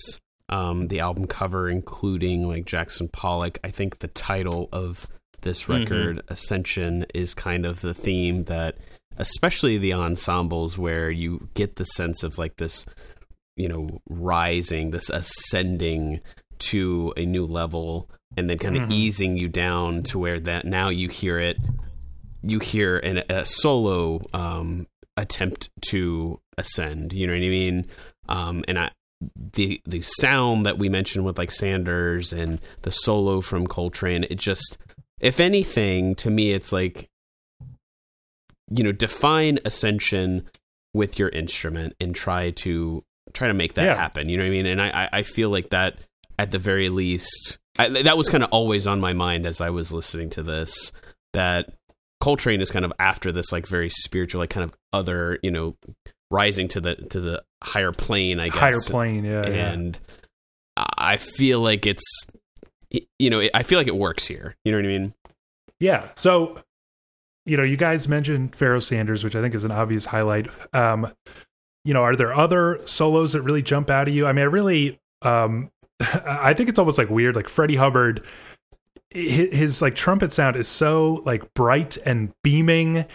um, 0.49 0.89
the 0.89 0.99
album 0.99 1.29
cover, 1.29 1.69
including 1.71 2.49
like 2.49 2.65
Jackson 2.65 3.09
Pollock, 3.09 3.59
I 3.63 3.71
think 3.71 4.01
the 4.01 4.09
title 4.09 4.69
of 4.73 5.07
this 5.43 5.65
Mhm. 5.65 5.69
record, 5.81 6.23
Ascension, 6.27 7.07
is 7.15 7.35
kind 7.35 7.65
of 7.65 7.81
the 7.83 7.95
theme 7.95 8.45
that, 8.45 8.77
especially 9.17 9.79
the 9.79 9.93
ensembles, 9.93 10.77
where 10.77 11.09
you 11.09 11.49
get 11.55 11.77
the 11.77 11.85
sense 11.85 12.25
of 12.25 12.37
like 12.37 12.57
this, 12.57 12.85
you 13.57 13.69
know, 13.69 14.01
rising, 14.09 14.91
this 14.91 15.09
ascending 15.09 16.21
to 16.59 17.15
a 17.17 17.25
new 17.25 17.47
level, 17.47 18.11
and 18.37 18.51
then 18.51 18.59
kind 18.59 18.77
of 18.77 18.89
Mhm. 18.89 18.93
easing 18.93 19.37
you 19.37 19.49
down 19.49 20.03
to 20.05 20.19
where 20.19 20.41
that 20.41 20.65
now 20.65 20.89
you 20.89 21.09
hear 21.09 21.39
it 21.39 21.59
you 22.43 22.59
hear 22.59 22.97
an, 22.99 23.19
a 23.29 23.45
solo 23.45 24.19
um, 24.33 24.87
attempt 25.17 25.71
to 25.91 26.41
ascend. 26.59 27.13
You 27.13 27.27
know 27.27 27.33
what 27.33 27.39
I 27.43 27.49
mean? 27.49 27.87
Um, 28.29 28.65
and 28.69 28.79
I, 28.79 28.91
the 29.53 29.81
the 29.85 30.01
sound 30.01 30.65
that 30.67 30.79
we 30.79 30.89
mentioned 30.89 31.25
with 31.25 31.37
like 31.39 31.51
Sanders 31.51 32.33
and 32.33 32.61
the 32.83 32.91
solo 32.91 33.41
from 33.41 33.67
Coltrane, 33.67 34.25
it 34.31 34.37
just, 34.39 34.79
if 35.21 35.41
anything, 35.41 36.15
to 36.17 36.31
me, 36.31 36.53
it's 36.53 36.73
like, 36.73 37.09
you 38.71 38.85
know, 38.85 38.93
define 38.93 39.59
ascension 39.65 40.49
with 40.95 41.19
your 41.19 41.29
instrument 41.31 41.95
and 42.01 42.15
try 42.15 42.51
to 42.51 43.05
try 43.33 43.49
to 43.49 43.55
make 43.55 43.75
that 43.75 43.85
Yeah. 43.85 43.97
happen. 43.97 44.29
You 44.29 44.37
know 44.37 44.45
what 44.45 44.49
I 44.49 44.53
mean? 44.53 44.67
And 44.67 44.81
I 44.81 44.89
I, 45.05 45.09
I 45.19 45.23
feel 45.23 45.51
like 45.51 45.71
that 45.71 45.99
at 46.39 46.51
the 46.53 46.59
very 46.59 46.89
least, 46.89 47.59
I, 47.79 47.89
that 47.89 48.17
was 48.17 48.29
kind 48.29 48.43
of 48.43 48.49
always 48.51 48.87
on 48.87 49.01
my 49.01 49.13
mind 49.13 49.45
as 49.47 49.61
I 49.61 49.69
was 49.71 49.93
listening 49.93 50.31
to 50.31 50.43
this. 50.43 50.93
That 51.35 51.75
Coltrane 52.21 52.61
is 52.61 52.71
kind 52.71 52.85
of 52.85 52.93
after 52.99 53.33
this 53.33 53.51
like 53.53 53.67
very 53.67 53.91
spiritual, 53.91 54.41
like 54.41 54.51
kind 54.51 54.65
of 54.65 54.77
other, 54.93 55.39
you 55.43 55.51
know, 55.51 55.77
rising 56.31 56.69
to 56.69 56.81
the 56.81 56.97
to 56.97 57.21
the 57.21 57.43
higher 57.63 57.93
plane, 57.93 58.41
I 58.41 58.49
guess. 58.49 58.59
Higher 58.59 58.81
plane, 58.81 59.25
yeah. 59.25 59.49
yeah. 59.49 59.73
And 59.73 59.99
I 60.77 61.17
feel 61.17 61.61
like 61.61 61.87
it's, 61.87 62.05
you 63.19 63.31
know, 63.31 63.47
I 63.55 63.63
feel 63.63 63.79
like 63.79 63.89
it 63.89 63.97
works 63.97 64.27
here. 64.27 64.57
You 64.65 64.73
know 64.73 64.79
what 64.79 64.85
I 64.85 64.89
mean? 64.89 65.15
Yeah. 65.81 66.11
So, 66.17 66.63
you 67.47 67.57
know, 67.57 67.63
you 67.63 67.77
guys 67.77 68.07
mentioned 68.07 68.55
Pharoah 68.55 68.83
Sanders, 68.83 69.25
which 69.25 69.35
I 69.35 69.41
think 69.41 69.55
is 69.55 69.65
an 69.65 69.73
obvious 69.73 70.07
highlight. 70.07 70.49
Um, 70.75 71.13
you 71.85 71.95
know, 71.95 72.03
are 72.03 72.15
there 72.15 72.35
other 72.35 72.81
solos 72.85 73.33
that 73.33 73.43
really 73.43 73.63
jump 73.63 73.89
out 73.89 74.09
at 74.09 74.15
you? 74.15 74.27
I 74.27 74.33
mean, 74.33 74.43
I 74.43 74.49
really, 74.49 75.01
um, 75.23 75.71
I 76.25 76.55
think 76.55 76.69
it's 76.69 76.79
almost 76.79 76.99
like 76.99 77.09
weird. 77.09 77.37
Like 77.37 77.49
Freddie 77.49 77.77
Hubbard, 77.77 78.25
his, 79.11 79.83
like 79.83 79.95
trumpet 79.95 80.33
sound 80.33 80.57
is 80.57 80.69
so 80.69 81.23
like 81.25 81.53
bright 81.55 81.97
and 82.05 82.33
beaming. 82.43 83.07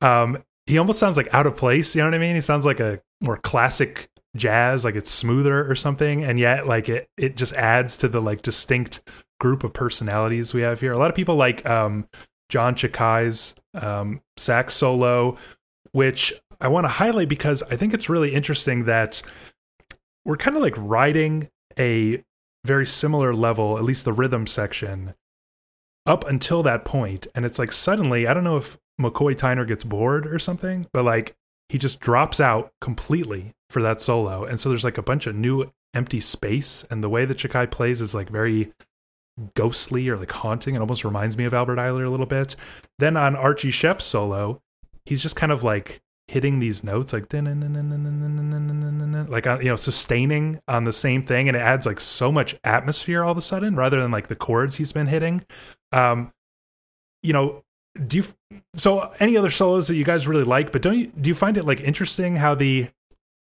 Um, 0.00 0.42
he 0.66 0.78
almost 0.78 0.98
sounds 0.98 1.16
like 1.16 1.32
out 1.32 1.46
of 1.46 1.56
place. 1.56 1.94
You 1.94 2.02
know 2.02 2.08
what 2.08 2.14
I 2.14 2.18
mean? 2.18 2.34
He 2.34 2.40
sounds 2.40 2.66
like 2.66 2.80
a 2.80 3.00
more 3.20 3.36
classic 3.36 4.08
jazz, 4.36 4.84
like 4.84 4.96
it's 4.96 5.10
smoother 5.10 5.68
or 5.70 5.74
something, 5.74 6.24
and 6.24 6.38
yet 6.38 6.66
like 6.66 6.88
it 6.88 7.08
it 7.16 7.36
just 7.36 7.54
adds 7.54 7.96
to 7.98 8.08
the 8.08 8.20
like 8.20 8.42
distinct 8.42 9.08
group 9.40 9.64
of 9.64 9.72
personalities 9.72 10.54
we 10.54 10.62
have 10.62 10.80
here. 10.80 10.92
A 10.92 10.98
lot 10.98 11.10
of 11.10 11.16
people 11.16 11.36
like 11.36 11.64
um, 11.66 12.08
John 12.48 12.74
Tchicai's 12.74 13.54
um, 13.74 14.20
sax 14.36 14.74
solo, 14.74 15.36
which 15.92 16.32
I 16.60 16.68
want 16.68 16.84
to 16.84 16.88
highlight 16.88 17.28
because 17.28 17.62
I 17.64 17.76
think 17.76 17.94
it's 17.94 18.08
really 18.08 18.34
interesting 18.34 18.84
that 18.84 19.22
we're 20.24 20.36
kind 20.36 20.56
of 20.56 20.62
like 20.62 20.74
riding 20.76 21.48
a 21.78 22.22
very 22.64 22.86
similar 22.86 23.32
level, 23.32 23.78
at 23.78 23.84
least 23.84 24.04
the 24.04 24.12
rhythm 24.12 24.46
section, 24.46 25.14
up 26.06 26.26
until 26.26 26.62
that 26.62 26.84
point, 26.84 27.26
and 27.34 27.44
it's 27.44 27.58
like 27.58 27.72
suddenly 27.72 28.26
I 28.26 28.34
don't 28.34 28.44
know 28.44 28.56
if 28.56 28.78
McCoy 29.00 29.36
Tyner 29.36 29.66
gets 29.66 29.84
bored 29.84 30.26
or 30.26 30.38
something, 30.38 30.86
but 30.92 31.04
like 31.04 31.34
he 31.68 31.78
just 31.78 32.00
drops 32.00 32.40
out 32.40 32.70
completely 32.80 33.52
for 33.70 33.82
that 33.82 34.00
solo, 34.00 34.44
and 34.44 34.60
so 34.60 34.68
there's 34.68 34.84
like 34.84 34.98
a 34.98 35.02
bunch 35.02 35.26
of 35.26 35.34
new 35.34 35.70
empty 35.94 36.20
space, 36.20 36.84
and 36.90 37.02
the 37.02 37.08
way 37.08 37.24
that 37.24 37.38
Tchicai 37.38 37.70
plays 37.70 38.00
is 38.00 38.14
like 38.14 38.30
very 38.30 38.72
ghostly 39.54 40.08
or 40.08 40.16
like 40.16 40.32
haunting. 40.32 40.74
It 40.74 40.80
almost 40.80 41.04
reminds 41.04 41.36
me 41.36 41.44
of 41.44 41.54
Albert 41.54 41.76
Ayler 41.76 42.06
a 42.06 42.10
little 42.10 42.26
bit. 42.26 42.56
Then 42.98 43.16
on 43.16 43.36
Archie 43.36 43.70
Shepp's 43.70 44.04
solo, 44.04 44.62
he's 45.04 45.22
just 45.22 45.36
kind 45.36 45.52
of 45.52 45.62
like 45.62 46.00
hitting 46.28 46.58
these 46.58 46.82
notes 46.82 47.12
like 47.12 47.32
like 49.28 49.46
uh, 49.46 49.58
you 49.60 49.68
know 49.68 49.76
sustaining 49.76 50.60
on 50.66 50.84
the 50.84 50.92
same 50.92 51.22
thing 51.22 51.48
and 51.48 51.56
it 51.56 51.60
adds 51.60 51.86
like 51.86 52.00
so 52.00 52.32
much 52.32 52.56
atmosphere 52.64 53.22
all 53.22 53.30
of 53.32 53.38
a 53.38 53.42
sudden 53.42 53.76
rather 53.76 54.00
than 54.00 54.10
like 54.10 54.26
the 54.26 54.34
chords 54.34 54.76
he's 54.76 54.92
been 54.92 55.06
hitting 55.06 55.44
um 55.92 56.32
you 57.22 57.32
know 57.32 57.62
do 58.06 58.18
you 58.18 58.24
so 58.74 59.12
any 59.20 59.36
other 59.36 59.50
solos 59.50 59.88
that 59.88 59.94
you 59.94 60.04
guys 60.04 60.26
really 60.26 60.44
like 60.44 60.72
but 60.72 60.82
don't 60.82 60.98
you 60.98 61.06
do 61.20 61.28
you 61.28 61.34
find 61.34 61.56
it 61.56 61.64
like 61.64 61.80
interesting 61.80 62.36
how 62.36 62.54
the 62.54 62.88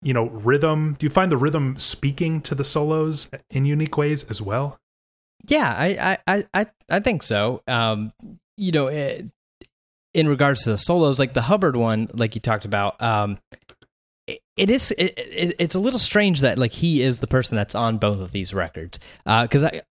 you 0.01 0.15
know 0.15 0.29
rhythm 0.29 0.95
do 0.99 1.05
you 1.05 1.11
find 1.11 1.33
the 1.33 1.37
rhythm 1.37 1.77
speaking 1.77 2.41
to 2.41 2.55
the 2.55 2.65
solos 2.65 3.29
in 3.51 3.65
unique 3.65 3.97
ways 3.97 4.23
as 4.31 4.41
well 4.41 4.79
yeah, 5.47 5.75
I, 5.77 6.19
I, 6.27 6.45
I, 6.55 6.67
I 6.91 7.01
think 7.01 7.23
so. 7.23 7.63
Um, 7.67 8.13
you 8.57 8.73
know, 8.73 8.89
it, 8.89 9.27
in 10.15 10.29
regards 10.29 10.65
to 10.65 10.71
the 10.71 10.79
solos, 10.79 11.19
like 11.19 11.35
the 11.35 11.43
Hubbard 11.43 11.77
one, 11.77 12.09
like 12.15 12.35
you 12.35 12.41
talked 12.41 12.65
about, 12.65 13.01
um, 13.03 13.39
it, 14.27 14.41
it 14.57 14.71
is 14.71 14.91
it, 14.93 15.15
it, 15.17 15.55
it's 15.59 15.75
a 15.75 15.79
little 15.81 15.99
strange 15.99 16.41
that 16.41 16.59
like 16.59 16.73
he 16.73 17.03
is 17.03 17.21
the 17.21 17.27
person 17.27 17.57
that's 17.57 17.75
on 17.75 17.99
both 17.99 18.21
of 18.21 18.33
these 18.33 18.53
records 18.55 18.99
because 19.25 19.65
I 19.65 19.83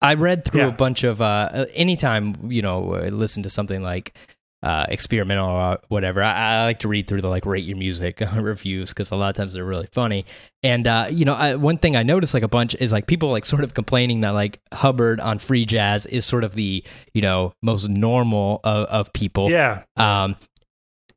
I 0.00 0.14
read 0.14 0.44
through 0.44 0.60
Yeah. 0.60 0.66
a 0.68 0.72
bunch 0.72 1.04
of 1.04 1.20
uh, 1.20 1.66
anytime 1.74 2.50
you 2.50 2.62
know 2.62 2.80
listen 3.10 3.42
to 3.42 3.50
something 3.50 3.82
like 3.82 4.16
uh, 4.62 4.86
experimental 4.88 5.48
or 5.48 5.78
whatever. 5.88 6.22
I, 6.22 6.32
I 6.32 6.64
like 6.64 6.78
to 6.80 6.88
read 6.88 7.06
through 7.06 7.22
the 7.22 7.28
like 7.28 7.46
rate 7.46 7.64
your 7.64 7.76
music 7.76 8.22
reviews 8.36 8.90
because 8.90 9.10
a 9.10 9.16
lot 9.16 9.30
of 9.30 9.36
times 9.36 9.54
they're 9.54 9.64
really 9.64 9.88
funny. 9.92 10.24
And 10.62 10.86
uh, 10.86 11.08
you 11.10 11.24
know 11.24 11.34
I, 11.34 11.54
one 11.54 11.78
thing 11.78 11.96
I 11.96 12.02
noticed 12.02 12.34
like 12.34 12.42
a 12.42 12.48
bunch 12.48 12.74
is 12.76 12.92
like 12.92 13.06
people 13.06 13.30
like 13.30 13.44
sort 13.44 13.64
of 13.64 13.74
complaining 13.74 14.20
that 14.20 14.30
like 14.30 14.60
Hubbard 14.72 15.20
on 15.20 15.38
free 15.38 15.66
jazz 15.66 16.06
is 16.06 16.24
sort 16.24 16.44
of 16.44 16.54
the 16.54 16.84
you 17.14 17.22
know 17.22 17.52
most 17.62 17.88
normal 17.88 18.60
of, 18.64 18.86
of 18.86 19.12
people. 19.12 19.50
Yeah. 19.50 19.84
Um, 19.96 20.36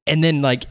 and 0.06 0.24
then 0.24 0.42
like 0.42 0.66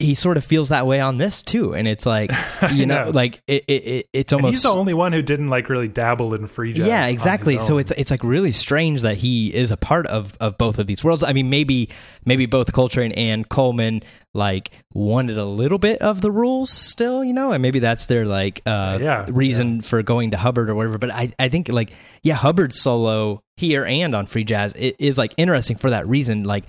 he, 0.00 0.14
sort 0.14 0.36
of 0.36 0.44
feels 0.44 0.70
that 0.70 0.86
way 0.86 1.00
on 1.00 1.18
this 1.18 1.42
too, 1.42 1.74
and 1.74 1.86
it's 1.86 2.06
like 2.06 2.30
you 2.72 2.86
know, 2.86 3.04
know. 3.04 3.10
like 3.10 3.42
it, 3.46 3.64
it, 3.68 3.72
it 3.72 4.08
it's 4.12 4.32
And 4.32 4.40
almost 4.40 4.54
he's 4.54 4.62
the 4.62 4.76
only 4.76 4.94
one 4.94 5.12
who 5.12 5.22
didn't 5.22 5.48
like 5.48 5.68
really 5.68 5.88
dabble 5.88 6.34
in 6.34 6.46
free 6.46 6.72
jazz 6.72 6.86
yeah 6.86 7.06
exactly. 7.06 7.58
So 7.58 7.78
it's 7.78 7.92
it's 7.92 8.10
like 8.10 8.24
really 8.24 8.52
strange 8.52 9.02
that 9.02 9.18
he 9.18 9.54
is 9.54 9.70
a 9.70 9.76
part 9.76 10.06
of 10.06 10.36
of 10.40 10.58
both 10.58 10.78
of 10.78 10.86
these 10.86 11.04
worlds. 11.04 11.22
I 11.22 11.32
mean, 11.32 11.50
maybe 11.50 11.88
maybe 12.24 12.46
both 12.46 12.72
Coltrane 12.72 13.12
and 13.12 13.48
Coleman 13.48 14.02
like 14.32 14.70
wanted 14.94 15.36
a 15.38 15.44
little 15.44 15.78
bit 15.78 16.00
of 16.00 16.20
the 16.20 16.30
rules 16.30 16.70
still, 16.70 17.24
you 17.24 17.32
know, 17.32 17.52
and 17.52 17.60
maybe 17.60 17.80
that's 17.80 18.06
their 18.06 18.24
like 18.24 18.62
uh 18.66 18.98
Yeah, 19.00 19.26
reason 19.28 19.80
for 19.80 20.02
going 20.02 20.30
to 20.32 20.36
Hubbard 20.36 20.70
or 20.70 20.74
whatever. 20.74 20.98
But 20.98 21.10
I 21.10 21.32
I 21.38 21.48
think 21.48 21.68
like 21.68 21.92
yeah, 22.22 22.34
Hubbard's 22.34 22.80
solo 22.80 23.42
here 23.56 23.84
and 23.84 24.14
on 24.14 24.24
free 24.26 24.44
jazz 24.44 24.72
it 24.72 24.96
is 24.98 25.18
like 25.18 25.34
interesting 25.36 25.76
for 25.76 25.90
that 25.90 26.08
reason. 26.08 26.44
Like 26.44 26.64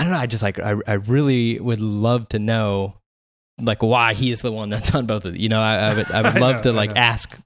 I 0.00 0.02
don't 0.02 0.12
know. 0.12 0.18
I 0.18 0.26
just 0.26 0.42
like 0.42 0.58
I 0.58 0.76
I 0.86 0.94
really 0.94 1.60
would 1.60 1.80
love 1.80 2.28
to 2.30 2.38
know 2.38 2.94
like 3.60 3.82
why 3.82 4.14
he 4.14 4.30
is 4.30 4.40
the 4.40 4.50
one 4.50 4.70
that's 4.70 4.94
on 4.94 5.04
both 5.04 5.26
of 5.26 5.32
them. 5.32 5.36
You 5.40 5.50
know, 5.50 5.60
I, 5.60 5.74
I 5.74 5.94
would 5.94 6.10
I 6.10 6.22
would 6.22 6.36
I 6.36 6.38
love 6.38 6.54
know, 6.56 6.62
to 6.62 6.68
I 6.70 6.72
like 6.72 6.94
know. 6.94 7.00
ask 7.02 7.38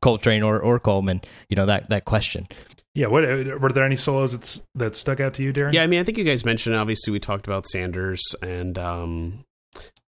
Coltrane 0.00 0.42
or 0.42 0.58
or 0.58 0.80
Coleman. 0.80 1.20
You 1.50 1.56
know 1.56 1.66
that 1.66 1.90
that 1.90 2.06
question. 2.06 2.46
Yeah. 2.94 3.08
What 3.08 3.24
were 3.24 3.72
there 3.72 3.84
any 3.84 3.96
solos 3.96 4.32
that's 4.32 4.62
that 4.74 4.96
stuck 4.96 5.20
out 5.20 5.34
to 5.34 5.42
you, 5.42 5.52
Darren? 5.52 5.74
Yeah, 5.74 5.82
I 5.82 5.86
mean, 5.86 6.00
I 6.00 6.04
think 6.04 6.16
you 6.16 6.24
guys 6.24 6.46
mentioned. 6.46 6.76
Obviously, 6.76 7.12
we 7.12 7.20
talked 7.20 7.46
about 7.46 7.66
Sanders, 7.66 8.22
and 8.40 8.78
um, 8.78 9.44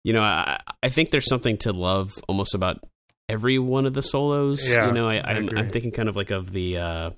you 0.06 0.14
know, 0.14 0.22
I, 0.22 0.62
I 0.82 0.88
think 0.88 1.12
there's 1.12 1.28
something 1.28 1.58
to 1.60 1.74
love 1.74 2.14
almost 2.30 2.56
about 2.56 2.80
every 3.28 3.60
one 3.60 3.86
of 3.86 3.94
the 3.94 4.04
solos. 4.04 4.66
Yeah, 4.66 4.88
you 4.88 4.94
know, 4.94 5.10
I, 5.10 5.18
I 5.18 5.32
I'm, 5.32 5.48
agree. 5.48 5.60
I'm 5.60 5.70
thinking 5.70 5.92
kind 5.92 6.08
of 6.08 6.16
like 6.16 6.32
of 6.32 6.52
the 6.52 6.78
uh, 6.78 7.12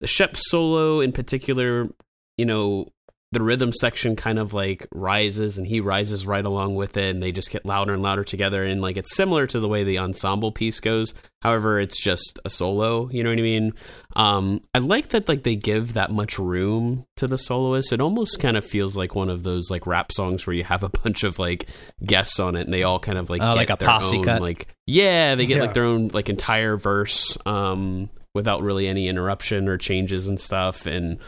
the 0.00 0.06
Shepp 0.08 0.36
solo 0.36 1.00
in 1.00 1.12
particular. 1.12 1.88
You 2.36 2.46
know, 2.46 2.88
the 3.32 3.40
rhythm 3.42 3.72
section 3.72 4.16
kind 4.16 4.38
of 4.40 4.52
like 4.52 4.88
rises, 4.92 5.56
and 5.56 5.66
he 5.66 5.80
rises 5.80 6.26
right 6.26 6.44
along 6.44 6.74
with 6.74 6.96
it, 6.96 7.10
and 7.10 7.22
they 7.22 7.30
just 7.30 7.50
get 7.50 7.64
louder 7.64 7.92
and 7.94 8.02
louder 8.02 8.24
together. 8.24 8.64
And 8.64 8.80
like 8.80 8.96
it's 8.96 9.14
similar 9.14 9.46
to 9.46 9.60
the 9.60 9.68
way 9.68 9.84
the 9.84 9.98
ensemble 9.98 10.50
piece 10.50 10.80
goes. 10.80 11.14
However, 11.42 11.78
it's 11.78 12.02
just 12.02 12.40
a 12.44 12.50
solo. 12.50 13.08
You 13.10 13.22
know 13.22 13.30
what 13.30 13.38
I 13.38 13.42
mean? 13.42 13.72
Um, 14.16 14.62
I 14.74 14.78
like 14.78 15.10
that 15.10 15.28
like 15.28 15.44
they 15.44 15.54
give 15.56 15.94
that 15.94 16.10
much 16.10 16.38
room 16.40 17.06
to 17.16 17.26
the 17.28 17.38
soloist. 17.38 17.92
It 17.92 18.00
almost 18.00 18.40
kind 18.40 18.56
of 18.56 18.64
feels 18.64 18.96
like 18.96 19.14
one 19.14 19.30
of 19.30 19.44
those 19.44 19.70
like 19.70 19.86
rap 19.86 20.10
songs 20.12 20.44
where 20.46 20.54
you 20.56 20.64
have 20.64 20.82
a 20.82 20.88
bunch 20.88 21.22
of 21.22 21.38
like 21.38 21.68
guests 22.04 22.40
on 22.40 22.56
it, 22.56 22.62
and 22.62 22.74
they 22.74 22.82
all 22.82 22.98
kind 22.98 23.16
of 23.16 23.30
like 23.30 23.40
get 23.40 23.54
like 23.54 23.70
a 23.70 23.76
their 23.76 23.88
posse 23.88 24.18
own, 24.18 24.24
cut? 24.24 24.42
Like 24.42 24.66
yeah, 24.86 25.36
they 25.36 25.46
get 25.46 25.58
Yeah. 25.58 25.62
like 25.62 25.74
their 25.74 25.84
own 25.84 26.08
like 26.08 26.28
entire 26.28 26.76
verse 26.76 27.38
um, 27.46 28.10
without 28.34 28.60
really 28.62 28.88
any 28.88 29.06
interruption 29.06 29.68
or 29.68 29.78
changes 29.78 30.26
and 30.26 30.38
stuff. 30.38 30.86
And 30.86 31.18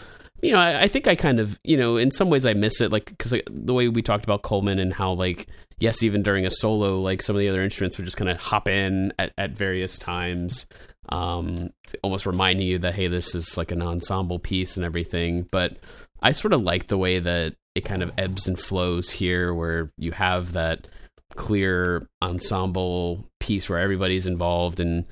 you 0.42 0.52
know, 0.52 0.58
I, 0.58 0.82
I 0.82 0.88
think 0.88 1.06
I 1.06 1.14
kind 1.14 1.40
of 1.40 1.58
you 1.64 1.76
know 1.76 1.96
in 1.96 2.10
some 2.10 2.30
ways 2.30 2.44
I 2.44 2.54
miss 2.54 2.80
it 2.80 2.92
like 2.92 3.06
because 3.06 3.32
like, 3.32 3.48
the 3.50 3.74
way 3.74 3.88
we 3.88 4.02
talked 4.02 4.24
about 4.24 4.42
Coleman 4.42 4.78
and 4.78 4.92
how 4.92 5.12
like 5.12 5.46
yes, 5.78 6.02
even 6.02 6.22
during 6.22 6.46
a 6.46 6.50
solo, 6.50 7.00
like 7.00 7.22
some 7.22 7.34
of 7.34 7.40
the 7.40 7.48
other 7.48 7.62
instruments 7.62 7.96
would 7.96 8.04
just 8.04 8.16
kind 8.16 8.30
of 8.30 8.38
hop 8.38 8.68
in 8.68 9.12
at, 9.18 9.32
at 9.36 9.50
various 9.50 9.98
times 9.98 10.66
um, 11.08 11.70
almost 12.02 12.26
reminding 12.26 12.66
you 12.66 12.78
that 12.78 12.94
hey, 12.94 13.08
this 13.08 13.34
is 13.34 13.56
like 13.56 13.72
an 13.72 13.82
ensemble 13.82 14.38
piece 14.38 14.76
and 14.76 14.84
everything. 14.84 15.46
But 15.50 15.76
I 16.20 16.32
sort 16.32 16.52
of 16.52 16.62
like 16.62 16.86
the 16.86 16.98
way 16.98 17.18
that 17.18 17.54
it 17.74 17.84
kind 17.84 18.02
of 18.02 18.12
ebbs 18.18 18.46
and 18.46 18.58
flows 18.58 19.10
here, 19.10 19.54
where 19.54 19.90
you 19.96 20.12
have 20.12 20.52
that 20.52 20.86
clear 21.34 22.08
ensemble 22.20 23.26
piece 23.40 23.68
where 23.68 23.78
everybody's 23.78 24.26
involved 24.26 24.80
and 24.80 25.06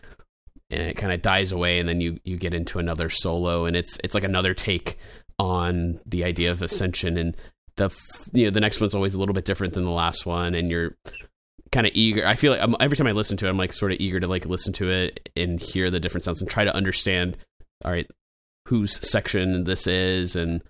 and 0.73 0.83
it 0.83 0.97
kind 0.97 1.13
of 1.13 1.23
dies 1.23 1.51
away, 1.51 1.81
and 1.81 1.89
then 1.89 2.01
you 2.01 2.19
you 2.25 2.37
get 2.37 2.55
into 2.55 2.79
another 2.79 3.11
solo, 3.11 3.65
and 3.65 3.77
it's 3.77 3.99
it's 4.05 4.15
like 4.15 4.25
another 4.25 4.55
take 4.55 4.99
on 5.41 5.99
the 6.05 6.23
idea 6.23 6.51
of 6.51 6.61
ascension 6.61 7.17
and 7.17 7.35
the 7.77 7.89
you 8.35 8.45
know 8.45 8.51
the 8.51 8.61
next 8.61 8.79
one's 8.79 8.95
always 8.95 9.15
a 9.15 9.19
little 9.19 9.33
bit 9.33 9.47
different 9.47 9.73
than 9.73 9.85
the 9.85 9.91
last 9.91 10.27
one 10.27 10.55
and 10.55 10.71
you're 10.71 10.95
kind 11.73 11.87
of 11.87 11.93
eager 11.95 12.27
i 12.27 12.35
feel 12.35 12.53
like 12.53 12.61
I'm, 12.61 12.77
every 12.79 12.95
time 12.95 13.07
i 13.07 13.13
listen 13.13 13.39
to 13.39 13.47
it 13.47 13.49
i'm 13.49 13.57
like 13.57 13.73
sort 13.73 13.93
of 13.93 13.99
eager 14.01 14.21
to 14.21 14.27
like 14.27 14.45
listen 14.45 14.75
to 14.75 14.91
it 14.91 15.31
and 15.35 15.59
hear 15.59 15.91
the 15.91 15.99
different 15.99 16.25
sounds 16.25 16.43
and 16.43 16.51
try 16.51 16.65
to 16.65 16.77
understand 16.77 17.39
all 17.83 17.91
right 17.91 18.07
whose 18.69 19.09
section 19.09 19.65
this 19.65 19.87
is 19.87 20.37
and 20.37 20.63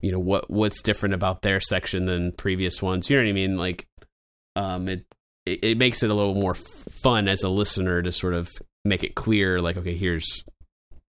you 0.00 0.10
know 0.10 0.18
what 0.18 0.50
what's 0.50 0.82
different 0.82 1.14
about 1.14 1.42
their 1.42 1.60
section 1.60 2.06
than 2.06 2.32
previous 2.32 2.82
ones 2.82 3.08
you 3.08 3.16
know 3.16 3.22
what 3.22 3.28
i 3.28 3.32
mean? 3.32 3.56
Like 3.56 3.86
um 4.56 4.88
it 4.88 5.04
it, 5.46 5.62
it 5.62 5.78
makes 5.78 6.02
it 6.02 6.10
a 6.10 6.14
little 6.14 6.34
more 6.34 6.54
fun 6.54 7.28
as 7.28 7.44
a 7.44 7.48
listener 7.48 8.02
to 8.02 8.10
sort 8.10 8.34
of 8.34 8.50
make 8.84 9.04
it 9.04 9.14
clear 9.14 9.60
like 9.60 9.76
okay 9.76 9.96
here's 9.96 10.42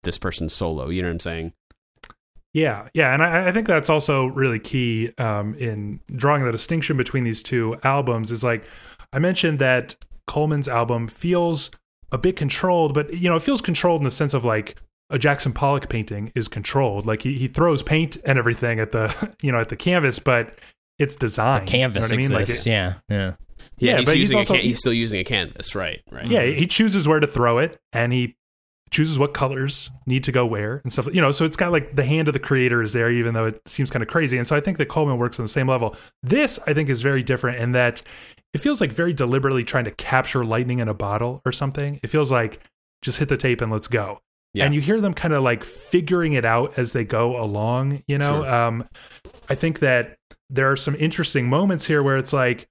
this 0.04 0.18
person's 0.18 0.54
solo 0.54 0.90
you 0.90 1.02
know 1.02 1.10
what 1.10 1.14
i'm 1.14 1.20
saying 1.20 1.54
Yeah, 2.54 2.88
yeah, 2.94 3.14
and 3.14 3.24
I, 3.24 3.48
I 3.48 3.52
think 3.52 3.66
that's 3.68 3.90
also 3.90 4.26
really 4.28 4.60
key 4.60 5.12
um, 5.18 5.56
in 5.56 6.00
drawing 6.16 6.44
the 6.46 6.52
distinction 6.52 6.98
between 6.98 7.24
these 7.24 7.42
two 7.42 7.78
albums. 7.84 8.32
Is 8.32 8.44
like 8.44 8.66
I 9.12 9.20
mentioned 9.20 9.58
that 9.60 9.96
Coleman's 10.28 10.68
album 10.70 11.08
feels 11.08 11.72
a 12.12 12.18
bit 12.20 12.36
controlled, 12.36 12.94
but 12.94 13.14
you 13.16 13.28
know 13.30 13.36
it 13.36 13.42
feels 13.42 13.62
controlled 13.62 14.02
in 14.02 14.06
the 14.06 14.12
sense 14.12 14.36
of 14.36 14.46
like 14.46 14.76
a 15.10 15.18
Jackson 15.18 15.52
Pollock 15.52 15.90
painting 15.90 16.32
is 16.36 16.48
controlled. 16.48 17.06
Like 17.08 17.24
he, 17.24 17.34
he 17.38 17.48
throws 17.48 17.82
paint 17.82 18.18
and 18.26 18.38
everything 18.38 18.80
at 18.80 18.92
the 18.92 19.36
you 19.42 19.52
know 19.52 19.60
at 19.60 19.70
the 19.70 19.76
canvas, 19.76 20.20
but 20.20 20.54
it's 21.00 21.16
designed. 21.16 21.68
Canvas 21.68 22.12
you 22.12 22.18
know 22.18 22.22
what 22.22 22.26
I 22.26 22.30
mean? 22.30 22.40
Like, 22.40 22.50
it- 22.50 22.66
yeah, 22.68 22.94
yeah. 23.10 23.34
Yeah, 23.80 23.98
he's 23.98 24.06
but 24.06 24.16
he's 24.16 24.22
using 24.22 24.38
also- 24.38 24.54
a 24.54 24.58
can- 24.58 24.66
he's 24.66 24.78
still 24.80 24.94
using 24.94 25.20
a 25.20 25.24
canvas 25.24 25.74
right 25.74 26.02
right 26.12 26.28
yeah, 26.30 26.44
he 26.46 26.68
chooses 26.68 27.08
where 27.08 27.20
to 27.20 27.26
throw 27.28 27.58
it, 27.58 27.78
and 27.92 28.14
he 28.14 28.36
chooses 28.94 29.20
what 29.20 29.34
colors 29.34 29.90
need 30.06 30.24
to 30.24 30.32
go 30.32 30.46
where 30.46 30.80
and 30.84 30.94
stuff. 30.94 31.08
You 31.14 31.20
know, 31.22 31.32
so 31.32 31.44
it's 31.44 31.58
got 31.58 31.72
like 31.74 31.96
the 31.96 32.06
hand 32.06 32.28
of 32.30 32.34
the 32.34 32.40
creator 32.40 32.82
is 32.82 32.94
there, 32.94 33.12
even 33.12 33.34
though 33.34 33.48
it 33.48 33.60
seems 33.68 33.90
kind 33.92 34.02
of 34.04 34.08
crazy. 34.08 34.38
And 34.38 34.48
so 34.48 34.56
I 34.56 34.62
think 34.62 34.78
that 34.78 34.86
Coleman 34.88 35.18
works 35.18 35.40
on 35.40 35.44
the 35.46 35.50
same 35.50 35.68
level. 35.68 35.96
This 36.22 36.60
I 36.68 36.74
think 36.74 36.90
is 36.90 37.02
very 37.02 37.24
different 37.24 37.60
in 37.60 37.74
that 37.74 38.02
it 38.54 38.60
feels 38.60 38.80
like 38.80 38.92
very 38.92 39.12
deliberately 39.14 39.64
trying 39.64 39.86
to 39.86 39.92
capture 39.92 40.46
lightning 40.46 40.80
in 40.80 40.88
a 40.88 40.94
bottle 40.94 41.42
or 41.46 41.52
something. 41.52 42.00
It 42.04 42.08
feels 42.08 42.32
like 42.32 42.60
just 43.02 43.18
hit 43.18 43.28
the 43.30 43.36
tape 43.38 43.60
and 43.62 43.72
let's 43.72 43.88
go. 43.88 44.20
Yeah. 44.54 44.66
And 44.66 44.76
you 44.76 44.82
hear 44.82 45.02
them 45.02 45.16
kind 45.16 45.34
of 45.34 45.42
like 45.42 45.64
figuring 45.64 46.34
it 46.34 46.46
out 46.46 46.78
as 46.78 46.94
they 46.94 47.04
go 47.04 47.42
along. 47.42 48.04
You 48.08 48.20
know, 48.20 48.44
Sure. 48.44 48.54
um, 48.54 48.88
I 49.50 49.56
think 49.56 49.80
that 49.80 50.18
there 50.52 50.72
are 50.72 50.78
some 50.78 50.96
interesting 51.00 51.50
moments 51.50 51.86
here 51.88 52.04
where 52.04 52.18
it's 52.18 52.32
like 52.34 52.68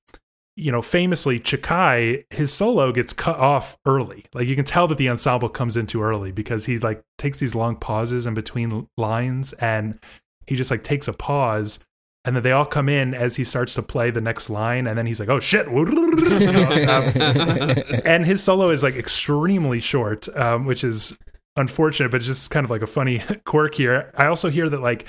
you 0.57 0.70
know, 0.70 0.82
famously, 0.82 1.38
Tchicai, 1.38 2.24
his 2.30 2.53
solo 2.53 2.92
gets 2.92 3.12
cut 3.12 3.38
off 3.38 3.76
early. 3.86 4.24
Like 4.34 4.48
you 4.48 4.57
can 4.57 4.64
tell 4.64 4.86
that 4.88 4.98
the 4.98 5.09
ensemble 5.09 5.48
comes 5.48 5.76
in 5.76 5.86
too 5.86 6.03
early 6.03 6.32
because 6.32 6.66
he 6.66 6.78
like 6.78 7.03
takes 7.18 7.38
these 7.38 7.55
long 7.55 7.76
pauses 7.76 8.26
in 8.26 8.34
between 8.34 8.86
lines 8.96 9.53
and 9.55 9.98
he 10.46 10.57
just 10.57 10.70
like 10.70 10.82
takes 10.82 11.09
a 11.09 11.12
pause 11.12 11.78
and 12.24 12.36
then 12.36 12.42
they 12.42 12.53
all 12.53 12.66
come 12.66 12.88
in 12.88 13.14
as 13.14 13.36
he 13.36 13.44
starts 13.44 13.74
to 13.74 13.82
play 13.82 14.11
the 14.11 14.20
next 14.20 14.48
line 14.48 14.86
and 14.86 14.96
then 14.96 15.07
he's 15.07 15.18
like, 15.18 15.28
oh 15.28 15.40
shit. 15.40 15.66
You 16.32 16.53
know, 16.53 16.72
um, 16.88 18.00
and 18.05 18.24
his 18.24 18.42
solo 18.42 18.70
is 18.70 18.82
like 18.82 18.94
extremely 18.94 19.80
short, 19.80 20.28
um, 20.36 20.66
which 20.66 20.84
is 20.84 21.16
unfortunate, 21.57 22.11
but 22.11 22.18
it's 22.18 22.26
just 22.26 22.50
kind 22.50 22.64
of 22.64 22.70
like 22.70 22.82
a 22.82 22.86
funny 22.86 23.22
quirk 23.44 23.74
here. 23.74 24.12
I 24.16 24.26
also 24.26 24.50
hear 24.50 24.68
that 24.68 24.80
like 24.80 25.07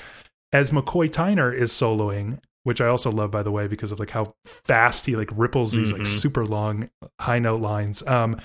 as 0.52 0.70
McCoy 0.70 1.10
Tyner 1.10 1.54
is 1.54 1.72
soloing, 1.72 2.38
which 2.64 2.80
I 2.80 2.86
also 2.88 3.10
love 3.10 3.30
by 3.30 3.42
the 3.42 3.50
way 3.52 3.66
because 3.68 3.92
of 3.92 4.00
like 4.00 4.10
how 4.10 4.34
fast 4.44 5.06
he 5.06 5.14
like 5.16 5.30
ripples 5.34 5.72
these 5.72 5.92
like 5.92 6.02
Mhm. 6.02 6.06
super 6.06 6.44
long 6.44 6.90
high 7.20 7.38
note 7.38 7.60
lines. 7.62 8.04
Um, 8.06 8.38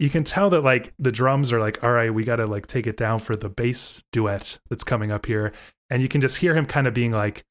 you 0.00 0.10
can 0.10 0.24
tell 0.24 0.50
that 0.50 0.62
like 0.62 0.92
the 0.98 1.12
drums 1.12 1.52
are 1.52 1.60
like, 1.60 1.82
all 1.84 1.92
right, 1.92 2.12
we 2.12 2.24
got 2.24 2.36
to 2.36 2.46
like 2.46 2.66
take 2.66 2.86
it 2.88 2.96
down 2.96 3.20
for 3.20 3.36
the 3.36 3.48
bass 3.48 4.02
duet 4.12 4.58
that's 4.68 4.82
coming 4.82 5.12
up 5.12 5.26
here, 5.26 5.52
and 5.88 6.02
you 6.02 6.08
can 6.08 6.20
just 6.20 6.38
hear 6.38 6.54
him 6.56 6.66
kind 6.66 6.86
of 6.88 6.94
being 6.94 7.12
like, 7.12 7.44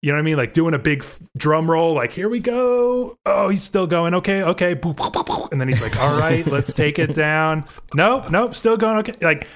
you 0.00 0.12
know 0.12 0.16
what 0.16 0.20
I 0.20 0.24
mean, 0.24 0.36
like 0.36 0.52
doing 0.52 0.74
a 0.74 0.78
big 0.78 1.04
drum 1.36 1.68
roll, 1.70 1.94
like 1.94 2.12
here 2.12 2.28
we 2.28 2.38
go. 2.38 3.16
Oh, 3.26 3.48
he's 3.48 3.62
still 3.64 3.86
going. 3.86 4.14
Okay, 4.14 4.42
okay, 4.42 4.78
and 5.50 5.60
then 5.60 5.66
he's 5.66 5.80
like, 5.82 5.96
all 5.98 6.16
right, 6.16 6.46
let's 6.46 6.72
take 6.74 6.98
it 6.98 7.14
down. 7.14 7.64
Nope, 7.94 8.30
nope, 8.30 8.54
still 8.54 8.76
going. 8.76 8.98
Okay, 8.98 9.12
like, 9.22 9.48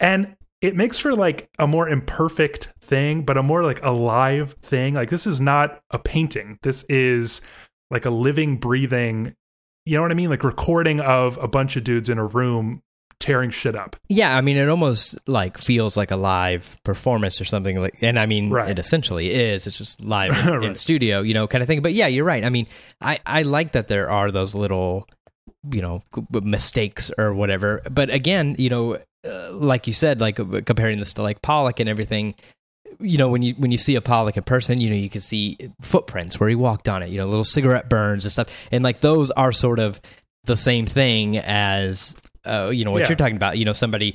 and 0.00 0.36
it 0.62 0.74
makes 0.74 0.98
for 0.98 1.14
like 1.14 1.48
a 1.58 1.66
more 1.66 1.88
imperfect 1.88 2.72
thing, 2.80 3.22
but 3.24 3.36
a 3.36 3.42
more 3.42 3.62
like 3.62 3.82
alive 3.84 4.54
thing. 4.62 4.94
Like 4.94 5.10
this 5.10 5.26
is 5.26 5.40
not 5.40 5.80
a 5.90 5.98
painting. 5.98 6.58
This 6.62 6.84
is 6.88 7.40
like 7.90 8.04
a 8.06 8.10
living, 8.10 8.56
breathing. 8.56 9.34
You 9.84 9.96
know 9.96 10.02
what 10.02 10.10
I 10.10 10.14
mean? 10.14 10.30
Like 10.30 10.42
recording 10.44 11.00
of 11.00 11.38
a 11.38 11.46
bunch 11.48 11.76
of 11.76 11.84
dudes 11.84 12.08
in 12.08 12.18
a 12.18 12.24
room 12.26 12.82
tearing 13.20 13.50
shit 13.50 13.74
up. 13.76 13.96
Yeah, 14.08 14.36
I 14.36 14.40
mean, 14.40 14.56
it 14.56 14.68
almost 14.68 15.16
like 15.28 15.56
feels 15.58 15.96
like 15.96 16.10
a 16.10 16.16
live 16.16 16.76
performance 16.84 17.40
or 17.40 17.44
something 17.44 17.80
like, 17.80 17.96
and 18.02 18.18
I 18.18 18.26
mean, 18.26 18.50
Right. 18.50 18.70
it 18.70 18.78
essentially 18.78 19.30
is. 19.30 19.66
It's 19.66 19.78
just 19.78 20.04
live 20.04 20.32
in, 20.48 20.62
in 20.64 20.74
studio, 20.74 21.20
you 21.22 21.34
know, 21.34 21.46
kind 21.46 21.62
of 21.62 21.68
thing. 21.68 21.82
But 21.82 21.92
yeah, 21.94 22.08
you're 22.08 22.24
right. 22.24 22.44
I 22.44 22.50
mean, 22.50 22.66
I 23.00 23.18
I 23.24 23.42
like 23.42 23.72
that 23.72 23.88
there 23.88 24.10
are 24.10 24.30
those 24.30 24.54
little, 24.54 25.08
you 25.70 25.80
know, 25.82 26.02
mistakes 26.42 27.10
or 27.16 27.32
whatever. 27.34 27.82
But 27.90 28.10
again, 28.10 28.56
you 28.58 28.68
know, 28.70 28.98
uh, 29.26 29.52
like 29.52 29.86
you 29.86 29.92
said, 29.92 30.20
like 30.20 30.38
uh, 30.40 30.44
comparing 30.64 30.98
this 30.98 31.14
to 31.14 31.22
like 31.22 31.42
Pollock 31.42 31.80
and 31.80 31.88
everything. 31.88 32.34
You 32.98 33.18
know, 33.18 33.28
when 33.28 33.42
you 33.42 33.54
when 33.54 33.72
you 33.72 33.78
see 33.78 33.94
a 33.96 34.00
Pollock 34.00 34.36
in 34.36 34.42
person, 34.42 34.80
you 34.80 34.88
know 34.88 34.96
you 34.96 35.10
can 35.10 35.20
see 35.20 35.58
footprints 35.82 36.40
where 36.40 36.48
he 36.48 36.54
walked 36.54 36.88
on 36.88 37.02
it. 37.02 37.10
You 37.10 37.18
know, 37.18 37.26
little 37.26 37.44
cigarette 37.44 37.90
burns 37.90 38.24
and 38.24 38.32
stuff, 38.32 38.48
and 38.72 38.82
like 38.82 39.00
those 39.00 39.30
are 39.32 39.52
sort 39.52 39.78
of 39.78 40.00
the 40.44 40.56
same 40.56 40.86
thing 40.86 41.36
as 41.36 42.14
uh, 42.46 42.70
you 42.72 42.84
know 42.86 42.92
what 42.92 43.00
Yeah. 43.02 43.08
you're 43.08 43.16
talking 43.16 43.36
about. 43.36 43.58
You 43.58 43.64
know, 43.66 43.72
somebody 43.74 44.14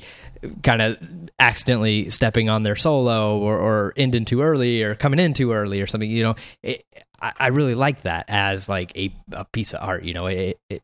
kind 0.64 0.82
of 0.82 0.98
accidentally 1.38 2.10
stepping 2.10 2.48
on 2.50 2.64
their 2.64 2.74
solo 2.74 3.38
or, 3.38 3.56
or 3.58 3.92
ending 3.96 4.24
too 4.24 4.40
early 4.42 4.82
or 4.82 4.94
coming 4.96 5.20
in 5.20 5.34
too 5.34 5.52
early 5.52 5.80
or 5.80 5.86
something. 5.86 6.10
You 6.10 6.22
know, 6.24 6.34
it, 6.64 6.84
I, 7.20 7.32
I 7.38 7.46
really 7.48 7.76
like 7.76 8.02
that 8.02 8.24
as 8.28 8.68
like 8.68 8.96
a, 8.98 9.14
a 9.30 9.44
piece 9.44 9.74
of 9.74 9.86
art. 9.86 10.02
You 10.02 10.14
know, 10.14 10.26
it, 10.26 10.58
it 10.68 10.82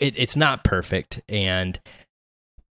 it 0.00 0.14
it's 0.18 0.36
not 0.36 0.64
perfect 0.64 1.20
and. 1.28 1.78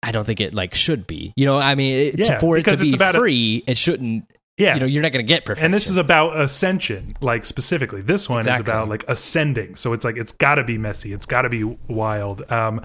I 0.06 0.12
don't 0.12 0.24
think 0.24 0.40
it 0.40 0.54
like 0.54 0.74
should 0.74 1.06
be. 1.06 1.32
You 1.36 1.44
know, 1.46 1.58
I 1.58 1.74
mean, 1.74 1.94
it, 2.08 2.16
to- 2.16 2.22
Yeah, 2.24 2.38
for 2.38 2.56
it 2.56 2.60
to 2.60 2.64
because 2.64 2.80
it's 2.80 2.92
be 2.92 2.96
about 2.96 3.14
a- 3.14 3.18
free, 3.18 3.62
it 3.66 3.76
shouldn't. 3.76 4.30
Yeah. 4.58 4.72
You 4.74 4.80
know, 4.80 4.86
you're 4.86 5.02
not 5.02 5.12
going 5.12 5.22
to 5.24 5.28
get 5.28 5.44
perfection. 5.44 5.66
and 5.66 5.74
this 5.74 5.86
is 5.90 5.96
about 5.98 6.34
ascension, 6.40 7.12
like 7.20 7.44
specifically. 7.44 8.00
This 8.00 8.26
one 8.30 8.38
Exactly. 8.38 8.62
is 8.62 8.68
about 8.68 8.88
like 8.88 9.04
ascending. 9.06 9.76
So 9.76 9.92
it's 9.92 10.02
like 10.04 10.16
it's 10.16 10.32
got 10.32 10.54
to 10.54 10.64
be 10.64 10.78
messy. 10.78 11.12
It's 11.12 11.26
got 11.26 11.42
to 11.42 11.50
be 11.50 11.64
wild. 11.64 12.50
Um, 12.50 12.82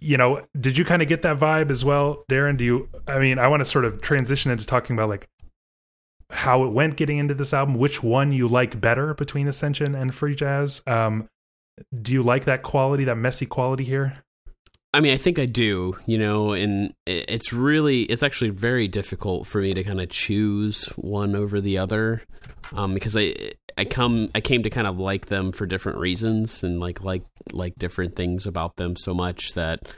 you 0.00 0.18
know, 0.18 0.44
did 0.60 0.76
you 0.76 0.84
kind 0.84 1.00
of 1.00 1.08
get 1.08 1.22
that 1.22 1.38
vibe 1.38 1.70
as 1.70 1.84
well, 1.86 2.24
Darren? 2.30 2.58
Do 2.58 2.64
you? 2.64 2.88
I 3.06 3.18
mean, 3.18 3.38
I 3.38 3.48
want 3.48 3.60
to 3.60 3.64
sort 3.64 3.86
of 3.86 4.02
transition 4.02 4.50
into 4.50 4.66
talking 4.66 4.94
about 4.94 5.08
like 5.08 5.26
how 6.30 6.64
it 6.64 6.68
went 6.72 6.96
getting 6.96 7.16
into 7.16 7.32
this 7.32 7.54
album, 7.54 7.76
which 7.76 8.02
one 8.02 8.32
you 8.32 8.46
like 8.48 8.78
better 8.78 9.14
between 9.14 9.48
Ascension 9.48 9.94
and 9.94 10.14
Free 10.14 10.34
Jazz. 10.34 10.82
Um, 10.86 11.28
do 12.02 12.12
you 12.12 12.22
like 12.22 12.44
that 12.44 12.62
quality, 12.62 13.04
that 13.04 13.16
messy 13.16 13.46
quality 13.46 13.84
here? 13.84 14.18
I 14.94 15.00
mean, 15.00 15.12
I 15.12 15.18
think 15.18 15.38
I 15.38 15.44
do, 15.44 15.96
you 16.06 16.16
know, 16.16 16.52
and 16.52 16.94
it's 17.06 17.52
really, 17.52 18.02
it's 18.04 18.22
actually 18.22 18.50
very 18.50 18.88
difficult 18.88 19.46
for 19.46 19.60
me 19.60 19.74
to 19.74 19.84
kind 19.84 20.00
of 20.00 20.08
choose 20.08 20.86
one 20.96 21.36
over 21.36 21.60
the 21.60 21.76
other, 21.76 22.22
um, 22.72 22.94
because 22.94 23.14
I, 23.14 23.34
I 23.76 23.84
come, 23.84 24.30
I 24.34 24.40
came 24.40 24.62
to 24.62 24.70
kind 24.70 24.86
of 24.86 24.98
like 24.98 25.26
them 25.26 25.52
for 25.52 25.66
different 25.66 25.98
reasons 25.98 26.64
and 26.64 26.80
like, 26.80 27.04
like, 27.04 27.22
like 27.52 27.74
different 27.76 28.16
things 28.16 28.46
about 28.46 28.76
them 28.76 28.96
so 28.96 29.12
much 29.12 29.52
that, 29.52 29.92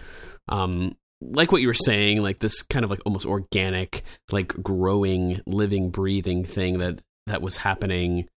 um, 0.49 0.97
like 1.21 1.53
what 1.53 1.61
you 1.61 1.69
were 1.69 1.75
saying, 1.75 2.23
like 2.23 2.41
this 2.41 2.63
kind 2.63 2.83
of 2.83 2.91
like 2.91 3.01
almost 3.07 3.27
organic, 3.27 4.03
like 4.33 4.49
growing, 4.61 5.41
living, 5.47 5.91
breathing 5.91 6.45
thing 6.45 6.79
that, 6.79 7.01
that 7.29 7.43
was 7.43 7.59
happening 7.59 8.29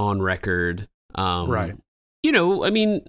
on 0.00 0.20
record. 0.20 0.88
Um, 1.14 1.48
right. 1.48 1.76
You 2.24 2.32
know, 2.32 2.64
I 2.64 2.70
mean, 2.70 3.02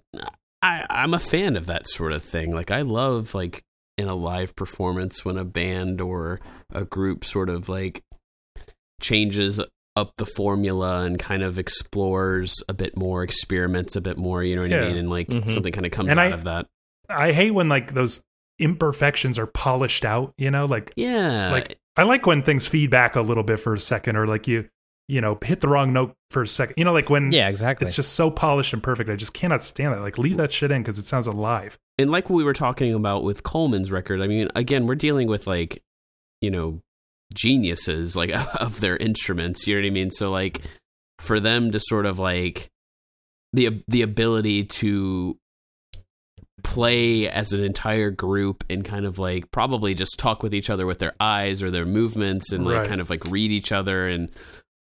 I, 0.61 0.85
I'm 0.89 1.13
a 1.13 1.19
fan 1.19 1.55
of 1.55 1.65
that 1.65 1.87
sort 1.87 2.13
of 2.13 2.23
thing. 2.23 2.53
Like 2.53 2.71
I 2.71 2.81
love 2.81 3.33
like 3.33 3.63
in 3.97 4.07
a 4.07 4.15
live 4.15 4.55
performance 4.55 5.25
when 5.25 5.37
a 5.37 5.45
band 5.45 6.01
or 6.01 6.39
a 6.71 6.85
group 6.85 7.25
sort 7.25 7.49
of 7.49 7.69
like 7.69 8.03
changes 9.01 9.59
up 9.95 10.13
the 10.17 10.25
formula 10.25 11.03
and 11.03 11.19
kind 11.19 11.43
of 11.43 11.59
explores 11.59 12.63
a 12.69 12.73
bit 12.73 12.97
more, 12.97 13.23
experiments 13.23 13.95
a 13.95 14.01
bit 14.01 14.17
more, 14.17 14.43
you 14.43 14.55
know 14.55 14.61
what 14.61 14.71
yeah. 14.71 14.83
I 14.83 14.87
mean? 14.87 14.97
And 14.97 15.09
like 15.09 15.27
mm-hmm. 15.27 15.49
something 15.49 15.73
kind 15.73 15.85
of 15.85 15.91
comes 15.91 16.09
and 16.09 16.19
out 16.19 16.31
I, 16.31 16.35
of 16.35 16.43
that. 16.45 16.67
I 17.09 17.31
hate 17.31 17.51
when 17.51 17.67
like 17.67 17.93
those 17.93 18.23
imperfections 18.59 19.37
are 19.37 19.47
polished 19.47 20.05
out, 20.05 20.33
you 20.37 20.51
know, 20.51 20.65
like 20.65 20.93
yeah. 20.95 21.51
Like 21.51 21.79
I 21.97 22.03
like 22.03 22.25
when 22.25 22.43
things 22.43 22.67
feed 22.67 22.89
back 22.89 23.15
a 23.15 23.21
little 23.21 23.43
bit 23.43 23.59
for 23.59 23.73
a 23.73 23.79
second 23.79 24.15
or 24.15 24.27
like 24.27 24.47
you 24.47 24.69
you 25.11 25.19
know, 25.19 25.37
hit 25.43 25.59
the 25.59 25.67
wrong 25.67 25.91
note 25.91 26.15
for 26.29 26.41
a 26.41 26.47
second. 26.47 26.75
You 26.77 26.85
know, 26.85 26.93
like 26.93 27.09
when 27.09 27.33
yeah, 27.33 27.49
exactly. 27.49 27.85
It's 27.85 27.97
just 27.97 28.13
so 28.13 28.31
polished 28.31 28.71
and 28.71 28.81
perfect. 28.81 29.09
I 29.09 29.17
just 29.17 29.33
cannot 29.33 29.61
stand 29.61 29.93
it. 29.93 29.99
Like 29.99 30.17
leave 30.17 30.37
that 30.37 30.53
shit 30.53 30.71
in 30.71 30.81
because 30.81 30.97
it 30.97 31.03
sounds 31.03 31.27
alive. 31.27 31.77
And 31.97 32.11
like 32.11 32.29
we 32.29 32.45
were 32.45 32.53
talking 32.53 32.93
about 32.93 33.25
with 33.25 33.43
Coleman's 33.43 33.91
record, 33.91 34.21
I 34.21 34.27
mean, 34.27 34.47
again, 34.55 34.87
we're 34.87 34.95
dealing 34.95 35.27
with 35.27 35.47
like, 35.47 35.83
you 36.39 36.49
know, 36.49 36.79
geniuses 37.33 38.15
like 38.15 38.29
of 38.61 38.79
their 38.79 38.95
instruments. 38.95 39.67
You 39.67 39.75
know 39.75 39.81
what 39.81 39.87
I 39.87 39.89
mean? 39.89 40.11
So 40.11 40.31
like, 40.31 40.61
for 41.19 41.41
them 41.41 41.73
to 41.73 41.79
sort 41.81 42.05
of 42.05 42.17
like 42.17 42.69
the 43.51 43.83
the 43.89 44.03
ability 44.03 44.63
to 44.63 45.37
play 46.63 47.27
as 47.27 47.51
an 47.51 47.61
entire 47.61 48.11
group 48.11 48.63
and 48.69 48.85
kind 48.85 49.05
of 49.05 49.19
like 49.19 49.51
probably 49.51 49.93
just 49.93 50.17
talk 50.17 50.41
with 50.41 50.53
each 50.53 50.69
other 50.69 50.85
with 50.85 50.99
their 50.99 51.13
eyes 51.19 51.61
or 51.61 51.69
their 51.69 51.85
movements 51.85 52.51
and 52.51 52.63
like 52.65 52.77
right. 52.77 52.87
kind 52.87 53.01
of 53.01 53.09
like 53.09 53.25
read 53.25 53.51
each 53.51 53.71
other 53.71 54.07
and 54.07 54.29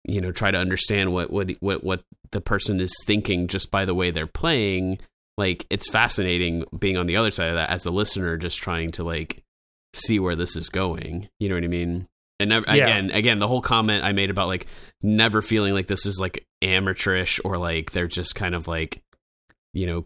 you 0.05 0.21
know 0.21 0.31
try 0.31 0.51
to 0.51 0.57
understand 0.57 1.13
what 1.13 1.31
what 1.31 1.51
what 1.59 1.83
what 1.83 2.03
the 2.31 2.41
person 2.41 2.79
is 2.79 2.95
thinking 3.05 3.47
just 3.47 3.71
by 3.71 3.85
the 3.85 3.93
way 3.95 4.11
they're 4.11 4.27
playing 4.27 4.97
like 5.37 5.65
it's 5.69 5.89
fascinating 5.89 6.63
being 6.77 6.97
on 6.97 7.07
the 7.07 7.15
other 7.15 7.31
side 7.31 7.49
of 7.49 7.55
that 7.55 7.69
as 7.69 7.85
a 7.85 7.91
listener 7.91 8.37
just 8.37 8.57
trying 8.57 8.91
to 8.91 9.03
like 9.03 9.43
see 9.93 10.19
where 10.19 10.35
this 10.35 10.55
is 10.55 10.69
going 10.69 11.27
you 11.39 11.49
know 11.49 11.55
what 11.55 11.63
i 11.63 11.67
mean 11.67 12.07
and 12.39 12.49
never, 12.49 12.65
yeah. 12.67 12.85
again 12.85 13.11
again 13.11 13.39
the 13.39 13.47
whole 13.47 13.61
comment 13.61 14.03
i 14.03 14.11
made 14.11 14.29
about 14.29 14.47
like 14.47 14.65
never 15.03 15.41
feeling 15.41 15.73
like 15.73 15.87
this 15.87 16.05
is 16.05 16.19
like 16.19 16.45
amateurish 16.61 17.39
or 17.43 17.57
like 17.57 17.91
they're 17.91 18.07
just 18.07 18.33
kind 18.35 18.55
of 18.55 18.67
like 18.67 19.01
you 19.73 19.85
know 19.85 20.05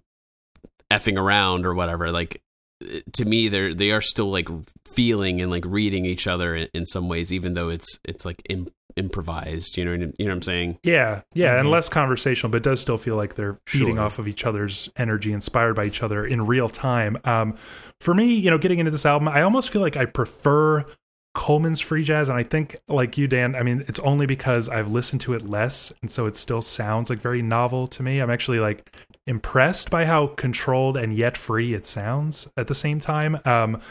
effing 0.91 1.17
around 1.17 1.65
or 1.65 1.73
whatever 1.73 2.11
like 2.11 2.41
eh, 2.83 2.99
to 3.13 3.25
me 3.25 3.47
they're 3.47 3.73
they 3.73 3.91
are 3.91 4.01
still 4.01 4.29
like 4.29 4.49
feeling 4.87 5.41
and 5.41 5.51
like 5.51 5.65
reading 5.65 6.05
each 6.05 6.27
other 6.27 6.55
in, 6.55 6.67
in 6.73 6.85
some 6.85 7.07
ways 7.07 7.31
even 7.31 7.53
though 7.53 7.69
it's 7.69 7.99
it's 8.03 8.25
like 8.25 8.41
in, 8.49 8.69
improvised. 8.95 9.77
You 9.77 9.85
know, 9.85 9.91
you 9.91 9.97
know 9.99 10.13
what 10.17 10.31
I'm 10.31 10.41
saying? 10.41 10.79
Yeah, 10.83 11.21
yeah, 11.33 11.51
mm-hmm. 11.51 11.59
and 11.61 11.71
less 11.71 11.89
conversational, 11.89 12.51
but 12.51 12.63
does 12.63 12.79
still 12.79 12.97
feel 12.97 13.15
like 13.15 13.35
they're 13.35 13.57
feeding 13.67 13.95
sure. 13.95 14.03
off 14.03 14.19
of 14.19 14.27
each 14.27 14.45
other's 14.45 14.89
energy, 14.95 15.31
inspired 15.31 15.75
by 15.75 15.85
each 15.85 16.03
other 16.03 16.25
in 16.25 16.45
real 16.45 16.69
time. 16.69 17.17
Um, 17.23 17.55
for 17.99 18.13
me, 18.13 18.33
you 18.33 18.49
know, 18.49 18.57
getting 18.57 18.79
into 18.79 18.91
this 18.91 19.05
album, 19.05 19.27
I 19.27 19.41
almost 19.41 19.69
feel 19.69 19.81
like 19.81 19.97
I 19.97 20.05
prefer 20.05 20.85
Coleman's 21.33 21.81
free 21.81 22.03
jazz, 22.03 22.29
and 22.29 22.37
I 22.37 22.43
think, 22.43 22.77
like 22.87 23.17
you, 23.17 23.27
Dan, 23.27 23.55
I 23.55 23.63
mean, 23.63 23.83
it's 23.87 23.99
only 23.99 24.25
because 24.25 24.69
I've 24.69 24.89
listened 24.89 25.21
to 25.21 25.33
it 25.33 25.47
less, 25.49 25.91
and 26.01 26.09
so 26.09 26.25
it 26.25 26.35
still 26.35 26.61
sounds 26.61 27.09
like 27.09 27.19
very 27.19 27.41
novel 27.41 27.87
to 27.87 28.03
me. 28.03 28.19
I'm 28.19 28.31
actually 28.31 28.59
like 28.59 28.95
impressed 29.27 29.89
by 29.89 30.05
how 30.05 30.27
controlled 30.27 30.97
and 30.97 31.11
yet 31.11 31.35
free 31.35 31.73
it 31.73 31.83
sounds 31.83 32.47
at 32.57 32.67
the 32.67 32.75
same 32.75 32.99
time. 32.99 33.37
Um, 33.43 33.81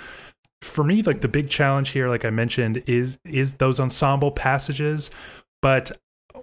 for 0.65 0.83
me 0.83 1.03
like 1.03 1.21
the 1.21 1.29
big 1.29 1.49
challenge 1.51 1.91
here 1.91 2.09
like 2.09 2.25
i 2.25 2.31
mentioned 2.31 2.83
is 2.87 3.19
is 3.25 3.55
those 3.55 3.79
ensemble 3.79 4.31
passages. 4.33 5.11
But 5.63 5.93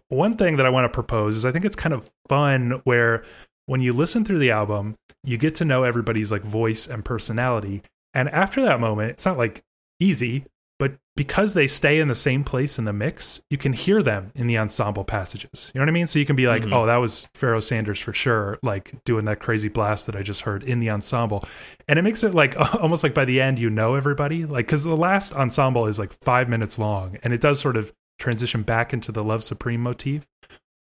one 0.07 0.37
thing 0.37 0.57
that 0.57 0.65
i 0.65 0.69
want 0.69 0.85
to 0.85 0.89
propose 0.89 1.35
is 1.35 1.45
i 1.45 1.51
think 1.51 1.65
it's 1.65 1.75
kind 1.75 1.93
of 1.93 2.09
fun 2.29 2.81
where 2.83 3.23
when 3.65 3.81
you 3.81 3.93
listen 3.93 4.23
through 4.23 4.39
the 4.39 4.51
album 4.51 4.95
you 5.23 5.37
get 5.37 5.55
to 5.55 5.65
know 5.65 5.83
everybody's 5.83 6.31
like 6.31 6.43
voice 6.43 6.87
and 6.87 7.05
personality. 7.05 7.83
And 8.13 8.29
after 8.29 8.61
that 8.63 8.79
moment 8.79 9.11
it's 9.11 9.25
not 9.25 9.37
like 9.37 9.63
easy 9.99 10.45
but 10.81 10.97
because 11.15 11.53
they 11.53 11.67
stay 11.67 11.99
in 11.99 12.07
the 12.07 12.15
same 12.15 12.43
place 12.43 12.79
in 12.79 12.85
the 12.85 12.91
mix, 12.91 13.39
you 13.51 13.57
can 13.59 13.71
hear 13.71 14.01
them 14.01 14.31
in 14.33 14.47
the 14.47 14.57
ensemble 14.57 15.03
passages. 15.03 15.71
You 15.75 15.77
know 15.77 15.83
what 15.83 15.89
I 15.89 15.93
mean? 15.93 16.07
So 16.07 16.17
you 16.17 16.25
can 16.25 16.35
be 16.35 16.47
like, 16.47 16.63
mm-hmm. 16.63 16.73
oh, 16.73 16.87
that 16.87 16.97
was 16.97 17.29
Pharoah 17.35 17.61
Sanders 17.61 17.99
for 17.99 18.13
sure, 18.13 18.57
like 18.63 18.95
doing 19.05 19.25
that 19.25 19.39
crazy 19.39 19.69
blast 19.69 20.07
that 20.07 20.15
I 20.15 20.23
just 20.23 20.41
heard 20.41 20.63
in 20.63 20.79
the 20.79 20.89
ensemble. 20.89 21.47
And 21.87 21.99
it 21.99 22.01
makes 22.01 22.23
it 22.23 22.33
like 22.33 22.55
almost 22.81 23.03
like 23.03 23.13
by 23.13 23.25
the 23.25 23.39
end, 23.39 23.59
you 23.59 23.69
know 23.69 23.93
everybody. 23.93 24.43
Like, 24.43 24.65
because 24.65 24.83
the 24.83 24.97
last 24.97 25.35
ensemble 25.35 25.85
is 25.85 25.99
like 25.99 26.13
five 26.23 26.49
minutes 26.49 26.79
long 26.79 27.15
and 27.21 27.31
it 27.31 27.41
does 27.41 27.59
sort 27.59 27.77
of 27.77 27.93
transition 28.17 28.63
back 28.63 28.91
into 28.91 29.11
the 29.11 29.23
Love 29.23 29.43
Supreme 29.43 29.81
motif. 29.81 30.25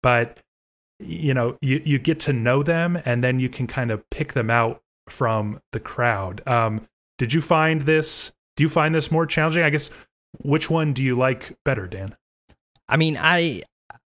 But, 0.02 0.40
you 1.02 1.34
know, 1.34 1.58
you, 1.62 1.82
you 1.84 2.00
get 2.00 2.22
to 2.22 2.32
know 2.32 2.64
them 2.64 3.02
and 3.04 3.22
then 3.22 3.42
you 3.42 3.50
can 3.50 3.68
kind 3.68 3.92
of 3.92 4.10
pick 4.12 4.32
them 4.32 4.50
out 4.50 4.82
from 5.10 5.60
the 5.74 5.82
crowd. 5.82 6.42
Um, 6.48 6.88
did 7.18 7.34
you 7.34 7.42
find 7.42 7.82
this? 7.82 8.32
Do 8.60 8.64
you 8.64 8.70
find 8.70 8.94
this 8.94 9.10
more 9.10 9.26
challenging? 9.26 9.64
I 9.64 9.70
guess 9.70 9.90
which 10.44 10.70
one 10.70 10.92
do 10.92 11.02
you 11.02 11.16
like 11.16 11.58
better, 11.64 11.88
Dan? 11.88 12.18
I 12.90 12.98
mean, 12.98 13.18
I 13.18 13.64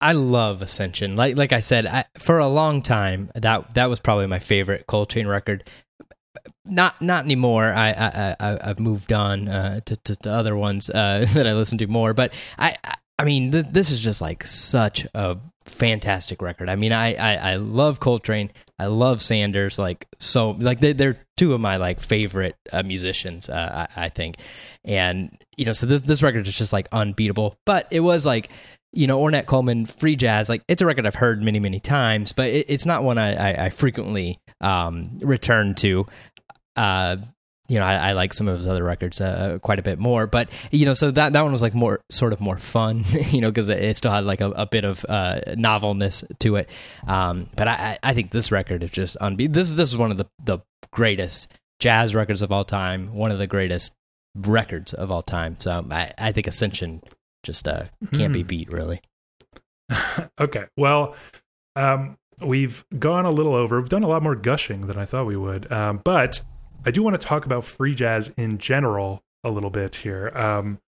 I 0.00 0.12
love 0.12 0.62
Ascension. 0.62 1.14
Like 1.14 1.36
like 1.36 1.52
I 1.52 1.60
said, 1.60 1.84
I, 1.84 2.06
for 2.18 2.38
a 2.38 2.48
long 2.48 2.80
time 2.80 3.30
that 3.34 3.74
that 3.74 3.90
was 3.90 4.00
probably 4.00 4.26
my 4.28 4.38
favorite 4.38 4.86
Coltrane 4.86 5.26
record. 5.26 5.68
Not 6.64 7.02
not 7.02 7.26
anymore. 7.26 7.70
I 7.70 7.90
I, 7.90 8.36
I 8.40 8.66
have 8.68 8.80
moved 8.80 9.12
on 9.12 9.46
uh, 9.46 9.80
to, 9.84 9.96
to, 10.04 10.16
to 10.16 10.30
other 10.30 10.56
ones 10.56 10.88
uh, 10.88 11.26
that 11.34 11.46
I 11.46 11.52
listen 11.52 11.76
to 11.76 11.86
more. 11.86 12.14
But 12.14 12.32
I 12.58 12.78
I 13.18 13.24
mean, 13.24 13.52
th- 13.52 13.66
this 13.68 13.90
is 13.90 14.00
just 14.00 14.22
like 14.22 14.42
such 14.46 15.06
a 15.12 15.36
fantastic 15.70 16.42
record. 16.42 16.68
I 16.68 16.76
mean, 16.76 16.92
I, 16.92 17.14
I, 17.14 17.52
I 17.52 17.56
love 17.56 18.00
Coltrane. 18.00 18.50
I 18.78 18.86
love 18.86 19.20
Sanders. 19.22 19.78
Like 19.78 20.06
so, 20.18 20.50
like 20.50 20.80
they, 20.80 21.06
are 21.06 21.16
two 21.36 21.54
of 21.54 21.60
my 21.60 21.76
like 21.76 22.00
favorite 22.00 22.56
uh, 22.72 22.82
musicians. 22.82 23.48
Uh, 23.48 23.86
I, 23.96 24.04
I, 24.04 24.08
think, 24.08 24.36
and 24.84 25.36
you 25.56 25.64
know, 25.64 25.72
so 25.72 25.86
this 25.86 26.02
this 26.02 26.22
record 26.22 26.46
is 26.46 26.56
just 26.56 26.72
like 26.72 26.88
unbeatable. 26.92 27.56
But 27.64 27.86
it 27.90 28.00
was 28.00 28.26
like 28.26 28.50
you 28.92 29.06
know, 29.06 29.20
Ornette 29.20 29.46
Coleman, 29.46 29.86
free 29.86 30.16
jazz. 30.16 30.48
Like 30.48 30.62
it's 30.68 30.82
a 30.82 30.86
record 30.86 31.06
I've 31.06 31.14
heard 31.14 31.42
many 31.42 31.60
many 31.60 31.80
times, 31.80 32.32
but 32.32 32.48
it, 32.48 32.66
it's 32.68 32.86
not 32.86 33.02
one 33.02 33.18
I, 33.18 33.52
I, 33.52 33.66
I 33.66 33.70
frequently 33.70 34.38
um, 34.60 35.18
return 35.20 35.74
to. 35.76 36.06
Uh, 36.76 37.16
you 37.70 37.78
know, 37.78 37.84
I, 37.84 38.08
I, 38.08 38.12
like 38.12 38.32
some 38.32 38.48
of 38.48 38.58
his 38.58 38.66
other 38.66 38.82
records 38.82 39.20
uh, 39.20 39.60
quite 39.62 39.78
a 39.78 39.82
bit 39.82 40.00
more. 40.00 40.26
But 40.26 40.50
you 40.72 40.84
know, 40.84 40.92
so 40.92 41.12
that 41.12 41.32
that 41.32 41.42
one 41.42 41.52
was 41.52 41.62
like 41.62 41.72
more 41.72 42.00
sort 42.10 42.32
of 42.32 42.40
more 42.40 42.58
fun, 42.58 43.04
you 43.30 43.40
know, 43.40 43.48
because 43.48 43.68
it 43.68 43.96
still 43.96 44.10
had 44.10 44.24
like 44.24 44.40
a, 44.40 44.50
a 44.50 44.66
bit 44.66 44.84
of 44.84 45.06
uh, 45.08 45.40
novelness 45.56 46.24
to 46.40 46.56
it. 46.56 46.68
Um, 47.06 47.48
but 47.54 47.68
I, 47.68 47.98
I 48.02 48.12
think 48.12 48.32
this 48.32 48.50
record 48.50 48.82
is 48.82 48.90
just 48.90 49.16
unbe- 49.20 49.52
this 49.52 49.70
this 49.70 49.88
is 49.88 49.96
one 49.96 50.10
of 50.10 50.18
the 50.18 50.26
the 50.44 50.58
greatest 50.90 51.52
jazz 51.78 52.12
records 52.12 52.42
of 52.42 52.50
all 52.50 52.64
time, 52.64 53.14
one 53.14 53.30
of 53.30 53.38
the 53.38 53.46
greatest 53.46 53.94
records 54.34 54.92
of 54.92 55.12
all 55.12 55.22
time. 55.22 55.56
So 55.60 55.86
I, 55.92 56.12
I 56.18 56.32
think 56.32 56.48
Ascension 56.48 57.02
just 57.44 57.68
uh, 57.68 57.84
can't 58.12 58.32
mm. 58.32 58.34
be 58.34 58.42
hmm. 58.42 58.48
beat, 58.48 58.72
really. 58.72 59.00
okay, 60.40 60.66
well. 60.76 61.14
Um, 61.76 62.18
we've 62.42 62.84
gone 62.98 63.26
a 63.26 63.30
little 63.30 63.54
over. 63.54 63.78
We've 63.78 63.88
done 63.88 64.02
a 64.02 64.08
lot 64.08 64.22
more 64.22 64.34
gushing 64.34 64.82
than 64.82 64.98
I 64.98 65.04
thought 65.04 65.26
we 65.26 65.36
would. 65.36 65.70
Um, 65.70 66.00
but 66.02 66.42
I 66.84 66.90
do 66.90 67.02
want 67.02 67.20
to 67.20 67.26
talk 67.26 67.46
about 67.46 67.64
free 67.64 67.94
jazz 67.94 68.32
in 68.36 68.58
general 68.58 69.22
a 69.44 69.50
little 69.50 69.70
bit 69.70 69.96
here. 69.96 70.30
Um, 70.34 70.78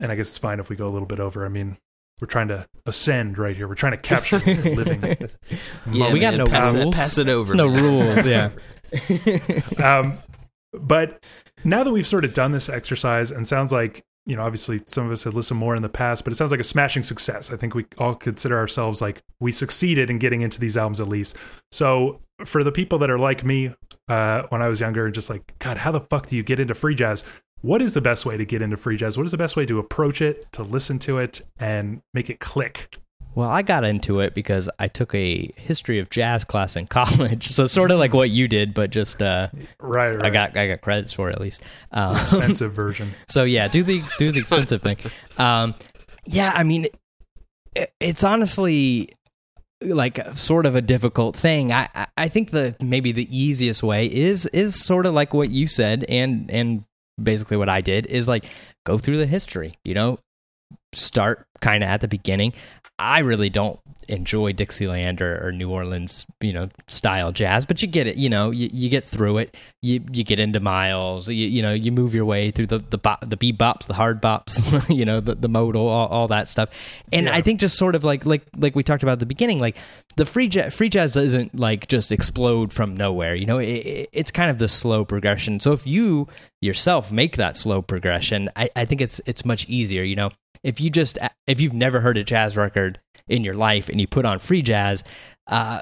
and 0.00 0.12
I 0.12 0.16
guess 0.16 0.28
it's 0.28 0.38
fine 0.38 0.60
if 0.60 0.68
we 0.68 0.76
go 0.76 0.86
a 0.86 0.90
little 0.90 1.06
bit 1.06 1.20
over. 1.20 1.44
I 1.44 1.48
mean, 1.48 1.76
we're 2.20 2.26
trying 2.26 2.48
to 2.48 2.66
ascend 2.86 3.38
right 3.38 3.56
here. 3.56 3.68
We're 3.68 3.74
trying 3.74 3.92
to 3.92 3.98
capture 3.98 4.38
living. 4.46 5.02
yeah, 5.90 6.12
we 6.12 6.18
got 6.18 6.36
no 6.36 6.46
pass 6.46 6.74
rules. 6.74 6.94
It, 6.94 6.98
pass 6.98 7.18
it 7.18 7.28
over. 7.28 7.54
no 7.54 7.68
rules. 7.68 8.26
Yeah. 8.26 8.50
um, 9.84 10.18
but 10.72 11.22
now 11.64 11.84
that 11.84 11.92
we've 11.92 12.06
sort 12.06 12.24
of 12.24 12.34
done 12.34 12.52
this 12.52 12.68
exercise, 12.68 13.30
and 13.30 13.46
sounds 13.46 13.72
like 13.72 14.02
you 14.26 14.34
know, 14.34 14.42
obviously 14.42 14.80
some 14.86 15.06
of 15.06 15.12
us 15.12 15.22
had 15.22 15.34
listened 15.34 15.60
more 15.60 15.76
in 15.76 15.82
the 15.82 15.88
past, 15.88 16.24
but 16.24 16.32
it 16.32 16.36
sounds 16.36 16.50
like 16.50 16.60
a 16.60 16.64
smashing 16.64 17.04
success. 17.04 17.52
I 17.52 17.56
think 17.56 17.74
we 17.74 17.86
all 17.96 18.14
consider 18.14 18.58
ourselves 18.58 19.00
like 19.00 19.22
we 19.38 19.52
succeeded 19.52 20.10
in 20.10 20.18
getting 20.18 20.42
into 20.42 20.58
these 20.58 20.76
albums 20.76 21.00
at 21.00 21.08
least. 21.08 21.36
So 21.70 22.20
for 22.44 22.62
the 22.62 22.72
people 22.72 22.98
that 22.98 23.10
are 23.10 23.18
like 23.18 23.44
me, 23.44 23.74
uh, 24.08 24.42
when 24.50 24.62
I 24.62 24.68
was 24.68 24.80
younger, 24.80 25.10
just 25.10 25.30
like, 25.30 25.58
God, 25.58 25.78
how 25.78 25.90
the 25.90 26.00
fuck 26.00 26.26
do 26.26 26.36
you 26.36 26.42
get 26.42 26.60
into 26.60 26.74
free 26.74 26.94
jazz? 26.94 27.24
what 27.62 27.82
is 27.82 27.94
the 27.94 28.00
best 28.00 28.26
way 28.26 28.36
to 28.36 28.44
get 28.44 28.62
into 28.62 28.76
free 28.76 28.96
jazz? 28.96 29.16
What 29.16 29.26
is 29.26 29.32
the 29.32 29.38
best 29.38 29.56
way 29.56 29.66
to 29.66 29.78
approach 29.78 30.20
it, 30.22 30.50
to 30.52 30.62
listen 30.62 30.98
to 31.00 31.18
it, 31.18 31.40
and 31.58 32.00
make 32.14 32.30
it 32.30 32.38
click? 32.38 32.96
Well, 33.34 33.50
I 33.50 33.62
got 33.62 33.84
into 33.84 34.20
it 34.20 34.34
because 34.34 34.70
I 34.78 34.88
took 34.88 35.14
a 35.14 35.50
history 35.56 35.98
of 35.98 36.08
jazz 36.08 36.44
class 36.44 36.76
in 36.76 36.86
college, 36.88 37.48
so 37.48 37.66
sort 37.66 37.90
of 37.90 37.98
like 37.98 38.14
what 38.14 38.30
you 38.30 38.48
did, 38.48 38.72
but 38.72 38.90
just 38.90 39.20
uh, 39.20 39.48
right, 39.80 40.10
right. 40.10 40.24
I 40.24 40.30
got 40.30 40.56
I 40.56 40.68
got 40.68 40.80
credits 40.80 41.12
for 41.12 41.28
it 41.28 41.34
at 41.34 41.40
least. 41.40 41.62
Um, 41.92 42.16
expensive 42.16 42.72
version. 42.74 43.10
So 43.28 43.44
yeah, 43.44 43.68
do 43.68 43.82
the 43.82 44.02
do 44.18 44.32
the 44.32 44.40
expensive 44.40 44.82
thing. 44.82 44.98
Um, 45.38 45.74
yeah, 46.24 46.50
I 46.54 46.64
mean, 46.64 46.86
it, 47.74 47.92
it's 48.00 48.24
honestly 48.24 49.10
like 49.80 50.18
uh, 50.18 50.34
sort 50.34 50.66
of 50.66 50.74
a 50.74 50.82
difficult 50.82 51.36
thing. 51.36 51.72
I 51.72 51.88
I 52.16 52.28
think 52.28 52.50
the 52.50 52.76
maybe 52.80 53.12
the 53.12 53.36
easiest 53.36 53.82
way 53.82 54.06
is 54.06 54.46
is 54.46 54.82
sort 54.82 55.06
of 55.06 55.14
like 55.14 55.34
what 55.34 55.50
you 55.50 55.66
said, 55.66 56.04
and 56.08 56.50
and 56.50 56.84
basically 57.22 57.56
what 57.56 57.68
I 57.68 57.80
did 57.80 58.06
is 58.06 58.28
like 58.28 58.46
go 58.84 58.98
through 58.98 59.18
the 59.18 59.26
history. 59.26 59.78
You 59.84 59.94
know, 59.94 60.18
start 60.92 61.46
kind 61.60 61.82
of 61.82 61.90
at 61.90 62.00
the 62.00 62.08
beginning. 62.08 62.52
I 62.98 63.20
really 63.20 63.50
don't 63.50 63.78
enjoy 64.08 64.52
Dixieland 64.52 65.20
or, 65.20 65.46
or, 65.46 65.52
New 65.52 65.70
Orleans, 65.70 66.26
you 66.40 66.52
know, 66.52 66.68
style 66.86 67.32
jazz, 67.32 67.66
but 67.66 67.82
you 67.82 67.88
get 67.88 68.06
it. 68.06 68.16
You 68.16 68.28
know, 68.28 68.50
you, 68.50 68.68
you 68.72 68.88
get 68.88 69.04
through 69.04 69.38
it. 69.38 69.56
You 69.82 70.02
you 70.10 70.24
get 70.24 70.38
into 70.38 70.60
Miles. 70.60 71.28
You, 71.28 71.46
you 71.46 71.62
know, 71.62 71.72
you 71.72 71.92
move 71.92 72.14
your 72.14 72.24
way 72.24 72.50
through 72.50 72.66
the 72.66 72.78
the 72.78 72.98
bop, 72.98 73.28
the 73.28 73.36
bebops, 73.36 73.86
the 73.86 73.94
hard 73.94 74.22
bops, 74.22 74.88
you 74.96 75.04
know, 75.04 75.20
the 75.20 75.34
the 75.34 75.48
modal, 75.48 75.88
all, 75.88 76.08
all 76.08 76.28
that 76.28 76.48
stuff. 76.48 76.70
And 77.12 77.26
yeah. 77.26 77.34
I 77.34 77.40
think 77.40 77.60
just 77.60 77.76
sort 77.76 77.94
of 77.94 78.04
like 78.04 78.24
like 78.24 78.42
like 78.56 78.74
we 78.74 78.82
talked 78.82 79.02
about 79.02 79.12
at 79.12 79.20
the 79.20 79.26
beginning, 79.26 79.58
like 79.58 79.76
the 80.16 80.24
free 80.24 80.48
jazz, 80.48 80.74
free 80.74 80.88
jazz 80.88 81.12
doesn't 81.12 81.58
like 81.58 81.88
just 81.88 82.12
explode 82.12 82.72
from 82.72 82.96
nowhere. 82.96 83.34
You 83.34 83.46
know, 83.46 83.58
it, 83.58 84.08
it's 84.12 84.30
kind 84.30 84.50
of 84.50 84.58
the 84.58 84.68
slow 84.68 85.04
progression. 85.04 85.60
So 85.60 85.72
if 85.72 85.86
you 85.86 86.28
yourself 86.60 87.12
make 87.12 87.36
that 87.36 87.56
slow 87.56 87.82
progression, 87.82 88.50
I, 88.56 88.70
I 88.74 88.84
think 88.84 89.00
it's 89.00 89.20
it's 89.26 89.44
much 89.44 89.68
easier. 89.68 90.02
You 90.02 90.16
know, 90.16 90.30
if 90.62 90.80
you 90.80 90.90
just 90.90 91.18
if 91.46 91.60
you've 91.60 91.74
never 91.74 92.00
heard 92.00 92.16
a 92.16 92.24
jazz 92.24 92.56
record 92.56 93.00
in 93.28 93.44
your 93.44 93.54
life 93.54 93.88
and 93.88 94.00
you 94.00 94.06
put 94.06 94.24
on 94.24 94.38
free 94.38 94.62
jazz, 94.62 95.02
uh, 95.46 95.80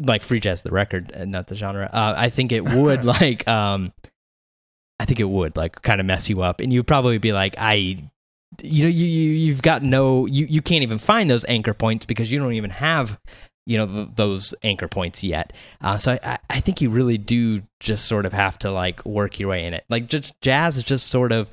like 0.00 0.22
free 0.22 0.40
jazz, 0.40 0.62
the 0.62 0.70
record, 0.70 1.12
uh, 1.14 1.24
not 1.24 1.48
the 1.48 1.54
genre, 1.54 1.88
uh, 1.92 2.14
I 2.16 2.28
think 2.28 2.52
it 2.52 2.64
would 2.74 3.04
like, 3.04 3.46
um, 3.48 3.92
I 5.00 5.04
think 5.04 5.20
it 5.20 5.28
would 5.28 5.56
like 5.56 5.82
kind 5.82 6.00
of 6.00 6.06
mess 6.06 6.28
you 6.28 6.42
up, 6.42 6.60
and 6.60 6.72
you'd 6.72 6.86
probably 6.86 7.18
be 7.18 7.32
like, 7.32 7.54
I, 7.58 7.74
you 8.62 8.82
know, 8.84 8.88
you, 8.88 9.06
you 9.06 9.30
you've 9.30 9.62
got 9.62 9.82
no, 9.82 10.26
you 10.26 10.46
you 10.46 10.62
can't 10.62 10.82
even 10.82 10.98
find 10.98 11.30
those 11.30 11.44
anchor 11.46 11.74
points 11.74 12.06
because 12.06 12.32
you 12.32 12.38
don't 12.38 12.54
even 12.54 12.70
have 12.70 13.18
you 13.68 13.76
know 13.76 13.86
th- 13.86 14.08
those 14.16 14.54
anchor 14.64 14.88
points 14.88 15.22
yet. 15.22 15.52
Uh, 15.80 15.98
so 15.98 16.18
I, 16.24 16.38
I 16.48 16.60
think 16.60 16.80
you 16.80 16.90
really 16.90 17.18
do 17.18 17.62
just 17.78 18.06
sort 18.06 18.26
of 18.26 18.32
have 18.32 18.58
to 18.60 18.72
like 18.72 19.04
work 19.04 19.38
your 19.38 19.50
way 19.50 19.66
in 19.66 19.74
it. 19.74 19.84
Like 19.88 20.08
just 20.08 20.40
jazz 20.40 20.78
is 20.78 20.82
just 20.82 21.08
sort 21.08 21.30
of 21.30 21.50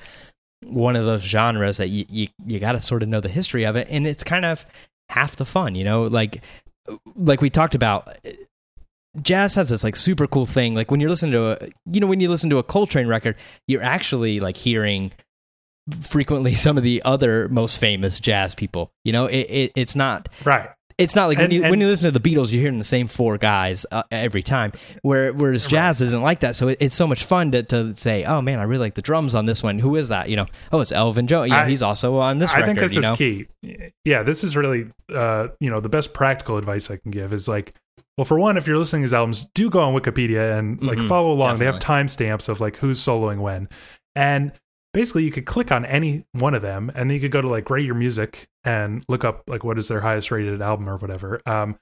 one 0.63 0.95
of 0.95 1.05
those 1.05 1.23
genres 1.23 1.77
that 1.77 1.89
you 1.89 2.05
you, 2.09 2.27
you 2.45 2.59
got 2.59 2.73
to 2.73 2.79
sort 2.79 3.03
of 3.03 3.09
know 3.09 3.21
the 3.21 3.29
history 3.29 3.63
of 3.65 3.75
it, 3.75 3.87
and 3.89 4.07
it's 4.07 4.23
kind 4.23 4.45
of 4.45 4.65
half 5.09 5.35
the 5.35 5.45
fun. 5.45 5.75
You 5.75 5.83
know, 5.83 6.03
like 6.03 6.43
like 7.15 7.41
we 7.41 7.49
talked 7.49 7.75
about. 7.75 8.17
Jazz 9.21 9.55
has 9.55 9.69
this 9.69 9.85
like 9.85 9.95
super 9.95 10.27
cool 10.27 10.45
thing. 10.45 10.75
Like 10.75 10.91
when 10.91 10.99
you're 10.99 11.09
listening 11.09 11.31
to 11.31 11.63
a, 11.63 11.69
you 11.89 12.01
know, 12.01 12.07
when 12.07 12.19
you 12.19 12.27
listen 12.27 12.49
to 12.49 12.57
a 12.57 12.63
Coltrane 12.63 13.07
record, 13.07 13.37
you're 13.65 13.81
actually 13.81 14.41
like 14.41 14.57
hearing 14.57 15.13
frequently 16.01 16.53
some 16.55 16.77
of 16.77 16.83
the 16.83 17.01
other 17.03 17.47
most 17.49 17.79
famous 17.79 18.19
jazz 18.19 18.53
people. 18.53 18.91
You 19.05 19.13
know, 19.13 19.25
it, 19.27 19.47
it 19.49 19.71
it's 19.75 19.95
not 19.95 20.27
right. 20.43 20.69
It's 20.97 21.15
not 21.15 21.27
like 21.27 21.37
and, 21.37 21.45
when 21.45 21.51
you 21.51 21.61
and, 21.63 21.71
when 21.71 21.81
you 21.81 21.87
listen 21.87 22.11
to 22.11 22.17
the 22.17 22.29
Beatles, 22.29 22.53
you're 22.53 22.61
hearing 22.61 22.77
the 22.77 22.85
same 22.85 23.07
four 23.07 23.37
guys 23.37 23.85
uh, 23.91 24.03
every 24.11 24.41
time. 24.41 24.71
Where 25.01 25.33
whereas 25.33 25.67
jazz 25.67 25.99
right. 25.99 26.05
isn't 26.05 26.21
like 26.21 26.39
that, 26.39 26.55
so 26.55 26.69
it, 26.69 26.77
it's 26.79 26.95
so 26.95 27.05
much 27.05 27.25
fun 27.25 27.51
to, 27.51 27.63
to 27.63 27.93
say, 27.95 28.23
oh 28.23 28.41
man, 28.41 28.59
I 28.59 28.63
really 28.63 28.79
like 28.79 28.95
the 28.95 29.01
drums 29.01 29.35
on 29.35 29.45
this 29.45 29.61
one. 29.61 29.79
Who 29.79 29.97
is 29.97 30.07
that? 30.07 30.29
You 30.29 30.37
know, 30.37 30.45
oh 30.71 30.79
it's 30.79 30.93
Elvin 30.93 31.27
Jones. 31.27 31.51
Yeah, 31.51 31.67
he's 31.67 31.81
also 31.81 32.17
on 32.19 32.37
this. 32.37 32.51
I 32.51 32.61
record, 32.61 32.65
think 32.65 32.79
this 32.79 32.97
is 32.97 33.03
know? 33.03 33.15
key. 33.15 33.47
Yeah, 34.05 34.23
this 34.23 34.43
is 34.43 34.55
really 34.55 34.87
uh, 35.13 35.49
you 35.59 35.69
know 35.69 35.79
the 35.79 35.89
best 35.89 36.13
practical 36.13 36.57
advice 36.57 36.89
I 36.89 36.95
can 36.95 37.11
give 37.11 37.33
is 37.33 37.49
like 37.49 37.73
well, 38.17 38.25
for 38.25 38.39
one, 38.39 38.55
if 38.55 38.65
you're 38.65 38.77
listening 38.77 39.01
to 39.01 39.05
his 39.05 39.13
albums, 39.13 39.45
do 39.53 39.69
go 39.69 39.81
on 39.81 39.93
Wikipedia 39.93 40.57
and 40.57 40.81
like 40.81 40.97
mm-hmm, 40.97 41.07
follow 41.09 41.31
along. 41.31 41.59
Definitely. 41.59 41.65
They 41.65 41.71
have 41.73 42.05
timestamps 42.05 42.47
of 42.47 42.61
like 42.61 42.77
who's 42.77 42.99
soloing 42.99 43.39
when. 43.39 43.67
And 44.15 44.53
basically 44.95 45.25
you 45.25 45.31
could 45.31 45.45
click 45.45 45.73
on 45.73 45.85
any 45.85 46.23
one 46.31 46.53
of 46.53 46.61
them 46.61 46.89
and 46.95 47.09
then 47.09 47.15
you 47.15 47.19
could 47.19 47.29
go 47.29 47.41
to 47.41 47.49
like 47.49 47.69
rate 47.69 47.85
your 47.85 47.95
music 47.95 48.47
and 48.63 49.03
look 49.09 49.25
up 49.25 49.43
like 49.49 49.61
what 49.61 49.77
is 49.77 49.89
their 49.89 49.99
highest 49.99 50.31
rated 50.31 50.61
album 50.61 50.89
or 50.89 50.95
whatever. 50.95 51.41
Um, 51.45 51.77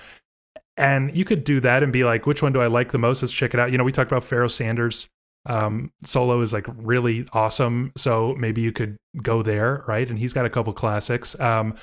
and 0.78 1.16
you 1.16 1.24
could 1.24 1.44
do 1.44 1.60
that 1.60 1.84
and 1.84 1.94
be 1.94 2.04
like 2.04 2.26
which 2.26 2.42
one 2.42 2.54
do 2.54 2.60
i 2.60 2.66
like 2.66 2.92
the 2.92 2.98
most? 2.98 3.22
Let's 3.22 3.32
check 3.32 3.54
it 3.54 3.60
out. 3.60 3.72
You 3.72 3.78
know 3.78 3.84
we 3.84 3.92
talked 3.92 4.12
about 4.12 4.24
pharoah 4.24 4.50
sanders 4.50 5.08
um, 5.46 5.92
solo 6.04 6.42
is 6.42 6.54
like 6.54 6.66
really 6.68 7.28
awesome 7.34 7.92
so 7.96 8.34
maybe 8.34 8.62
you 8.62 8.72
could 8.72 8.98
go 9.22 9.44
there 9.44 9.84
right? 9.88 10.10
And 10.10 10.18
he's 10.18 10.34
got 10.34 10.48
a 10.48 10.50
couple 10.50 10.74
classics. 10.74 11.40
Um, 11.40 11.76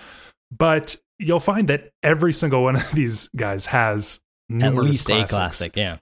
but 0.50 0.96
you'll 1.20 1.38
find 1.38 1.68
that 1.68 1.90
every 2.02 2.32
single 2.32 2.64
one 2.64 2.74
of 2.80 2.90
these 2.90 3.28
guys 3.36 3.66
has 3.66 4.20
at 4.52 4.74
least 4.74 5.06
classics. 5.06 5.30
a 5.30 5.34
classic 5.36 5.76
yeah. 5.76 5.98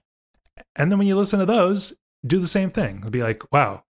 And 0.75 0.91
then 0.91 0.97
when 0.97 1.07
you 1.07 1.15
listen 1.15 1.37
to 1.37 1.45
those 1.45 1.95
do 2.25 2.39
the 2.39 2.47
same 2.47 2.71
thing. 2.71 2.97
It'll 2.97 3.11
be 3.11 3.21
like 3.21 3.43
wow 3.53 3.83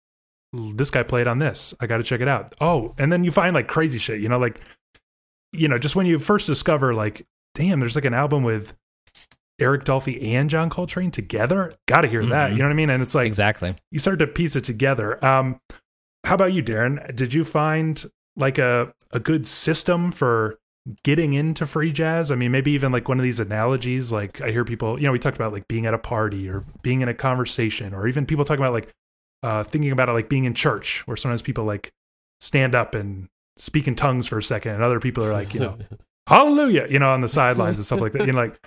this 0.75 0.91
guy 0.91 1.03
played 1.03 1.27
on 1.27 1.39
this. 1.39 1.73
I 1.79 1.87
got 1.87 1.97
to 1.97 2.03
check 2.03 2.21
it 2.21 2.27
out. 2.27 2.55
Oh, 2.59 2.93
and 2.97 3.11
then 3.11 3.23
you 3.23 3.31
find 3.31 3.53
like 3.53 3.67
crazy 3.67 3.99
shit, 3.99 4.21
you 4.21 4.29
know, 4.29 4.39
like, 4.39 4.61
you 5.53 5.67
know, 5.67 5.77
just 5.77 5.95
when 5.95 6.05
you 6.05 6.19
first 6.19 6.47
discover, 6.47 6.93
like, 6.93 7.25
damn, 7.55 7.79
there's 7.79 7.95
like 7.95 8.05
an 8.05 8.13
album 8.13 8.43
with 8.43 8.75
Eric 9.59 9.85
Dolphy 9.85 10.21
and 10.21 10.49
John 10.49 10.69
Coltrane 10.69 11.11
together. 11.11 11.71
Got 11.87 12.01
to 12.01 12.07
hear 12.07 12.21
mm-hmm. 12.21 12.29
that. 12.29 12.51
You 12.51 12.57
know 12.57 12.65
what 12.65 12.71
I 12.71 12.75
mean? 12.75 12.89
And 12.89 13.01
it's 13.01 13.15
like, 13.15 13.27
exactly. 13.27 13.75
You 13.91 13.99
start 13.99 14.19
to 14.19 14.27
piece 14.27 14.55
it 14.55 14.63
together. 14.63 15.23
Um, 15.25 15.59
how 16.25 16.35
about 16.35 16.53
you, 16.53 16.61
Darren? 16.61 17.15
Did 17.15 17.33
you 17.33 17.43
find 17.43 18.03
like 18.35 18.57
a, 18.57 18.93
a 19.11 19.19
good 19.19 19.47
system 19.47 20.11
for 20.11 20.59
getting 21.03 21.33
into 21.33 21.65
free 21.65 21.91
jazz? 21.91 22.31
I 22.31 22.35
mean, 22.35 22.51
maybe 22.51 22.71
even 22.71 22.91
like 22.91 23.07
one 23.09 23.17
of 23.17 23.23
these 23.23 23.39
analogies. 23.39 24.11
Like 24.11 24.41
I 24.41 24.51
hear 24.51 24.63
people, 24.63 24.99
you 24.99 25.05
know, 25.05 25.11
we 25.11 25.19
talked 25.19 25.37
about 25.37 25.53
like 25.53 25.67
being 25.67 25.85
at 25.85 25.93
a 25.93 25.97
party 25.97 26.49
or 26.49 26.65
being 26.81 27.01
in 27.01 27.07
a 27.07 27.13
conversation, 27.13 27.93
or 27.93 28.07
even 28.07 28.25
people 28.25 28.45
talking 28.45 28.63
about 28.63 28.73
like 28.73 28.93
uh, 29.43 29.63
thinking 29.63 29.91
about 29.91 30.09
it 30.09 30.13
like 30.13 30.29
being 30.29 30.45
in 30.45 30.53
church, 30.53 31.05
where 31.05 31.17
sometimes 31.17 31.41
people 31.41 31.65
like 31.65 31.91
stand 32.39 32.75
up 32.75 32.95
and 32.95 33.27
speak 33.57 33.87
in 33.87 33.95
tongues 33.95 34.27
for 34.27 34.37
a 34.37 34.43
second, 34.43 34.75
and 34.75 34.83
other 34.83 34.99
people 34.99 35.23
are 35.23 35.33
like, 35.33 35.53
you 35.53 35.59
know, 35.59 35.77
hallelujah, 36.27 36.87
you 36.89 36.99
know, 36.99 37.11
on 37.11 37.21
the 37.21 37.29
sidelines 37.29 37.77
and 37.77 37.85
stuff 37.85 38.01
like 38.01 38.13
that. 38.13 38.25
You 38.25 38.33
know, 38.33 38.39
like, 38.39 38.59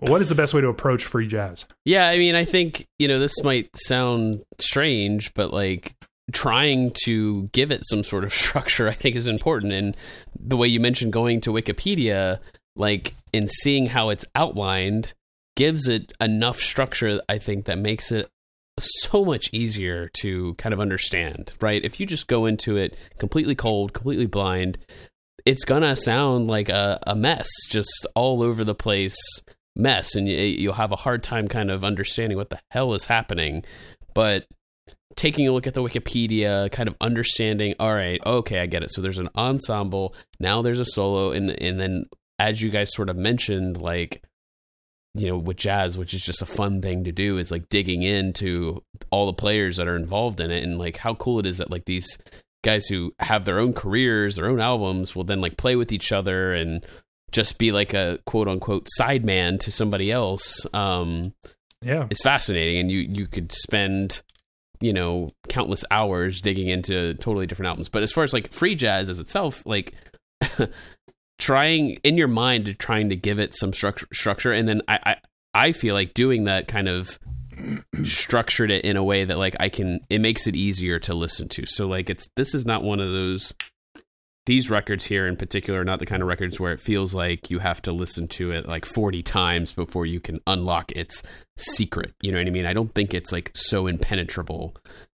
what 0.00 0.22
is 0.22 0.28
the 0.28 0.34
best 0.34 0.54
way 0.54 0.60
to 0.60 0.68
approach 0.68 1.04
free 1.04 1.26
jazz? 1.26 1.66
Yeah, 1.84 2.08
I 2.08 2.18
mean, 2.18 2.34
I 2.34 2.44
think, 2.44 2.86
you 2.98 3.08
know, 3.08 3.18
this 3.18 3.42
might 3.42 3.70
sound 3.76 4.42
strange, 4.58 5.34
but 5.34 5.52
like 5.52 5.94
trying 6.32 6.92
to 7.04 7.44
give 7.48 7.70
it 7.70 7.86
some 7.86 8.04
sort 8.04 8.24
of 8.24 8.34
structure, 8.34 8.88
I 8.88 8.94
think 8.94 9.16
is 9.16 9.26
important. 9.26 9.72
And 9.72 9.96
the 10.38 10.56
way 10.56 10.68
you 10.68 10.80
mentioned 10.80 11.12
going 11.12 11.40
to 11.42 11.52
Wikipedia, 11.52 12.38
like, 12.76 13.14
and 13.34 13.50
seeing 13.50 13.86
how 13.86 14.10
it's 14.10 14.24
outlined 14.34 15.14
gives 15.56 15.88
it 15.88 16.12
enough 16.20 16.58
structure, 16.58 17.20
I 17.28 17.38
think, 17.38 17.64
that 17.64 17.78
makes 17.78 18.12
it 18.12 18.28
so 18.80 19.24
much 19.24 19.48
easier 19.52 20.10
to 20.20 20.54
kind 20.54 20.72
of 20.72 20.80
understand, 20.80 21.52
right? 21.60 21.84
If 21.84 22.00
you 22.00 22.06
just 22.06 22.26
go 22.26 22.46
into 22.46 22.76
it 22.76 22.96
completely 23.18 23.54
cold, 23.54 23.92
completely 23.92 24.26
blind, 24.26 24.78
it's 25.44 25.64
gonna 25.64 25.96
sound 25.96 26.48
like 26.48 26.68
a, 26.68 26.98
a 27.06 27.14
mess, 27.14 27.48
just 27.68 28.06
all 28.14 28.42
over 28.42 28.64
the 28.64 28.74
place 28.74 29.16
mess, 29.76 30.14
and 30.14 30.28
you'll 30.28 30.74
have 30.74 30.92
a 30.92 30.96
hard 30.96 31.22
time 31.22 31.48
kind 31.48 31.70
of 31.70 31.84
understanding 31.84 32.36
what 32.36 32.50
the 32.50 32.60
hell 32.70 32.94
is 32.94 33.06
happening. 33.06 33.64
But 34.14 34.46
taking 35.16 35.46
a 35.46 35.52
look 35.52 35.66
at 35.66 35.74
the 35.74 35.82
Wikipedia, 35.82 36.70
kind 36.72 36.88
of 36.88 36.96
understanding, 37.00 37.74
all 37.78 37.94
right, 37.94 38.20
okay, 38.26 38.58
I 38.60 38.66
get 38.66 38.82
it. 38.82 38.90
So 38.90 39.00
there's 39.00 39.18
an 39.18 39.28
ensemble, 39.36 40.14
now 40.40 40.62
there's 40.62 40.80
a 40.80 40.84
solo, 40.84 41.32
and 41.32 41.50
and 41.50 41.80
then 41.80 42.06
as 42.38 42.60
you 42.60 42.70
guys 42.70 42.92
sort 42.92 43.08
of 43.08 43.16
mentioned, 43.16 43.80
like 43.80 44.22
you 45.18 45.26
know 45.26 45.36
with 45.36 45.56
jazz 45.56 45.98
which 45.98 46.14
is 46.14 46.24
just 46.24 46.42
a 46.42 46.46
fun 46.46 46.80
thing 46.80 47.04
to 47.04 47.12
do 47.12 47.38
is 47.38 47.50
like 47.50 47.68
digging 47.68 48.02
into 48.02 48.82
all 49.10 49.26
the 49.26 49.32
players 49.32 49.76
that 49.76 49.88
are 49.88 49.96
involved 49.96 50.40
in 50.40 50.50
it. 50.50 50.62
And 50.62 50.78
like 50.78 50.96
how 50.96 51.14
cool 51.14 51.38
it 51.38 51.46
is 51.46 51.58
that 51.58 51.70
like 51.70 51.84
these 51.84 52.18
guys 52.64 52.86
who 52.86 53.12
have 53.18 53.44
their 53.44 53.58
own 53.58 53.72
careers 53.72 54.36
their 54.36 54.48
own 54.48 54.60
albums 54.60 55.14
will 55.14 55.24
then 55.24 55.40
like 55.40 55.56
play 55.56 55.76
with 55.76 55.92
each 55.92 56.12
other 56.12 56.52
and 56.52 56.84
just 57.30 57.58
be 57.58 57.72
like 57.72 57.94
a 57.94 58.18
quote 58.26 58.48
unquote 58.48 58.88
sideman 58.98 59.60
to 59.60 59.70
somebody 59.70 60.10
else 60.10 60.66
um 60.72 61.32
yeah. 61.82 62.06
it's 62.10 62.22
fascinating. 62.22 62.78
And 62.78 62.90
you 62.90 63.00
you 63.00 63.26
could 63.26 63.52
spend 63.52 64.22
you 64.80 64.92
know 64.92 65.30
countless 65.48 65.84
hours 65.90 66.40
digging 66.40 66.68
into 66.68 67.14
totally 67.14 67.46
different 67.46 67.68
albums. 67.68 67.88
But 67.88 68.02
as 68.02 68.12
far 68.12 68.24
as 68.24 68.32
like 68.32 68.52
free 68.52 68.74
jazz 68.74 69.08
as 69.08 69.20
itself 69.20 69.62
like 69.66 69.94
trying 71.38 71.92
in 72.04 72.16
your 72.16 72.28
mind 72.28 72.64
to 72.66 72.74
trying 72.74 73.08
to 73.10 73.16
give 73.16 73.38
it 73.38 73.54
some 73.54 73.72
structure 73.72 74.06
structure 74.12 74.52
and 74.52 74.68
then 74.68 74.82
I, 74.88 74.98
I 75.04 75.16
I 75.54 75.72
feel 75.72 75.94
like 75.94 76.14
doing 76.14 76.44
that 76.44 76.68
kind 76.68 76.88
of 76.88 77.18
structured 78.04 78.70
it 78.70 78.84
in 78.84 78.96
a 78.96 79.02
way 79.04 79.24
that 79.24 79.38
like 79.38 79.56
I 79.58 79.68
can 79.68 80.00
it 80.10 80.20
makes 80.20 80.46
it 80.46 80.54
easier 80.56 80.98
to 81.00 81.14
listen 81.14 81.48
to. 81.50 81.66
So 81.66 81.86
like 81.88 82.08
it's 82.10 82.28
this 82.36 82.54
is 82.54 82.66
not 82.66 82.82
one 82.84 83.00
of 83.00 83.10
those 83.10 83.54
these 84.46 84.70
records 84.70 85.04
here 85.04 85.26
in 85.26 85.36
particular 85.36 85.80
are 85.80 85.84
not 85.84 85.98
the 85.98 86.06
kind 86.06 86.22
of 86.22 86.28
records 86.28 86.58
where 86.58 86.72
it 86.72 86.80
feels 86.80 87.14
like 87.14 87.50
you 87.50 87.58
have 87.58 87.82
to 87.82 87.92
listen 87.92 88.26
to 88.28 88.50
it 88.50 88.66
like 88.66 88.86
40 88.86 89.22
times 89.22 89.72
before 89.72 90.06
you 90.06 90.20
can 90.20 90.40
unlock 90.46 90.90
its 90.92 91.22
secret. 91.58 92.14
You 92.22 92.32
know 92.32 92.38
what 92.38 92.46
I 92.46 92.50
mean? 92.50 92.64
I 92.64 92.72
don't 92.72 92.94
think 92.94 93.12
it's 93.12 93.30
like 93.30 93.50
so 93.54 93.86
impenetrable 93.86 94.74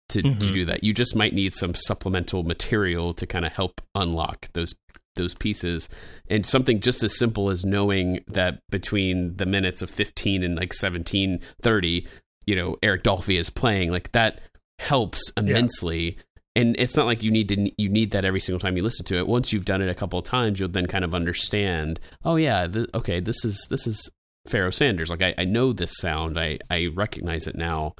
to, 0.08 0.22
to 0.22 0.28
Mhm. 0.28 0.52
do 0.52 0.64
that. 0.64 0.82
You 0.82 0.92
just 0.92 1.14
might 1.14 1.32
need 1.32 1.54
some 1.54 1.74
supplemental 1.74 2.42
material 2.42 3.14
to 3.14 3.26
kind 3.26 3.44
of 3.44 3.52
help 3.54 3.80
unlock 3.94 4.48
those 4.54 4.74
those 5.20 5.34
pieces. 5.34 5.88
And 6.28 6.44
something 6.46 6.80
just 6.80 7.02
as 7.02 7.16
simple 7.18 7.50
as 7.50 7.64
knowing 7.64 8.24
that 8.28 8.60
between 8.70 9.36
the 9.36 9.46
minutes 9.46 9.82
of 9.82 9.90
15 9.90 10.42
and 10.42 10.56
like 10.56 10.72
17 10.72 11.40
30, 11.62 12.06
you 12.46 12.56
know, 12.56 12.76
Eric 12.82 13.02
Dolphy 13.04 13.38
is 13.38 13.50
playing, 13.50 13.90
like 13.90 14.12
that 14.12 14.40
helps 14.78 15.30
immensely. 15.36 16.16
And 16.56 16.74
it's 16.78 16.96
not 16.96 17.06
like 17.06 17.22
you 17.22 17.30
need 17.30 17.48
to 17.48 17.70
you 17.80 17.88
need 17.88 18.10
that 18.10 18.24
every 18.24 18.40
single 18.40 18.58
time 18.58 18.76
you 18.76 18.82
listen 18.82 19.04
to 19.06 19.18
it. 19.18 19.28
Once 19.28 19.52
you've 19.52 19.64
done 19.64 19.82
it 19.82 19.88
a 19.88 19.94
couple 19.94 20.18
of 20.18 20.24
times, 20.24 20.58
you'll 20.58 20.68
then 20.68 20.86
kind 20.86 21.04
of 21.04 21.14
understand. 21.14 22.00
Oh 22.24 22.36
yeah, 22.36 22.66
th- 22.66 22.88
okay, 22.94 23.20
this 23.20 23.44
is 23.44 23.64
this 23.70 23.86
is 23.86 24.10
Pharoah 24.48 24.72
Sanders. 24.72 25.10
Like 25.10 25.22
I, 25.22 25.34
I 25.38 25.44
know 25.44 25.72
this 25.72 25.92
sound. 25.98 26.38
I 26.40 26.58
I 26.68 26.88
recognize 26.94 27.46
it 27.46 27.54
now. 27.54 27.94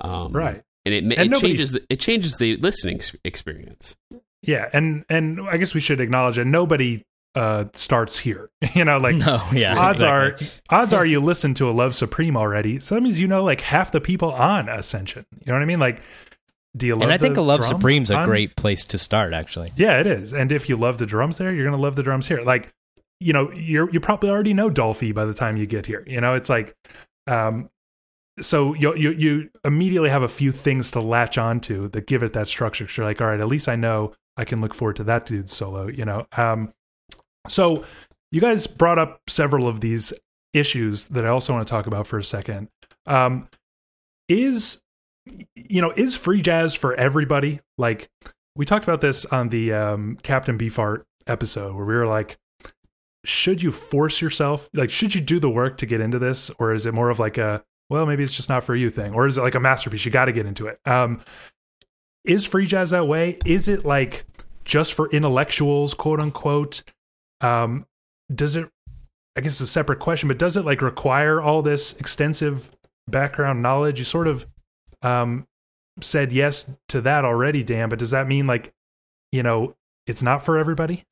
Um, 0.00 0.32
Right. 0.32 0.62
and 0.84 0.94
it, 0.94 1.04
And 1.04 1.32
it 1.32 1.40
changes 1.40 1.70
the, 1.72 1.82
it 1.88 2.00
changes 2.00 2.36
the 2.36 2.56
listening 2.56 3.00
experience. 3.24 3.94
Yeah, 4.42 4.68
and 4.72 5.04
and 5.08 5.40
I 5.48 5.56
guess 5.56 5.74
we 5.74 5.80
should 5.80 6.00
acknowledge 6.00 6.36
that 6.36 6.46
nobody 6.46 7.02
uh 7.34 7.66
starts 7.74 8.18
here. 8.18 8.50
You 8.74 8.84
know, 8.84 8.98
like 8.98 9.16
no, 9.16 9.42
yeah. 9.52 9.76
odds 9.78 10.02
exactly. 10.02 10.46
are 10.70 10.80
odds 10.82 10.92
are 10.94 11.04
you 11.06 11.20
listen 11.20 11.54
to 11.54 11.68
a 11.68 11.72
Love 11.72 11.94
Supreme 11.94 12.36
already. 12.36 12.80
So 12.80 12.94
that 12.94 13.00
means 13.02 13.20
you 13.20 13.28
know 13.28 13.44
like 13.44 13.60
half 13.60 13.90
the 13.92 14.00
people 14.00 14.32
on 14.32 14.68
Ascension. 14.68 15.26
You 15.32 15.46
know 15.46 15.54
what 15.54 15.62
I 15.62 15.66
mean? 15.66 15.78
Like 15.80 16.02
do 16.76 16.86
you 16.86 16.94
love 16.94 17.02
and 17.02 17.12
I 17.12 17.18
think 17.18 17.36
a 17.36 17.42
Love 17.42 17.62
Supreme's 17.62 18.10
a 18.10 18.16
on- 18.16 18.28
great 18.28 18.56
place 18.56 18.84
to 18.86 18.98
start. 18.98 19.34
Actually, 19.34 19.72
Yeah, 19.76 20.00
it 20.00 20.06
is. 20.06 20.32
And 20.32 20.50
if 20.50 20.68
you 20.68 20.76
love 20.76 20.98
the 20.98 21.06
drums 21.06 21.38
there, 21.38 21.52
you're 21.52 21.64
gonna 21.64 21.82
love 21.82 21.96
the 21.96 22.02
drums 22.02 22.28
here. 22.28 22.40
Like, 22.42 22.72
you 23.20 23.32
know, 23.32 23.52
you're 23.52 23.90
you 23.90 24.00
probably 24.00 24.30
already 24.30 24.54
know 24.54 24.70
Dolphy 24.70 25.14
by 25.14 25.24
the 25.26 25.34
time 25.34 25.56
you 25.56 25.66
get 25.66 25.86
here. 25.86 26.02
You 26.06 26.20
know, 26.20 26.34
it's 26.34 26.48
like 26.48 26.74
um 27.26 27.68
so 28.40 28.74
you 28.74 28.94
you 28.96 29.10
you 29.10 29.50
immediately 29.64 30.08
have 30.08 30.22
a 30.22 30.28
few 30.28 30.50
things 30.50 30.90
to 30.92 31.00
latch 31.00 31.36
onto 31.36 31.88
that 31.90 32.06
give 32.06 32.22
it 32.22 32.32
that 32.32 32.48
structure. 32.48 32.88
So 32.88 33.02
you're 33.02 33.10
like, 33.10 33.20
all 33.20 33.26
right, 33.26 33.40
at 33.40 33.48
least 33.48 33.68
I 33.68 33.76
know 33.76 34.14
I 34.36 34.44
can 34.44 34.60
look 34.60 34.74
forward 34.74 34.96
to 34.96 35.04
that 35.04 35.26
dude's 35.26 35.52
solo, 35.52 35.86
you 35.86 36.04
know. 36.04 36.26
Um 36.36 36.72
so 37.48 37.84
you 38.30 38.40
guys 38.40 38.66
brought 38.66 38.98
up 38.98 39.20
several 39.28 39.68
of 39.68 39.80
these 39.80 40.12
issues 40.52 41.04
that 41.04 41.24
I 41.24 41.28
also 41.28 41.52
want 41.52 41.66
to 41.66 41.70
talk 41.70 41.86
about 41.86 42.06
for 42.06 42.18
a 42.18 42.24
second. 42.24 42.68
Um 43.06 43.48
is 44.28 44.80
you 45.54 45.80
know, 45.80 45.92
is 45.96 46.16
free 46.16 46.42
jazz 46.42 46.74
for 46.74 46.94
everybody? 46.94 47.60
Like 47.78 48.08
we 48.56 48.64
talked 48.64 48.84
about 48.84 49.00
this 49.00 49.24
on 49.26 49.48
the 49.48 49.72
um, 49.72 50.18
Captain 50.22 50.58
Beefheart 50.58 51.04
episode 51.26 51.74
where 51.74 51.84
we 51.84 51.94
were 51.94 52.06
like, 52.06 52.38
should 53.24 53.62
you 53.62 53.70
force 53.72 54.20
yourself? 54.20 54.68
Like, 54.74 54.90
should 54.90 55.14
you 55.14 55.20
do 55.20 55.38
the 55.38 55.48
work 55.48 55.78
to 55.78 55.86
get 55.86 56.00
into 56.00 56.18
this, 56.18 56.50
or 56.58 56.74
is 56.74 56.86
it 56.86 56.94
more 56.94 57.08
of 57.10 57.18
like 57.18 57.38
a 57.38 57.62
well, 57.88 58.06
maybe 58.06 58.22
it's 58.22 58.34
just 58.34 58.48
not 58.48 58.64
for 58.64 58.74
you 58.74 58.88
thing, 58.88 59.12
or 59.12 59.26
is 59.26 59.36
it 59.36 59.42
like 59.42 59.54
a 59.54 59.60
masterpiece? 59.60 60.04
You 60.04 60.10
got 60.10 60.24
to 60.24 60.32
get 60.32 60.46
into 60.46 60.66
it. 60.66 60.80
Um, 60.86 61.20
is 62.24 62.46
free 62.46 62.66
jazz 62.66 62.90
that 62.90 63.06
way? 63.06 63.38
Is 63.44 63.68
it 63.68 63.84
like 63.84 64.24
just 64.64 64.94
for 64.94 65.08
intellectuals, 65.10 65.94
quote 65.94 66.20
unquote? 66.20 66.82
Um, 67.40 67.86
does 68.32 68.56
it? 68.56 68.68
I 69.36 69.40
guess 69.40 69.52
it's 69.52 69.62
a 69.62 69.66
separate 69.66 69.98
question, 69.98 70.28
but 70.28 70.38
does 70.38 70.56
it 70.56 70.64
like 70.64 70.82
require 70.82 71.40
all 71.40 71.62
this 71.62 71.94
extensive 71.98 72.70
background 73.08 73.62
knowledge? 73.62 73.98
You 73.98 74.04
sort 74.04 74.28
of 74.28 74.46
um, 75.00 75.46
said 76.00 76.32
yes 76.32 76.70
to 76.88 77.00
that 77.00 77.24
already, 77.24 77.64
Dan. 77.64 77.88
But 77.88 77.98
does 77.98 78.10
that 78.10 78.28
mean 78.28 78.46
like, 78.46 78.72
you 79.30 79.42
know, 79.42 79.74
it's 80.06 80.22
not 80.22 80.44
for 80.44 80.58
everybody? 80.58 81.04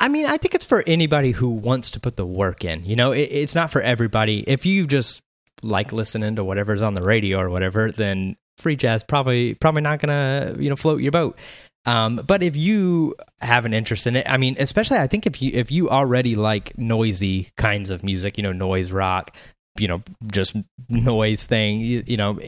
I 0.00 0.08
mean, 0.08 0.26
I 0.26 0.38
think 0.38 0.54
it's 0.54 0.64
for 0.64 0.82
anybody 0.86 1.32
who 1.32 1.50
wants 1.50 1.90
to 1.90 2.00
put 2.00 2.16
the 2.16 2.26
work 2.26 2.64
in. 2.64 2.84
You 2.84 2.96
know, 2.96 3.12
it, 3.12 3.28
it's 3.30 3.54
not 3.54 3.70
for 3.70 3.82
everybody. 3.82 4.40
If 4.46 4.64
you 4.64 4.86
just 4.86 5.22
like 5.62 5.92
listening 5.92 6.36
to 6.36 6.44
whatever's 6.44 6.82
on 6.82 6.94
the 6.94 7.02
radio 7.02 7.38
or 7.38 7.50
whatever, 7.50 7.90
then 7.92 8.36
free 8.60 8.76
jazz 8.76 9.02
probably 9.02 9.54
probably 9.54 9.82
not 9.82 10.00
gonna 10.00 10.54
you 10.58 10.68
know 10.68 10.76
float 10.76 11.00
your 11.00 11.12
boat. 11.12 11.38
Um, 11.86 12.16
but 12.26 12.42
if 12.42 12.56
you 12.56 13.14
have 13.40 13.64
an 13.64 13.72
interest 13.72 14.06
in 14.06 14.16
it, 14.16 14.26
I 14.28 14.36
mean, 14.36 14.56
especially 14.58 14.98
I 14.98 15.06
think 15.06 15.26
if 15.26 15.40
you 15.40 15.50
if 15.54 15.70
you 15.70 15.88
already 15.88 16.34
like 16.34 16.76
noisy 16.76 17.50
kinds 17.56 17.90
of 17.90 18.04
music, 18.04 18.36
you 18.36 18.42
know, 18.42 18.52
noise 18.52 18.92
rock, 18.92 19.34
you 19.78 19.88
know, 19.88 20.02
just 20.30 20.56
noise 20.90 21.46
thing, 21.46 21.80
you, 21.80 22.02
you 22.06 22.16
know, 22.16 22.38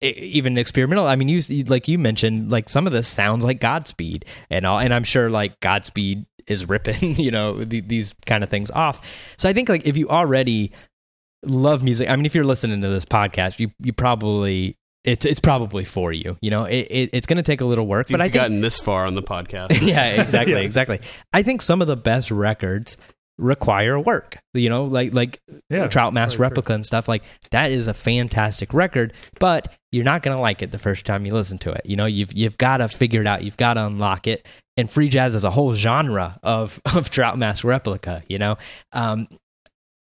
even 0.00 0.58
experimental. 0.58 1.06
I 1.06 1.16
mean, 1.16 1.28
you 1.28 1.40
like 1.64 1.88
you 1.88 1.98
mentioned, 1.98 2.50
like 2.50 2.68
some 2.68 2.86
of 2.86 2.92
this 2.92 3.08
sounds 3.08 3.44
like 3.44 3.60
Godspeed 3.60 4.24
and 4.50 4.64
all, 4.64 4.78
and 4.78 4.94
I'm 4.94 5.04
sure 5.04 5.30
like 5.30 5.58
Godspeed 5.60 6.24
is 6.46 6.68
ripping, 6.68 7.14
you 7.16 7.30
know, 7.30 7.58
the, 7.58 7.80
these 7.80 8.14
kind 8.26 8.44
of 8.44 8.50
things 8.50 8.70
off. 8.70 9.00
So 9.36 9.48
I 9.48 9.52
think 9.52 9.68
like 9.68 9.86
if 9.86 9.96
you 9.96 10.08
already 10.08 10.72
love 11.44 11.82
music, 11.82 12.08
I 12.08 12.16
mean, 12.16 12.26
if 12.26 12.34
you're 12.34 12.44
listening 12.44 12.80
to 12.82 12.88
this 12.88 13.04
podcast, 13.04 13.58
you 13.58 13.72
you 13.80 13.92
probably 13.92 14.76
it's 15.04 15.24
it's 15.24 15.40
probably 15.40 15.84
for 15.84 16.12
you. 16.12 16.36
You 16.40 16.50
know, 16.50 16.64
it, 16.64 16.86
it 16.90 17.10
it's 17.12 17.26
going 17.26 17.36
to 17.36 17.42
take 17.42 17.60
a 17.60 17.64
little 17.66 17.86
work, 17.86 18.08
If 18.08 18.12
but 18.12 18.20
I've 18.20 18.32
gotten 18.32 18.60
this 18.60 18.78
far 18.78 19.06
on 19.06 19.14
the 19.14 19.22
podcast. 19.22 19.78
yeah, 19.86 20.06
exactly, 20.20 20.54
Yeah. 20.54 20.60
exactly. 20.60 21.00
I 21.32 21.42
think 21.42 21.62
some 21.62 21.80
of 21.82 21.88
the 21.88 21.96
best 21.96 22.30
records 22.30 22.96
require 23.36 23.98
work. 23.98 24.38
You 24.54 24.68
know, 24.70 24.84
like 24.84 25.12
like 25.12 25.40
Yeah, 25.68 25.88
Trout 25.88 26.12
Mass 26.14 26.32
very 26.34 26.36
true. 26.36 26.42
Replica 26.44 26.72
and 26.74 26.86
stuff 26.86 27.08
like 27.08 27.22
that 27.50 27.70
is 27.72 27.88
a 27.88 27.94
fantastic 27.94 28.72
record, 28.72 29.12
but 29.40 29.72
you're 29.92 30.04
not 30.04 30.22
gonna 30.22 30.40
like 30.40 30.62
it 30.62 30.70
the 30.70 30.78
first 30.78 31.04
time 31.04 31.26
you 31.26 31.32
listen 31.32 31.58
to 31.58 31.72
it. 31.72 31.82
You 31.84 31.96
know, 31.96 32.06
you've 32.06 32.32
you've 32.32 32.56
got 32.58 32.78
to 32.78 32.88
figure 32.88 33.20
it 33.20 33.26
out. 33.26 33.42
You've 33.42 33.56
got 33.56 33.74
to 33.74 33.84
unlock 33.86 34.26
it. 34.26 34.46
And 34.76 34.90
free 34.90 35.08
jazz 35.08 35.34
is 35.36 35.44
a 35.44 35.50
whole 35.50 35.72
genre 35.74 36.38
of 36.42 36.80
of 36.94 37.10
Trout 37.10 37.36
Mass 37.38 37.62
Replica. 37.64 38.22
You 38.28 38.38
know, 38.38 38.56
um, 38.92 39.28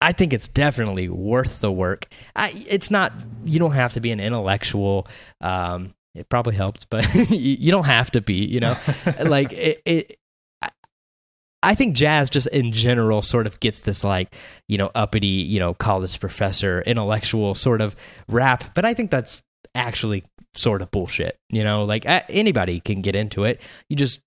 I 0.01 0.13
think 0.13 0.33
it's 0.33 0.49
definitely 0.49 1.09
worth 1.09 1.61
the 1.61 1.73
work. 1.73 2.07
I, 2.35 2.53
it's 2.69 2.91
not. 2.91 3.13
You 3.45 3.59
don't 3.59 3.73
have 3.73 3.95
to 3.95 4.01
be 4.01 4.11
an 4.11 4.21
intellectual. 4.21 5.09
Um, 5.41 5.95
it 6.15 6.29
probably 6.29 6.55
helps, 6.55 6.85
but 6.85 7.13
you, 7.31 7.57
you 7.59 7.71
don't 7.71 7.85
have 7.87 8.11
to 8.13 8.21
be. 8.21 8.45
You 8.45 8.61
know, 8.61 8.75
like 9.25 9.53
it. 9.53 9.83
it 9.85 10.17
I- 10.63 10.71
I 11.63 11.75
think 11.75 11.97
jazz 11.97 12.31
just 12.31 12.47
in 12.49 12.71
general 12.73 13.23
sort 13.23 13.47
of 13.47 13.59
gets 13.59 13.81
this 13.81 14.05
like, 14.05 14.33
you 14.69 14.79
know, 14.79 14.91
uppity, 14.95 15.27
you 15.27 15.59
know, 15.59 15.75
college 15.75 16.21
professor, 16.21 16.83
intellectual 16.83 17.55
sort 17.57 17.81
of 17.81 17.97
rap, 18.29 18.73
but 18.75 18.85
I 18.85 18.95
think 18.95 19.11
that's 19.11 19.43
actually 19.75 20.23
sort 20.55 20.81
of 20.81 20.93
bullshit. 20.93 21.39
You 21.51 21.65
know, 21.65 21.85
like 21.85 22.05
anybody 22.07 22.79
can 22.79 23.01
get 23.01 23.17
into 23.17 23.43
it. 23.45 23.61
You 23.89 23.97
just 23.97 24.21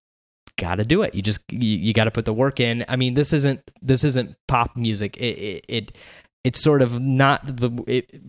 got 0.60 0.76
to 0.76 0.84
do 0.84 1.02
it. 1.02 1.16
You 1.16 1.22
just 1.22 1.42
you, 1.52 1.78
you 1.78 1.94
got 1.94 2.04
to 2.06 2.12
put 2.12 2.26
the 2.26 2.34
work 2.34 2.60
in. 2.60 2.86
I 2.88 2.96
mean, 2.96 3.14
this 3.16 3.34
isn't 3.34 3.62
this 3.82 4.04
isn't 4.04 4.36
pop 4.48 4.76
music. 4.76 5.18
It 5.18 5.38
it, 5.38 5.66
it 5.68 5.98
it's 6.44 6.62
sort 6.62 6.82
of 6.82 7.00
not 7.00 7.42
the 7.46 7.72
it, 7.88 8.22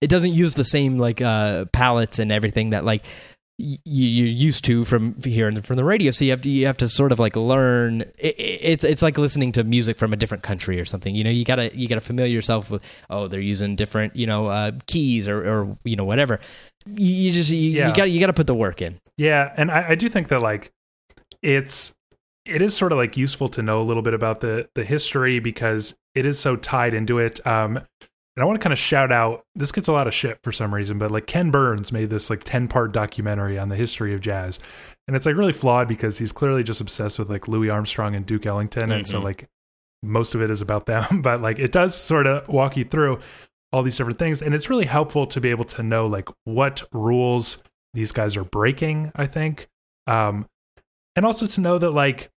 it 0.00 0.08
doesn't 0.08 0.32
use 0.32 0.54
the 0.54 0.64
same 0.64 0.98
like 0.98 1.20
uh 1.22 1.64
palettes 1.72 2.18
and 2.18 2.30
everything 2.32 2.70
that 2.70 2.84
like 2.84 3.04
you, 3.62 3.76
you're 3.84 4.26
used 4.26 4.64
to 4.64 4.86
from 4.86 5.14
hearing 5.22 5.60
from 5.60 5.76
the 5.76 5.84
radio. 5.84 6.10
So 6.10 6.24
you 6.24 6.30
have 6.30 6.40
to 6.42 6.48
you 6.48 6.64
have 6.64 6.78
to 6.78 6.88
sort 6.88 7.12
of 7.12 7.18
like 7.18 7.36
learn. 7.36 8.00
It, 8.18 8.34
it- 8.38 8.60
it's 8.62 8.84
it's 8.84 9.02
like 9.02 9.18
listening 9.18 9.52
to 9.52 9.64
music 9.64 9.98
from 9.98 10.12
a 10.14 10.16
different 10.16 10.42
country 10.42 10.80
or 10.80 10.86
something. 10.86 11.14
You 11.14 11.24
know, 11.24 11.30
you 11.30 11.44
gotta 11.44 11.70
you 11.78 11.86
gotta 11.86 12.00
familiar 12.00 12.32
yourself 12.32 12.70
with. 12.70 12.82
Oh, 13.10 13.28
they're 13.28 13.38
using 13.40 13.76
different 13.76 14.16
you 14.16 14.26
know 14.26 14.46
uh, 14.46 14.72
keys 14.86 15.28
or 15.28 15.38
or 15.46 15.76
you 15.84 15.96
know 15.96 16.04
whatever. 16.06 16.40
You, 16.86 17.06
you 17.26 17.32
just 17.32 17.50
you, 17.50 17.70
Yeah. 17.72 17.88
you 17.88 17.94
gotta 17.94 18.08
you 18.08 18.20
gotta 18.20 18.32
put 18.32 18.46
the 18.46 18.54
work 18.54 18.80
in. 18.80 18.98
Yeah, 19.18 19.52
and 19.58 19.70
I, 19.70 19.90
I 19.90 19.94
do 19.94 20.08
think 20.08 20.28
that 20.28 20.40
like 20.40 20.72
it's 21.42 21.94
it 22.46 22.62
is 22.62 22.74
sort 22.76 22.92
of 22.92 22.98
like 22.98 23.16
useful 23.16 23.48
to 23.50 23.62
know 23.62 23.80
a 23.80 23.84
little 23.84 24.02
bit 24.02 24.14
about 24.14 24.40
the 24.40 24.68
the 24.74 24.84
history 24.84 25.38
because 25.40 25.96
it 26.14 26.26
is 26.26 26.38
so 26.38 26.56
tied 26.56 26.94
into 26.94 27.18
it. 27.18 27.44
Um, 27.46 27.76
and 28.36 28.42
I 28.42 28.44
want 28.46 28.58
to 28.60 28.62
kind 28.62 28.72
of 28.72 28.78
shout 28.78 29.12
out. 29.12 29.44
This 29.54 29.72
gets 29.72 29.88
a 29.88 29.92
lot 29.92 30.06
of 30.06 30.14
shit 30.14 30.38
for 30.42 30.52
some 30.52 30.72
reason, 30.74 30.98
but 30.98 31.10
like 31.10 31.26
Ken 31.26 31.50
Burns 31.50 31.92
made 31.92 32.10
this 32.10 32.30
like 32.30 32.42
ten 32.44 32.68
part 32.68 32.92
documentary 32.92 33.58
on 33.58 33.68
the 33.68 33.76
history 33.76 34.14
of 34.14 34.20
jazz, 34.20 34.58
and 35.06 35.16
it's 35.16 35.26
like 35.26 35.36
really 35.36 35.52
flawed 35.52 35.88
because 35.88 36.18
he's 36.18 36.32
clearly 36.32 36.62
just 36.62 36.80
obsessed 36.80 37.18
with 37.18 37.28
like 37.28 37.48
Louis 37.48 37.68
Armstrong 37.70 38.14
and 38.14 38.24
Duke 38.24 38.46
Ellington, 38.46 38.90
and 38.92 39.06
so 39.06 39.20
Mhm. 39.20 39.24
like 39.24 39.48
most 40.02 40.34
of 40.34 40.40
it 40.42 40.50
is 40.50 40.62
about 40.62 40.86
them, 40.86 41.04
but 41.22 41.40
like 41.42 41.58
it 41.58 41.72
does 41.72 41.94
sort 41.94 42.26
of 42.26 42.48
walk 42.48 42.76
you 42.76 42.84
through 42.84 43.18
all 43.72 43.82
these 43.82 43.96
different 43.98 44.18
things, 44.18 44.40
and 44.42 44.54
it's 44.54 44.70
really 44.70 44.86
helpful 44.86 45.26
to 45.26 45.40
be 45.40 45.50
able 45.50 45.64
to 45.64 45.82
know 45.82 46.06
like 46.06 46.28
what 46.44 46.82
rules 46.92 47.62
these 47.94 48.12
guys 48.12 48.36
are 48.36 48.44
breaking. 48.44 49.12
I 49.14 49.26
think, 49.26 49.68
um, 50.06 50.46
and 51.16 51.26
also 51.26 51.46
to 51.46 51.60
know 51.60 51.78
that 51.78 51.90
like 51.90 52.30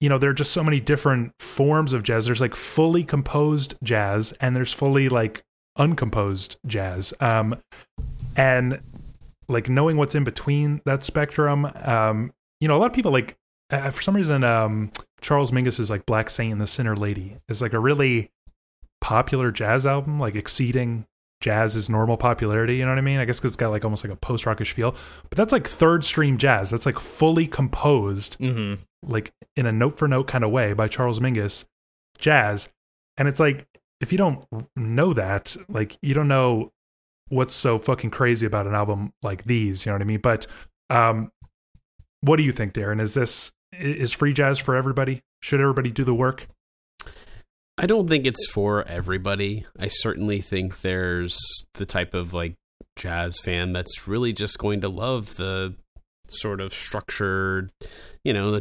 you 0.00 0.08
know 0.08 0.18
there 0.18 0.30
are 0.30 0.34
just 0.34 0.52
so 0.52 0.64
many 0.64 0.80
different 0.80 1.32
forms 1.38 1.92
of 1.92 2.02
jazz. 2.02 2.26
There's 2.26 2.40
like 2.40 2.54
fully 2.54 3.04
composed 3.04 3.74
jazz 3.82 4.32
and 4.40 4.56
there's 4.56 4.72
fully 4.72 5.08
like 5.08 5.42
uncomposed 5.76 6.58
jazz. 6.66 7.14
Um 7.20 7.56
and 8.36 8.80
like 9.50 9.68
knowing 9.68 9.96
what's 9.96 10.14
in 10.14 10.24
between 10.24 10.80
that 10.84 11.04
spectrum 11.04 11.70
um 11.84 12.32
you 12.60 12.68
know 12.68 12.76
a 12.76 12.78
lot 12.78 12.86
of 12.86 12.92
people 12.92 13.12
like 13.12 13.36
uh, 13.70 13.90
for 13.90 14.00
some 14.02 14.14
reason 14.14 14.44
um 14.44 14.90
charles 15.20 15.50
mingus's 15.50 15.90
like 15.90 16.06
black 16.06 16.30
saint 16.30 16.52
and 16.52 16.60
the 16.60 16.66
sinner 16.66 16.96
lady 16.96 17.36
is 17.48 17.60
like 17.60 17.72
a 17.72 17.78
really 17.78 18.30
popular 19.00 19.50
jazz 19.50 19.84
album 19.84 20.20
like 20.20 20.34
exceeding 20.34 21.04
jazz's 21.40 21.88
normal 21.88 22.16
popularity 22.16 22.76
you 22.76 22.84
know 22.84 22.90
what 22.90 22.98
i 22.98 23.02
mean 23.02 23.18
i 23.18 23.24
guess 23.24 23.38
because 23.38 23.52
it's 23.52 23.56
got 23.56 23.70
like 23.70 23.84
almost 23.84 24.04
like 24.04 24.12
a 24.12 24.16
post-rockish 24.16 24.72
feel 24.72 24.92
but 25.28 25.36
that's 25.36 25.52
like 25.52 25.66
third 25.66 26.04
stream 26.04 26.36
jazz 26.38 26.70
that's 26.70 26.86
like 26.86 26.98
fully 26.98 27.46
composed 27.46 28.38
Mm-hmm. 28.38 28.82
like 29.10 29.32
in 29.56 29.66
a 29.66 29.72
note 29.72 29.96
for 29.98 30.06
note 30.06 30.26
kind 30.26 30.44
of 30.44 30.50
way 30.50 30.72
by 30.74 30.86
Charles 30.88 31.18
Mingus 31.20 31.66
jazz 32.18 32.70
and 33.16 33.26
it's 33.28 33.40
like 33.40 33.66
if 34.00 34.12
you 34.12 34.18
don't 34.18 34.44
know 34.76 35.12
that 35.12 35.56
like 35.68 35.96
you 36.02 36.14
don't 36.14 36.28
know 36.28 36.70
what's 37.28 37.54
so 37.54 37.78
fucking 37.78 38.10
crazy 38.10 38.44
about 38.44 38.66
an 38.66 38.74
album 38.74 39.12
like 39.22 39.44
these. 39.44 39.86
You 39.86 39.90
know 39.92 39.94
what 39.94 40.02
I 40.02 40.06
mean? 40.06 40.20
But 40.20 40.46
um, 40.88 41.30
what 42.22 42.36
do 42.38 42.42
you 42.42 42.50
think, 42.50 42.72
Darren? 42.72 43.00
Is 43.00 43.14
this 43.14 43.52
is 43.72 44.12
free 44.12 44.32
jazz 44.32 44.58
for 44.58 44.74
everybody? 44.74 45.22
Should 45.40 45.60
everybody 45.60 45.90
do 45.92 46.02
the 46.02 46.12
work? 46.14 46.48
I 47.80 47.86
don't 47.86 48.06
think 48.06 48.26
it's 48.26 48.46
for 48.46 48.86
everybody. 48.86 49.64
I 49.78 49.88
certainly 49.88 50.42
think 50.42 50.82
there's 50.82 51.38
the 51.74 51.86
type 51.86 52.12
of 52.12 52.34
like 52.34 52.56
jazz 52.94 53.38
fan 53.40 53.72
that's 53.72 54.06
really 54.06 54.34
just 54.34 54.58
going 54.58 54.82
to 54.82 54.90
love 54.90 55.36
the 55.36 55.74
sort 56.28 56.60
of 56.60 56.74
structured, 56.74 57.72
you 58.22 58.34
know, 58.34 58.50
the 58.50 58.60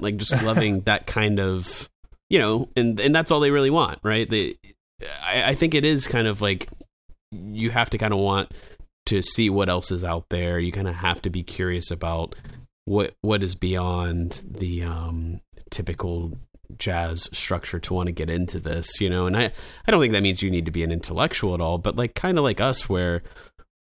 like 0.00 0.18
just 0.18 0.44
loving 0.44 0.82
that 0.82 1.08
kind 1.08 1.40
of, 1.40 1.90
you 2.28 2.38
know, 2.38 2.68
and 2.76 3.00
and 3.00 3.12
that's 3.12 3.32
all 3.32 3.40
they 3.40 3.50
really 3.50 3.70
want, 3.70 3.98
right? 4.04 4.30
They, 4.30 4.54
I, 5.24 5.42
I 5.46 5.54
think 5.56 5.74
it 5.74 5.84
is 5.84 6.06
kind 6.06 6.28
of 6.28 6.40
like 6.40 6.68
you 7.32 7.70
have 7.70 7.90
to 7.90 7.98
kind 7.98 8.14
of 8.14 8.20
want 8.20 8.52
to 9.06 9.20
see 9.20 9.50
what 9.50 9.68
else 9.68 9.90
is 9.90 10.04
out 10.04 10.26
there. 10.30 10.60
You 10.60 10.70
kind 10.70 10.86
of 10.86 10.94
have 10.94 11.22
to 11.22 11.30
be 11.30 11.42
curious 11.42 11.90
about 11.90 12.36
what 12.84 13.14
what 13.20 13.42
is 13.42 13.56
beyond 13.56 14.42
the 14.48 14.84
um, 14.84 15.40
typical 15.70 16.36
jazz 16.78 17.28
structure 17.32 17.80
to 17.80 17.94
want 17.94 18.06
to 18.06 18.12
get 18.12 18.30
into 18.30 18.60
this, 18.60 19.00
you 19.00 19.10
know. 19.10 19.26
And 19.26 19.36
I 19.36 19.52
I 19.86 19.90
don't 19.90 20.00
think 20.00 20.12
that 20.12 20.22
means 20.22 20.42
you 20.42 20.50
need 20.50 20.66
to 20.66 20.70
be 20.70 20.84
an 20.84 20.92
intellectual 20.92 21.54
at 21.54 21.60
all, 21.60 21.78
but 21.78 21.96
like 21.96 22.14
kind 22.14 22.38
of 22.38 22.44
like 22.44 22.60
us 22.60 22.88
where 22.88 23.22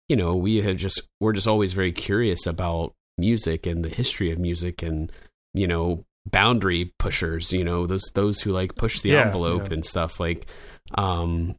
you 0.10 0.16
know, 0.16 0.36
we 0.38 0.62
have 0.62 0.78
just 0.78 1.02
we're 1.20 1.34
just 1.34 1.48
always 1.50 1.74
very 1.74 1.92
curious 1.92 2.46
about 2.48 2.94
music 3.18 3.66
and 3.66 3.84
the 3.84 3.90
history 3.90 4.32
of 4.32 4.40
music 4.40 4.82
and 4.82 5.12
you 5.54 5.68
know, 5.68 6.06
boundary 6.30 6.94
pushers, 7.00 7.52
you 7.52 7.64
know, 7.64 7.86
those 7.88 8.04
those 8.16 8.40
who 8.42 8.52
like 8.52 8.76
push 8.76 9.02
the 9.02 9.10
Yeah, 9.10 9.26
envelope 9.26 9.68
yeah. 9.68 9.74
and 9.74 9.86
stuff 9.86 10.20
like 10.20 10.46
um 10.96 11.56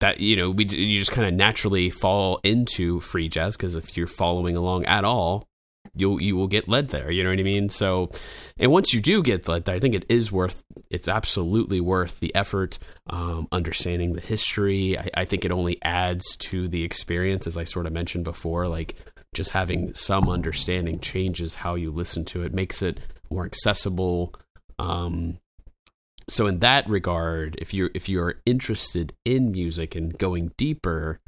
that 0.00 0.20
you 0.20 0.36
know 0.36 0.50
we 0.50 0.64
you 0.66 0.98
just 0.98 1.12
kind 1.12 1.26
of 1.26 1.32
naturally 1.34 1.90
fall 1.90 2.40
into 2.42 3.00
free 3.00 3.28
jazz 3.28 3.56
because 3.56 3.74
if 3.74 3.96
you're 3.96 4.06
following 4.06 4.56
along 4.56 4.84
at 4.86 5.04
all 5.04 5.46
you'll 5.94 6.20
you 6.20 6.36
will 6.36 6.46
get 6.48 6.68
led 6.68 6.88
there 6.88 7.10
you 7.10 7.22
know 7.22 7.30
what 7.30 7.38
i 7.38 7.42
mean? 7.42 7.68
So 7.68 8.10
and 8.58 8.70
once 8.70 8.92
you 8.92 9.00
do 9.00 9.22
get 9.22 9.48
led 9.48 9.64
there 9.64 9.74
i 9.74 9.80
think 9.80 9.94
it 9.94 10.06
is 10.08 10.30
worth 10.30 10.62
it's 10.90 11.08
absolutely 11.08 11.80
worth 11.80 12.20
the 12.20 12.34
effort 12.34 12.78
um, 13.08 13.48
understanding 13.52 14.12
the 14.12 14.20
history. 14.20 14.98
I, 14.98 15.10
I 15.14 15.24
think 15.24 15.44
it 15.44 15.52
only 15.52 15.78
adds 15.82 16.36
to 16.36 16.68
the 16.68 16.84
experience 16.84 17.46
as 17.46 17.56
i 17.56 17.64
sort 17.64 17.86
of 17.86 17.92
mentioned 17.92 18.24
before 18.24 18.66
like 18.66 18.96
just 19.32 19.50
having 19.50 19.94
some 19.94 20.28
understanding 20.28 20.98
changes 21.00 21.54
how 21.54 21.76
you 21.76 21.90
listen 21.90 22.24
to 22.26 22.42
it 22.42 22.52
makes 22.52 22.82
it 22.82 22.98
more 23.30 23.46
accessible. 23.46 24.34
Um, 24.78 25.38
so 26.28 26.46
in 26.46 26.60
that 26.60 26.88
regard 26.88 27.56
if 27.60 27.74
you're 27.74 27.90
if 27.94 28.08
you're 28.08 28.36
interested 28.46 29.12
in 29.24 29.50
music 29.50 29.96
and 29.96 30.16
going 30.16 30.52
deeper 30.56 31.20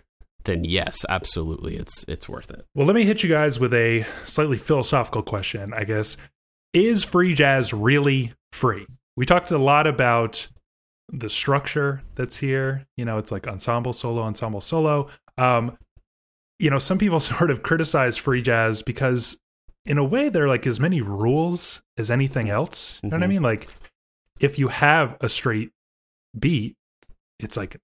then 0.45 0.65
yes 0.65 1.05
absolutely 1.09 1.77
it's 1.77 2.05
it's 2.09 2.29
worth 2.29 2.51
it 2.51 2.65
Well, 2.75 2.87
let 2.87 2.97
me 2.97 3.05
hit 3.05 3.23
you 3.23 3.29
guys 3.29 3.61
with 3.61 3.73
a 3.75 4.03
slightly 4.25 4.57
philosophical 4.59 5.23
question, 5.23 5.73
I 5.75 5.85
guess. 5.85 6.17
Is 6.73 7.05
free 7.05 7.35
jazz 7.35 7.73
really 7.73 8.33
free? 8.53 8.87
We 9.17 9.27
talked 9.27 9.51
a 9.51 9.59
lot 9.59 9.87
about 9.87 10.49
the 11.13 11.29
structure 11.29 12.03
that's 12.15 12.39
here. 12.39 12.87
You 12.97 13.05
know, 13.05 13.19
it's 13.19 13.31
like 13.31 13.47
ensemble, 13.47 13.93
solo, 13.93 14.23
ensemble, 14.23 14.61
solo. 14.63 15.09
Um, 15.37 15.77
you 16.59 16.71
know, 16.71 16.79
some 16.79 16.97
people 16.99 17.21
sort 17.33 17.51
of 17.51 17.63
criticize 17.63 18.17
free 18.17 18.41
jazz 18.41 18.81
because, 18.83 19.39
in 19.85 19.99
a 19.99 20.05
way, 20.05 20.29
there 20.31 20.45
are 20.45 20.49
like 20.49 20.67
as 20.67 20.81
many 20.81 21.03
rules 21.03 21.83
as 21.99 22.11
anything 22.11 22.49
else. 22.49 23.01
You 23.03 23.11
know 23.11 23.17
what 23.19 23.23
I 23.23 23.27
Mhm. 23.27 23.31
mean? 23.31 23.43
Like, 23.43 23.69
if 24.41 24.59
you 24.59 24.69
have 24.69 25.17
a 25.21 25.29
straight 25.29 25.71
beat, 26.39 26.75
it's 27.39 27.57
like 27.57 27.77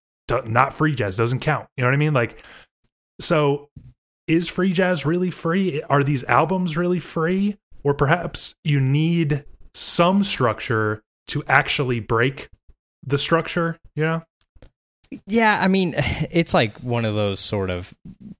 not 0.47 0.73
free 0.73 0.95
jazz, 0.95 1.17
doesn't 1.17 1.41
count. 1.41 1.69
You 1.77 1.83
know 1.83 1.89
what 1.89 1.95
I 1.95 1.99
mean? 1.99 2.15
Like, 2.15 2.43
so 3.21 3.71
is 4.27 4.49
free 4.49 4.73
jazz 4.73 5.07
really 5.07 5.31
free? 5.31 5.83
Are 5.83 6.03
these 6.03 6.25
albums 6.25 6.77
really 6.77 6.99
free? 6.99 7.57
Or 7.83 7.95
perhaps 7.95 8.55
you 8.65 8.81
need 8.81 9.45
some 9.75 10.25
structure 10.25 11.03
to 11.29 11.43
actually 11.49 12.01
break 12.01 12.49
the 13.07 13.19
structure, 13.19 13.79
you 13.95 14.05
know? 14.05 14.23
Yeah, 15.27 15.59
I 15.61 15.69
mean, 15.69 15.95
it's 16.31 16.53
like 16.53 16.79
one 16.79 17.05
of 17.05 17.15
those 17.15 17.41
sort 17.41 17.71
of, 17.71 17.95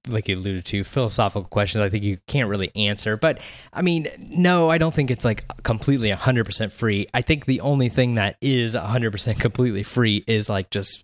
like 0.07 0.27
you 0.27 0.35
alluded 0.35 0.65
to, 0.65 0.83
philosophical 0.83 1.45
questions 1.45 1.81
I 1.81 1.89
think 1.89 2.03
you 2.03 2.17
can't 2.27 2.49
really 2.49 2.71
answer. 2.75 3.17
But 3.17 3.39
I 3.73 3.81
mean, 3.81 4.07
no, 4.19 4.69
I 4.69 4.77
don't 4.77 4.93
think 4.93 5.11
it's 5.11 5.25
like 5.25 5.45
completely 5.63 6.09
100% 6.11 6.71
free. 6.71 7.07
I 7.13 7.21
think 7.21 7.45
the 7.45 7.61
only 7.61 7.89
thing 7.89 8.15
that 8.15 8.37
is 8.41 8.75
100% 8.75 9.39
completely 9.39 9.83
free 9.83 10.23
is 10.27 10.49
like 10.49 10.69
just 10.69 11.03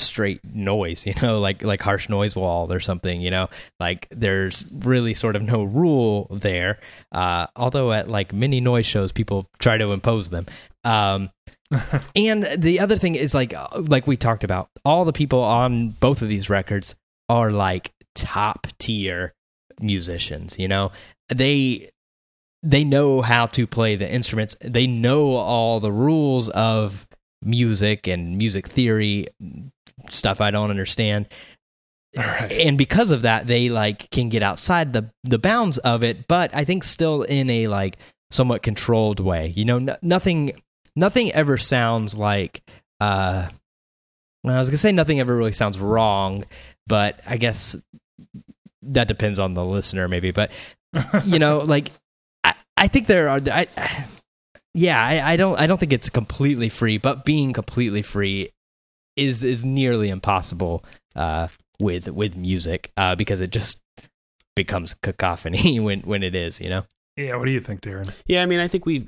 straight 0.00 0.40
noise, 0.44 1.06
you 1.06 1.14
know, 1.22 1.40
like 1.40 1.62
like 1.62 1.80
harsh 1.80 2.08
noise 2.08 2.36
wall 2.36 2.72
or 2.72 2.80
something, 2.80 3.20
you 3.20 3.30
know. 3.30 3.48
Like 3.80 4.08
there's 4.10 4.64
really 4.72 5.14
sort 5.14 5.36
of 5.36 5.42
no 5.42 5.64
rule 5.64 6.28
there. 6.30 6.78
Uh 7.12 7.46
although 7.56 7.92
at 7.92 8.08
like 8.08 8.32
many 8.32 8.60
noise 8.60 8.86
shows 8.86 9.12
people 9.12 9.48
try 9.58 9.76
to 9.78 9.92
impose 9.92 10.30
them. 10.30 10.46
Um 10.84 11.30
and 12.16 12.48
the 12.56 12.78
other 12.78 12.96
thing 12.96 13.16
is 13.16 13.34
like 13.34 13.52
uh, 13.52 13.68
like 13.74 14.06
we 14.06 14.16
talked 14.16 14.44
about, 14.44 14.70
all 14.84 15.04
the 15.04 15.12
people 15.12 15.42
on 15.42 15.90
both 15.90 16.22
of 16.22 16.28
these 16.28 16.48
records 16.48 16.94
are 17.28 17.50
like 17.50 17.92
top 18.14 18.68
tier 18.78 19.34
musicians, 19.80 20.58
you 20.58 20.68
know. 20.68 20.92
They 21.28 21.90
they 22.62 22.84
know 22.84 23.20
how 23.20 23.46
to 23.46 23.66
play 23.66 23.96
the 23.96 24.10
instruments. 24.10 24.56
They 24.60 24.86
know 24.86 25.34
all 25.34 25.80
the 25.80 25.92
rules 25.92 26.48
of 26.50 27.06
music 27.42 28.06
and 28.06 28.36
music 28.36 28.68
theory 28.68 29.26
stuff 30.10 30.40
I 30.40 30.50
don't 30.50 30.70
understand. 30.70 31.26
Right. 32.16 32.52
And 32.52 32.78
because 32.78 33.10
of 33.10 33.22
that, 33.22 33.46
they 33.46 33.68
like 33.68 34.10
can 34.10 34.28
get 34.28 34.42
outside 34.42 34.92
the 34.92 35.10
the 35.24 35.38
bounds 35.38 35.78
of 35.78 36.02
it, 36.02 36.26
but 36.28 36.54
I 36.54 36.64
think 36.64 36.84
still 36.84 37.22
in 37.22 37.50
a 37.50 37.66
like 37.66 37.98
somewhat 38.30 38.62
controlled 38.62 39.20
way. 39.20 39.52
You 39.54 39.64
know, 39.64 39.76
n- 39.76 39.96
nothing 40.00 40.52
nothing 40.94 41.32
ever 41.32 41.58
sounds 41.58 42.14
like 42.14 42.62
uh 43.00 43.48
well, 44.42 44.56
I 44.56 44.58
was 44.58 44.70
gonna 44.70 44.78
say 44.78 44.92
nothing 44.92 45.20
ever 45.20 45.36
really 45.36 45.52
sounds 45.52 45.78
wrong, 45.78 46.44
but 46.86 47.20
I 47.26 47.36
guess 47.36 47.76
that 48.82 49.08
depends 49.08 49.38
on 49.38 49.54
the 49.54 49.64
listener, 49.64 50.08
maybe. 50.08 50.30
But 50.30 50.52
you 51.24 51.38
know, 51.38 51.58
like 51.66 51.90
I, 52.44 52.54
I 52.76 52.88
think 52.88 53.08
there 53.08 53.28
are. 53.28 53.40
I, 53.50 53.66
yeah, 54.76 55.02
I, 55.02 55.32
I 55.32 55.36
don't. 55.36 55.58
I 55.58 55.66
don't 55.66 55.78
think 55.78 55.92
it's 55.92 56.10
completely 56.10 56.68
free, 56.68 56.98
but 56.98 57.24
being 57.24 57.52
completely 57.54 58.02
free 58.02 58.50
is 59.16 59.42
is 59.42 59.64
nearly 59.64 60.10
impossible 60.10 60.84
uh, 61.16 61.48
with 61.80 62.08
with 62.08 62.36
music 62.36 62.92
uh, 62.96 63.14
because 63.14 63.40
it 63.40 63.50
just 63.50 63.80
becomes 64.54 64.92
cacophony 64.92 65.80
when 65.80 66.00
when 66.00 66.22
it 66.22 66.34
is. 66.34 66.60
You 66.60 66.68
know. 66.68 66.84
yeah, 67.16 67.36
what 67.36 67.46
do 67.46 67.52
you 67.52 67.60
think, 67.60 67.80
Darren? 67.80 68.14
Yeah, 68.26 68.42
I 68.42 68.46
mean, 68.46 68.60
I 68.60 68.68
think 68.68 68.84
we 68.84 69.06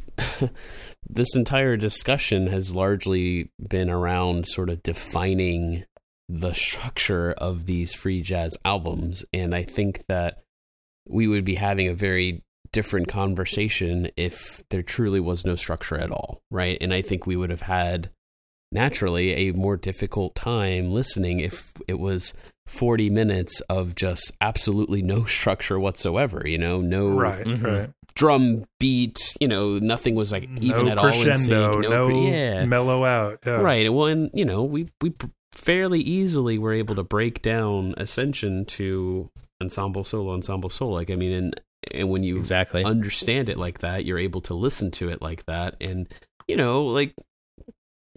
this 1.09 1.36
entire 1.36 1.77
discussion 1.77 2.47
has 2.47 2.74
largely 2.74 3.51
been 3.69 3.90
around 3.90 4.47
sort 4.49 4.70
of 4.70 4.82
defining 4.82 5.85
the 6.31 6.55
structure 6.55 7.32
of 7.32 7.66
these 7.66 7.93
free 7.93 8.23
jazz 8.23 8.57
albums, 8.65 9.23
and 9.35 9.55
I 9.55 9.65
think 9.65 10.05
that 10.09 10.39
we 11.07 11.28
would 11.28 11.45
be 11.45 11.57
having 11.57 11.89
a 11.89 11.95
very 11.95 12.43
different 12.73 13.09
conversation 13.09 14.11
if 14.16 14.62
there 14.70 14.82
truly 14.82 15.20
was 15.20 15.45
no 15.45 15.55
structure 15.57 15.97
at 15.99 16.11
all, 16.11 16.40
right? 16.51 16.78
And 16.81 16.93
I 16.95 17.03
think 17.03 17.27
we 17.27 17.36
would 17.36 17.51
have 17.51 17.62
had 17.62 18.11
naturally 18.70 19.49
a 19.49 19.53
more 19.53 19.77
difficult 19.77 20.35
time 20.35 20.90
listening 20.93 21.40
if 21.40 21.73
it 21.86 21.99
was 21.99 22.35
40 22.66 23.09
minutes 23.11 23.61
of 23.62 23.95
just 23.95 24.32
absolutely 24.40 25.01
no 25.03 25.24
structure 25.27 25.78
whatsoever, 25.81 26.43
you 26.47 26.59
know, 26.59 26.81
no 26.81 27.09
Right, 27.09 27.47
Mhm. 27.47 27.62
right. 27.65 27.90
drum 28.15 28.65
beat, 28.78 29.19
you 29.40 29.49
know, 29.49 29.78
nothing 29.78 30.15
was 30.15 30.32
like 30.32 30.49
even 30.61 30.86
no 30.86 30.93
at 30.93 30.99
all 30.99 31.07
in 31.07 31.12
crescendo, 31.24 31.73
sync. 31.73 31.89
no, 31.89 32.07
cre- 32.07 32.12
yeah. 32.28 32.65
mellow 32.66 33.05
out. 33.05 33.39
Yeah. 33.47 33.53
Right. 33.61 33.93
Well, 33.93 34.07
and 34.07 34.31
you 34.35 34.45
know, 34.45 34.65
we 34.65 34.89
we 35.01 35.12
fairly 35.53 36.01
easily 36.01 36.59
were 36.59 36.73
able 36.74 36.95
to 36.97 37.03
break 37.05 37.40
down 37.43 37.95
Ascension 37.97 38.65
to 38.66 39.31
ensemble 39.62 40.05
solo, 40.05 40.35
ensemble 40.35 40.69
solo. 40.70 40.93
Like 40.95 41.11
I 41.11 41.16
mean, 41.16 41.32
and 41.32 41.61
and 41.93 42.10
when 42.10 42.23
you 42.23 42.36
Exactly. 42.36 42.85
understand 42.85 43.48
it 43.48 43.59
like 43.59 43.78
that, 43.81 44.05
you're 44.05 44.19
able 44.19 44.40
to 44.43 44.55
listen 44.55 44.90
to 44.93 45.09
it 45.09 45.20
like 45.23 45.47
that, 45.47 45.77
and 45.81 46.09
you 46.47 46.56
know, 46.56 46.85
like, 46.86 47.15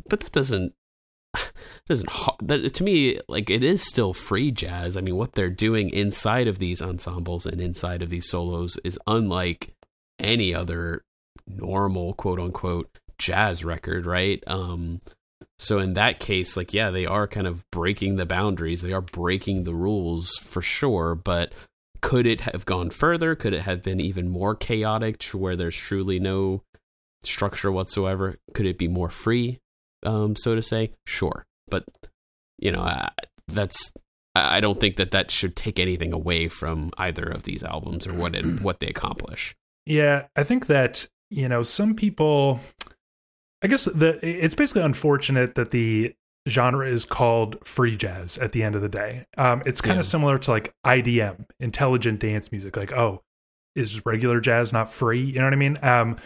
but 0.08 0.20
that 0.22 0.32
doesn't 0.32 0.74
doesn't 1.88 2.10
that 2.42 2.74
to 2.74 2.84
me 2.84 3.20
like 3.28 3.50
it 3.50 3.64
is 3.64 3.82
still 3.86 4.14
free 4.14 4.52
jazz. 4.52 4.98
I 4.98 5.02
mean, 5.02 5.16
what 5.16 5.34
they're 5.34 5.50
doing 5.50 5.90
inside 5.90 6.48
of 6.48 6.60
these 6.60 6.82
ensembles 6.82 7.46
and 7.46 7.62
inside 7.62 8.02
of 8.02 8.10
these 8.10 8.30
solos 8.30 8.78
is 8.84 9.00
unlike 9.08 9.74
any 10.20 10.54
other 10.54 11.04
normal 11.48 12.14
quote 12.14 12.40
unquote 12.40 12.90
jazz 13.18 13.64
record, 13.64 14.06
right? 14.06 14.44
Um 14.48 15.02
so 15.58 15.78
in 15.80 15.94
that 15.94 16.20
case, 16.20 16.58
like 16.58 16.74
yeah, 16.74 16.90
they 16.90 17.06
are 17.06 17.28
kind 17.28 17.48
of 17.48 17.64
breaking 17.72 18.16
the 18.16 18.26
boundaries. 18.26 18.82
They 18.82 18.94
are 18.94 19.02
breaking 19.02 19.64
the 19.64 19.76
rules 19.76 20.32
for 20.42 20.62
sure, 20.62 21.16
but 21.16 21.54
could 22.02 22.26
it 22.26 22.42
have 22.42 22.66
gone 22.66 22.90
further? 22.90 23.36
Could 23.36 23.54
it 23.54 23.62
have 23.62 23.84
been 23.84 24.00
even 24.00 24.28
more 24.28 24.56
chaotic 24.56 25.20
to 25.20 25.38
where 25.38 25.56
there's 25.56 25.76
truly 25.76 26.20
no 26.20 26.64
structure 27.24 27.72
whatsoever? 27.72 28.38
Could 28.54 28.66
it 28.66 28.78
be 28.78 28.88
more 28.88 29.10
free, 29.10 29.60
um, 30.04 30.36
so 30.36 30.56
to 30.56 30.62
say? 30.62 30.92
Sure. 31.06 31.46
But 31.68 31.84
you 32.58 32.72
know, 32.72 32.82
uh, 32.82 33.10
that's 33.48 33.94
I 34.36 34.62
don't 34.62 34.80
think 34.80 34.96
that 34.96 35.12
that 35.12 35.30
should 35.30 35.56
take 35.56 35.78
anything 35.78 36.14
away 36.14 36.48
from 36.48 36.92
either 36.98 37.24
of 37.24 37.44
these 37.44 37.64
albums 37.64 38.08
or 38.08 38.14
what 38.14 38.36
it 38.36 38.46
what 38.62 38.80
they 38.80 38.88
accomplish. 38.88 39.56
Yeah, 39.86 40.28
I 40.36 40.44
think 40.44 40.68
that 40.68 41.08
you 41.30 41.48
know 41.50 41.64
some 41.64 41.96
people. 41.96 42.60
I 43.64 43.68
guess 43.68 43.86
the 43.86 44.20
it's 44.24 44.56
basically 44.56 44.82
unfortunate 44.82 45.56
that 45.56 45.72
the 45.72 46.16
genre 46.50 46.88
is 46.88 47.06
called 47.06 47.58
free 47.66 47.96
jazz 47.96 48.38
at 48.38 48.52
the 48.52 48.64
end 48.64 48.76
of 48.76 48.82
the 48.82 48.90
day. 48.90 49.26
Um, 49.38 49.62
it's 49.66 49.82
kind 49.82 49.96
Yeah. 49.96 50.00
of 50.00 50.06
similar 50.06 50.38
to 50.40 50.52
like 50.52 50.74
IDM, 50.86 51.46
intelligent 51.60 52.20
dance 52.20 52.52
music. 52.52 52.76
Like, 52.76 52.92
oh, 52.94 53.22
is 53.76 54.06
regular 54.06 54.40
jazz 54.42 54.74
not 54.74 54.92
free? 54.92 55.22
You 55.22 55.40
know 55.40 55.46
what 55.46 55.54
I 55.54 55.58
mean? 55.58 55.78
Um, 55.82 56.18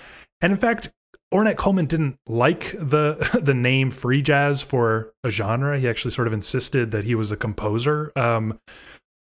and 0.42 0.52
in 0.52 0.58
fact, 0.58 0.92
Ornette 1.34 1.58
Coleman 1.58 1.86
didn't 1.86 2.18
like 2.30 2.72
the 2.80 3.40
the 3.44 3.54
name 3.54 3.92
free 3.92 4.22
jazz 4.22 4.62
for 4.62 5.14
a 5.24 5.30
genre. 5.30 5.78
He 5.80 5.88
actually 5.88 6.12
sort 6.12 6.28
of 6.28 6.34
insisted 6.34 6.92
that 6.92 7.04
he 7.04 7.14
was 7.16 7.32
a 7.32 7.38
composer. 7.38 8.12
Um, 8.16 8.60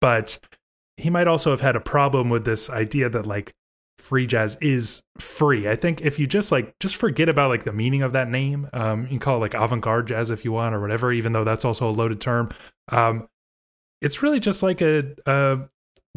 but 0.00 0.38
he 0.96 1.08
might 1.10 1.28
also 1.28 1.50
have 1.50 1.60
had 1.60 1.76
a 1.76 1.80
problem 1.80 2.28
with 2.30 2.44
this 2.44 2.68
idea 2.68 3.08
that 3.10 3.26
like 3.26 3.52
free 4.00 4.26
jazz 4.26 4.56
is 4.60 5.02
free. 5.18 5.68
I 5.68 5.76
think 5.76 6.00
if 6.00 6.18
you 6.18 6.26
just 6.26 6.50
like 6.50 6.78
just 6.80 6.96
forget 6.96 7.28
about 7.28 7.50
like 7.50 7.64
the 7.64 7.72
meaning 7.72 8.02
of 8.02 8.12
that 8.12 8.28
name, 8.28 8.68
um, 8.72 9.02
you 9.02 9.08
can 9.08 9.18
call 9.18 9.36
it 9.36 9.40
like 9.40 9.54
avant-garde 9.54 10.08
jazz 10.08 10.30
if 10.30 10.44
you 10.44 10.52
want 10.52 10.74
or 10.74 10.80
whatever, 10.80 11.12
even 11.12 11.32
though 11.32 11.44
that's 11.44 11.64
also 11.64 11.88
a 11.88 11.92
loaded 11.92 12.20
term. 12.20 12.50
Um, 12.88 13.28
it's 14.00 14.22
really 14.22 14.40
just 14.40 14.62
like 14.62 14.80
a, 14.80 15.14
a 15.26 15.58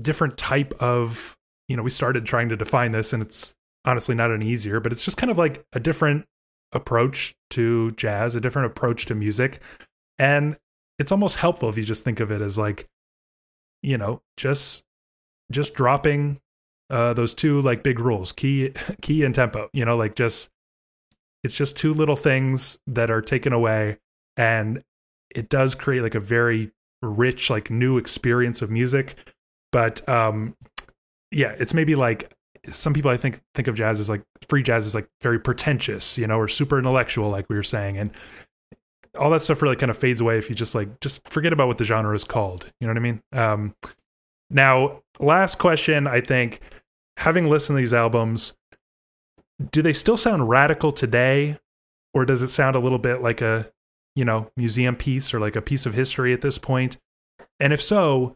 different 0.02 0.38
type 0.38 0.74
of 0.80 1.38
you 1.68 1.78
know 1.78 1.84
we 1.84 1.90
started 1.90 2.26
trying 2.26 2.50
to 2.50 2.56
define 2.56 2.92
this 2.92 3.14
and 3.14 3.22
it's 3.22 3.56
honestly 3.86 4.16
not 4.16 4.32
any 4.32 4.48
easier, 4.48 4.80
but 4.80 4.92
it's 4.92 5.04
just 5.04 5.18
kind 5.18 5.30
of 5.30 5.38
like 5.38 5.66
a 5.74 5.80
different 5.80 6.26
approach 6.72 7.36
to 7.52 7.92
jazz, 7.92 8.36
a 8.36 8.42
different 8.42 8.66
approach 8.66 9.06
to 9.06 9.16
music, 9.16 9.62
and 10.18 10.58
it's 11.00 11.12
almost 11.12 11.38
helpful 11.38 11.70
if 11.70 11.78
you 11.78 11.84
just 11.84 12.04
think 12.04 12.20
of 12.20 12.32
it 12.32 12.42
as 12.42 12.58
like 12.58 12.88
you 13.82 13.98
know 13.98 14.22
just 14.38 14.86
just 15.52 15.74
dropping 15.74 16.40
uh 16.94 17.12
those 17.14 17.34
two 17.34 17.60
like 17.62 17.84
big 17.84 18.00
rules 18.00 18.32
key 18.32 18.72
key 19.02 19.24
and 19.24 19.36
tempo 19.36 19.70
you 19.74 19.84
know 19.84 19.98
like 19.98 20.16
just 20.16 20.50
it's 21.44 21.58
just 21.58 21.76
two 21.76 21.94
little 21.94 22.16
things 22.16 22.80
that 22.88 23.10
are 23.10 23.22
taken 23.22 23.52
away 23.52 23.98
and 24.38 24.84
it 25.36 25.50
does 25.50 25.76
create 25.76 26.02
like 26.02 26.16
a 26.16 26.20
very 26.20 26.72
rich 27.02 27.50
like 27.50 27.70
new 27.70 27.98
experience 27.98 28.62
of 28.62 28.70
music 28.70 29.16
but 29.72 30.08
um 30.08 30.56
yeah 31.32 31.54
it's 31.60 31.74
maybe 31.74 31.96
like 31.96 32.32
some 32.70 32.94
people 32.94 33.12
i 33.12 33.18
think 33.18 33.42
think 33.56 33.68
of 33.68 33.76
jazz 33.76 34.00
as 34.00 34.08
like 34.08 34.24
free 34.48 34.64
jazz 34.64 34.86
is 34.86 34.96
like 34.96 35.10
very 35.22 35.40
pretentious 35.40 36.18
you 36.18 36.28
know 36.28 36.38
or 36.38 36.48
super 36.48 36.78
intellectual 36.78 37.30
like 37.30 37.50
we 37.50 37.56
were 37.56 37.64
saying 37.64 37.98
and 37.98 38.12
all 39.20 39.30
that 39.30 39.42
stuff 39.42 39.62
really 39.62 39.76
kind 39.76 39.90
of 39.90 39.98
fades 39.98 40.22
away 40.22 40.38
if 40.38 40.50
you 40.50 40.56
just 40.56 40.74
like 40.74 41.00
just 41.02 41.28
forget 41.28 41.52
about 41.52 41.68
what 41.68 41.78
the 41.78 41.84
genre 41.84 42.16
is 42.16 42.24
called 42.24 42.72
you 42.80 42.88
know 42.88 42.92
what 42.92 42.98
i 42.98 43.02
mean? 43.02 43.22
Um 43.34 43.76
now 44.50 45.02
last 45.20 45.56
question 45.58 46.08
i 46.08 46.22
think 46.22 46.62
having 47.18 47.50
listened 47.50 47.78
to 47.78 47.82
these 47.82 47.94
albums 47.94 48.56
do 49.72 49.82
they 49.82 49.94
still 49.94 50.18
sound 50.18 50.50
radical 50.50 50.92
today 50.92 51.58
or 52.14 52.26
does 52.26 52.42
it 52.42 52.50
sound 52.50 52.76
a 52.76 52.80
little 52.80 52.98
bit 52.98 53.22
like 53.22 53.42
a 53.42 53.72
you 54.16 54.26
know 54.26 54.50
museum 54.58 54.96
piece 54.96 55.34
or 55.34 55.40
like 55.40 55.56
a 55.56 55.62
piece 55.62 55.86
of 55.86 55.94
history 55.94 56.34
at 56.34 56.42
this 56.42 56.58
point? 56.58 56.98
and 57.60 57.72
if 57.72 57.82
so 57.82 58.36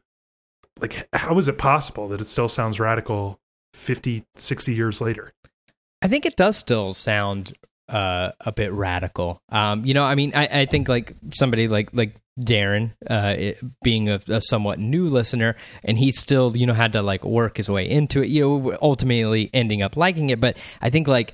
like 0.79 1.07
how 1.13 1.37
is 1.37 1.47
it 1.47 1.57
possible 1.57 2.07
that 2.07 2.21
it 2.21 2.27
still 2.27 2.49
sounds 2.49 2.79
radical 2.79 3.39
50 3.73 4.25
60 4.35 4.73
years 4.73 5.01
later 5.01 5.31
I 6.01 6.07
think 6.07 6.25
it 6.25 6.35
does 6.35 6.57
still 6.57 6.93
sound 6.93 7.53
uh, 7.89 8.31
a 8.41 8.51
bit 8.51 8.71
radical. 8.73 9.41
Um, 9.49 9.85
you 9.85 9.93
know, 9.93 10.03
I 10.03 10.15
mean, 10.15 10.33
I, 10.35 10.61
I 10.61 10.65
think 10.65 10.87
like 10.87 11.13
somebody 11.31 11.67
like 11.67 11.93
like 11.93 12.15
Darren, 12.39 12.91
uh, 13.09 13.35
it, 13.37 13.59
being 13.83 14.09
a, 14.09 14.19
a 14.27 14.41
somewhat 14.41 14.79
new 14.79 15.07
listener, 15.07 15.55
and 15.83 15.97
he 15.97 16.11
still 16.11 16.55
you 16.55 16.65
know 16.65 16.73
had 16.73 16.93
to 16.93 17.01
like 17.01 17.23
work 17.23 17.57
his 17.57 17.69
way 17.69 17.89
into 17.89 18.21
it. 18.21 18.29
You 18.29 18.41
know, 18.41 18.77
ultimately 18.81 19.49
ending 19.53 19.81
up 19.81 19.97
liking 19.97 20.29
it. 20.29 20.39
But 20.39 20.57
I 20.81 20.89
think 20.89 21.07
like 21.07 21.33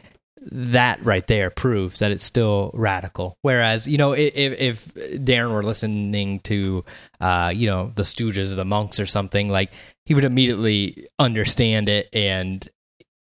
that 0.52 1.04
right 1.06 1.26
there 1.28 1.50
proves 1.50 2.00
that 2.00 2.12
it's 2.12 2.24
still 2.24 2.72
radical. 2.74 3.38
Whereas, 3.42 3.88
you 3.88 3.98
know, 3.98 4.12
if, 4.12 4.34
if 4.36 4.94
Darren 4.94 5.54
were 5.54 5.64
listening 5.64 6.40
to, 6.42 6.84
uh, 7.22 7.52
you 7.54 7.68
know, 7.68 7.92
the 7.96 8.04
Stooges 8.04 8.52
or 8.52 8.56
the 8.56 8.66
Monks 8.66 9.00
or 9.00 9.06
something, 9.06 9.50
like 9.50 9.72
he 10.06 10.14
would 10.14 10.26
immediately 10.26 11.08
understand 11.20 11.90
it 11.90 12.10
and, 12.14 12.68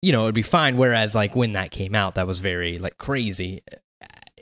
you 0.02 0.12
know, 0.12 0.22
it'd 0.22 0.34
be 0.34 0.42
fine. 0.42 0.76
Whereas, 0.76 1.14
like 1.14 1.36
when 1.36 1.52
that 1.52 1.70
came 1.70 1.94
out, 1.94 2.14
that 2.14 2.26
was 2.26 2.40
very 2.40 2.78
like 2.78 2.96
crazy. 2.96 3.62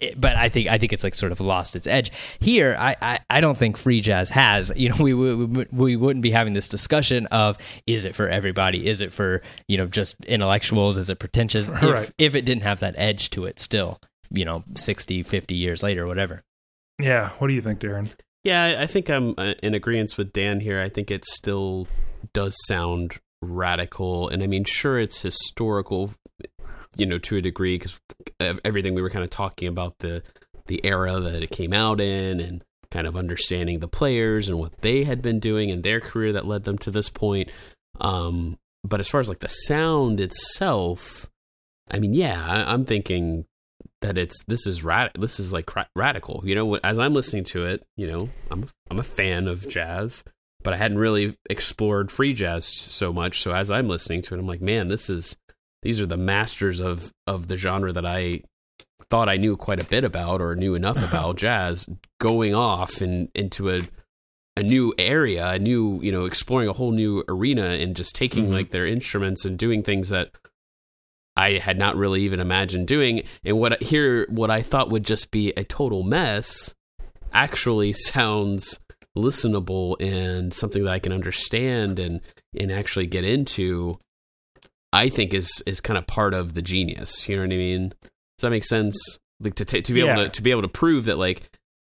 It- 0.00 0.20
but 0.20 0.36
I 0.36 0.48
think 0.48 0.68
I 0.68 0.78
think 0.78 0.92
it's 0.92 1.04
like 1.04 1.14
sort 1.14 1.32
of 1.32 1.40
lost 1.40 1.76
its 1.76 1.86
edge 1.86 2.10
here. 2.40 2.76
I, 2.78 2.96
I, 3.02 3.18
I 3.30 3.40
don't 3.40 3.56
think 3.58 3.76
free 3.76 4.00
jazz 4.00 4.30
has. 4.30 4.72
You 4.76 4.88
know, 4.90 4.96
we, 5.00 5.14
we 5.14 5.34
we 5.44 5.66
we 5.72 5.96
wouldn't 5.96 6.22
be 6.22 6.30
having 6.30 6.52
this 6.54 6.68
discussion 6.68 7.26
of 7.26 7.58
is 7.86 8.04
it 8.04 8.14
for 8.14 8.28
everybody? 8.28 8.86
Is 8.88 9.00
it 9.00 9.12
for 9.12 9.42
you 9.68 9.76
know 9.76 9.86
just 9.86 10.24
intellectuals? 10.24 10.96
Is 10.96 11.10
it 11.10 11.18
pretentious? 11.18 11.68
If, 11.82 11.82
Right. 11.82 12.10
if 12.18 12.34
it 12.34 12.44
didn't 12.44 12.62
have 12.64 12.80
that 12.80 12.94
edge 12.98 13.30
to 13.30 13.44
it, 13.46 13.58
still, 13.60 14.00
you 14.30 14.44
know, 14.44 14.64
60, 14.76 15.22
50 15.22 15.54
years 15.54 15.82
later, 15.82 16.06
whatever. 16.06 16.42
yeah 17.00 17.30
what 17.38 17.48
do 17.48 17.54
you 17.54 17.60
think 17.60 17.80
darren 17.80 18.10
Yeah, 18.44 18.64
I- 18.64 18.82
I 18.82 18.86
think 18.86 19.08
I'm 19.10 19.34
uh, 19.38 19.54
in 19.62 19.74
agreement 19.74 20.16
with 20.18 20.32
Dan 20.32 20.60
here. 20.60 20.80
I 20.80 20.88
think 20.88 21.10
it 21.10 21.24
still 21.24 21.86
does 22.32 22.54
sound 22.66 23.18
radical, 23.42 24.28
and 24.28 24.42
I 24.42 24.46
mean, 24.46 24.64
sure, 24.64 24.98
it's 24.98 25.20
historical, 25.22 26.12
you 26.98 27.06
know, 27.06 27.18
to 27.18 27.36
a 27.36 27.40
degree 27.40 27.78
because 27.78 27.98
everything 28.64 28.94
we 28.94 29.02
were 29.02 29.10
kind 29.10 29.24
of 29.24 29.30
talking 29.30 29.68
about 29.68 29.98
the 30.00 30.22
the 30.66 30.84
era 30.84 31.18
that 31.18 31.42
it 31.42 31.50
came 31.50 31.72
out 31.72 32.00
in, 32.00 32.40
and 32.40 32.64
kind 32.90 33.06
of 33.06 33.16
understanding 33.16 33.78
the 33.78 33.88
players 33.88 34.48
and 34.48 34.58
what 34.58 34.80
they 34.80 35.04
had 35.04 35.22
been 35.22 35.40
doing 35.40 35.68
in 35.68 35.82
their 35.82 36.00
career 36.00 36.32
that 36.32 36.46
led 36.46 36.64
them 36.64 36.78
to 36.78 36.90
this 36.90 37.08
point. 37.08 37.50
Um, 38.00 38.58
but 38.84 39.00
as 39.00 39.08
far 39.08 39.20
as 39.20 39.28
like 39.28 39.40
the 39.40 39.48
sound 39.48 40.20
itself, 40.20 41.28
I 41.90 41.98
mean, 41.98 42.12
yeah, 42.12 42.44
I, 42.44 42.72
I'm 42.72 42.84
thinking 42.84 43.46
that 44.00 44.16
it's 44.16 44.44
this 44.44 44.66
is 44.66 44.84
rad 44.84 45.10
this 45.18 45.40
is 45.40 45.52
like 45.52 45.74
ra- 45.74 45.86
radical 45.96 46.42
you 46.44 46.54
know 46.54 46.76
as 46.76 46.98
i'm 46.98 47.14
listening 47.14 47.44
to 47.44 47.64
it 47.64 47.84
you 47.96 48.06
know 48.06 48.28
i'm 48.50 48.68
i'm 48.90 48.98
a 48.98 49.04
fan 49.04 49.48
of 49.48 49.68
jazz 49.68 50.22
but 50.62 50.72
i 50.72 50.76
hadn't 50.76 50.98
really 50.98 51.36
explored 51.50 52.10
free 52.10 52.32
jazz 52.32 52.64
so 52.64 53.12
much 53.12 53.42
so 53.42 53.52
as 53.52 53.70
i'm 53.70 53.88
listening 53.88 54.22
to 54.22 54.34
it 54.34 54.38
i'm 54.38 54.46
like 54.46 54.60
man 54.60 54.88
this 54.88 55.10
is 55.10 55.36
these 55.82 56.00
are 56.00 56.06
the 56.06 56.16
masters 56.16 56.80
of 56.80 57.12
of 57.26 57.48
the 57.48 57.56
genre 57.56 57.92
that 57.92 58.06
i 58.06 58.40
thought 59.10 59.28
i 59.28 59.36
knew 59.36 59.56
quite 59.56 59.80
a 59.80 59.84
bit 59.88 60.04
about 60.04 60.40
or 60.40 60.54
knew 60.56 60.74
enough 60.74 60.96
about 61.08 61.36
jazz 61.36 61.88
going 62.20 62.54
off 62.54 63.00
and 63.00 63.28
into 63.34 63.70
a 63.70 63.80
a 64.56 64.62
new 64.62 64.92
area 64.98 65.48
a 65.50 65.58
new 65.58 66.00
you 66.02 66.10
know 66.10 66.24
exploring 66.24 66.68
a 66.68 66.72
whole 66.72 66.90
new 66.90 67.22
arena 67.28 67.64
and 67.70 67.94
just 67.94 68.14
taking 68.16 68.46
Mhm. 68.48 68.52
like 68.52 68.70
their 68.70 68.86
instruments 68.86 69.44
and 69.44 69.56
doing 69.58 69.82
things 69.82 70.08
that 70.08 70.30
I 71.36 71.58
had 71.58 71.78
not 71.78 71.94
really 71.94 72.22
even 72.22 72.40
imagined 72.40 72.88
doing. 72.88 73.22
And 73.44 73.60
what 73.60 73.80
here, 73.80 74.26
what 74.28 74.50
I 74.50 74.60
thought 74.60 74.90
would 74.90 75.04
just 75.04 75.30
be 75.30 75.52
a 75.56 75.62
total 75.62 76.02
mess, 76.02 76.74
actually 77.32 77.92
sounds 77.92 78.80
listenable 79.16 79.94
and 80.00 80.52
something 80.52 80.82
that 80.82 80.92
I 80.92 80.98
can 80.98 81.12
understand 81.12 82.00
and 82.00 82.20
and 82.58 82.72
actually 82.72 83.06
get 83.06 83.22
into. 83.24 83.94
I 84.92 85.08
think 85.08 85.34
is 85.34 85.62
is 85.66 85.80
kind 85.80 85.98
of 85.98 86.06
part 86.06 86.34
of 86.34 86.54
the 86.54 86.62
genius. 86.62 87.28
You 87.28 87.36
know 87.36 87.42
what 87.42 87.52
I 87.52 87.56
mean? 87.56 87.88
Does 87.90 88.42
that 88.42 88.50
make 88.50 88.64
sense? 88.64 88.96
Like 89.40 89.54
to 89.56 89.64
ta- 89.64 89.80
to 89.80 89.92
be 89.92 90.00
able 90.00 90.24
to 90.24 90.28
to 90.30 90.42
be 90.42 90.50
able 90.50 90.62
to 90.62 90.68
prove 90.68 91.04
that 91.06 91.18
like 91.18 91.50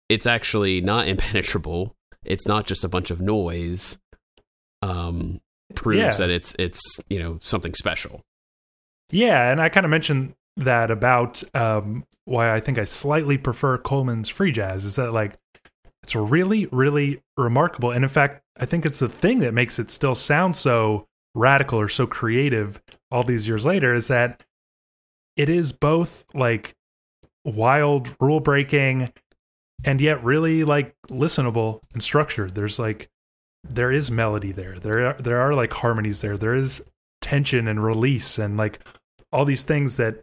it's 0.08 0.26
actually 0.26 0.80
not 0.80 1.08
impenetrable. 1.12 1.94
It's 2.24 2.46
not 2.46 2.66
just 2.66 2.84
a 2.84 2.88
bunch 2.88 3.10
of 3.10 3.20
noise. 3.20 3.98
Um, 4.82 5.40
proves 5.74 5.98
Yeah. 5.98 6.12
that 6.12 6.30
it's 6.30 6.54
it's 6.58 6.80
you 7.08 7.18
know 7.18 7.38
something 7.42 7.74
special. 7.74 8.22
Yeah, 9.12 9.50
and 9.52 9.60
I 9.60 9.68
kind 9.68 9.84
of 9.86 9.90
mentioned 9.90 10.34
that 10.56 10.90
about 10.90 11.42
um, 11.54 12.04
why 12.24 12.52
I 12.54 12.60
think 12.60 12.78
I 12.78 12.84
slightly 12.84 13.38
prefer 13.38 13.78
Coleman's 13.78 14.28
free 14.28 14.50
jazz 14.52 14.84
is 14.84 14.96
that 14.96 15.12
like 15.12 15.34
it's 16.02 16.14
really, 16.16 16.66
really 16.66 17.20
remarkable, 17.36 17.90
and 17.90 18.04
in 18.04 18.08
fact, 18.08 18.42
I 18.58 18.64
think 18.66 18.84
it's 18.86 18.98
the 19.00 19.08
thing 19.08 19.40
that 19.40 19.54
makes 19.54 19.78
it 19.78 19.90
still 19.90 20.14
sound 20.14 20.56
so 20.56 21.06
radical 21.36 21.78
or 21.78 21.88
so 21.88 22.06
creative 22.06 22.80
all 23.10 23.22
these 23.22 23.46
years 23.46 23.64
later 23.64 23.94
is 23.94 24.08
that 24.08 24.42
it 25.36 25.48
is 25.48 25.70
both 25.72 26.24
like 26.34 26.74
wild, 27.44 28.16
rule 28.20 28.40
breaking, 28.40 29.12
and 29.84 30.00
yet 30.00 30.24
really 30.24 30.64
like 30.64 30.96
listenable 31.08 31.80
and 31.92 32.02
structured. 32.02 32.54
There's 32.54 32.78
like 32.78 33.08
there 33.62 33.92
is 33.92 34.10
melody 34.10 34.52
there. 34.52 34.76
There 34.78 35.08
are, 35.08 35.14
there 35.14 35.40
are 35.40 35.54
like 35.54 35.72
harmonies 35.72 36.22
there. 36.22 36.38
There 36.38 36.54
is 36.54 36.84
tension 37.20 37.68
and 37.68 37.84
release 37.84 38.38
and 38.38 38.56
like 38.56 38.80
all 39.32 39.44
these 39.44 39.64
things 39.64 39.96
that 39.96 40.22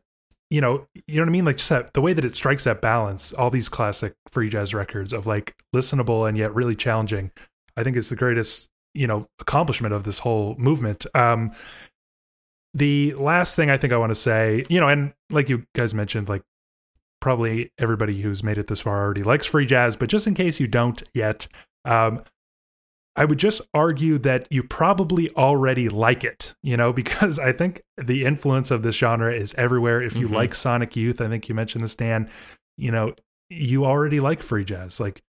you 0.49 0.61
know 0.61 0.87
you 1.07 1.15
know 1.15 1.23
what 1.23 1.29
i 1.29 1.31
mean 1.31 1.43
like 1.43 1.57
just 1.57 1.69
that 1.69 1.93
the 1.93 2.01
way 2.01 2.13
that 2.13 2.23
it 2.23 2.35
strikes 2.35 2.63
that 2.63 2.79
balance 2.79 3.33
all 3.33 3.49
these 3.49 3.67
classic 3.67 4.13
free 4.31 4.47
jazz 4.49 4.73
records 4.73 5.11
of 5.11 5.27
like 5.27 5.55
listenable 5.75 6.29
and 6.29 6.37
yet 6.37 6.53
really 6.53 6.75
challenging 6.75 7.29
i 7.75 7.83
think 7.83 7.97
it's 7.97 8.07
the 8.07 8.15
greatest 8.15 8.69
you 8.93 9.07
know 9.07 9.27
accomplishment 9.39 9.93
of 9.93 10.03
this 10.03 10.19
whole 10.19 10.55
movement 10.57 11.05
um 11.15 11.51
the 12.73 13.13
last 13.13 13.55
thing 13.55 13.69
i 13.69 13.77
think 13.77 13.93
i 13.93 13.97
want 13.97 14.09
to 14.11 14.15
say 14.15 14.63
you 14.69 14.79
know 14.79 14.87
and 14.87 15.13
like 15.29 15.49
you 15.49 15.65
guys 15.75 15.93
mentioned 15.93 16.27
like 16.29 16.41
probably 17.21 17.71
everybody 17.77 18.21
who's 18.21 18.43
made 18.43 18.57
it 18.57 18.67
this 18.67 18.81
far 18.81 19.01
already 19.01 19.23
likes 19.23 19.45
free 19.45 19.65
jazz, 19.65 19.95
but 19.95 20.09
just 20.09 20.27
in 20.27 20.33
case 20.33 20.59
you 20.59 20.67
don't 20.67 21.01
yet, 21.13 21.47
um, 21.85 22.21
I 23.15 23.23
would 23.23 23.39
just 23.39 23.61
argue 23.73 24.17
that 24.17 24.45
you 24.51 24.61
probably 24.61 25.33
already 25.35 25.87
like 25.87 26.25
it, 26.25 26.53
you 26.61 26.75
know, 26.75 26.91
because 27.01 27.39
I 27.39 27.53
think 27.53 27.81
the 27.97 28.25
influence 28.25 28.71
of 28.71 28.83
this 28.83 28.97
genre 28.97 29.33
is 29.33 29.53
everywhere. 29.53 30.01
If 30.01 30.17
you 30.17 30.27
Mhm. 30.27 30.33
like 30.33 30.53
Sonic 30.53 30.97
Youth, 30.97 31.21
I 31.21 31.29
think 31.29 31.47
you 31.47 31.55
mentioned 31.55 31.85
this, 31.85 31.95
Dan, 31.95 32.29
you 32.77 32.91
know, 32.91 33.13
you 33.49 33.85
already 33.85 34.19
like 34.19 34.43
free 34.43 34.65
jazz. 34.65 34.99
Like, 34.99 35.21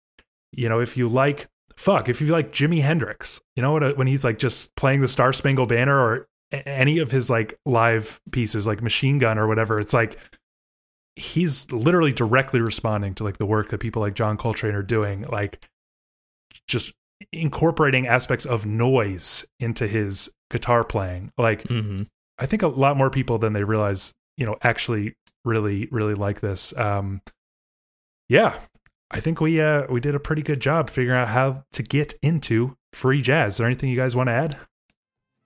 you 0.51 0.67
know, 0.69 0.79
if 0.79 0.97
you 0.97 1.07
like, 1.07 1.45
fuck, 1.75 2.09
if 2.09 2.21
you 2.21 2.27
like 2.27 2.51
Jimi 2.51 2.81
Hendrix, 2.81 3.41
you 3.55 3.61
know, 3.61 3.73
when, 3.73 3.83
when 3.95 4.07
he's 4.07 4.23
like 4.23 4.39
just 4.39 4.75
playing 4.75 5.01
the 5.01 5.07
Star 5.07 5.33
Spangled 5.33 5.69
Banner 5.69 5.97
or 5.97 6.27
any 6.51 6.99
of 6.99 7.11
his 7.11 7.29
like 7.29 7.57
live 7.65 8.21
pieces, 8.31 8.67
like 8.67 8.81
Machine 8.81 9.19
Gun 9.19 9.37
or 9.37 9.47
whatever, 9.47 9.79
it's 9.79 9.93
like, 9.93 10.17
he's 11.15 11.71
literally 11.71 12.11
directly 12.11 12.59
responding 12.59 13.13
to 13.13 13.23
like 13.23 13.37
the 13.37 13.45
work 13.45 13.69
that 13.69 13.77
people 13.77 14.01
like 14.01 14.15
John 14.15 14.35
Coltrane 14.35 14.73
are 14.73 14.81
doing, 14.81 15.21
like 15.29 15.63
just 16.67 16.93
incorporating 17.31 18.07
aspects 18.07 18.45
of 18.45 18.65
noise 18.65 19.45
into 19.59 19.87
his 19.87 20.31
guitar 20.49 20.83
playing. 20.83 21.31
Like 21.37 21.63
Mm-hmm. 21.63 22.03
I 22.39 22.47
think 22.47 22.63
a 22.63 22.67
lot 22.67 22.97
more 22.97 23.11
people 23.11 23.37
than 23.37 23.53
they 23.53 23.63
realize, 23.63 24.13
you 24.37 24.45
know, 24.47 24.57
actually 24.63 25.13
really 25.45 25.87
really 25.91 26.15
like 26.15 26.41
this. 26.41 26.75
Um 26.77 27.21
yeah, 28.27 28.57
I 29.13 29.19
think 29.19 29.39
we 29.39 29.61
uh 29.61 29.85
we 29.89 29.99
did 29.99 30.15
a 30.15 30.19
pretty 30.19 30.41
good 30.41 30.59
job 30.59 30.89
figuring 30.89 31.19
out 31.19 31.27
how 31.29 31.63
to 31.73 31.83
get 31.83 32.15
into 32.21 32.75
free 32.93 33.21
jazz. 33.21 33.53
Is 33.53 33.57
there 33.59 33.67
anything 33.67 33.89
you 33.89 33.95
guys 33.95 34.15
want 34.15 34.27
to 34.27 34.33
add? 34.33 34.57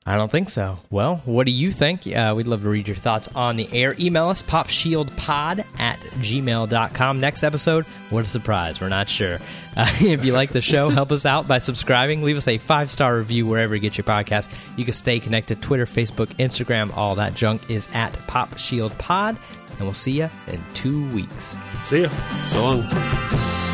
I 0.08 0.16
don't 0.16 0.32
think 0.32 0.50
so. 0.50 0.80
Well, 0.90 1.18
what 1.26 1.46
do 1.48 1.52
you 1.52 1.70
think? 1.70 2.08
Uh, 2.08 2.34
we'd 2.34 2.48
love 2.48 2.64
to 2.64 2.70
read 2.70 2.88
your 2.88 2.96
thoughts 2.96 3.28
on 3.36 3.58
the 3.58 3.68
air. 3.74 3.94
Email 4.00 4.30
us, 4.30 4.42
popshieldpod 4.42 5.66
at 5.78 6.00
gmail.com. 6.00 7.20
Next 7.20 7.44
episode, 7.44 7.84
what 8.10 8.24
a 8.24 8.28
surprise. 8.28 8.80
We're 8.80 8.88
not 8.88 9.10
sure. 9.10 9.40
Uh, 9.76 9.86
if 10.00 10.24
you 10.24 10.32
like 10.32 10.54
the 10.54 10.62
show, 10.62 10.88
help 10.90 11.12
us 11.12 11.26
out 11.26 11.46
by 11.46 11.60
subscribing. 11.60 12.24
Leave 12.24 12.38
us 12.38 12.48
a 12.48 12.58
five 12.58 12.90
star 12.90 13.18
review 13.18 13.46
wherever 13.46 13.76
you 13.76 13.82
get 13.82 13.98
your 13.98 14.06
podcast. 14.06 14.50
You 14.78 14.86
can 14.86 14.94
stay 14.94 15.20
connected 15.20 15.62
Twitter, 15.62 15.86
Facebook, 15.86 16.28
Instagram. 16.36 16.96
All 16.96 17.16
that 17.16 17.36
junk 17.36 17.70
is 17.70 17.90
at 17.94 18.14
popshieldpod. 18.28 19.38
And 19.72 19.82
we'll 19.82 19.94
see 19.94 20.20
you 20.20 20.30
in 20.48 20.64
two 20.74 21.06
weeks. 21.14 21.58
See 21.84 22.02
ya. 22.02 22.10
So 22.48 22.64
long. 22.64 23.67